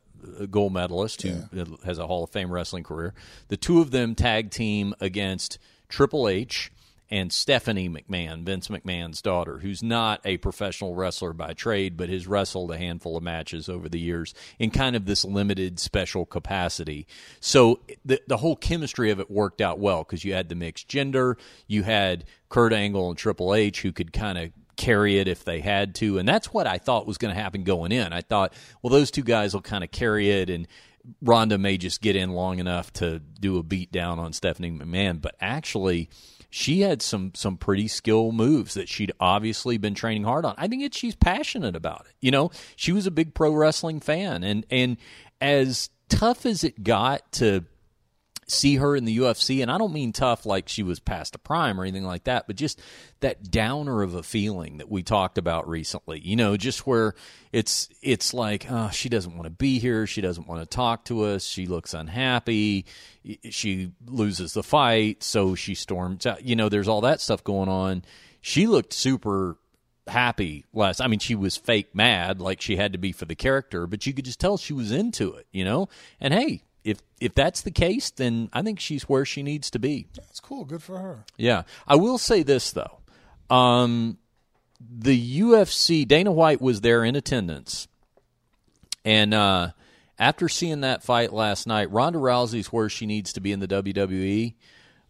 gold 0.50 0.72
medalist 0.72 1.22
who 1.22 1.42
Yeah. 1.52 1.64
has 1.84 1.98
a 1.98 2.06
Hall 2.06 2.24
of 2.24 2.30
Fame 2.30 2.50
wrestling 2.50 2.82
career. 2.84 3.14
The 3.48 3.56
two 3.56 3.80
of 3.80 3.90
them 3.90 4.14
tag 4.14 4.50
team 4.50 4.94
against 5.00 5.58
Triple 5.88 6.28
H 6.28 6.72
and 7.08 7.32
Stephanie 7.32 7.88
McMahon, 7.88 8.42
Vince 8.44 8.66
McMahon's 8.66 9.22
daughter, 9.22 9.58
who's 9.58 9.80
not 9.80 10.20
a 10.24 10.38
professional 10.38 10.96
wrestler 10.96 11.32
by 11.32 11.52
trade, 11.52 11.96
but 11.96 12.08
has 12.08 12.26
wrestled 12.26 12.72
a 12.72 12.76
handful 12.78 13.16
of 13.16 13.22
matches 13.22 13.68
over 13.68 13.88
the 13.88 14.00
years 14.00 14.34
in 14.58 14.72
kind 14.72 14.96
of 14.96 15.04
this 15.04 15.24
limited 15.24 15.78
special 15.78 16.26
capacity. 16.26 17.06
So 17.38 17.78
the 18.04 18.20
the 18.26 18.38
whole 18.38 18.56
chemistry 18.56 19.12
of 19.12 19.20
it 19.20 19.30
worked 19.30 19.60
out 19.60 19.78
well 19.78 19.98
because 20.02 20.24
you 20.24 20.32
had 20.34 20.48
the 20.48 20.56
mixed 20.56 20.88
gender, 20.88 21.38
you 21.68 21.84
had 21.84 22.24
Kurt 22.48 22.72
Angle 22.72 23.10
and 23.10 23.16
Triple 23.16 23.54
H 23.54 23.82
who 23.82 23.92
could 23.92 24.12
kind 24.12 24.36
of 24.38 24.50
carry 24.76 25.18
it 25.18 25.28
if 25.28 25.44
they 25.44 25.60
had 25.60 25.94
to. 25.96 26.18
And 26.18 26.28
that's 26.28 26.52
what 26.52 26.66
I 26.66 26.78
thought 26.78 27.06
was 27.06 27.18
going 27.18 27.34
to 27.34 27.40
happen 27.40 27.64
going 27.64 27.92
in. 27.92 28.12
I 28.12 28.20
thought, 28.20 28.52
well, 28.82 28.90
those 28.90 29.10
two 29.10 29.22
guys 29.22 29.54
will 29.54 29.62
kind 29.62 29.84
of 29.84 29.90
carry 29.90 30.30
it 30.30 30.50
and 30.50 30.66
Ronda 31.22 31.58
may 31.58 31.78
just 31.78 32.00
get 32.00 32.16
in 32.16 32.30
long 32.30 32.58
enough 32.58 32.92
to 32.94 33.18
do 33.18 33.58
a 33.58 33.62
beat 33.62 33.92
down 33.92 34.18
on 34.18 34.32
Stephanie 34.32 34.70
McMahon. 34.70 35.20
But 35.20 35.36
actually, 35.40 36.08
she 36.50 36.80
had 36.80 37.02
some 37.02 37.32
some 37.34 37.56
pretty 37.56 37.88
skill 37.88 38.32
moves 38.32 38.74
that 38.74 38.88
she'd 38.88 39.12
obviously 39.20 39.78
been 39.78 39.94
training 39.94 40.24
hard 40.24 40.44
on. 40.44 40.54
I 40.56 40.68
think 40.68 40.82
it, 40.82 40.94
she's 40.94 41.14
passionate 41.14 41.76
about 41.76 42.06
it. 42.08 42.14
You 42.20 42.30
know, 42.30 42.50
she 42.74 42.92
was 42.92 43.06
a 43.06 43.10
big 43.10 43.34
pro 43.34 43.52
wrestling 43.52 44.00
fan, 44.00 44.42
and 44.42 44.66
and 44.70 44.96
as 45.40 45.90
tough 46.08 46.46
as 46.46 46.64
it 46.64 46.82
got 46.82 47.30
to 47.32 47.64
see 48.46 48.76
her 48.76 48.94
in 48.94 49.04
the 49.04 49.18
UFC, 49.18 49.60
and 49.60 49.70
I 49.70 49.78
don't 49.78 49.92
mean 49.92 50.12
tough 50.12 50.46
like 50.46 50.68
she 50.68 50.82
was 50.82 51.00
past 51.00 51.34
a 51.34 51.38
prime 51.38 51.80
or 51.80 51.84
anything 51.84 52.04
like 52.04 52.24
that, 52.24 52.46
but 52.46 52.56
just 52.56 52.80
that 53.20 53.50
downer 53.50 54.02
of 54.02 54.14
a 54.14 54.22
feeling 54.22 54.78
that 54.78 54.90
we 54.90 55.02
talked 55.02 55.36
about 55.36 55.68
recently. 55.68 56.20
You 56.20 56.36
know, 56.36 56.56
just 56.56 56.86
where 56.86 57.14
it's 57.52 57.88
it's 58.02 58.32
like, 58.32 58.66
oh, 58.70 58.90
she 58.90 59.08
doesn't 59.08 59.34
want 59.34 59.44
to 59.44 59.50
be 59.50 59.78
here, 59.78 60.06
she 60.06 60.20
doesn't 60.20 60.46
want 60.46 60.60
to 60.60 60.66
talk 60.66 61.04
to 61.06 61.24
us, 61.24 61.44
she 61.44 61.66
looks 61.66 61.92
unhappy, 61.92 62.86
she 63.50 63.92
loses 64.06 64.52
the 64.52 64.62
fight, 64.62 65.22
so 65.22 65.54
she 65.54 65.74
storms 65.74 66.26
out. 66.26 66.44
You 66.44 66.56
know, 66.56 66.68
there's 66.68 66.88
all 66.88 67.00
that 67.02 67.20
stuff 67.20 67.42
going 67.42 67.68
on. 67.68 68.04
She 68.40 68.66
looked 68.68 68.92
super 68.92 69.58
happy 70.08 70.64
last 70.72 71.00
I 71.00 71.08
mean 71.08 71.18
she 71.18 71.34
was 71.34 71.56
fake 71.56 71.92
mad 71.92 72.40
like 72.40 72.60
she 72.60 72.76
had 72.76 72.92
to 72.92 72.98
be 72.98 73.10
for 73.10 73.24
the 73.24 73.34
character 73.34 73.88
but 73.88 74.06
you 74.06 74.14
could 74.14 74.24
just 74.24 74.38
tell 74.38 74.56
she 74.56 74.72
was 74.72 74.92
into 74.92 75.34
it 75.34 75.48
you 75.50 75.64
know 75.64 75.88
and 76.20 76.32
hey 76.32 76.62
if 76.86 76.98
if 77.20 77.34
that's 77.34 77.60
the 77.62 77.70
case 77.70 78.10
then 78.10 78.48
I 78.52 78.62
think 78.62 78.80
she's 78.80 79.02
where 79.04 79.24
she 79.26 79.42
needs 79.42 79.70
to 79.72 79.78
be 79.78 80.06
That's 80.16 80.40
cool. 80.40 80.64
Good 80.64 80.82
for 80.82 80.98
her. 80.98 81.24
yeah 81.36 81.62
I 81.86 81.96
will 81.96 82.16
say 82.18 82.42
this 82.42 82.70
though 82.72 83.00
um 83.50 84.18
the 84.80 85.40
UFC 85.40 86.06
Dana 86.06 86.30
White 86.32 86.60
was 86.60 86.80
there 86.80 87.04
in 87.04 87.16
attendance 87.16 87.88
and 89.04 89.34
uh 89.34 89.70
after 90.18 90.48
seeing 90.48 90.80
that 90.80 91.02
fight 91.02 91.32
last 91.32 91.66
night 91.66 91.90
Ronda 91.90 92.18
Rousey's 92.18 92.72
where 92.72 92.88
she 92.88 93.04
needs 93.04 93.32
to 93.34 93.40
be 93.40 93.52
in 93.52 93.60
the 93.60 93.68
WWE 93.68 94.54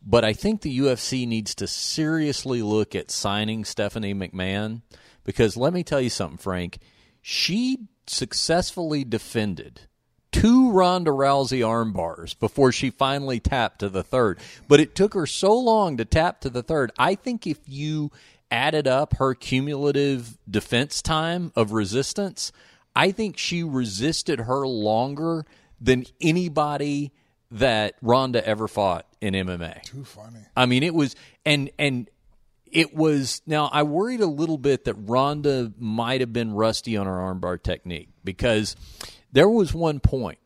but 0.09 0.25
I 0.25 0.33
think 0.33 0.61
the 0.61 0.79
UFC 0.79 1.27
needs 1.27 1.55
to 1.57 1.67
seriously 1.67 2.63
look 2.63 2.95
at 2.95 3.11
signing 3.11 3.65
Stephanie 3.65 4.15
McMahon 4.15 4.83
because 5.25 5.57
let 5.57 5.73
me 5.73 5.83
tell 5.83 6.01
you 6.01 6.11
something, 6.11 6.39
Frank. 6.39 6.79
She 7.21 7.89
successfully 8.07 9.03
defended 9.03 9.81
two 10.33 10.71
Ronda 10.71 11.11
Rousey 11.11 11.67
arm 11.67 11.93
bars 11.93 12.35
before 12.35 12.73
she 12.73 12.91
finally 12.91 13.41
tapped 13.41 13.81
to 13.81 13.89
the 13.89 14.03
third. 14.03 14.39
But 14.69 14.81
it 14.81 14.95
took 14.95 15.15
her 15.15 15.27
so 15.27 15.59
long 15.59 15.97
to 15.97 16.05
tap 16.05 16.41
to 16.43 16.51
the 16.51 16.63
third. 16.63 16.93
I 16.99 17.15
think 17.15 17.47
if 17.47 17.59
you 17.67 18.11
added 18.51 18.87
up 18.87 19.17
her 19.17 19.35
cumulative 19.35 20.39
defense 20.49 21.03
time 21.03 21.53
of 21.57 21.73
resistance, 21.73 22.53
I 22.95 23.11
think 23.11 23.39
she 23.39 23.63
resisted 23.63 24.41
her 24.41 24.67
longer 24.67 25.45
than 25.81 26.07
anybody 26.21 27.13
that 27.51 27.95
Ronda 28.03 28.47
ever 28.47 28.69
fought 28.69 29.07
in 29.21 29.35
MMA. 29.35 29.83
Too 29.83 30.05
funny. 30.05 30.41
I 30.57 30.67
mean, 30.67 30.83
it 30.83 30.95
was 30.95 31.15
and 31.45 31.71
and 31.79 32.11
it 32.71 32.95
was. 32.95 33.43
Now 33.47 33.69
I 33.73 33.83
worried 33.85 34.21
a 34.21 34.27
little 34.27 34.59
bit 34.59 34.85
that 34.85 34.95
Ronda 34.95 35.73
might 35.79 36.21
have 36.21 36.33
been 36.33 36.53
rusty 36.53 36.97
on 36.97 37.07
her 37.07 37.13
armbar 37.13 37.63
technique 37.63 38.09
because 38.25 38.77
there 39.33 39.49
was 39.49 39.75
one 39.75 40.01
point 40.01 40.39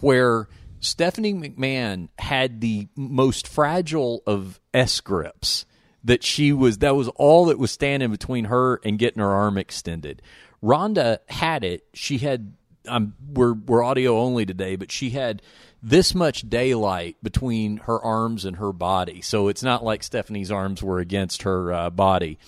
where 0.00 0.48
Stephanie 0.80 1.34
McMahon 1.34 2.08
had 2.18 2.60
the 2.60 2.88
most 2.96 3.48
fragile 3.48 4.22
of 4.26 4.60
S 4.72 5.00
grips 5.00 5.66
that 6.04 6.22
she 6.22 6.52
was. 6.52 6.78
That 6.78 6.94
was 6.94 7.08
all 7.16 7.46
that 7.46 7.58
was 7.58 7.70
standing 7.70 8.10
between 8.10 8.46
her 8.46 8.80
and 8.84 8.98
getting 8.98 9.20
her 9.20 9.32
arm 9.32 9.58
extended. 9.58 10.22
Ronda 10.62 11.20
had 11.28 11.64
it. 11.64 11.84
She 11.94 12.18
had. 12.18 12.54
Um, 12.86 13.14
we're 13.34 13.52
we're 13.52 13.82
audio 13.82 14.18
only 14.18 14.46
today, 14.46 14.76
but 14.76 14.90
she 14.90 15.10
had 15.10 15.42
this 15.82 16.14
much 16.14 16.48
daylight 16.48 17.16
between 17.22 17.78
her 17.78 18.00
arms 18.02 18.44
and 18.44 18.56
her 18.56 18.72
body. 18.72 19.20
So 19.20 19.48
it's 19.48 19.62
not 19.62 19.84
like 19.84 20.02
Stephanie's 20.02 20.50
arms 20.50 20.82
were 20.82 20.98
against 20.98 21.42
her 21.42 21.72
uh, 21.72 21.90
body. 21.90 22.38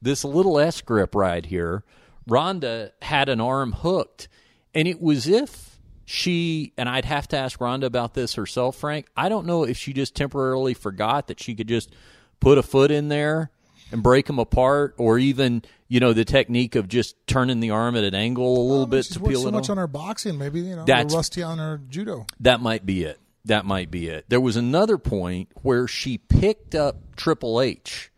This 0.00 0.24
little 0.24 0.58
S 0.58 0.80
grip 0.80 1.14
right 1.14 1.44
here, 1.44 1.84
Ronda 2.26 2.92
had 3.02 3.28
an 3.28 3.40
arm 3.40 3.72
hooked, 3.72 4.28
and 4.74 4.86
it 4.88 5.00
was 5.00 5.26
if 5.28 5.78
she, 6.04 6.72
and 6.76 6.88
I'd 6.88 7.04
have 7.04 7.28
to 7.28 7.36
ask 7.36 7.60
Ronda 7.60 7.86
about 7.86 8.14
this 8.14 8.34
herself, 8.34 8.76
Frank. 8.76 9.06
I 9.16 9.28
don't 9.28 9.46
know 9.46 9.64
if 9.64 9.76
she 9.76 9.92
just 9.92 10.14
temporarily 10.14 10.74
forgot 10.74 11.28
that 11.28 11.40
she 11.40 11.54
could 11.54 11.68
just 11.68 11.90
put 12.40 12.58
a 12.58 12.62
foot 12.62 12.90
in 12.90 13.08
there 13.08 13.50
and 13.92 14.02
break 14.02 14.26
them 14.26 14.38
apart, 14.38 14.94
or 14.96 15.18
even, 15.18 15.62
you 15.88 16.00
know, 16.00 16.12
the 16.14 16.24
technique 16.24 16.74
of 16.76 16.88
just 16.88 17.14
turning 17.26 17.60
the 17.60 17.70
arm 17.70 17.94
at 17.94 18.04
an 18.04 18.14
angle 18.14 18.56
a 18.58 18.64
little 18.66 18.86
bit 18.86 19.04
She's 19.04 19.14
to 19.16 19.20
peel 19.20 19.42
so 19.42 19.48
it 19.48 19.52
much 19.52 19.64
off. 19.64 19.70
on 19.70 19.76
her 19.76 19.86
boxing. 19.86 20.38
Maybe 20.38 20.60
you 20.60 20.76
know, 20.76 20.84
That's- 20.84 21.14
rusty 21.14 21.42
on 21.42 21.58
her 21.58 21.80
judo. 21.90 22.26
That 22.40 22.60
might 22.60 22.86
be 22.86 23.04
it. 23.04 23.18
That 23.44 23.66
might 23.66 23.90
be 23.90 24.08
it. 24.08 24.24
There 24.28 24.40
was 24.40 24.56
another 24.56 24.96
point 24.98 25.48
where 25.62 25.86
she 25.86 26.16
picked 26.18 26.74
up 26.74 27.16
Triple 27.16 27.60
H, 27.60 28.10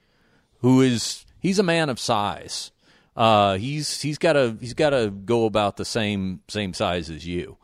who 0.60 0.81
is 0.81 1.24
he's 1.40 1.59
a 1.59 1.62
man 1.64 1.89
of 1.90 1.98
size. 1.98 2.70
Uh, 3.16 3.57
he's 3.57 4.01
he's 4.01 4.19
got 4.19 4.32
to 4.35 4.57
he's 4.61 4.74
got 4.74 4.91
to 4.91 5.11
go 5.11 5.45
about 5.47 5.77
the 5.77 5.85
same 5.85 6.41
same 6.49 6.74
size 6.74 7.11
as 7.11 7.27
you. 7.27 7.57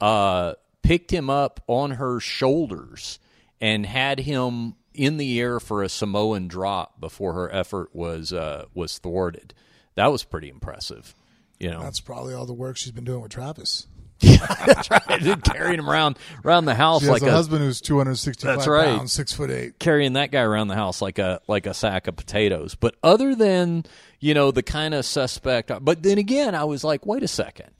Uh, 0.00 0.54
picked 0.82 1.10
him 1.12 1.30
up 1.30 1.60
on 1.66 1.92
her 1.92 2.20
shoulders 2.20 3.18
and 3.60 3.86
had 3.86 4.20
him 4.20 4.74
in 4.94 5.16
the 5.16 5.40
air 5.40 5.60
for 5.60 5.82
a 5.82 5.88
Samoan 5.88 6.48
drop 6.48 7.00
before 7.00 7.34
her 7.34 7.52
effort 7.54 7.94
was 7.94 8.32
uh, 8.32 8.64
was 8.74 8.98
thwarted. 8.98 9.54
That 9.94 10.08
was 10.08 10.24
pretty 10.24 10.48
impressive. 10.48 11.14
You 11.58 11.70
know, 11.70 11.80
That's 11.82 12.00
probably 12.00 12.34
all 12.34 12.44
the 12.44 12.52
work 12.52 12.76
she's 12.76 12.92
been 12.92 13.04
doing 13.04 13.22
with 13.22 13.32
Travis. 13.32 13.86
that's 14.20 14.90
right. 14.90 15.02
Carrying 15.44 15.78
him 15.78 15.90
around 15.90 16.18
around 16.44 16.64
the 16.64 16.74
house 16.74 17.06
like 17.06 17.20
a, 17.22 17.26
a 17.26 17.30
husband 17.30 17.60
who's 17.62 17.82
265 17.82 18.56
That's 18.56 18.66
right. 18.66 18.96
pounds, 18.96 19.12
six 19.12 19.32
foot 19.32 19.50
eight. 19.50 19.78
carrying 19.78 20.14
that 20.14 20.30
guy 20.30 20.40
around 20.40 20.68
the 20.68 20.74
house 20.74 21.02
like 21.02 21.18
a 21.18 21.40
like 21.46 21.66
a 21.66 21.74
sack 21.74 22.06
of 22.06 22.16
potatoes. 22.16 22.74
But 22.74 22.96
other 23.02 23.34
than 23.34 23.84
you 24.20 24.34
know 24.34 24.50
the 24.50 24.62
kind 24.62 24.94
of 24.94 25.04
suspect, 25.04 25.70
but 25.80 26.02
then 26.02 26.18
again, 26.18 26.54
I 26.54 26.64
was 26.64 26.84
like, 26.84 27.06
wait 27.06 27.22
a 27.22 27.28
second, 27.28 27.70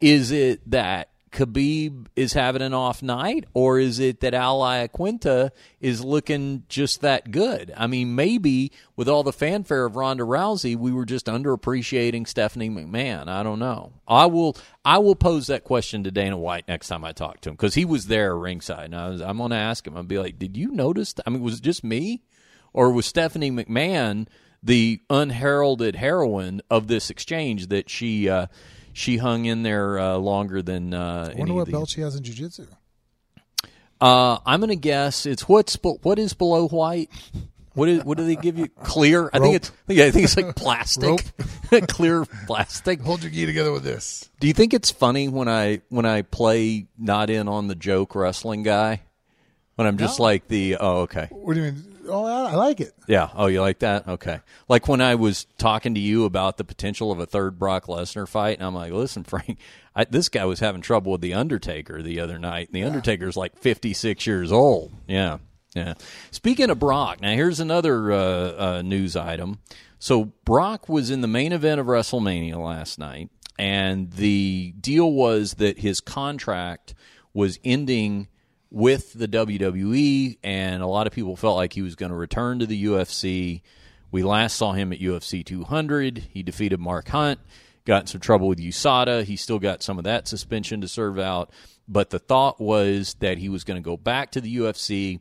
is 0.00 0.30
it 0.30 0.68
that 0.70 1.10
Khabib 1.34 2.06
is 2.14 2.32
having 2.32 2.62
an 2.62 2.72
off 2.72 3.02
night, 3.02 3.44
or 3.54 3.80
is 3.80 3.98
it 3.98 4.20
that 4.20 4.34
Al 4.34 4.60
Iaquinta 4.60 5.50
is 5.80 6.04
looking 6.04 6.62
just 6.68 7.00
that 7.00 7.32
good? 7.32 7.74
I 7.76 7.88
mean, 7.88 8.14
maybe 8.14 8.70
with 8.94 9.08
all 9.08 9.24
the 9.24 9.32
fanfare 9.32 9.84
of 9.84 9.96
Ronda 9.96 10.22
Rousey, 10.22 10.76
we 10.76 10.92
were 10.92 11.04
just 11.04 11.26
underappreciating 11.26 12.28
Stephanie 12.28 12.70
McMahon. 12.70 13.26
I 13.26 13.42
don't 13.42 13.58
know. 13.58 13.92
I 14.06 14.26
will 14.26 14.56
I 14.84 14.98
will 14.98 15.16
pose 15.16 15.48
that 15.48 15.64
question 15.64 16.04
to 16.04 16.12
Dana 16.12 16.38
White 16.38 16.68
next 16.68 16.86
time 16.86 17.04
I 17.04 17.12
talk 17.12 17.40
to 17.40 17.48
him 17.50 17.56
because 17.56 17.74
he 17.74 17.84
was 17.84 18.06
there 18.06 18.36
ringside, 18.38 18.86
and 18.86 18.96
I 18.96 19.08
was, 19.08 19.20
I'm 19.20 19.38
going 19.38 19.50
to 19.50 19.56
ask 19.56 19.84
him. 19.84 19.96
I'll 19.96 20.04
be 20.04 20.18
like, 20.18 20.38
did 20.38 20.56
you 20.56 20.70
notice? 20.70 21.14
I 21.26 21.30
mean, 21.30 21.42
was 21.42 21.58
it 21.58 21.62
just 21.62 21.82
me, 21.82 22.22
or 22.72 22.92
was 22.92 23.06
Stephanie 23.06 23.50
McMahon? 23.50 24.28
The 24.64 25.00
unheralded 25.10 25.94
heroine 25.96 26.62
of 26.70 26.88
this 26.88 27.10
exchange 27.10 27.66
that 27.68 27.90
she 27.90 28.28
uh, 28.28 28.46
she 28.94 29.18
hung 29.18 29.44
in 29.44 29.62
there 29.62 29.98
uh, 29.98 30.16
longer 30.16 30.62
than 30.62 30.94
uh, 30.94 31.30
I 31.34 31.38
wonder 31.38 31.54
what 31.54 31.70
belt 31.70 31.90
she 31.90 32.00
has 32.00 32.16
in 32.16 32.22
jiu-jitsu. 32.24 32.66
Uh, 34.00 34.38
I'm 34.44 34.60
gonna 34.60 34.74
guess 34.74 35.26
it's 35.26 35.48
what's 35.48 35.78
what 36.02 36.18
is 36.18 36.34
below 36.34 36.68
white. 36.68 37.10
What 37.74 37.88
is 37.88 38.04
what 38.04 38.18
do 38.18 38.24
they 38.24 38.36
give 38.36 38.58
you? 38.58 38.68
Clear? 38.68 39.30
I 39.32 39.38
think 39.38 39.56
it's 39.56 39.72
yeah. 39.88 40.04
I 40.06 40.10
think 40.10 40.24
it's 40.24 40.36
like 40.36 40.54
plastic, 40.54 41.24
clear 41.88 42.24
plastic. 42.46 43.00
Hold 43.00 43.22
your 43.22 43.30
gi 43.32 43.46
together 43.46 43.72
with 43.72 43.82
this. 43.82 44.30
Do 44.40 44.46
you 44.46 44.52
think 44.52 44.74
it's 44.74 44.90
funny 44.90 45.28
when 45.28 45.48
I 45.48 45.80
when 45.88 46.06
I 46.06 46.22
play 46.22 46.86
not 46.98 47.30
in 47.30 47.48
on 47.48 47.66
the 47.68 47.74
joke 47.74 48.14
wrestling 48.14 48.62
guy? 48.62 49.02
When 49.76 49.88
I'm 49.88 49.98
just 49.98 50.20
No. 50.20 50.24
like 50.24 50.46
the 50.46 50.76
oh 50.78 50.98
okay 51.02 51.26
What 51.32 51.54
do 51.54 51.60
you 51.64 51.72
mean? 51.72 51.93
Oh, 52.08 52.24
I 52.24 52.52
I 52.52 52.54
like 52.54 52.80
it. 52.80 52.92
yeah. 53.08 53.30
Oh 53.34 53.46
you 53.46 53.60
like 53.60 53.80
that? 53.80 54.06
Okay. 54.08 54.40
Like 54.68 54.88
when 54.88 55.00
I 55.00 55.14
was 55.14 55.46
talking 55.58 55.94
to 55.94 56.00
you 56.00 56.24
about 56.24 56.56
the 56.56 56.64
potential 56.64 57.10
of 57.10 57.20
a 57.20 57.26
third 57.26 57.58
Brock 57.58 57.86
Lesnar 57.86 58.28
fight 58.28 58.58
and 58.58 58.66
I'm 58.66 58.74
like 58.74 58.92
listen 58.92 59.24
Frank 59.24 59.58
I, 59.96 60.04
this 60.04 60.28
guy 60.28 60.44
was 60.44 60.60
having 60.60 60.80
trouble 60.82 61.12
with 61.12 61.20
the 61.20 61.34
Undertaker 61.34 62.02
the 62.02 62.20
other 62.20 62.38
night 62.38 62.68
and 62.68 62.74
the 62.74 62.84
Undertaker's 62.84 63.36
like 63.36 63.56
56 63.58 64.26
years 64.26 64.52
old. 64.52 64.92
Yeah. 65.06 65.38
Yeah. 65.74 65.94
Speaking 66.30 66.70
of 66.70 66.78
Brock 66.78 67.20
now 67.20 67.32
here's 67.34 67.60
another 67.60 68.12
uh, 68.12 68.18
uh, 68.78 68.82
news 68.82 69.16
item. 69.16 69.58
So 69.98 70.32
Brock 70.44 70.88
was 70.88 71.10
in 71.10 71.20
the 71.22 71.28
main 71.28 71.52
event 71.52 71.80
of 71.80 71.86
WrestleMania 71.86 72.56
last 72.56 72.98
night 72.98 73.30
and 73.58 74.10
the 74.12 74.74
deal 74.80 75.10
was 75.12 75.54
that 75.54 75.78
his 75.78 76.00
contract 76.00 76.94
was 77.32 77.58
ending 77.64 78.28
with 78.74 79.12
the 79.12 79.28
WWE, 79.28 80.36
and 80.42 80.82
a 80.82 80.86
lot 80.88 81.06
of 81.06 81.12
people 81.12 81.36
felt 81.36 81.54
like 81.54 81.72
he 81.72 81.82
was 81.82 81.94
going 81.94 82.10
to 82.10 82.16
return 82.16 82.58
to 82.58 82.66
the 82.66 82.86
UFC. 82.86 83.62
We 84.10 84.24
last 84.24 84.56
saw 84.56 84.72
him 84.72 84.92
at 84.92 84.98
UFC 84.98 85.46
200. 85.46 86.24
He 86.32 86.42
defeated 86.42 86.80
Mark 86.80 87.08
Hunt, 87.08 87.38
got 87.84 88.02
in 88.02 88.06
some 88.08 88.20
trouble 88.20 88.48
with 88.48 88.58
USADA. 88.58 89.22
He 89.24 89.36
still 89.36 89.60
got 89.60 89.84
some 89.84 89.96
of 89.96 90.04
that 90.04 90.26
suspension 90.26 90.80
to 90.80 90.88
serve 90.88 91.20
out. 91.20 91.52
But 91.86 92.10
the 92.10 92.18
thought 92.18 92.60
was 92.60 93.14
that 93.20 93.38
he 93.38 93.48
was 93.48 93.62
going 93.62 93.80
to 93.80 93.86
go 93.86 93.96
back 93.96 94.32
to 94.32 94.40
the 94.40 94.56
UFC, 94.56 95.20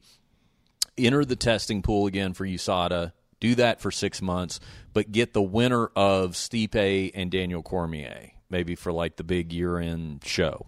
enter 0.98 1.24
the 1.24 1.36
testing 1.36 1.84
pool 1.84 2.08
again 2.08 2.34
for 2.34 2.48
USADA, 2.48 3.12
do 3.40 3.54
that 3.54 3.82
for 3.82 3.92
six 3.92 4.20
months, 4.20 4.60
but 4.94 5.12
get 5.12 5.34
the 5.34 5.44
winner 5.44 5.92
of 5.96 6.32
Stipe 6.32 7.12
and 7.14 7.30
Daniel 7.30 7.62
Cormier, 7.62 8.32
maybe 8.50 8.74
for 8.74 8.92
like 8.92 9.18
the 9.18 9.24
big 9.24 9.54
year 9.54 9.78
end 9.78 10.24
show. 10.26 10.66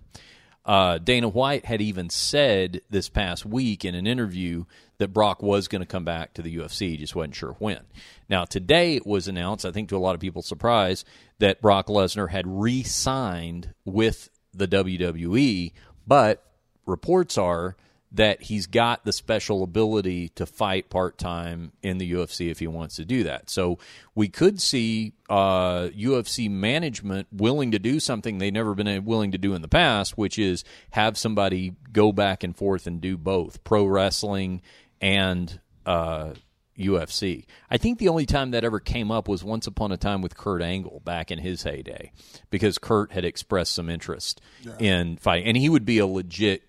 Uh, 0.66 0.98
Dana 0.98 1.30
White 1.30 1.66
had 1.66 1.82
even 1.82 2.10
said 2.10 2.82
this 2.90 3.08
past 3.08 3.46
week 3.46 3.86
in 3.86 3.94
an 3.94 4.08
interview 4.08 4.66
that 4.98 5.10
Brock 5.10 5.44
was 5.44 5.68
going 5.68 5.82
to 5.82 5.86
come 5.86 6.06
back 6.06 6.34
to 6.34 6.42
the 6.42 6.58
UFC, 6.58 6.98
just 6.98 7.16
wasn't 7.16 7.36
sure 7.36 7.56
when. 7.60 7.82
Now, 8.30 8.46
today 8.46 8.96
it 8.96 9.06
was 9.06 9.28
announced, 9.28 9.66
I 9.66 9.72
think 9.72 9.90
to 9.90 9.98
a 9.98 10.00
lot 10.00 10.16
of 10.16 10.22
people's 10.22 10.48
surprise, 10.48 11.06
that 11.40 11.62
Brock 11.62 11.88
Lesnar 11.88 12.30
had 12.30 12.48
re 12.48 12.82
signed 12.82 13.74
with 13.84 14.30
the 14.54 14.68
WWE, 14.68 15.74
but 16.08 16.44
reports 16.86 17.38
are 17.38 17.76
that 18.16 18.42
he's 18.44 18.66
got 18.66 19.04
the 19.04 19.12
special 19.12 19.62
ability 19.64 20.30
to 20.30 20.46
fight 20.46 20.90
part 20.90 21.18
time 21.18 21.72
in 21.82 21.98
the 21.98 22.12
UFC 22.14 22.50
if 22.50 22.60
he 22.60 22.68
wants 22.68 22.96
to 22.96 23.06
do 23.06 23.24
that. 23.24 23.50
So 23.50 23.78
we 24.16 24.30
could 24.30 24.62
see 24.62 25.14
uh, 25.30 25.90
UFC 25.90 26.50
management 26.50 27.28
willing 27.32 27.72
to 27.72 27.80
do 27.80 28.00
something 28.00 28.38
they've 28.38 28.54
never 28.54 28.74
been 28.74 29.04
willing 29.06 29.32
to 29.34 29.38
do 29.38 29.54
in 29.54 29.62
the 29.62 29.68
past, 29.68 30.18
which 30.18 30.40
is 30.40 30.64
have 30.92 31.18
somebody 31.18 31.76
go 31.92 32.12
back 32.12 32.44
and 32.44 32.56
forth 32.56 32.88
and 32.88 33.02
do 33.02 33.18
both 33.18 33.64
pro 33.64 33.86
wrestling 33.86 34.62
and 35.02 35.60
uh, 35.86 36.32
UFC. 36.78 37.46
I 37.70 37.78
think 37.78 38.00
the 38.00 38.10
only 38.10 38.26
time 38.26 38.52
that 38.52 38.64
ever 38.64 38.80
came 38.80 39.12
up 39.12 39.28
was 39.28 39.44
once 39.44 39.68
upon 39.68 39.92
a 39.92 39.98
time 39.98 40.22
with 40.22 40.38
Kurt 40.38 40.62
Angle 40.62 41.02
back 41.04 41.32
in 41.32 41.40
his 41.40 41.64
heyday, 41.64 42.12
because 42.50 42.78
Kurt 42.78 43.12
had 43.12 43.26
expressed 43.26 43.74
some 43.74 43.90
interest 43.90 44.42
in 44.80 45.18
fighting, 45.18 45.48
and 45.48 45.58
he 45.58 45.70
would 45.70 45.86
be 45.86 46.00
a 46.00 46.08
legit 46.08 46.64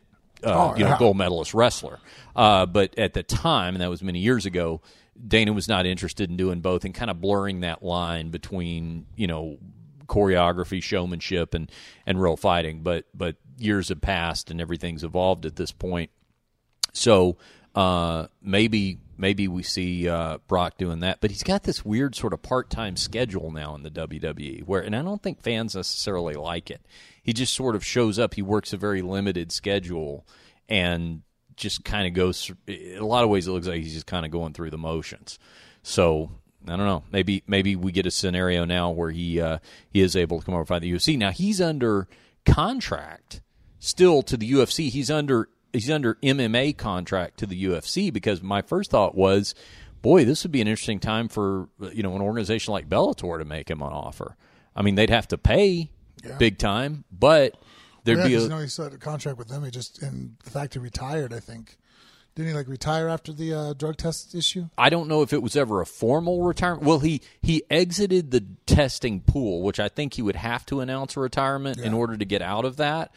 uh, 0.44 0.70
Oh, 0.72 0.76
you 0.76 0.84
know, 0.84 0.90
yeah. 0.90 0.98
gold 0.98 1.16
medalist 1.16 1.54
wrestler. 1.54 1.98
Uh, 2.34 2.66
but 2.66 2.98
at 2.98 3.14
the 3.14 3.22
time, 3.22 3.74
and 3.74 3.82
that 3.82 3.90
was 3.90 4.02
many 4.02 4.18
years 4.20 4.46
ago, 4.46 4.80
Dana 5.26 5.52
was 5.52 5.68
not 5.68 5.86
interested 5.86 6.28
in 6.30 6.36
doing 6.36 6.60
both 6.60 6.84
and 6.84 6.94
kind 6.94 7.10
of 7.10 7.20
blurring 7.20 7.60
that 7.60 7.82
line 7.82 8.30
between, 8.30 9.06
you 9.16 9.26
know, 9.26 9.58
choreography, 10.06 10.82
showmanship, 10.82 11.54
and 11.54 11.70
and 12.06 12.20
real 12.20 12.36
fighting. 12.36 12.82
But 12.82 13.06
but 13.14 13.36
years 13.58 13.88
have 13.88 14.00
passed 14.00 14.50
and 14.50 14.60
everything's 14.60 15.02
evolved 15.04 15.46
at 15.46 15.56
this 15.56 15.72
point. 15.72 16.10
So 16.92 17.38
uh, 17.74 18.26
maybe 18.42 18.98
maybe 19.18 19.48
we 19.48 19.62
see 19.62 20.08
uh, 20.08 20.38
Brock 20.46 20.76
doing 20.78 21.00
that, 21.00 21.20
but 21.20 21.30
he's 21.30 21.42
got 21.42 21.62
this 21.62 21.84
weird 21.84 22.14
sort 22.14 22.32
of 22.32 22.42
part 22.42 22.70
time 22.70 22.96
schedule 22.96 23.50
now 23.50 23.74
in 23.74 23.82
the 23.82 23.90
WWE, 23.90 24.64
where 24.64 24.80
and 24.80 24.94
I 24.94 25.02
don't 25.02 25.22
think 25.22 25.40
fans 25.40 25.74
necessarily 25.74 26.34
like 26.34 26.70
it. 26.70 26.82
He 27.22 27.32
just 27.32 27.54
sort 27.54 27.74
of 27.74 27.84
shows 27.84 28.18
up. 28.18 28.34
He 28.34 28.42
works 28.42 28.72
a 28.72 28.76
very 28.76 29.02
limited 29.02 29.52
schedule 29.52 30.26
and 30.68 31.22
just 31.56 31.84
kind 31.84 32.06
of 32.06 32.12
goes. 32.12 32.50
In 32.66 32.98
a 32.98 33.06
lot 33.06 33.24
of 33.24 33.30
ways, 33.30 33.46
it 33.46 33.52
looks 33.52 33.66
like 33.66 33.82
he's 33.82 33.94
just 33.94 34.06
kind 34.06 34.24
of 34.24 34.32
going 34.32 34.52
through 34.52 34.70
the 34.70 34.78
motions. 34.78 35.38
So 35.82 36.30
I 36.66 36.76
don't 36.76 36.86
know. 36.86 37.04
Maybe 37.10 37.42
maybe 37.46 37.76
we 37.76 37.92
get 37.92 38.06
a 38.06 38.10
scenario 38.10 38.64
now 38.64 38.90
where 38.90 39.10
he 39.10 39.40
uh, 39.40 39.58
he 39.90 40.00
is 40.00 40.16
able 40.16 40.40
to 40.40 40.44
come 40.44 40.54
over 40.54 40.62
and 40.62 40.68
fight 40.68 40.82
the 40.82 40.92
UFC. 40.92 41.16
Now 41.16 41.30
he's 41.30 41.60
under 41.60 42.08
contract 42.44 43.40
still 43.78 44.22
to 44.22 44.36
the 44.36 44.50
UFC. 44.50 44.90
He's 44.90 45.10
under 45.10 45.48
he's 45.76 45.90
under 45.90 46.14
MMA 46.16 46.76
contract 46.76 47.38
to 47.38 47.46
the 47.46 47.64
UFC 47.64 48.12
because 48.12 48.42
my 48.42 48.62
first 48.62 48.90
thought 48.90 49.14
was, 49.14 49.54
boy, 50.02 50.24
this 50.24 50.42
would 50.42 50.52
be 50.52 50.60
an 50.60 50.68
interesting 50.68 51.00
time 51.00 51.28
for 51.28 51.68
you 51.92 52.02
know 52.02 52.14
an 52.14 52.22
organization 52.22 52.72
like 52.72 52.88
Bellator 52.88 53.38
to 53.38 53.44
make 53.44 53.70
him 53.70 53.82
an 53.82 53.92
offer. 53.92 54.36
I 54.74 54.82
mean, 54.82 54.94
they'd 54.94 55.10
have 55.10 55.28
to 55.28 55.38
pay 55.38 55.90
big 56.38 56.58
time, 56.58 57.04
but 57.10 57.56
there'd 58.04 58.18
yeah, 58.18 58.26
be 58.26 58.34
a 58.34 58.40
you 58.40 58.48
know 58.48 58.58
he 58.58 58.68
signed 58.68 58.94
a 58.94 58.98
contract 58.98 59.38
with 59.38 59.48
them. 59.48 59.64
He 59.64 59.70
just 59.70 60.02
and 60.02 60.36
the 60.44 60.50
fact 60.50 60.74
he 60.74 60.80
retired. 60.80 61.32
I 61.32 61.40
think 61.40 61.78
didn't 62.34 62.48
he 62.48 62.54
like 62.54 62.68
retire 62.68 63.08
after 63.08 63.32
the 63.32 63.54
uh, 63.54 63.72
drug 63.72 63.96
test 63.96 64.34
issue? 64.34 64.66
I 64.76 64.90
don't 64.90 65.08
know 65.08 65.22
if 65.22 65.32
it 65.32 65.42
was 65.42 65.56
ever 65.56 65.80
a 65.80 65.86
formal 65.86 66.42
retirement. 66.42 66.84
Well, 66.84 66.98
he 66.98 67.22
he 67.40 67.62
exited 67.70 68.30
the 68.30 68.44
testing 68.66 69.20
pool, 69.20 69.62
which 69.62 69.80
I 69.80 69.88
think 69.88 70.14
he 70.14 70.22
would 70.22 70.36
have 70.36 70.66
to 70.66 70.80
announce 70.80 71.16
a 71.16 71.20
retirement 71.20 71.78
in 71.78 71.94
order 71.94 72.16
to 72.16 72.24
get 72.24 72.42
out 72.42 72.64
of 72.66 72.76
that. 72.76 73.12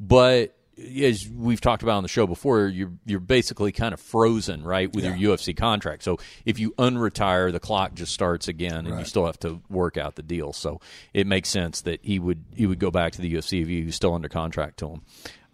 But 0.00 0.56
as 1.02 1.28
we've 1.28 1.60
talked 1.60 1.82
about 1.82 1.96
on 1.96 2.02
the 2.02 2.08
show 2.08 2.26
before, 2.26 2.66
you're 2.66 2.92
you're 3.04 3.20
basically 3.20 3.72
kind 3.72 3.92
of 3.92 4.00
frozen, 4.00 4.62
right, 4.64 4.92
with 4.92 5.04
Yeah. 5.04 5.14
your 5.16 5.36
UFC 5.36 5.54
contract. 5.56 6.02
So 6.02 6.18
if 6.44 6.58
you 6.58 6.72
unretire, 6.78 7.52
the 7.52 7.60
clock 7.60 7.94
just 7.94 8.12
starts 8.12 8.48
again, 8.48 8.86
and 8.86 8.98
you 8.98 9.04
still 9.04 9.26
have 9.26 9.38
to 9.40 9.60
work 9.68 9.96
out 9.96 10.16
the 10.16 10.22
deal. 10.22 10.52
So 10.52 10.80
it 11.12 11.26
makes 11.26 11.48
sense 11.48 11.82
that 11.82 12.00
he 12.02 12.18
would 12.18 12.44
he 12.56 12.66
would 12.66 12.78
go 12.78 12.90
back 12.90 13.12
to 13.12 13.20
the 13.20 13.32
UFC 13.34 13.62
if 13.62 13.68
he 13.68 13.84
was 13.84 13.94
still 13.94 14.14
under 14.14 14.28
contract 14.28 14.78
to 14.78 14.88
him. 14.88 15.02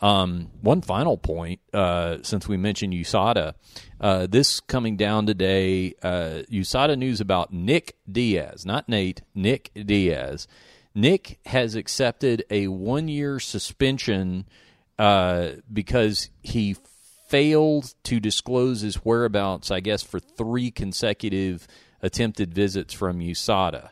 Um, 0.00 0.52
one 0.60 0.80
final 0.80 1.18
point, 1.18 1.58
uh, 1.74 2.18
since 2.22 2.46
we 2.46 2.56
mentioned 2.56 2.92
USADA, 2.92 3.54
uh, 4.00 4.28
this 4.28 4.60
coming 4.60 4.96
down 4.96 5.26
today, 5.26 5.94
uh, 6.04 6.42
USADA 6.52 6.96
news 6.96 7.20
about 7.20 7.52
Nick 7.52 7.96
Diaz, 8.10 8.64
not 8.64 8.88
Nate, 8.88 9.22
Nick 9.34 9.72
Diaz. 9.74 10.46
Nick 10.94 11.40
has 11.46 11.74
accepted 11.74 12.44
a 12.48 12.68
one 12.68 13.08
year 13.08 13.40
suspension 13.40 14.46
uh, 14.98 15.50
because 15.72 16.30
he 16.42 16.76
failed 17.28 17.94
to 18.04 18.20
disclose 18.20 18.80
his 18.80 18.96
whereabouts, 18.96 19.70
I 19.70 19.80
guess, 19.80 20.02
for 20.02 20.18
three 20.18 20.70
consecutive 20.70 21.66
attempted 22.02 22.54
visits 22.54 22.94
from 22.94 23.20
USADA. 23.20 23.90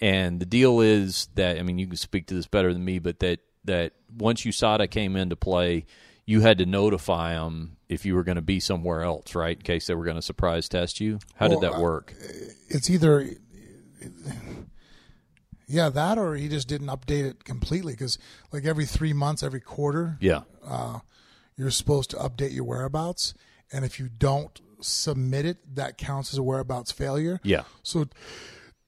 And 0.00 0.40
the 0.40 0.46
deal 0.46 0.80
is 0.80 1.28
that 1.34 1.58
I 1.58 1.62
mean, 1.62 1.78
you 1.78 1.86
can 1.86 1.96
speak 1.96 2.26
to 2.28 2.34
this 2.34 2.46
better 2.46 2.72
than 2.72 2.84
me, 2.84 2.98
but 2.98 3.18
that 3.20 3.40
that 3.64 3.92
once 4.16 4.42
USADA 4.42 4.90
came 4.90 5.16
into 5.16 5.36
play, 5.36 5.84
you 6.24 6.40
had 6.40 6.58
to 6.58 6.66
notify 6.66 7.34
them 7.34 7.76
if 7.88 8.06
you 8.06 8.14
were 8.14 8.22
going 8.22 8.36
to 8.36 8.42
be 8.42 8.60
somewhere 8.60 9.02
else, 9.02 9.34
right? 9.34 9.56
In 9.56 9.62
case 9.62 9.86
they 9.86 9.94
were 9.94 10.04
going 10.04 10.16
to 10.16 10.22
surprise 10.22 10.68
test 10.68 11.00
you. 11.00 11.18
How 11.34 11.48
did 11.48 11.60
that 11.60 11.78
work? 11.78 12.14
It's 12.68 12.88
either 12.90 13.30
yeah 15.68 15.88
that 15.90 16.18
or 16.18 16.34
he 16.34 16.48
just 16.48 16.66
didn't 16.66 16.88
update 16.88 17.24
it 17.30 17.44
completely 17.44 17.92
because 17.92 18.18
like 18.52 18.64
every 18.64 18.86
three 18.86 19.12
months, 19.12 19.42
every 19.42 19.60
quarter, 19.60 20.16
yeah, 20.20 20.40
uh, 20.66 21.00
you're 21.56 21.70
supposed 21.70 22.10
to 22.10 22.16
update 22.16 22.52
your 22.54 22.64
whereabouts, 22.64 23.34
and 23.72 23.84
if 23.84 24.00
you 24.00 24.08
don't 24.08 24.60
submit 24.80 25.44
it, 25.44 25.74
that 25.74 25.98
counts 25.98 26.32
as 26.32 26.38
a 26.38 26.42
whereabouts 26.42 26.92
failure. 26.92 27.40
yeah, 27.42 27.64
So 27.82 28.06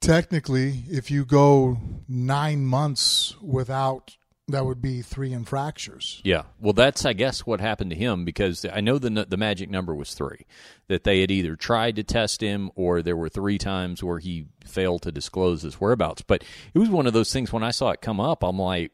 technically, 0.00 0.84
if 0.88 1.10
you 1.10 1.24
go 1.24 1.78
nine 2.08 2.64
months 2.64 3.36
without, 3.42 4.16
that 4.50 4.64
would 4.64 4.82
be 4.82 5.02
three 5.02 5.32
infractions. 5.32 6.20
yeah. 6.24 6.42
Well, 6.60 6.72
that's 6.72 7.04
I 7.04 7.12
guess 7.12 7.46
what 7.46 7.60
happened 7.60 7.90
to 7.90 7.96
him 7.96 8.24
because 8.24 8.64
I 8.64 8.80
know 8.80 8.98
the 8.98 9.26
the 9.28 9.36
magic 9.36 9.70
number 9.70 9.94
was 9.94 10.14
three. 10.14 10.46
That 10.88 11.04
they 11.04 11.20
had 11.20 11.30
either 11.30 11.56
tried 11.56 11.96
to 11.96 12.02
test 12.02 12.40
him 12.40 12.70
or 12.74 13.02
there 13.02 13.16
were 13.16 13.28
three 13.28 13.58
times 13.58 14.02
where 14.02 14.18
he 14.18 14.46
failed 14.64 15.02
to 15.02 15.12
disclose 15.12 15.62
his 15.62 15.80
whereabouts. 15.80 16.22
But 16.22 16.44
it 16.74 16.78
was 16.78 16.88
one 16.88 17.06
of 17.06 17.12
those 17.12 17.32
things 17.32 17.52
when 17.52 17.62
I 17.62 17.70
saw 17.70 17.90
it 17.90 18.00
come 18.00 18.20
up, 18.20 18.42
I'm 18.42 18.58
like, 18.58 18.92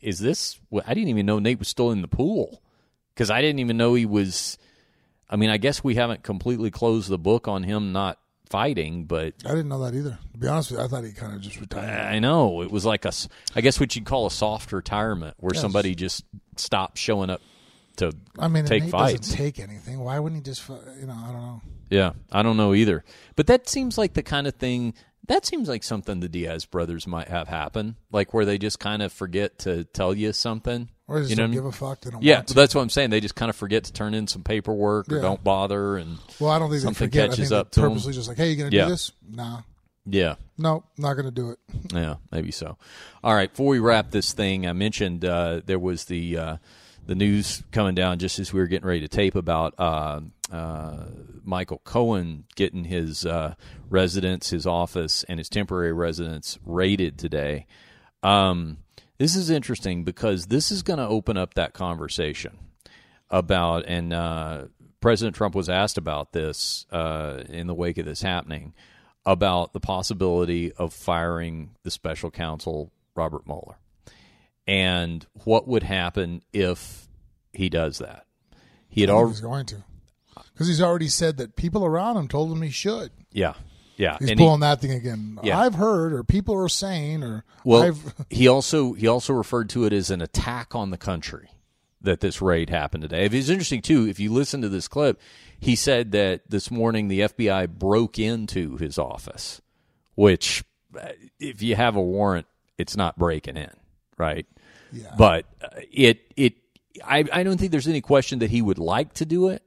is 0.00 0.18
this? 0.18 0.60
I 0.86 0.94
didn't 0.94 1.08
even 1.08 1.26
know 1.26 1.38
Nate 1.38 1.58
was 1.58 1.68
still 1.68 1.90
in 1.90 2.02
the 2.02 2.08
pool 2.08 2.62
because 3.14 3.30
I 3.30 3.40
didn't 3.40 3.60
even 3.60 3.76
know 3.76 3.94
he 3.94 4.06
was. 4.06 4.58
I 5.30 5.36
mean, 5.36 5.48
I 5.48 5.56
guess 5.56 5.82
we 5.82 5.94
haven't 5.94 6.22
completely 6.22 6.70
closed 6.70 7.08
the 7.08 7.18
book 7.18 7.48
on 7.48 7.62
him 7.62 7.92
not 7.92 8.18
fighting, 8.52 9.06
but 9.06 9.34
I 9.46 9.48
didn't 9.48 9.68
know 9.68 9.80
that 9.82 9.94
either. 9.94 10.18
To 10.34 10.38
be 10.38 10.46
honest 10.46 10.70
with 10.70 10.78
you, 10.80 10.84
I 10.84 10.88
thought 10.88 11.04
he 11.04 11.12
kind 11.12 11.34
of 11.34 11.40
just 11.40 11.58
retired. 11.58 11.88
I 12.06 12.18
know 12.18 12.62
it 12.62 12.70
was 12.70 12.84
like 12.84 13.04
a, 13.06 13.12
I 13.56 13.62
guess 13.62 13.80
what 13.80 13.96
you'd 13.96 14.04
call 14.04 14.26
a 14.26 14.30
soft 14.30 14.72
retirement, 14.72 15.34
where 15.40 15.52
Yes. 15.54 15.62
somebody 15.62 15.94
just 15.94 16.24
stopped 16.56 16.98
showing 16.98 17.30
up 17.30 17.40
to 17.96 18.12
I 18.38 18.48
mean, 18.48 18.64
take 18.66 18.84
fights. 18.84 19.20
doesn't 19.20 19.36
take 19.36 19.58
anything. 19.58 19.98
Why 20.00 20.18
wouldn't 20.18 20.44
he 20.46 20.50
just? 20.50 20.68
You 20.68 21.06
know, 21.06 21.14
I 21.14 21.32
don't 21.32 21.42
know. 21.42 21.60
Yeah, 21.90 22.12
I 22.30 22.42
don't 22.42 22.56
know 22.56 22.74
either. 22.74 23.04
But 23.36 23.46
that 23.48 23.68
seems 23.68 23.96
like 23.98 24.12
the 24.14 24.22
kind 24.22 24.46
of 24.46 24.54
thing. 24.54 24.94
That 25.28 25.46
seems 25.46 25.68
like 25.68 25.82
something 25.82 26.20
the 26.20 26.28
Diaz 26.28 26.64
brothers 26.64 27.06
might 27.06 27.28
have 27.28 27.48
happen, 27.48 27.96
like 28.10 28.34
where 28.34 28.44
they 28.44 28.58
just 28.58 28.78
kind 28.80 29.02
of 29.02 29.12
forget 29.12 29.58
to 29.60 29.84
tell 29.84 30.14
you 30.14 30.32
something. 30.32 30.88
Or 31.08 31.16
they 31.16 31.22
just 31.22 31.30
you 31.30 31.36
know 31.36 31.42
don't 31.44 31.52
give 31.52 31.64
a 31.66 31.72
fuck. 31.72 32.00
They 32.00 32.10
don't 32.10 32.22
Yeah, 32.22 32.36
want 32.36 32.48
to. 32.48 32.54
that's 32.54 32.74
what 32.74 32.80
I'm 32.82 32.90
saying. 32.90 33.10
They 33.10 33.20
just 33.20 33.34
kind 33.34 33.50
of 33.50 33.56
forget 33.56 33.84
to 33.84 33.92
turn 33.92 34.14
in 34.14 34.26
some 34.28 34.42
paperwork 34.42 35.10
or 35.10 35.16
Yeah. 35.16 35.22
don't 35.22 35.42
bother, 35.44 35.96
and 35.96 36.18
Well, 36.40 36.50
I 36.50 36.58
don't 36.58 36.70
think 36.70 36.82
something 36.82 37.00
they 37.00 37.06
forget. 37.06 37.24
I 37.24 37.28
catches 37.28 37.48
think 37.50 37.58
up 37.60 37.70
to 37.72 37.80
purposely 37.80 38.12
just 38.12 38.28
like, 38.28 38.36
hey, 38.36 38.50
you 38.50 38.56
gonna 38.56 38.70
Yeah. 38.74 38.84
do 38.84 38.90
this? 38.92 39.10
Nah, 39.28 39.62
yeah, 40.06 40.36
no, 40.56 40.84
not 40.96 41.14
gonna 41.14 41.30
do 41.30 41.50
it. 41.50 41.58
Yeah, 41.92 42.14
maybe 42.30 42.50
so. 42.52 42.78
All 43.24 43.34
right, 43.34 43.50
before 43.50 43.66
we 43.66 43.78
wrap 43.80 44.10
this 44.10 44.32
thing, 44.32 44.66
I 44.66 44.72
mentioned 44.72 45.24
uh, 45.24 45.60
there 45.66 45.78
was 45.78 46.04
the 46.06 46.38
uh, 46.38 46.56
the 47.06 47.14
news 47.16 47.64
coming 47.72 47.96
down 47.96 48.18
just 48.20 48.38
as 48.38 48.52
we 48.52 48.60
were 48.60 48.66
getting 48.68 48.86
ready 48.86 49.00
to 49.00 49.08
tape 49.08 49.34
about 49.34 49.74
uh, 49.78 50.20
uh, 50.52 51.06
Michael 51.44 51.80
Cohen 51.84 52.44
getting 52.54 52.84
his 52.84 53.26
uh, 53.26 53.54
residence, 53.90 54.50
his 54.50 54.66
office, 54.68 55.24
and 55.28 55.38
his 55.40 55.48
temporary 55.48 55.92
residence 55.92 56.60
raided 56.64 57.18
today. 57.18 57.66
Um, 58.22 58.78
this 59.22 59.36
is 59.36 59.50
interesting 59.50 60.02
because 60.02 60.46
this 60.46 60.72
is 60.72 60.82
going 60.82 60.98
to 60.98 61.06
open 61.06 61.36
up 61.36 61.54
that 61.54 61.72
conversation 61.72 62.58
about, 63.30 63.84
and 63.86 64.12
uh, 64.12 64.64
President 65.00 65.36
Trump 65.36 65.54
was 65.54 65.68
asked 65.68 65.96
about 65.96 66.32
this 66.32 66.86
uh, 66.90 67.44
in 67.48 67.68
the 67.68 67.74
wake 67.74 67.98
of 67.98 68.04
this 68.04 68.22
happening 68.22 68.74
about 69.24 69.74
the 69.74 69.78
possibility 69.78 70.72
of 70.72 70.92
firing 70.92 71.70
the 71.84 71.90
special 71.92 72.32
counsel 72.32 72.90
Robert 73.14 73.46
Mueller 73.46 73.76
and 74.66 75.24
what 75.44 75.68
would 75.68 75.84
happen 75.84 76.42
if 76.52 77.06
he 77.52 77.68
does 77.68 77.98
that. 77.98 78.26
He 78.88 79.02
had 79.02 79.10
already, 79.10 79.40
going 79.40 79.66
to, 79.66 79.84
because 80.52 80.66
he's 80.66 80.82
already 80.82 81.06
said 81.06 81.36
that 81.36 81.54
people 81.54 81.84
around 81.84 82.16
him 82.16 82.26
told 82.26 82.50
him 82.50 82.60
he 82.60 82.70
should. 82.70 83.12
yeah, 83.30 83.54
yeah. 83.96 84.16
He's 84.18 84.30
and 84.30 84.38
he- 84.38 84.44
pulling 84.44 84.60
that 84.60 84.80
thing 84.80 84.92
again. 84.92 85.38
Yeah. 85.42 85.58
I've 85.58 85.74
heard, 85.74 86.12
or 86.12 86.24
people 86.24 86.54
are 86.56 86.68
saying, 86.68 87.22
or 87.22 87.44
Well, 87.64 87.82
I've 87.82 88.14
he 88.30 88.48
also 88.48 88.92
he 88.92 89.06
also 89.06 89.32
referred 89.32 89.68
to 89.70 89.84
it 89.84 89.92
as 89.92 90.10
an 90.10 90.20
attack 90.20 90.74
on 90.74 90.90
the 90.90 90.98
country 90.98 91.50
that 92.00 92.20
this 92.20 92.42
raid 92.42 92.68
happened 92.70 93.02
today. 93.02 93.26
It's 93.26 93.48
interesting 93.48 93.82
too. 93.82 94.08
If 94.08 94.18
you 94.18 94.32
listen 94.32 94.60
to 94.62 94.68
this 94.68 94.88
clip, 94.88 95.20
he 95.58 95.76
said 95.76 96.12
that 96.12 96.50
this 96.50 96.70
morning 96.70 97.08
the 97.08 97.20
FBI 97.20 97.68
broke 97.68 98.18
into 98.18 98.76
his 98.76 98.98
office, 98.98 99.60
which 100.14 100.64
uh, 101.00 101.10
if 101.38 101.62
you 101.62 101.76
have 101.76 101.94
a 101.96 102.02
warrant, 102.02 102.46
it's 102.78 102.96
not 102.96 103.16
breaking 103.18 103.56
in, 103.56 103.70
right? 104.18 104.46
yeah. 104.92 105.14
But 105.16 105.46
uh, 105.62 105.68
it 105.92 106.32
it 106.36 106.54
I 107.04 107.24
I 107.32 107.42
don't 107.42 107.58
think 107.58 107.70
there's 107.70 107.88
any 107.88 108.00
question 108.00 108.40
that 108.40 108.50
he 108.50 108.60
would 108.62 108.78
like 108.78 109.14
to 109.14 109.24
do 109.24 109.48
it. 109.48 109.62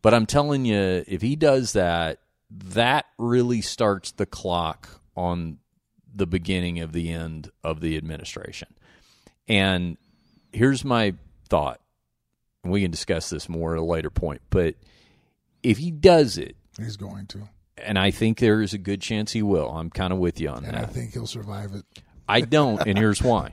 But 0.00 0.14
I'm 0.14 0.26
telling 0.26 0.64
you, 0.64 1.04
if 1.08 1.22
he 1.22 1.34
does 1.34 1.72
that, 1.72 2.20
that 2.50 3.06
really 3.18 3.60
starts 3.60 4.12
the 4.12 4.26
clock 4.26 5.00
on 5.16 5.58
the 6.14 6.26
beginning 6.26 6.80
of 6.80 6.92
the 6.92 7.10
end 7.10 7.50
of 7.62 7.80
the 7.80 7.96
administration. 7.96 8.68
And 9.46 9.96
here's 10.52 10.84
my 10.84 11.14
thought. 11.48 11.80
We 12.64 12.82
can 12.82 12.90
discuss 12.90 13.30
this 13.30 13.48
more 13.48 13.74
at 13.74 13.78
a 13.78 13.84
later 13.84 14.10
point. 14.10 14.42
But 14.50 14.74
if 15.62 15.78
he 15.78 15.90
does 15.90 16.38
it, 16.38 16.56
he's 16.76 16.96
going 16.96 17.26
to, 17.28 17.48
and 17.78 17.98
I 17.98 18.10
think 18.10 18.38
there 18.38 18.60
is 18.60 18.74
a 18.74 18.78
good 18.78 19.00
chance 19.00 19.32
he 19.32 19.42
will, 19.42 19.70
I'm 19.70 19.90
kind 19.90 20.12
of 20.12 20.18
with 20.18 20.40
you 20.40 20.48
on 20.48 20.62
that. 20.64 20.74
and 20.74 20.76
I 20.76 20.86
think 20.86 21.12
he'll 21.12 21.26
survive 21.26 21.74
it. 21.74 21.84
I 22.28 22.42
don't, 22.42 22.80
and 22.86 22.98
here's 22.98 23.22
why. 23.22 23.52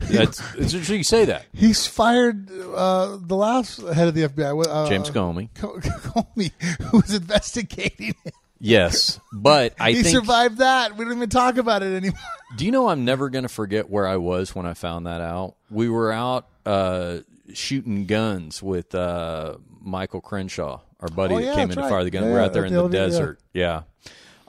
That's 0.00 0.40
it's 0.56 0.74
interesting 0.74 0.98
you 0.98 1.04
say 1.04 1.26
that. 1.26 1.46
He's 1.52 1.86
fired 1.86 2.50
uh, 2.50 3.18
the 3.20 3.36
last 3.36 3.80
head 3.80 4.08
of 4.08 4.14
the 4.14 4.28
FBI, 4.28 4.66
uh, 4.66 4.88
James 4.88 5.10
Comey. 5.10 5.48
Co- 5.54 5.78
Comey, 5.78 6.50
who 6.90 6.98
was 6.98 7.14
investigating 7.14 8.14
it. 8.24 8.34
Yes, 8.58 9.20
but 9.32 9.74
I 9.78 9.92
he 9.92 10.02
think. 10.02 10.16
survived 10.16 10.58
that. 10.58 10.96
We 10.96 11.04
don't 11.04 11.14
even 11.16 11.28
talk 11.28 11.58
about 11.58 11.82
it 11.82 11.94
anymore. 11.94 12.18
Do 12.56 12.64
you 12.64 12.72
know 12.72 12.88
I'm 12.88 13.04
never 13.04 13.28
going 13.28 13.42
to 13.42 13.48
forget 13.50 13.90
where 13.90 14.06
I 14.06 14.16
was 14.16 14.54
when 14.54 14.66
I 14.66 14.74
found 14.74 15.06
that 15.06 15.20
out? 15.20 15.56
We 15.70 15.88
were 15.88 16.10
out 16.10 16.46
uh, 16.64 17.18
shooting 17.52 18.06
guns 18.06 18.62
with 18.62 18.94
uh, 18.94 19.56
Michael 19.82 20.20
Crenshaw, 20.22 20.80
our 21.00 21.08
buddy 21.08 21.34
Oh, 21.34 21.40
that 21.40 21.54
came 21.54 21.70
in 21.70 21.76
that's 21.76 21.86
to 21.86 21.88
fire 21.88 22.02
the 22.02 22.10
gun. 22.10 22.22
Yeah, 22.22 22.28
we 22.28 22.32
were 22.34 22.40
yeah, 22.40 22.44
out 22.46 22.52
there 22.54 22.64
in 22.64 22.72
the 22.72 22.88
the, 22.88 22.98
elevator, 22.98 23.38
yeah. 23.52 23.82
desert. 23.82 23.86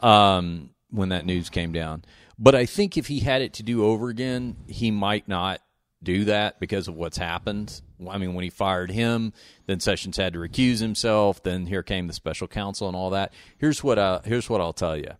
Yeah. 0.02 0.36
Um, 0.38 0.70
when 0.90 1.10
that 1.10 1.26
news 1.26 1.50
came 1.50 1.74
down. 1.74 2.06
But 2.40 2.56
I 2.56 2.66
think 2.66 2.98
if 2.98 3.08
he 3.08 3.20
had 3.20 3.42
it 3.42 3.54
to 3.54 3.64
do 3.64 3.84
over 3.84 4.10
again, 4.10 4.58
he 4.68 4.92
might 4.92 5.28
not 5.28 5.62
do 6.04 6.26
that 6.26 6.60
because 6.60 6.88
of 6.88 6.96
what's 6.96 7.18
happened. 7.18 7.82
I 8.08 8.18
mean, 8.20 8.36
when 8.36 8.44
he 8.44 8.52
fired 8.52 8.92
him, 8.92 9.34
then 9.66 9.80
Sessions 9.80 10.18
had 10.18 10.34
to 10.34 10.40
recuse 10.40 10.80
himself. 10.80 11.42
Then 11.42 11.66
here 11.66 11.82
came 11.82 12.08
the 12.08 12.14
special 12.14 12.48
counsel 12.48 12.88
and 12.88 12.96
all 12.96 13.10
that. 13.12 13.34
Here's 13.58 13.84
what 13.84 13.98
I, 13.98 14.22
here's 14.24 14.50
what 14.50 14.62
I'll 14.62 14.74
tell 14.74 14.96
you: 14.96 15.12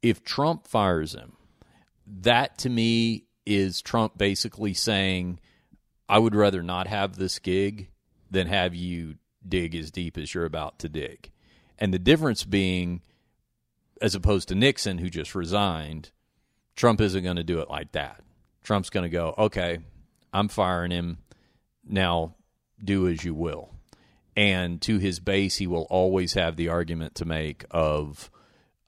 if 0.00 0.22
Trump 0.22 0.68
fires 0.68 1.14
him, 1.14 1.32
that 2.06 2.58
to 2.58 2.70
me 2.70 3.24
is 3.44 3.82
Trump 3.82 4.16
basically 4.16 4.74
saying, 4.74 5.40
"I 6.08 6.20
would 6.20 6.36
rather 6.36 6.62
not 6.62 6.86
have 6.86 7.16
this 7.16 7.40
gig 7.40 7.90
than 8.30 8.46
have 8.46 8.74
you 8.74 9.16
dig 9.46 9.74
as 9.74 9.90
deep 9.90 10.16
as 10.16 10.32
you're 10.32 10.44
about 10.44 10.78
to 10.78 10.88
dig." 10.88 11.32
And 11.76 11.92
the 11.92 11.98
difference 11.98 12.44
being, 12.44 13.02
as 14.00 14.14
opposed 14.14 14.46
to 14.48 14.54
Nixon, 14.54 14.98
who 14.98 15.10
just 15.10 15.34
resigned, 15.34 16.12
Trump 16.76 17.00
isn't 17.00 17.22
going 17.22 17.36
to 17.36 17.44
do 17.44 17.60
it 17.60 17.68
like 17.70 17.92
that. 17.92 18.20
Trump's 18.62 18.90
going 18.90 19.04
to 19.04 19.10
go, 19.10 19.34
okay, 19.38 19.78
I'm 20.32 20.48
firing 20.48 20.90
him. 20.90 21.18
Now 21.86 22.34
do 22.82 23.08
as 23.08 23.24
you 23.24 23.34
will. 23.34 23.70
And 24.36 24.80
to 24.82 24.98
his 24.98 25.20
base, 25.20 25.56
he 25.56 25.66
will 25.66 25.86
always 25.90 26.32
have 26.34 26.56
the 26.56 26.68
argument 26.68 27.16
to 27.16 27.24
make 27.24 27.64
of, 27.70 28.30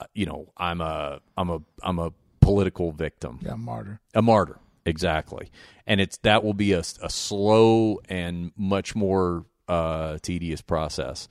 uh, 0.00 0.06
you 0.14 0.24
know, 0.26 0.52
I'm 0.56 0.80
a, 0.80 1.20
I'm 1.36 1.50
a, 1.50 1.60
I'm 1.82 1.98
a 1.98 2.12
political 2.40 2.92
victim 2.92 3.38
Yeah, 3.42 3.54
martyr. 3.54 4.00
a 4.14 4.20
martyr 4.20 4.58
exactly 4.84 5.50
and 5.86 5.98
it's 5.98 6.18
that 6.18 6.44
will 6.44 6.52
be 6.52 6.72
a, 6.72 6.80
a 6.80 7.08
slow 7.08 7.98
and 8.10 8.52
much 8.54 8.94
more 8.94 9.46
uh, 9.66 10.18
tedious 10.20 10.60
process 10.60 11.26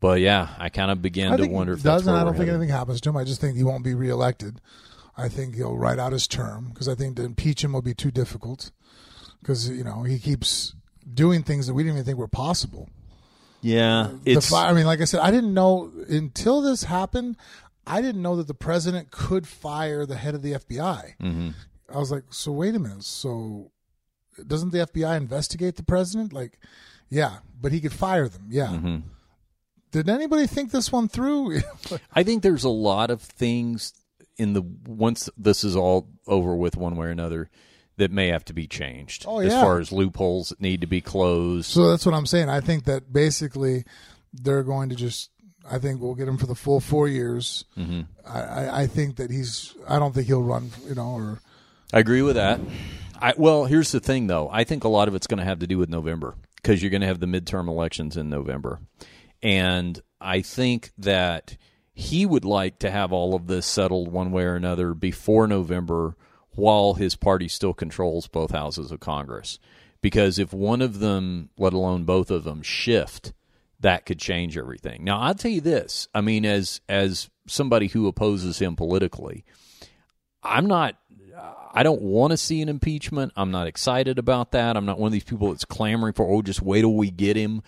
but 0.00 0.20
yeah 0.20 0.48
i 0.58 0.68
kind 0.68 0.90
of 0.90 1.00
begin 1.00 1.32
I 1.32 1.38
to 1.38 1.46
wonder 1.46 1.72
if 1.72 1.78
does, 1.82 2.02
that's 2.02 2.06
where 2.06 2.16
I 2.16 2.24
don't 2.24 2.34
think 2.34 2.40
headed. 2.44 2.56
anything 2.56 2.68
happens 2.76 3.00
to 3.00 3.08
him. 3.08 3.16
I 3.16 3.24
just 3.24 3.40
think 3.40 3.56
he 3.56 3.64
won't 3.64 3.82
be 3.84 3.94
reelected. 3.94 4.60
I 5.18 5.28
think 5.28 5.56
he'll 5.56 5.76
write 5.76 5.98
out 5.98 6.12
his 6.12 6.26
term 6.28 6.68
because 6.70 6.88
I 6.88 6.94
think 6.94 7.16
to 7.16 7.24
impeach 7.24 7.62
him 7.64 7.72
will 7.72 7.82
be 7.82 7.94
too 7.94 8.10
difficult 8.10 8.70
because 9.40 9.68
you 9.68 9.84
know 9.84 10.04
he 10.04 10.18
keeps 10.18 10.74
doing 11.12 11.42
things 11.42 11.66
that 11.66 11.74
we 11.74 11.82
didn't 11.82 11.96
even 11.96 12.04
think 12.06 12.18
were 12.18 12.28
possible. 12.28 12.88
yeah 13.60 14.10
The 14.24 14.32
it's 14.32 14.48
fi- 14.50 14.68
I 14.70 14.72
mean, 14.72 14.86
like 14.86 15.00
I 15.00 15.04
said, 15.04 15.20
I 15.20 15.30
didn't 15.30 15.52
know 15.54 15.90
until 16.08 16.60
this 16.62 16.84
happened. 16.84 17.36
I 17.86 18.00
didn't 18.02 18.22
know 18.22 18.36
that 18.36 18.46
the 18.46 18.54
president 18.54 19.10
could 19.10 19.46
fire 19.48 20.06
the 20.06 20.16
head 20.16 20.34
of 20.34 20.42
the 20.42 20.52
FBI. 20.52 21.14
Mhm. 21.20 21.54
I 21.92 21.98
was 21.98 22.10
like, 22.10 22.24
so 22.30 22.52
wait 22.52 22.74
a 22.74 22.78
minute. 22.78 23.02
So 23.04 23.72
doesn't 24.46 24.70
the 24.72 24.78
FBI 24.86 25.16
investigate 25.16 25.76
the 25.76 25.82
president? 25.82 26.32
Like, 26.32 26.60
yeah, 27.10 27.38
but 27.60 27.72
he 27.72 27.80
could 27.80 27.92
fire 27.94 28.28
them. 28.28 28.46
Yeah. 28.50 28.68
Mhm. 28.68 29.02
Did 29.90 30.08
anybody 30.10 30.46
think 30.46 30.70
this 30.70 30.92
one 30.92 31.08
through? 31.08 31.60
i 32.14 32.22
think 32.22 32.42
there's 32.42 32.64
a 32.64 32.68
lot 32.68 33.10
of 33.10 33.22
things 33.22 33.94
in 34.38 34.52
the 34.54 34.62
once 34.86 35.28
this 35.36 35.64
is 35.64 35.76
all 35.76 36.08
over 36.26 36.54
with 36.54 36.76
one 36.76 36.96
way 36.96 37.08
or 37.08 37.10
another 37.10 37.50
that 37.96 38.10
may 38.12 38.28
have 38.28 38.44
to 38.44 38.52
be 38.52 38.66
changed 38.68 39.24
Oh, 39.26 39.40
yeah. 39.40 39.48
as 39.48 39.52
far 39.54 39.80
as 39.80 39.90
loopholes 39.92 40.50
that 40.50 40.60
need 40.60 40.80
to 40.82 40.86
be 40.86 41.00
closed 41.00 41.66
so 41.66 41.90
that's 41.90 42.06
what 42.06 42.14
I'm 42.14 42.26
saying. 42.26 42.48
I 42.48 42.60
think 42.60 42.84
that 42.84 43.12
basically 43.12 43.84
they're 44.32 44.62
going 44.62 44.88
to 44.90 44.94
just. 44.94 45.30
I 45.70 45.78
think 45.78 46.00
we'll 46.00 46.14
get 46.14 46.28
him 46.28 46.38
for 46.38 46.46
the 46.46 46.54
full 46.54 46.80
four 46.80 47.08
years. 47.08 47.64
Mm-hmm. 47.76 48.02
I, 48.26 48.40
I, 48.40 48.80
I 48.82 48.86
think 48.86 49.16
that 49.16 49.30
he's. 49.30 49.74
I 49.86 49.98
don't 49.98 50.14
think 50.14 50.26
he'll 50.26 50.42
run. 50.42 50.70
You 50.88 50.94
know, 50.94 51.10
or 51.10 51.40
I 51.92 51.98
agree 51.98 52.22
with 52.22 52.36
that. 52.36 52.58
I, 53.20 53.34
well, 53.36 53.64
here's 53.66 53.92
the 53.92 54.00
thing, 54.00 54.28
though. 54.28 54.48
I 54.50 54.64
think 54.64 54.84
a 54.84 54.88
lot 54.88 55.08
of 55.08 55.14
it's 55.14 55.26
going 55.26 55.38
to 55.38 55.44
have 55.44 55.58
to 55.58 55.66
do 55.66 55.76
with 55.76 55.90
November 55.90 56.36
because 56.56 56.82
you're 56.82 56.90
going 56.90 57.00
to 57.02 57.06
have 57.06 57.20
the 57.20 57.26
midterm 57.26 57.68
elections 57.68 58.16
in 58.16 58.30
November. 58.30 58.80
And 59.42 60.00
I 60.20 60.40
think 60.40 60.90
that 60.98 61.56
he 61.98 62.24
would 62.24 62.44
like 62.44 62.78
to 62.78 62.92
have 62.92 63.12
all 63.12 63.34
of 63.34 63.48
this 63.48 63.66
settled 63.66 64.06
one 64.06 64.30
way 64.30 64.44
or 64.44 64.54
another 64.54 64.94
before 64.94 65.48
November 65.48 66.16
while 66.52 66.94
his 66.94 67.16
party 67.16 67.48
still 67.48 67.74
controls 67.74 68.28
both 68.28 68.52
houses 68.52 68.92
of 68.92 69.00
Congress. 69.00 69.58
Because 70.00 70.38
if 70.38 70.52
one 70.52 70.80
of 70.80 71.00
them, 71.00 71.50
let 71.58 71.72
alone 71.72 72.04
both 72.04 72.30
of 72.30 72.44
them, 72.44 72.62
shift, 72.62 73.32
that 73.80 74.06
could 74.06 74.20
change 74.20 74.56
everything. 74.56 75.02
Now, 75.02 75.18
I'll 75.18 75.34
tell 75.34 75.50
you 75.50 75.60
this. 75.60 76.06
I 76.14 76.20
mean, 76.20 76.46
as 76.46 76.80
as 76.88 77.30
somebody 77.48 77.88
who 77.88 78.06
opposes 78.06 78.60
him 78.60 78.76
politically, 78.76 79.44
I'm 80.40 80.66
not 80.66 80.94
I 81.74 81.82
don't 81.82 82.02
want 82.02 82.30
to 82.30 82.36
see 82.36 82.62
an 82.62 82.68
impeachment. 82.68 83.32
I'm 83.36 83.50
not 83.50 83.66
excited 83.66 84.20
about 84.20 84.52
that. 84.52 84.76
I'm 84.76 84.86
not 84.86 85.00
one 85.00 85.08
of 85.08 85.12
these 85.12 85.24
people 85.24 85.48
that's 85.50 85.64
clamoring 85.64 86.14
for, 86.14 86.30
oh, 86.30 86.42
just 86.42 86.62
wait 86.62 86.82
till 86.82 86.94
we 86.94 87.10
get 87.10 87.36
him. 87.36 87.62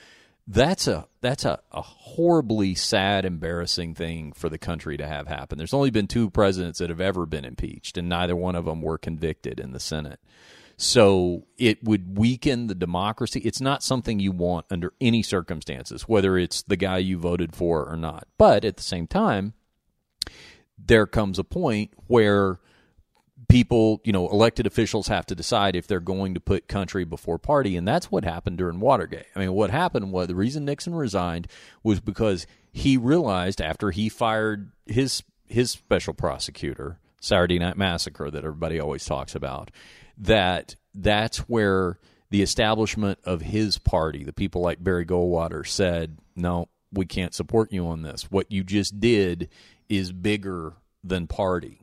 That's 0.50 0.88
a 0.88 1.06
that's 1.20 1.44
a, 1.44 1.60
a 1.70 1.80
horribly 1.80 2.74
sad, 2.74 3.24
embarrassing 3.24 3.94
thing 3.94 4.32
for 4.32 4.48
the 4.48 4.58
country 4.58 4.96
to 4.96 5.06
have 5.06 5.28
happen. 5.28 5.58
There's 5.58 5.74
only 5.74 5.90
been 5.90 6.08
two 6.08 6.28
presidents 6.28 6.80
that 6.80 6.90
have 6.90 7.00
ever 7.00 7.24
been 7.24 7.44
impeached, 7.44 7.96
and 7.96 8.08
neither 8.08 8.34
one 8.34 8.56
of 8.56 8.64
them 8.64 8.82
were 8.82 8.98
convicted 8.98 9.60
in 9.60 9.70
the 9.70 9.78
Senate. 9.78 10.18
So 10.76 11.46
it 11.56 11.84
would 11.84 12.18
weaken 12.18 12.66
the 12.66 12.74
democracy. 12.74 13.40
It's 13.44 13.60
not 13.60 13.84
something 13.84 14.18
you 14.18 14.32
want 14.32 14.66
under 14.70 14.92
any 15.00 15.22
circumstances, 15.22 16.08
whether 16.08 16.36
it's 16.36 16.62
the 16.62 16.76
guy 16.76 16.98
you 16.98 17.16
voted 17.16 17.54
for 17.54 17.88
or 17.88 17.96
not. 17.96 18.26
But 18.36 18.64
at 18.64 18.76
the 18.76 18.82
same 18.82 19.06
time, 19.06 19.52
there 20.78 21.06
comes 21.06 21.38
a 21.38 21.44
point 21.44 21.92
where 22.06 22.58
people, 23.50 24.00
you 24.04 24.12
know, 24.12 24.28
elected 24.28 24.66
officials 24.66 25.08
have 25.08 25.26
to 25.26 25.34
decide 25.34 25.74
if 25.74 25.86
they're 25.86 26.00
going 26.00 26.34
to 26.34 26.40
put 26.40 26.68
country 26.68 27.04
before 27.04 27.38
party. 27.38 27.76
And 27.76 27.86
that's 27.86 28.10
what 28.10 28.24
happened 28.24 28.58
during 28.58 28.80
Watergate. 28.80 29.26
I 29.34 29.40
mean, 29.40 29.52
what 29.52 29.70
happened 29.70 30.12
was 30.12 30.28
the 30.28 30.34
reason 30.34 30.64
Nixon 30.64 30.94
resigned 30.94 31.48
was 31.82 32.00
because 32.00 32.46
he 32.72 32.96
realized 32.96 33.60
after 33.60 33.90
he 33.90 34.08
fired 34.08 34.72
his 34.86 35.22
his 35.46 35.72
special 35.72 36.14
prosecutor, 36.14 37.00
Saturday 37.20 37.58
Night 37.58 37.76
Massacre, 37.76 38.30
that 38.30 38.44
everybody 38.44 38.78
always 38.78 39.04
talks 39.04 39.34
about, 39.34 39.72
that 40.16 40.76
that's 40.94 41.38
where 41.38 41.98
the 42.30 42.42
establishment 42.42 43.18
of 43.24 43.42
his 43.42 43.76
party, 43.76 44.22
the 44.22 44.32
people 44.32 44.62
like 44.62 44.82
Barry 44.82 45.04
Goldwater, 45.04 45.66
said, 45.66 46.18
no, 46.36 46.68
we 46.92 47.04
can't 47.04 47.34
support 47.34 47.72
you 47.72 47.88
on 47.88 48.02
this. 48.02 48.30
What 48.30 48.52
you 48.52 48.62
just 48.62 49.00
did 49.00 49.48
is 49.88 50.12
bigger 50.12 50.74
than 51.02 51.26
party. 51.26 51.79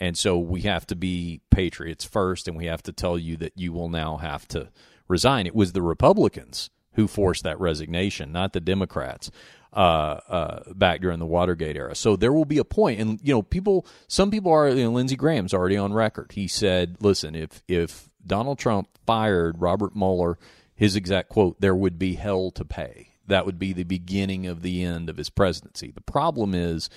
And 0.00 0.16
so 0.16 0.38
we 0.38 0.62
have 0.62 0.86
to 0.86 0.96
be 0.96 1.42
patriots 1.50 2.04
first, 2.04 2.48
and 2.48 2.56
we 2.56 2.66
have 2.66 2.82
to 2.84 2.92
tell 2.92 3.18
you 3.18 3.36
that 3.36 3.52
you 3.56 3.72
will 3.72 3.90
now 3.90 4.16
have 4.16 4.48
to 4.48 4.70
resign. 5.08 5.46
It 5.46 5.54
was 5.54 5.72
the 5.72 5.82
Republicans 5.82 6.70
who 6.94 7.06
forced 7.06 7.44
that 7.44 7.60
resignation, 7.60 8.32
not 8.32 8.52
the 8.52 8.60
Democrats. 8.60 9.30
Uh, 9.72 10.18
uh, 10.28 10.72
back 10.74 11.00
during 11.00 11.20
the 11.20 11.26
Watergate 11.26 11.76
era, 11.76 11.94
so 11.94 12.16
there 12.16 12.32
will 12.32 12.44
be 12.44 12.58
a 12.58 12.64
point, 12.64 12.98
and 12.98 13.20
you 13.22 13.32
know, 13.32 13.40
people. 13.40 13.86
Some 14.08 14.28
people 14.32 14.50
are. 14.50 14.68
You 14.68 14.82
know, 14.82 14.90
Lindsey 14.90 15.14
Graham's 15.14 15.54
already 15.54 15.76
on 15.76 15.92
record. 15.92 16.32
He 16.32 16.48
said, 16.48 16.96
"Listen, 16.98 17.36
if 17.36 17.62
if 17.68 18.08
Donald 18.26 18.58
Trump 18.58 18.88
fired 19.06 19.60
Robert 19.60 19.94
Mueller, 19.94 20.38
his 20.74 20.96
exact 20.96 21.28
quote, 21.28 21.60
there 21.60 21.74
would 21.74 21.98
be 21.98 22.14
hell 22.14 22.50
to 22.50 22.64
pay. 22.64 23.14
That 23.26 23.46
would 23.46 23.58
be 23.58 23.72
the 23.72 23.84
beginning 23.84 24.46
of 24.46 24.62
the 24.62 24.82
end 24.82 25.08
of 25.08 25.18
his 25.18 25.30
presidency. 25.30 25.90
The 25.90 26.00
problem 26.00 26.54
is, 26.54 26.90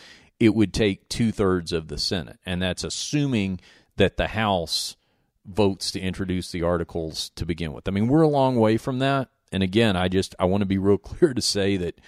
it 0.43 0.53
would 0.53 0.73
take 0.73 1.07
two 1.07 1.31
thirds 1.31 1.71
of 1.71 1.87
the 1.87 1.97
Senate, 1.97 2.37
and 2.45 2.61
that's 2.61 2.83
assuming 2.83 3.61
that 3.95 4.17
the 4.17 4.27
House 4.27 4.97
votes 5.45 5.89
to 5.91 6.01
introduce 6.01 6.51
the 6.51 6.63
articles 6.63 7.29
to 7.37 7.45
begin 7.45 7.71
with. 7.71 7.87
I 7.87 7.91
mean, 7.91 8.09
we're 8.09 8.23
a 8.23 8.27
long 8.27 8.57
way 8.57 8.75
from 8.75 8.99
that. 8.99 9.29
And 9.53 9.63
again, 9.63 9.95
I 9.95 10.09
just 10.09 10.35
I 10.37 10.43
want 10.43 10.59
to 10.59 10.65
be 10.65 10.77
real 10.77 10.97
clear 10.99 11.33
to 11.33 11.41
say 11.41 11.77
that 11.77 12.01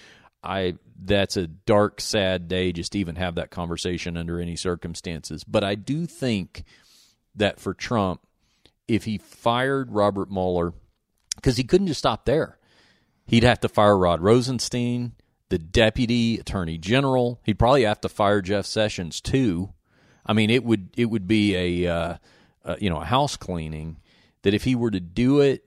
I 0.44 0.76
that's 1.02 1.38
a 1.38 1.48
dark, 1.48 2.02
sad 2.02 2.49
day 2.49 2.74
just 2.74 2.91
to 2.91 2.99
even 2.99 3.16
have 3.16 3.36
that 3.36 3.52
conversation 3.52 4.18
under 4.18 4.38
any 4.41 4.57
circumstances. 4.57 5.45
But 5.45 5.64
I 5.64 5.76
do 5.76 6.06
think 6.06 6.66
that 7.36 7.62
for 7.62 7.74
Trump, 7.74 8.20
if 8.86 9.06
he 9.06 9.18
fired 9.18 9.94
Robert 9.94 10.30
Mueller, 10.30 10.74
because 11.38 11.56
he 11.56 11.64
couldn't 11.64 11.88
just 11.88 11.99
stop 11.99 12.26
there, 12.26 12.60
he'd 13.28 13.44
have 13.44 13.62
to 13.62 13.70
fire 13.70 13.98
Rod 13.98 14.20
Rosenstein 14.20 15.14
the 15.49 15.57
deputy 15.57 16.38
attorney 16.38 16.77
general. 16.77 17.39
He'd 17.43 17.59
probably 17.59 17.84
have 17.84 18.01
to 18.01 18.09
fire 18.09 18.41
Jeff 18.41 18.65
Sessions 18.65 19.22
too. 19.22 19.73
I 20.26 20.34
mean, 20.34 20.49
it 20.49 20.63
would 20.63 20.89
it 20.97 21.05
would 21.05 21.27
be 21.27 21.55
a 21.85 21.91
uh, 21.93 22.17
uh, 22.63 22.76
you 22.80 22.89
know 22.89 22.99
a 23.01 23.05
house 23.05 23.38
cleaning. 23.38 23.97
That 24.41 24.53
if 24.53 24.63
he 24.63 24.76
were 24.76 24.91
to 24.91 24.99
do 24.99 25.39
it, 25.39 25.65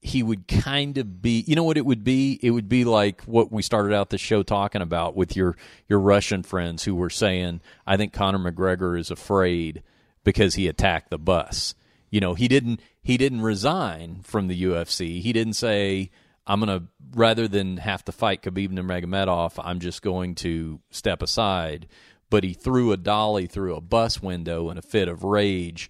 he 0.00 0.22
would 0.22 0.48
kind 0.48 0.96
of 0.98 1.20
be. 1.20 1.44
You 1.46 1.54
know 1.54 1.64
what 1.64 1.76
it 1.76 1.86
would 1.86 2.04
be? 2.04 2.38
It 2.42 2.50
would 2.50 2.68
be 2.68 2.84
like 2.84 3.22
what 3.22 3.52
we 3.52 3.62
started 3.62 3.94
out 3.94 4.10
the 4.10 4.18
show 4.18 4.42
talking 4.42 4.82
about 4.82 5.16
with 5.16 5.36
your 5.36 5.56
your 5.88 6.00
Russian 6.00 6.42
friends 6.42 6.84
who 6.84 6.94
were 6.94 7.10
saying, 7.10 7.60
"I 7.86 7.96
think 7.96 8.12
Conor 8.12 8.38
McGregor 8.38 8.98
is 8.98 9.10
afraid 9.10 9.82
because 10.24 10.54
he 10.54 10.68
attacked 10.68 11.10
the 11.10 11.18
bus." 11.18 11.74
You 12.10 12.20
know, 12.20 12.34
he 12.34 12.48
didn't 12.48 12.80
he 13.02 13.16
didn't 13.16 13.42
resign 13.42 14.20
from 14.22 14.48
the 14.48 14.62
UFC. 14.62 15.20
He 15.20 15.32
didn't 15.32 15.54
say 15.54 16.10
I'm 16.46 16.60
going 16.60 16.80
to 16.80 16.86
rather 17.12 17.48
than 17.48 17.78
have 17.78 18.04
to 18.04 18.12
fight 18.12 18.42
Khabib 18.42 18.68
and 18.68 18.78
Nurmagomedov, 18.78 19.54
I'm 19.58 19.80
just 19.80 20.02
going 20.02 20.34
to 20.36 20.80
step 20.90 21.22
aside. 21.22 21.88
But 22.28 22.44
he 22.44 22.54
threw 22.54 22.92
a 22.92 22.96
dolly 22.96 23.46
through 23.46 23.76
a 23.76 23.80
bus 23.80 24.20
window 24.20 24.68
in 24.70 24.78
a 24.78 24.82
fit 24.82 25.08
of 25.08 25.22
rage, 25.22 25.88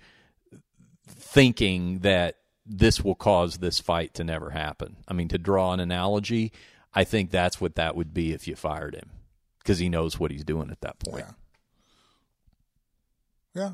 thinking 1.06 2.00
that 2.00 2.36
this 2.66 3.02
will 3.02 3.14
cause 3.14 3.58
this 3.58 3.80
fight 3.80 4.14
to 4.14 4.24
never 4.24 4.50
happen. 4.50 4.96
I 5.08 5.14
mean, 5.14 5.28
to 5.28 5.38
draw 5.38 5.72
an 5.72 5.80
analogy, 5.80 6.52
I 6.92 7.04
think 7.04 7.30
that's 7.30 7.60
what 7.60 7.76
that 7.76 7.96
would 7.96 8.12
be 8.12 8.32
if 8.32 8.48
you 8.48 8.56
fired 8.56 8.94
him 8.94 9.10
because 9.58 9.78
he 9.78 9.88
knows 9.88 10.18
what 10.18 10.30
he's 10.30 10.44
doing 10.44 10.70
at 10.70 10.80
that 10.80 10.98
point. 10.98 11.24
Yeah. 13.54 13.62
yeah. 13.62 13.72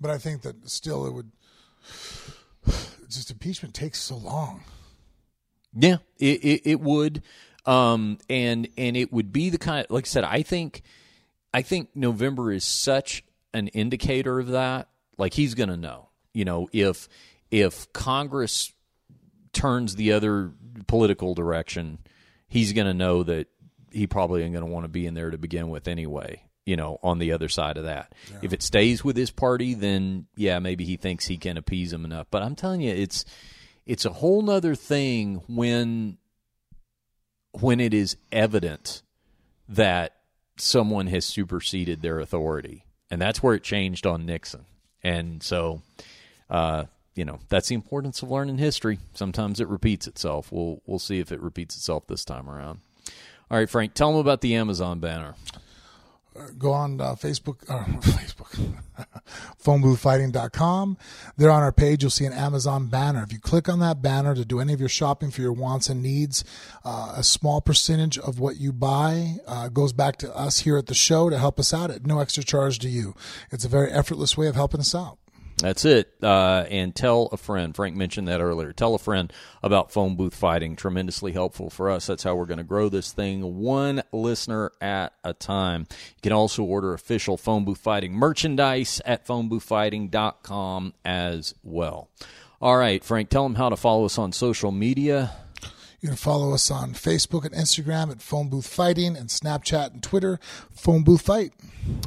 But 0.00 0.10
I 0.10 0.18
think 0.18 0.42
that 0.42 0.68
still 0.68 1.06
it 1.06 1.12
would 1.12 1.30
just 3.08 3.30
impeachment 3.30 3.74
takes 3.74 4.00
so 4.00 4.16
long. 4.16 4.64
Yeah, 5.76 5.96
it, 6.18 6.44
it, 6.44 6.62
it 6.64 6.80
would, 6.80 7.22
um, 7.66 8.18
and 8.28 8.68
and 8.78 8.96
it 8.96 9.12
would 9.12 9.32
be 9.32 9.50
the 9.50 9.58
kind. 9.58 9.84
Of, 9.84 9.90
like 9.90 10.06
I 10.06 10.08
said, 10.08 10.24
I 10.24 10.42
think, 10.42 10.82
I 11.52 11.62
think 11.62 11.90
November 11.94 12.52
is 12.52 12.64
such 12.64 13.24
an 13.52 13.68
indicator 13.68 14.38
of 14.38 14.48
that. 14.48 14.88
Like 15.16 15.34
he's 15.34 15.54
going 15.54 15.68
to 15.68 15.76
know, 15.76 16.08
you 16.32 16.44
know, 16.44 16.68
if 16.72 17.08
if 17.50 17.92
Congress 17.92 18.72
turns 19.52 19.96
the 19.96 20.12
other 20.12 20.52
political 20.86 21.34
direction, 21.34 21.98
he's 22.48 22.72
going 22.72 22.86
to 22.86 22.94
know 22.94 23.22
that 23.22 23.48
he 23.90 24.06
probably 24.06 24.42
ain't 24.42 24.52
going 24.52 24.64
to 24.64 24.70
want 24.70 24.84
to 24.84 24.88
be 24.88 25.06
in 25.06 25.14
there 25.14 25.30
to 25.30 25.38
begin 25.38 25.70
with 25.70 25.88
anyway. 25.88 26.42
You 26.66 26.76
know, 26.76 26.98
on 27.02 27.18
the 27.18 27.32
other 27.32 27.50
side 27.50 27.76
of 27.76 27.84
that, 27.84 28.14
yeah. 28.30 28.38
if 28.40 28.54
it 28.54 28.62
stays 28.62 29.04
with 29.04 29.18
his 29.18 29.30
party, 29.30 29.74
then 29.74 30.26
yeah, 30.34 30.58
maybe 30.60 30.84
he 30.86 30.96
thinks 30.96 31.26
he 31.26 31.36
can 31.36 31.58
appease 31.58 31.92
him 31.92 32.06
enough. 32.06 32.26
But 32.30 32.42
I'm 32.42 32.56
telling 32.56 32.80
you, 32.80 32.90
it's 32.90 33.26
it's 33.86 34.04
a 34.04 34.10
whole 34.10 34.42
nother 34.42 34.74
thing 34.74 35.42
when 35.48 36.18
when 37.60 37.80
it 37.80 37.94
is 37.94 38.16
evident 38.32 39.02
that 39.68 40.16
someone 40.56 41.06
has 41.06 41.24
superseded 41.24 42.02
their 42.02 42.18
authority. 42.18 42.84
And 43.10 43.20
that's 43.20 43.42
where 43.42 43.54
it 43.54 43.62
changed 43.62 44.06
on 44.06 44.26
Nixon. 44.26 44.64
And 45.02 45.42
so 45.42 45.82
uh, 46.50 46.84
you 47.14 47.24
know, 47.24 47.38
that's 47.48 47.68
the 47.68 47.74
importance 47.74 48.22
of 48.22 48.30
learning 48.30 48.58
history. 48.58 48.98
Sometimes 49.14 49.60
it 49.60 49.68
repeats 49.68 50.06
itself. 50.06 50.50
We'll 50.50 50.82
we'll 50.86 50.98
see 50.98 51.20
if 51.20 51.30
it 51.30 51.40
repeats 51.40 51.76
itself 51.76 52.06
this 52.06 52.24
time 52.24 52.48
around. 52.48 52.80
All 53.50 53.58
right, 53.58 53.70
Frank, 53.70 53.94
tell 53.94 54.10
them 54.10 54.20
about 54.20 54.40
the 54.40 54.54
Amazon 54.54 55.00
banner 55.00 55.34
go 56.58 56.72
on 56.72 57.00
uh, 57.00 57.14
Facebook, 57.14 57.68
uh, 57.68 57.84
Facebook, 58.00 58.74
phoneboothfighting.com. 59.62 60.98
There 61.36 61.50
on 61.50 61.62
our 61.62 61.72
page, 61.72 62.02
you'll 62.02 62.10
see 62.10 62.24
an 62.24 62.32
Amazon 62.32 62.86
banner. 62.88 63.22
If 63.22 63.32
you 63.32 63.38
click 63.38 63.68
on 63.68 63.80
that 63.80 64.02
banner 64.02 64.34
to 64.34 64.44
do 64.44 64.60
any 64.60 64.72
of 64.72 64.80
your 64.80 64.88
shopping 64.88 65.30
for 65.30 65.40
your 65.40 65.52
wants 65.52 65.88
and 65.88 66.02
needs, 66.02 66.44
uh, 66.84 67.14
a 67.16 67.22
small 67.22 67.60
percentage 67.60 68.18
of 68.18 68.38
what 68.38 68.56
you 68.56 68.72
buy 68.72 69.36
uh, 69.46 69.68
goes 69.68 69.92
back 69.92 70.16
to 70.18 70.36
us 70.36 70.60
here 70.60 70.76
at 70.76 70.86
the 70.86 70.94
show 70.94 71.30
to 71.30 71.38
help 71.38 71.58
us 71.58 71.72
out 71.72 71.90
at 71.90 72.06
no 72.06 72.20
extra 72.20 72.44
charge 72.44 72.78
to 72.80 72.88
you. 72.88 73.14
It's 73.50 73.64
a 73.64 73.68
very 73.68 73.90
effortless 73.90 74.36
way 74.36 74.46
of 74.46 74.54
helping 74.54 74.80
us 74.80 74.94
out. 74.94 75.18
That's 75.58 75.84
it. 75.84 76.12
Uh, 76.22 76.64
and 76.68 76.94
tell 76.94 77.28
a 77.32 77.36
friend. 77.36 77.74
Frank 77.74 77.96
mentioned 77.96 78.28
that 78.28 78.40
earlier. 78.40 78.72
Tell 78.72 78.94
a 78.94 78.98
friend 78.98 79.32
about 79.62 79.92
phone 79.92 80.16
booth 80.16 80.34
fighting. 80.34 80.76
Tremendously 80.76 81.32
helpful 81.32 81.70
for 81.70 81.90
us. 81.90 82.06
That's 82.06 82.24
how 82.24 82.34
we're 82.34 82.46
going 82.46 82.58
to 82.58 82.64
grow 82.64 82.88
this 82.88 83.12
thing 83.12 83.58
one 83.60 84.02
listener 84.12 84.72
at 84.80 85.12
a 85.22 85.32
time. 85.32 85.86
You 85.90 86.22
can 86.22 86.32
also 86.32 86.64
order 86.64 86.92
official 86.92 87.36
phone 87.36 87.64
booth 87.64 87.78
fighting 87.78 88.12
merchandise 88.14 89.00
at 89.04 89.26
phoneboothfighting.com 89.26 90.94
as 91.04 91.54
well. 91.62 92.10
All 92.60 92.76
right, 92.76 93.04
Frank, 93.04 93.28
tell 93.28 93.42
them 93.44 93.56
how 93.56 93.68
to 93.68 93.76
follow 93.76 94.06
us 94.06 94.18
on 94.18 94.32
social 94.32 94.72
media. 94.72 95.32
You 96.04 96.10
can 96.10 96.18
follow 96.18 96.52
us 96.52 96.70
on 96.70 96.92
Facebook 96.92 97.46
and 97.46 97.54
Instagram 97.54 98.10
at 98.10 98.20
Phone 98.20 98.50
Booth 98.50 98.66
Fighting 98.66 99.16
and 99.16 99.30
Snapchat 99.30 99.94
and 99.94 100.02
Twitter, 100.02 100.38
Phone 100.70 101.02
Booth 101.02 101.22
Fight. 101.22 101.54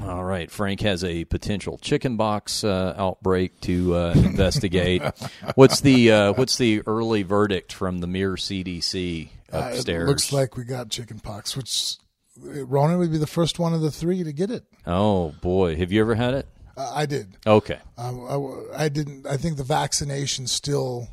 All 0.03 0.23
right. 0.23 0.51
Frank 0.51 0.81
has 0.81 1.03
a 1.03 1.25
potential 1.25 1.79
chicken 1.79 2.15
box 2.15 2.63
uh, 2.63 2.93
outbreak 2.95 3.59
to 3.61 3.95
uh, 3.95 4.13
investigate. 4.15 5.01
what's 5.55 5.81
the 5.81 6.11
uh, 6.11 6.33
what's 6.33 6.59
the 6.59 6.83
early 6.85 7.23
verdict 7.23 7.73
from 7.73 7.97
the 7.97 8.05
Mir 8.05 8.35
CDC 8.35 9.29
upstairs? 9.51 10.03
Uh, 10.03 10.11
looks 10.11 10.31
like 10.31 10.55
we 10.55 10.63
got 10.63 10.91
chicken 10.91 11.19
pox, 11.19 11.57
which 11.57 11.95
Ronan 12.39 12.99
would 12.99 13.11
be 13.11 13.17
the 13.17 13.25
first 13.25 13.57
one 13.57 13.73
of 13.73 13.81
the 13.81 13.89
three 13.89 14.23
to 14.23 14.31
get 14.31 14.51
it. 14.51 14.63
Oh 14.85 15.29
boy, 15.41 15.75
have 15.75 15.91
you 15.91 16.01
ever 16.01 16.13
had 16.13 16.35
it? 16.35 16.47
Uh, 16.77 16.91
I 16.93 17.07
did. 17.07 17.35
Okay. 17.47 17.79
Um, 17.97 18.67
I, 18.75 18.83
I 18.83 18.89
didn't. 18.89 19.25
I 19.25 19.37
think 19.37 19.57
the 19.57 19.63
vaccination 19.63 20.45
still 20.45 21.07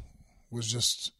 was 0.51 0.71
just 0.71 1.14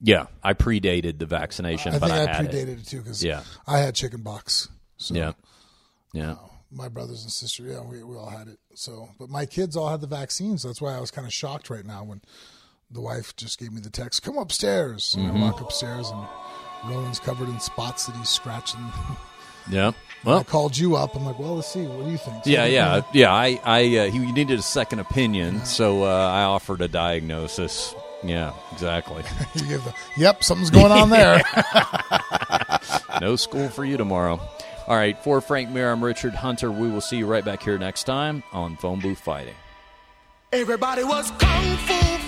yeah, 0.00 0.26
I 0.42 0.54
predated 0.54 1.18
the 1.18 1.26
vaccination, 1.26 1.94
I 1.94 1.98
but 1.98 2.10
I, 2.10 2.24
I, 2.24 2.26
predated 2.26 2.54
it. 2.54 2.68
it, 2.68 2.86
too 2.86 2.98
because 2.98 3.24
yeah. 3.24 3.42
I 3.66 3.78
had 3.78 3.94
chicken 3.94 4.22
pox. 4.22 4.68
So, 4.96 5.14
yeah, 5.14 5.32
yeah. 6.12 6.32
Uh, 6.32 6.36
my 6.70 6.88
brothers 6.88 7.22
and 7.22 7.32
sister, 7.32 7.64
yeah, 7.64 7.80
we 7.80 8.02
we 8.02 8.16
all 8.16 8.30
had 8.30 8.48
it. 8.48 8.58
So, 8.74 9.08
but 9.18 9.28
my 9.28 9.46
kids 9.46 9.76
all 9.76 9.88
had 9.88 10.00
the 10.00 10.06
vaccines. 10.06 10.62
So 10.62 10.68
that's 10.68 10.80
why 10.80 10.94
I 10.94 11.00
was 11.00 11.10
kind 11.10 11.26
of 11.26 11.32
shocked 11.32 11.70
right 11.70 11.84
now 11.84 12.04
when 12.04 12.20
the 12.90 13.00
wife 13.00 13.34
just 13.36 13.58
gave 13.58 13.72
me 13.72 13.80
the 13.80 13.90
text, 13.90 14.22
"Come 14.22 14.38
upstairs." 14.38 15.14
Mm-hmm. 15.18 15.36
I 15.36 15.40
walk 15.40 15.60
upstairs 15.60 16.10
and 16.10 16.26
Roland's 16.84 17.18
covered 17.18 17.48
in 17.48 17.58
spots 17.60 18.06
that 18.06 18.16
he's 18.16 18.28
scratching. 18.28 18.80
Yeah. 19.70 19.92
Well, 20.24 20.38
I 20.38 20.44
called 20.44 20.76
you 20.76 20.96
up. 20.96 21.14
I'm 21.14 21.24
like, 21.24 21.38
well, 21.38 21.56
let's 21.56 21.68
see. 21.68 21.84
What 21.84 22.06
do 22.06 22.10
you 22.10 22.16
think? 22.16 22.44
So, 22.44 22.50
yeah, 22.50 22.64
yeah, 22.64 23.02
yeah. 23.12 23.32
I, 23.32 23.60
I, 23.64 23.96
uh, 23.98 24.10
he 24.10 24.18
needed 24.18 24.58
a 24.58 24.62
second 24.62 25.00
opinion, 25.00 25.64
so 25.64 26.04
uh, 26.04 26.06
I 26.06 26.42
offered 26.44 26.80
a 26.80 26.88
diagnosis. 26.88 27.94
Yeah, 28.22 28.52
exactly. 28.72 29.22
You 29.54 29.66
give 29.66 29.84
the, 29.84 29.94
yep, 30.16 30.44
something's 30.44 30.70
going 30.70 30.92
on 30.92 31.10
there. 31.10 31.42
no 33.20 33.36
school 33.36 33.68
for 33.68 33.84
you 33.84 33.96
tomorrow. 33.96 34.40
All 34.86 34.96
right, 34.96 35.16
for 35.22 35.40
Frank 35.40 35.70
Mir, 35.70 35.90
I'm 35.90 36.02
Richard 36.02 36.34
Hunter. 36.34 36.70
We 36.70 36.88
will 36.88 37.00
see 37.00 37.18
you 37.18 37.26
right 37.26 37.44
back 37.44 37.62
here 37.62 37.78
next 37.78 38.04
time 38.04 38.42
on 38.52 38.76
Phone 38.76 39.00
Booth 39.00 39.20
Fighting. 39.20 39.54
Everybody 40.52 41.04
was 41.04 41.30
kung 41.32 41.76
fu 41.76 41.94
fighting. 41.94 42.27